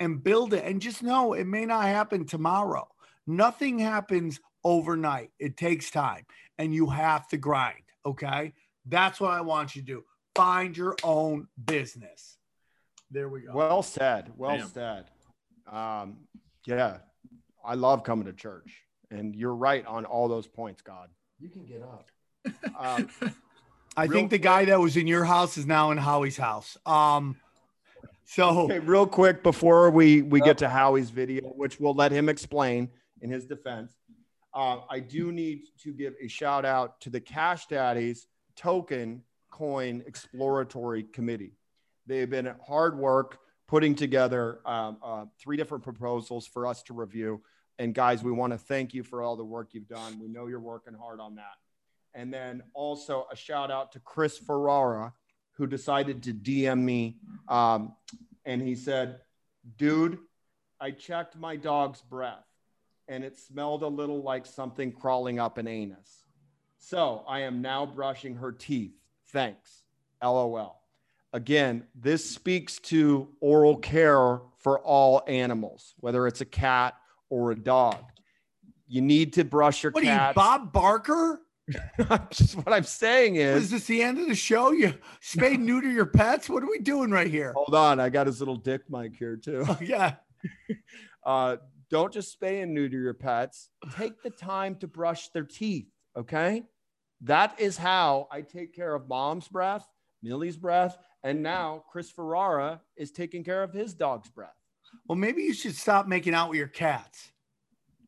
and 0.00 0.22
build 0.22 0.54
it. 0.54 0.64
And 0.64 0.82
just 0.82 1.02
know 1.02 1.32
it 1.32 1.46
may 1.46 1.64
not 1.64 1.84
happen 1.84 2.26
tomorrow. 2.26 2.86
Nothing 3.26 3.78
happens 3.78 4.40
overnight. 4.64 5.30
It 5.38 5.56
takes 5.56 5.90
time 5.90 6.26
and 6.58 6.74
you 6.74 6.88
have 6.88 7.28
to 7.28 7.36
grind. 7.36 7.82
Okay. 8.04 8.52
That's 8.84 9.20
what 9.20 9.32
I 9.32 9.40
want 9.40 9.74
you 9.74 9.82
to 9.82 9.86
do. 9.86 10.04
Find 10.34 10.76
your 10.76 10.96
own 11.02 11.48
business. 11.64 12.35
There 13.10 13.28
we 13.28 13.42
go. 13.42 13.52
Well 13.54 13.82
said. 13.82 14.32
Well 14.36 14.56
Damn. 14.56 14.68
said. 14.68 15.04
Um, 15.70 16.18
yeah, 16.66 16.98
I 17.64 17.74
love 17.74 18.04
coming 18.04 18.26
to 18.26 18.32
church, 18.32 18.82
and 19.10 19.34
you're 19.34 19.54
right 19.54 19.84
on 19.86 20.04
all 20.04 20.28
those 20.28 20.46
points, 20.46 20.82
God. 20.82 21.08
You 21.38 21.48
can 21.48 21.64
get 21.64 21.82
up. 21.82 22.10
Um, 22.78 23.08
I 23.96 24.04
real 24.04 24.12
think 24.12 24.30
the 24.30 24.38
guy 24.38 24.66
that 24.66 24.78
was 24.78 24.96
in 24.96 25.06
your 25.06 25.24
house 25.24 25.56
is 25.56 25.66
now 25.66 25.90
in 25.90 25.98
Howie's 25.98 26.36
house. 26.36 26.76
Um, 26.84 27.36
so 28.24 28.48
okay, 28.62 28.78
real 28.80 29.06
quick 29.06 29.42
before 29.42 29.90
we 29.90 30.22
we 30.22 30.40
get 30.40 30.58
to 30.58 30.68
Howie's 30.68 31.10
video, 31.10 31.42
which 31.50 31.80
we'll 31.80 31.94
let 31.94 32.12
him 32.12 32.28
explain 32.28 32.90
in 33.22 33.30
his 33.30 33.46
defense. 33.46 33.92
Uh, 34.52 34.80
I 34.90 35.00
do 35.00 35.32
need 35.32 35.64
to 35.82 35.92
give 35.92 36.14
a 36.20 36.28
shout 36.28 36.64
out 36.64 37.00
to 37.02 37.10
the 37.10 37.20
Cash 37.20 37.66
Daddies 37.66 38.26
Token 38.56 39.22
Coin 39.50 40.02
Exploratory 40.06 41.04
Committee. 41.04 41.55
They've 42.06 42.28
been 42.28 42.46
at 42.46 42.60
hard 42.66 42.98
work 42.98 43.38
putting 43.66 43.94
together 43.94 44.60
um, 44.64 44.98
uh, 45.02 45.24
three 45.40 45.56
different 45.56 45.84
proposals 45.84 46.46
for 46.46 46.66
us 46.66 46.82
to 46.84 46.94
review. 46.94 47.42
And 47.78 47.94
guys, 47.94 48.22
we 48.22 48.32
want 48.32 48.52
to 48.52 48.58
thank 48.58 48.94
you 48.94 49.02
for 49.02 49.22
all 49.22 49.36
the 49.36 49.44
work 49.44 49.70
you've 49.72 49.88
done. 49.88 50.20
We 50.20 50.28
know 50.28 50.46
you're 50.46 50.60
working 50.60 50.94
hard 50.94 51.20
on 51.20 51.34
that. 51.36 51.56
And 52.14 52.32
then 52.32 52.62
also 52.74 53.26
a 53.30 53.36
shout 53.36 53.70
out 53.70 53.92
to 53.92 54.00
Chris 54.00 54.38
Ferrara, 54.38 55.12
who 55.52 55.66
decided 55.66 56.22
to 56.24 56.32
DM 56.32 56.80
me. 56.80 57.18
Um, 57.48 57.94
and 58.44 58.62
he 58.62 58.74
said, 58.74 59.20
Dude, 59.76 60.18
I 60.80 60.92
checked 60.92 61.36
my 61.36 61.56
dog's 61.56 62.00
breath 62.00 62.44
and 63.08 63.24
it 63.24 63.38
smelled 63.38 63.82
a 63.82 63.88
little 63.88 64.22
like 64.22 64.46
something 64.46 64.92
crawling 64.92 65.38
up 65.38 65.58
an 65.58 65.68
anus. 65.68 66.24
So 66.78 67.24
I 67.28 67.40
am 67.40 67.62
now 67.62 67.86
brushing 67.86 68.36
her 68.36 68.52
teeth. 68.52 68.94
Thanks. 69.28 69.82
LOL. 70.22 70.80
Again, 71.32 71.84
this 71.94 72.28
speaks 72.28 72.78
to 72.80 73.28
oral 73.40 73.76
care 73.76 74.40
for 74.58 74.80
all 74.80 75.22
animals, 75.26 75.94
whether 75.98 76.26
it's 76.26 76.40
a 76.40 76.46
cat 76.46 76.94
or 77.28 77.50
a 77.50 77.56
dog. 77.56 78.04
You 78.88 79.02
need 79.02 79.32
to 79.34 79.44
brush 79.44 79.82
your 79.82 79.92
cat. 79.92 80.02
what 80.02 80.06
are 80.06 80.28
you. 80.28 80.34
Bob 80.34 80.72
Barker? 80.72 81.40
Just 82.30 82.56
what 82.56 82.72
I'm 82.72 82.84
saying 82.84 83.36
Is 83.36 83.64
is, 83.64 83.70
this 83.72 83.86
the 83.86 84.02
end 84.02 84.18
of 84.18 84.28
the 84.28 84.36
show? 84.36 84.70
You 84.70 84.94
spay 85.20 85.54
and 85.54 85.66
neuter 85.66 85.90
your 85.90 86.06
pets? 86.06 86.48
What 86.48 86.62
are 86.62 86.70
we 86.70 86.78
doing 86.78 87.10
right 87.10 87.26
here? 87.26 87.52
hold 87.54 87.74
on, 87.74 87.98
I 87.98 88.08
got 88.08 88.28
his 88.28 88.38
little 88.38 88.56
dick 88.56 88.82
mic 88.88 89.16
here 89.16 89.36
too. 89.36 89.64
Oh, 89.66 89.78
yeah. 89.80 90.14
Uh, 91.24 91.56
don't 91.90 92.12
just 92.12 92.40
spay 92.40 92.62
and 92.62 92.72
neuter 92.72 93.00
your 93.00 93.12
pets. 93.12 93.70
Take 93.96 94.22
the 94.22 94.30
time 94.30 94.76
to 94.76 94.86
brush 94.86 95.30
their 95.30 95.42
teeth. 95.42 95.88
Okay. 96.16 96.62
That 97.22 97.58
is 97.58 97.76
how 97.76 98.28
I 98.30 98.42
take 98.42 98.72
care 98.72 98.94
of 98.94 99.08
mom's 99.08 99.48
breath, 99.48 99.84
Millie's 100.22 100.56
breath, 100.56 100.96
and 101.26 101.42
now 101.42 101.82
Chris 101.90 102.08
Ferrara 102.08 102.80
is 102.96 103.10
taking 103.10 103.42
care 103.42 103.64
of 103.64 103.72
his 103.72 103.94
dog's 103.94 104.30
breath. 104.30 104.54
Well, 105.08 105.16
maybe 105.16 105.42
you 105.42 105.52
should 105.52 105.74
stop 105.74 106.06
making 106.06 106.34
out 106.34 106.50
with 106.50 106.58
your 106.58 106.68
cats. 106.68 107.32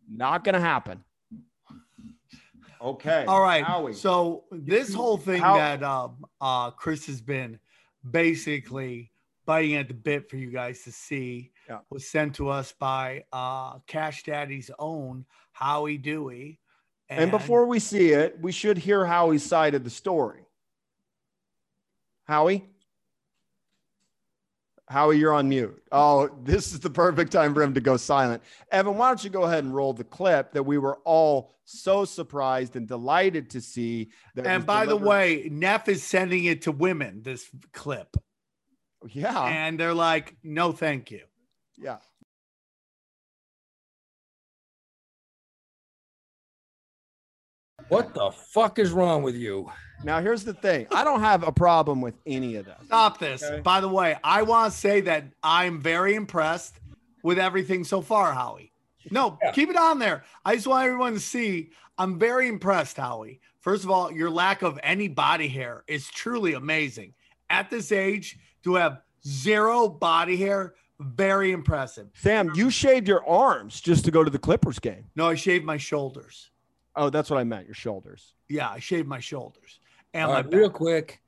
Not 0.08 0.44
gonna 0.44 0.60
happen. 0.60 1.02
Okay. 2.80 3.24
All 3.26 3.42
right. 3.42 3.64
Howie. 3.64 3.92
So 3.92 4.44
this 4.52 4.94
whole 4.94 5.16
thing 5.16 5.42
How- 5.42 5.56
that 5.56 5.82
um, 5.82 6.24
uh, 6.40 6.70
Chris 6.70 7.06
has 7.06 7.20
been 7.20 7.58
basically 8.08 9.10
biting 9.46 9.74
at 9.74 9.88
the 9.88 9.94
bit 9.94 10.30
for 10.30 10.36
you 10.36 10.50
guys 10.52 10.84
to 10.84 10.92
see 10.92 11.50
Yeah. 11.68 11.80
was 11.90 12.08
sent 12.08 12.36
to 12.36 12.48
us 12.50 12.72
by 12.78 13.24
uh, 13.32 13.80
Cash 13.88 14.22
Daddy's 14.22 14.70
own 14.78 15.24
Howie 15.50 15.98
Dewey. 15.98 16.60
And 17.08 17.32
before 17.32 17.66
we 17.66 17.80
see 17.80 18.10
it, 18.10 18.38
we 18.40 18.52
should 18.52 18.78
hear 18.78 19.04
Howie's 19.04 19.42
side 19.42 19.74
of 19.74 19.82
the 19.82 19.90
story. 19.90 20.44
Howie? 22.24 22.68
Howie, 24.88 25.18
you're 25.18 25.34
on 25.34 25.48
mute. 25.48 25.82
Oh, 25.92 26.28
this 26.42 26.72
is 26.72 26.80
the 26.80 26.90
perfect 26.90 27.30
time 27.30 27.54
for 27.54 27.62
him 27.62 27.74
to 27.74 27.80
go 27.80 27.96
silent. 27.96 28.42
Evan, 28.72 28.96
why 28.96 29.08
don't 29.08 29.22
you 29.22 29.30
go 29.30 29.42
ahead 29.42 29.64
and 29.64 29.74
roll 29.74 29.92
the 29.92 30.04
clip 30.04 30.52
that 30.52 30.62
we 30.62 30.78
were 30.78 30.96
all 31.04 31.52
so 31.64 32.04
surprised 32.06 32.74
and 32.74 32.88
delighted 32.88 33.50
to 33.50 33.60
see. 33.60 34.08
That 34.34 34.46
and 34.46 34.64
by 34.64 34.86
the 34.86 34.96
way, 34.96 35.48
Neff 35.52 35.88
is 35.88 36.02
sending 36.02 36.46
it 36.46 36.62
to 36.62 36.72
women. 36.72 37.22
This 37.22 37.50
clip, 37.72 38.16
yeah, 39.10 39.44
and 39.44 39.78
they're 39.78 39.94
like, 39.94 40.36
"No, 40.42 40.72
thank 40.72 41.10
you." 41.10 41.22
yeah. 41.76 41.98
What 47.88 48.12
the 48.14 48.30
fuck 48.30 48.78
is 48.78 48.92
wrong 48.92 49.22
with 49.22 49.34
you? 49.34 49.70
Now, 50.04 50.20
here's 50.20 50.44
the 50.44 50.54
thing 50.54 50.86
I 50.92 51.04
don't 51.04 51.20
have 51.20 51.42
a 51.46 51.52
problem 51.52 52.00
with 52.00 52.14
any 52.26 52.56
of 52.56 52.66
this. 52.66 52.76
Stop 52.86 53.18
this. 53.18 53.42
Okay. 53.42 53.60
By 53.60 53.80
the 53.80 53.88
way, 53.88 54.16
I 54.22 54.42
want 54.42 54.72
to 54.72 54.78
say 54.78 55.00
that 55.02 55.24
I'm 55.42 55.80
very 55.80 56.14
impressed 56.14 56.78
with 57.22 57.38
everything 57.38 57.84
so 57.84 58.00
far, 58.00 58.32
Howie. 58.32 58.72
No, 59.10 59.38
Yeah. 59.42 59.52
keep 59.52 59.70
it 59.70 59.76
on 59.76 59.98
there. 59.98 60.24
I 60.44 60.54
just 60.54 60.66
want 60.66 60.86
everyone 60.86 61.14
to 61.14 61.20
see 61.20 61.70
I'm 62.00 62.16
very 62.18 62.46
impressed, 62.46 62.96
Howie. 62.96 63.40
First 63.60 63.82
of 63.84 63.90
all, 63.90 64.12
your 64.12 64.30
lack 64.30 64.62
of 64.62 64.78
any 64.84 65.08
body 65.08 65.48
hair 65.48 65.82
is 65.88 66.08
truly 66.08 66.52
amazing. 66.54 67.14
At 67.50 67.70
this 67.70 67.90
age, 67.90 68.38
to 68.62 68.74
have 68.76 69.00
zero 69.26 69.88
body 69.88 70.36
hair, 70.36 70.74
very 71.00 71.50
impressive. 71.52 72.08
Sam, 72.14 72.52
you 72.54 72.70
shaved 72.70 73.08
your 73.08 73.26
arms 73.28 73.80
just 73.80 74.04
to 74.04 74.10
go 74.12 74.22
to 74.22 74.30
the 74.30 74.38
Clippers 74.38 74.78
game. 74.78 75.06
No, 75.16 75.28
I 75.28 75.34
shaved 75.34 75.64
my 75.64 75.76
shoulders. 75.76 76.50
Oh, 76.98 77.10
that's 77.10 77.30
what 77.30 77.38
I 77.38 77.44
meant, 77.44 77.66
your 77.66 77.74
shoulders. 77.74 78.34
Yeah, 78.48 78.68
I 78.70 78.78
shaved 78.80 79.08
my 79.08 79.20
shoulders 79.20 79.80
and 80.12 80.24
All 80.24 80.30
my 80.30 80.34
right, 80.40 80.50
back. 80.50 80.58
real 80.58 80.70
quick. 80.70 81.20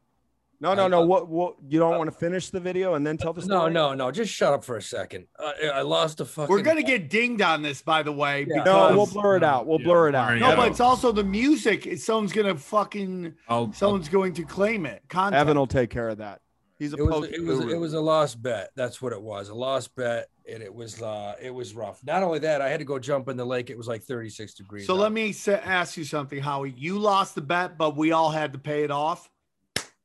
No, 0.63 0.75
no, 0.75 0.89
no. 0.89 1.01
What, 1.07 1.29
what, 1.29 1.55
you 1.69 1.79
don't 1.79 1.97
want 1.97 2.13
to 2.13 2.17
finish 2.19 2.51
the 2.51 2.61
video 2.61 2.93
and 2.93 3.07
then 3.07 3.17
tell 3.17 3.33
the 3.33 3.41
No, 3.47 3.61
story? 3.61 3.73
no, 3.73 3.95
no. 3.95 4.11
Just 4.11 4.31
shut 4.31 4.53
up 4.53 4.63
for 4.63 4.77
a 4.77 4.83
second. 4.83 5.27
Uh, 5.39 5.53
I 5.73 5.81
lost 5.81 6.21
a 6.21 6.27
fucking. 6.27 6.55
We're 6.55 6.61
gonna 6.61 6.83
get 6.83 7.09
dinged 7.09 7.41
on 7.41 7.63
this, 7.63 7.81
by 7.81 8.03
the 8.03 8.13
way. 8.13 8.47
Yeah. 8.47 8.65
No, 8.65 8.95
we'll 8.95 9.07
blur 9.07 9.37
it 9.37 9.43
out. 9.43 9.67
We'll 9.67 9.81
Yeah, 9.81 9.87
blur 9.87 10.09
it 10.11 10.15
out. 10.15 10.37
No, 10.39 10.55
but 10.57 10.71
it's 10.71 10.81
also 10.81 11.13
the 11.13 11.25
music. 11.25 11.89
Someone's 11.99 12.33
gonna 12.35 12.57
fucking. 12.57 13.33
I'll, 13.49 13.73
Someone's 13.73 14.11
going 14.11 14.35
to 14.35 14.43
claim 14.43 14.85
it. 14.85 15.03
Content. 15.09 15.41
Evan 15.41 15.57
will 15.57 15.67
take 15.67 15.89
care 15.89 16.11
of 16.11 16.19
that. 16.19 16.43
He's 16.81 16.95
a 16.95 16.97
It 16.97 17.03
was, 17.03 17.11
post 17.11 17.31
it 17.31 17.45
was 17.45 17.59
guru. 17.61 17.75
it 17.75 17.79
was 17.79 17.93
a 17.93 18.01
lost 18.01 18.43
bet. 18.43 18.71
That's 18.75 19.03
what 19.03 19.13
it 19.13 19.21
was. 19.21 19.51
A 19.51 19.55
lost 19.55 19.95
bet, 19.97 20.29
and 20.51 20.63
it 20.63 20.75
was 20.75 21.03
uh 21.03 21.35
it 21.39 21.51
was 21.51 21.75
rough. 21.75 22.01
Not 22.03 22.23
only 22.23 22.39
that, 22.39 22.63
I 22.63 22.71
had 22.71 22.79
to 22.79 22.87
go 22.87 22.99
jump 22.99 23.29
in 23.29 23.37
the 23.37 23.45
lake. 23.45 23.69
It 23.69 23.77
was 23.77 23.87
like 23.87 24.03
36 24.03 24.55
degrees. 24.55 24.87
So 24.87 24.95
out. 24.95 25.01
let 25.01 25.13
me 25.13 25.33
sa- 25.33 25.61
ask 25.63 25.99
you 25.99 26.05
something, 26.05 26.41
Howie. 26.41 26.73
You 26.75 26.99
lost 26.99 27.35
the 27.35 27.43
bet, 27.43 27.77
but 27.77 27.99
we 27.99 28.13
all 28.13 28.31
had 28.31 28.55
to 28.55 28.59
pay 28.59 28.83
it 28.83 28.91
off. 28.91 29.29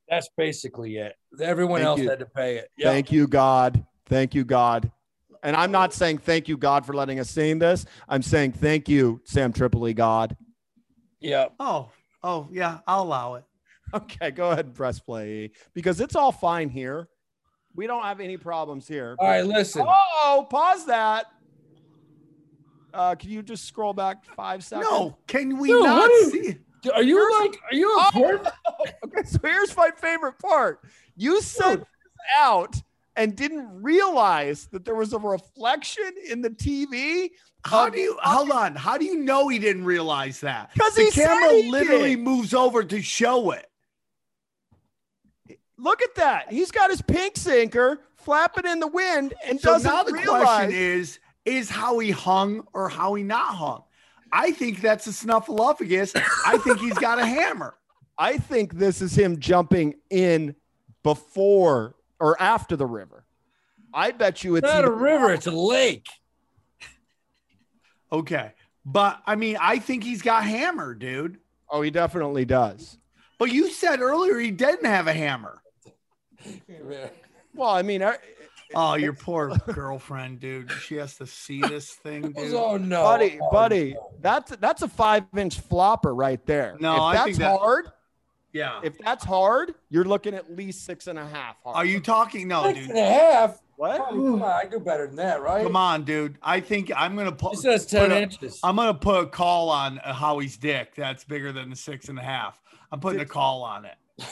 That's 0.09 0.27
basically 0.37 0.97
it. 0.97 1.15
Everyone 1.39 1.79
Thank 1.79 1.87
else 1.87 1.99
you. 2.01 2.09
had 2.09 2.19
to 2.19 2.25
pay 2.25 2.57
it. 2.57 2.69
Yeah. 2.77 2.89
Thank 2.89 3.09
you, 3.09 3.25
God. 3.25 3.85
Thank 4.07 4.35
you, 4.35 4.43
God. 4.43 4.91
And 5.43 5.55
I'm 5.55 5.71
not 5.71 5.93
saying 5.93 6.17
thank 6.17 6.49
you, 6.49 6.57
God, 6.57 6.85
for 6.85 6.93
letting 6.93 7.21
us 7.21 7.29
sing 7.29 7.59
this. 7.59 7.85
I'm 8.09 8.21
saying 8.21 8.51
thank 8.51 8.89
you, 8.89 9.21
Sam 9.23 9.53
Tripoli, 9.53 9.93
God. 9.93 10.35
Yeah. 11.21 11.47
Oh, 11.57 11.89
oh 12.21 12.49
yeah, 12.51 12.79
I'll 12.85 13.03
allow 13.03 13.35
it. 13.35 13.45
Okay, 14.03 14.31
go 14.31 14.51
ahead 14.51 14.65
and 14.65 14.75
press 14.75 14.99
play 14.99 15.51
because 15.73 16.01
it's 16.01 16.15
all 16.15 16.31
fine 16.31 16.69
here. 16.69 17.07
We 17.75 17.87
don't 17.87 18.03
have 18.03 18.19
any 18.19 18.37
problems 18.37 18.87
here. 18.87 19.15
All 19.19 19.27
right, 19.27 19.45
listen. 19.45 19.85
Oh, 19.87 20.45
pause 20.49 20.85
that. 20.87 21.25
Uh, 22.93 23.15
can 23.15 23.29
you 23.29 23.41
just 23.43 23.65
scroll 23.65 23.93
back 23.93 24.23
five 24.35 24.63
seconds? 24.63 24.87
No, 24.89 25.17
can 25.27 25.57
we 25.57 25.69
No, 25.69 25.81
not 25.81 25.97
what 25.99 26.11
are 26.11 26.35
you- 26.37 26.43
see? 26.51 26.57
Are 26.93 27.01
you 27.03 27.39
like 27.41 27.57
are 27.71 27.75
you 27.75 27.87
Oh, 27.97 28.09
important? 28.13 28.47
okay, 29.05 29.23
so 29.23 29.39
here's 29.41 29.75
my 29.75 29.89
favorite 29.97 30.37
part. 30.39 30.81
You 31.15 31.41
sent 31.41 31.79
this 31.79 31.87
out 32.37 32.75
and 33.15 33.35
didn't 33.35 33.81
realize 33.81 34.67
that 34.67 34.85
there 34.85 34.93
was 34.93 35.11
a 35.13 35.17
reflection 35.17 36.11
in 36.29 36.41
the 36.41 36.51
TV. 36.51 37.31
How 37.65 37.89
do 37.89 37.99
you 37.99 38.15
hold 38.21 38.51
on? 38.51 38.75
How 38.75 38.99
do 38.99 39.05
you 39.05 39.15
know 39.17 39.47
he 39.47 39.57
didn't 39.57 39.85
realize 39.85 40.39
that? 40.41 40.71
Because 40.73 40.93
the 40.95 41.05
he 41.05 41.09
said 41.11 41.25
camera 41.27 41.53
he 41.53 41.71
literally 41.71 42.15
did. 42.15 42.23
moves 42.23 42.53
over 42.53 42.83
to 42.83 43.01
show 43.01 43.49
it. 43.51 43.65
Look 45.77 46.01
at 46.01 46.15
that. 46.15 46.51
He's 46.51 46.71
got 46.71 46.89
his 46.89 47.01
pink 47.01 47.37
sinker 47.37 47.99
flapping 48.15 48.65
in 48.65 48.79
the 48.79 48.87
wind 48.87 49.33
and 49.45 49.59
So 49.59 49.73
doesn't 49.73 49.91
now 49.91 50.03
the 50.03 50.13
realize. 50.13 50.41
question 50.43 50.71
is: 50.73 51.19
Is 51.45 51.69
how 51.69 51.99
he 51.99 52.11
hung 52.11 52.65
or 52.73 52.89
how 52.89 53.13
he 53.15 53.23
not 53.23 53.55
hung? 53.55 53.83
I 54.31 54.51
think 54.51 54.81
that's 54.81 55.07
a 55.07 55.11
snuffleupagus. 55.11 56.15
I 56.45 56.57
think 56.57 56.79
he's 56.79 56.97
got 56.97 57.19
a 57.19 57.25
hammer. 57.25 57.75
I 58.17 58.37
think 58.37 58.73
this 58.75 59.01
is 59.01 59.15
him 59.17 59.39
jumping 59.39 59.95
in 60.09 60.55
before 61.03 61.95
or 62.19 62.41
after 62.41 62.75
the 62.75 62.85
river. 62.85 63.25
I 63.93 64.11
bet 64.11 64.43
you 64.43 64.55
It's 64.55 64.65
it's 64.65 64.73
not 64.73 64.85
a 64.85 64.91
river, 64.91 65.31
it's 65.31 65.47
a 65.47 65.51
lake. 65.51 66.07
Okay, 68.11 68.53
but 68.85 69.21
I 69.25 69.35
mean, 69.35 69.57
I 69.59 69.79
think 69.79 70.03
he's 70.03 70.21
got 70.21 70.45
hammer, 70.45 70.93
dude. 70.93 71.39
Oh, 71.69 71.81
he 71.81 71.89
definitely 71.89 72.45
does. 72.45 72.97
But 73.39 73.51
you 73.51 73.69
said 73.71 73.99
earlier 73.99 74.37
he 74.39 74.51
didn't 74.51 74.85
have 74.85 75.07
a 75.07 75.13
hammer. 75.13 75.61
Well, 77.53 77.69
I 77.69 77.81
mean, 77.81 78.03
I, 78.03 78.17
Oh, 78.73 78.95
your 78.95 79.13
poor 79.13 79.55
girlfriend, 79.73 80.39
dude. 80.39 80.71
She 80.71 80.95
has 80.95 81.15
to 81.17 81.27
see 81.27 81.61
this 81.61 81.91
thing, 81.91 82.31
dude. 82.31 82.53
Oh 82.53 82.77
no, 82.77 83.03
buddy, 83.03 83.37
Oh, 83.41 83.51
buddy, 83.51 83.93
no. 83.93 84.11
that's 84.21 84.55
that's 84.57 84.81
a 84.81 84.87
five 84.87 85.23
inch 85.37 85.59
flopper 85.59 86.13
right 86.15 86.43
there. 86.47 86.75
No, 86.79 86.95
if 86.95 87.01
I 87.01 87.13
that's 87.13 87.25
think 87.25 87.37
that- 87.37 87.59
hard, 87.59 87.91
Yeah. 88.53 88.79
if 88.83 88.97
that's 88.97 89.23
hard, 89.23 89.75
you're 89.89 90.03
looking 90.03 90.33
at 90.33 90.53
least 90.55 90.83
six 90.83 91.05
and 91.07 91.19
a 91.19 91.25
half. 91.27 91.57
Hard. 91.63 91.75
Are 91.77 91.85
you 91.85 91.99
talking? 91.99 92.47
No, 92.47 92.63
Six 92.63 92.79
dude. 92.79 92.89
and 92.89 92.97
a 92.99 93.05
half. 93.05 93.61
what? 93.77 94.01
Oh, 94.01 94.05
come 94.09 94.41
on, 94.41 94.49
I 94.51 94.65
do 94.65 94.79
better 94.79 95.05
than 95.05 95.15
that, 95.17 95.41
right? 95.43 95.63
Come 95.63 95.75
on, 95.75 96.03
dude. 96.03 96.37
I 96.41 96.59
think 96.59 96.91
I'm 96.97 97.15
gonna 97.15 97.31
put. 97.31 97.51
He 97.51 97.57
says 97.61 97.85
10 97.85 98.01
put 98.01 98.11
a- 98.11 98.21
inches. 98.23 98.59
I'm 98.63 98.75
gonna 98.75 98.95
put 98.95 99.23
a 99.23 99.27
call 99.27 99.69
on 99.69 99.99
uh, 99.99 100.11
Howie's 100.11 100.57
dick. 100.57 100.95
That's 100.95 101.23
bigger 101.23 101.51
than 101.53 101.69
the 101.69 101.75
six 101.75 102.09
and 102.09 102.17
a 102.17 102.23
half. 102.23 102.59
I'm 102.91 102.99
putting 102.99 103.21
a 103.21 103.25
call 103.25 103.61
on 103.63 103.85
it. 103.85 103.95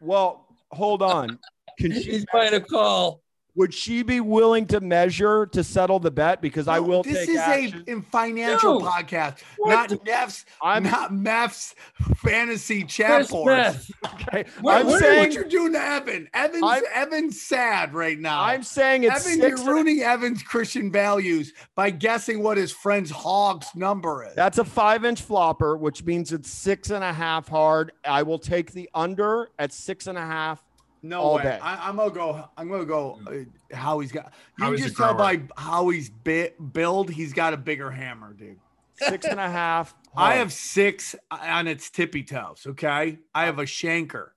Well, 0.00 0.48
hold 0.72 1.02
on. 1.02 1.38
Can 1.78 1.92
she, 2.00 2.12
He's 2.12 2.26
buying 2.32 2.54
a 2.54 2.60
call. 2.60 3.22
Would 3.54 3.74
she 3.74 4.02
be 4.02 4.20
willing 4.20 4.66
to 4.66 4.80
measure 4.80 5.46
to 5.46 5.62
settle 5.62 5.98
the 5.98 6.10
bet? 6.10 6.40
Because 6.40 6.68
I 6.68 6.78
will 6.80 7.02
This 7.02 7.18
take 7.26 7.28
is 7.30 7.36
action. 7.38 7.84
a 7.86 7.90
in 7.90 8.02
financial 8.02 8.78
Dude, 8.80 8.88
podcast, 8.88 9.38
not 9.60 9.90
the- 9.90 10.00
Neff's, 10.06 10.44
I'm 10.62 10.84
not 10.84 11.12
Meff's 11.12 11.74
fantasy 12.16 12.84
chat 12.84 13.16
Chris 13.16 13.30
boards. 13.30 13.92
Okay. 14.14 14.44
What, 14.60 14.80
I'm 14.80 14.86
what, 14.86 15.00
saying 15.00 15.18
what 15.20 15.32
you're 15.34 15.44
doing 15.44 15.72
to 15.72 15.80
Evan? 15.82 16.28
Evan's 16.32 16.62
I'm- 16.64 16.82
Evan's 16.94 17.40
sad 17.42 17.92
right 17.94 18.18
now. 18.18 18.42
I'm 18.42 18.62
saying 18.62 19.04
it's 19.04 19.26
Evan, 19.26 19.38
you're 19.40 19.58
and 19.58 19.68
a- 19.68 19.70
ruining 19.70 20.00
Evan's 20.00 20.42
Christian 20.42 20.90
values 20.90 21.52
by 21.74 21.90
guessing 21.90 22.42
what 22.42 22.56
his 22.56 22.72
friend's 22.72 23.10
hog's 23.10 23.66
number 23.74 24.24
is. 24.24 24.34
That's 24.34 24.58
a 24.58 24.64
five 24.64 25.04
inch 25.04 25.20
flopper, 25.22 25.76
which 25.76 26.04
means 26.04 26.32
it's 26.32 26.50
six 26.50 26.90
and 26.90 27.04
a 27.04 27.12
half 27.12 27.48
hard. 27.48 27.92
I 28.04 28.22
will 28.22 28.38
take 28.38 28.72
the 28.72 28.88
under 28.94 29.50
at 29.58 29.72
six 29.72 30.06
and 30.06 30.16
a 30.16 30.22
half. 30.26 30.62
No 31.04 31.20
all 31.20 31.34
way. 31.36 31.42
day. 31.42 31.58
I, 31.60 31.88
I'm 31.88 31.96
gonna 31.96 32.10
go. 32.10 32.48
I'm 32.56 32.68
gonna 32.68 32.84
go. 32.84 33.18
Uh, 33.26 33.76
how 33.76 33.98
he's 34.00 34.12
got. 34.12 34.32
You 34.58 34.66
Howie's 34.66 34.80
can 34.80 34.88
just 34.88 34.96
tell 34.96 35.14
by 35.14 35.42
how 35.56 35.88
he's 35.88 36.08
bit 36.10 36.72
build. 36.72 37.10
He's 37.10 37.32
got 37.32 37.52
a 37.52 37.56
bigger 37.56 37.90
hammer, 37.90 38.32
dude. 38.32 38.58
Six 38.94 39.26
and 39.26 39.40
a 39.40 39.50
half. 39.50 39.94
I 40.16 40.34
have 40.34 40.52
six 40.52 41.16
on 41.30 41.66
its 41.66 41.90
tippy 41.90 42.22
toes. 42.22 42.64
Okay, 42.66 43.18
I 43.34 43.44
have 43.46 43.58
a 43.58 43.64
shanker. 43.64 44.28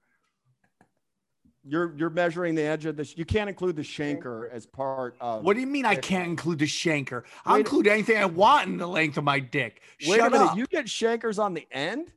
You're 1.68 1.96
you're 1.98 2.10
measuring 2.12 2.54
the 2.56 2.62
edge 2.64 2.86
of 2.86 2.96
this. 2.96 3.18
You 3.18 3.26
can't 3.26 3.50
include 3.50 3.76
the 3.76 3.82
shanker 3.82 4.50
as 4.52 4.66
part 4.68 5.16
of. 5.20 5.44
What 5.44 5.56
do 5.56 5.62
you 5.62 5.68
mean 5.68 5.86
I 5.86 5.96
can't 5.96 6.28
include 6.28 6.60
the 6.60 6.66
shanker? 6.68 7.24
I'll 7.46 7.56
Wait- 7.56 7.62
include 7.62 7.88
anything 7.88 8.18
I 8.18 8.26
want 8.26 8.68
in 8.68 8.78
the 8.78 8.88
length 8.88 9.18
of 9.18 9.24
my 9.24 9.40
dick. 9.40 9.82
Wait 10.08 10.18
Shut 10.18 10.28
a 10.28 10.30
minute. 10.32 10.46
up. 10.52 10.58
You 10.58 10.68
get 10.68 10.88
shankers 10.88 11.40
on 11.40 11.54
the 11.56 11.68
end. 11.72 12.12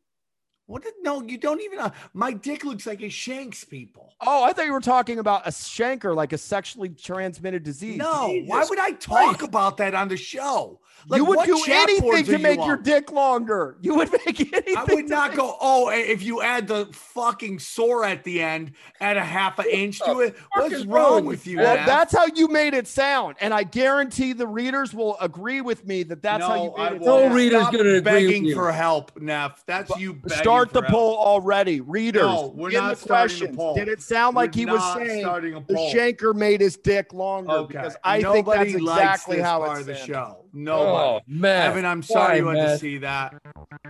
What? 0.68 0.82
did- 0.84 0.92
No, 1.02 1.22
you 1.22 1.38
don't 1.38 1.60
even. 1.62 1.78
Uh, 1.78 1.90
my 2.12 2.32
dick 2.32 2.62
looks 2.64 2.86
like 2.86 3.00
it 3.00 3.10
shanks 3.10 3.64
people. 3.64 4.12
Oh, 4.20 4.44
I 4.44 4.52
thought 4.52 4.66
you 4.66 4.72
were 4.72 4.80
talking 4.80 5.18
about 5.18 5.46
a 5.46 5.50
shanker, 5.50 6.14
like 6.14 6.32
a 6.34 6.38
sexually 6.38 6.90
transmitted 6.90 7.62
disease. 7.62 7.96
No, 7.96 8.28
why 8.46 8.64
would 8.68 8.78
I 8.78 8.90
talk 8.92 9.38
Christ. 9.38 9.42
about 9.42 9.78
that 9.78 9.94
on 9.94 10.08
the 10.08 10.16
show? 10.16 10.80
you 11.12 11.24
would 11.24 11.36
what 11.36 11.46
do 11.46 11.56
chat 11.64 11.84
anything 11.84 12.02
boards 12.02 12.28
to 12.28 12.34
are 12.34 12.38
make 12.38 12.58
you 12.58 12.66
your 12.66 12.76
on? 12.76 12.82
dick 12.82 13.12
longer. 13.12 13.76
You 13.80 13.94
would 13.94 14.10
make 14.12 14.40
anything. 14.52 14.76
I 14.76 14.84
would 14.84 15.06
to 15.06 15.12
not 15.14 15.30
make- 15.30 15.38
go. 15.38 15.56
Oh, 15.60 15.88
if 15.90 16.22
you 16.24 16.42
add 16.42 16.66
the 16.68 16.86
fucking 16.92 17.60
sore 17.60 18.04
at 18.04 18.24
the 18.24 18.42
end, 18.42 18.72
add 19.00 19.16
a 19.16 19.24
half 19.24 19.58
an 19.60 19.66
inch 19.70 20.00
to 20.00 20.20
it. 20.20 20.36
What's 20.54 20.84
wrong 20.84 21.12
wrong 21.14 21.24
with 21.24 21.46
you? 21.46 21.58
Well, 21.58 21.76
Matt? 21.76 21.86
that's 21.86 22.14
how 22.14 22.26
you 22.34 22.48
made 22.48 22.74
it 22.74 22.88
sound, 22.88 23.36
and 23.40 23.54
I 23.54 23.62
guarantee 23.62 24.32
the 24.34 24.48
readers 24.48 24.92
will 24.92 25.16
agree 25.20 25.60
with 25.60 25.86
me 25.86 26.02
that 26.02 26.20
that's 26.20 26.44
how 26.44 26.54
you 26.64 26.70
No, 26.70 26.74
I 26.76 26.90
made 26.90 27.00
it 27.00 27.04
No 27.06 27.22
sound. 27.22 27.34
reader's 27.34 27.60
Stop 27.62 27.72
gonna 27.72 27.82
agree 27.84 27.94
with 27.94 28.04
begging 28.04 28.44
you. 28.44 28.54
for 28.56 28.72
help, 28.72 29.16
Neff. 29.20 29.62
That's 29.66 29.96
you. 29.98 30.14
begging 30.14 30.36
Start 30.58 30.72
the 30.72 30.82
poll 30.90 31.16
already, 31.16 31.80
readers. 31.80 32.22
No, 32.22 32.52
we're 32.54 32.68
in 32.70 32.74
not 32.74 32.90
the 32.90 32.96
starting 32.96 33.50
the 33.50 33.56
poll. 33.56 33.74
Did 33.74 33.88
it 33.88 34.02
sound 34.02 34.34
like 34.36 34.54
We're 34.54 34.60
he 34.60 34.66
was 34.66 34.94
saying 34.94 35.20
starting 35.20 35.54
the 35.54 35.74
shanker 35.74 36.34
made 36.34 36.60
his 36.60 36.76
dick 36.76 37.12
longer? 37.12 37.50
Okay. 37.52 37.72
Because 37.74 37.96
I 38.02 38.18
Nobody 38.18 38.72
think 38.72 38.86
that's 38.86 39.02
exactly 39.04 39.36
this 39.36 39.44
how 39.44 39.60
part 39.60 39.78
it's 39.78 39.86
the 39.86 39.94
show. 39.96 40.44
No, 40.52 40.78
Oh, 40.78 41.20
man. 41.26 41.70
Evan, 41.70 41.84
I'm 41.86 42.02
sorry 42.02 42.38
you 42.38 42.46
Why, 42.46 42.56
had 42.56 42.66
to 42.66 42.78
see 42.78 42.98
that. 42.98 43.34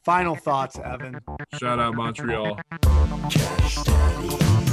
Final 0.05 0.37
thoughts, 0.37 0.79
Evan. 0.79 1.21
Shout 1.59 1.79
out 1.79 1.95
Montreal. 1.95 2.59
Cash 3.31 3.77
Daddy. 3.85 4.68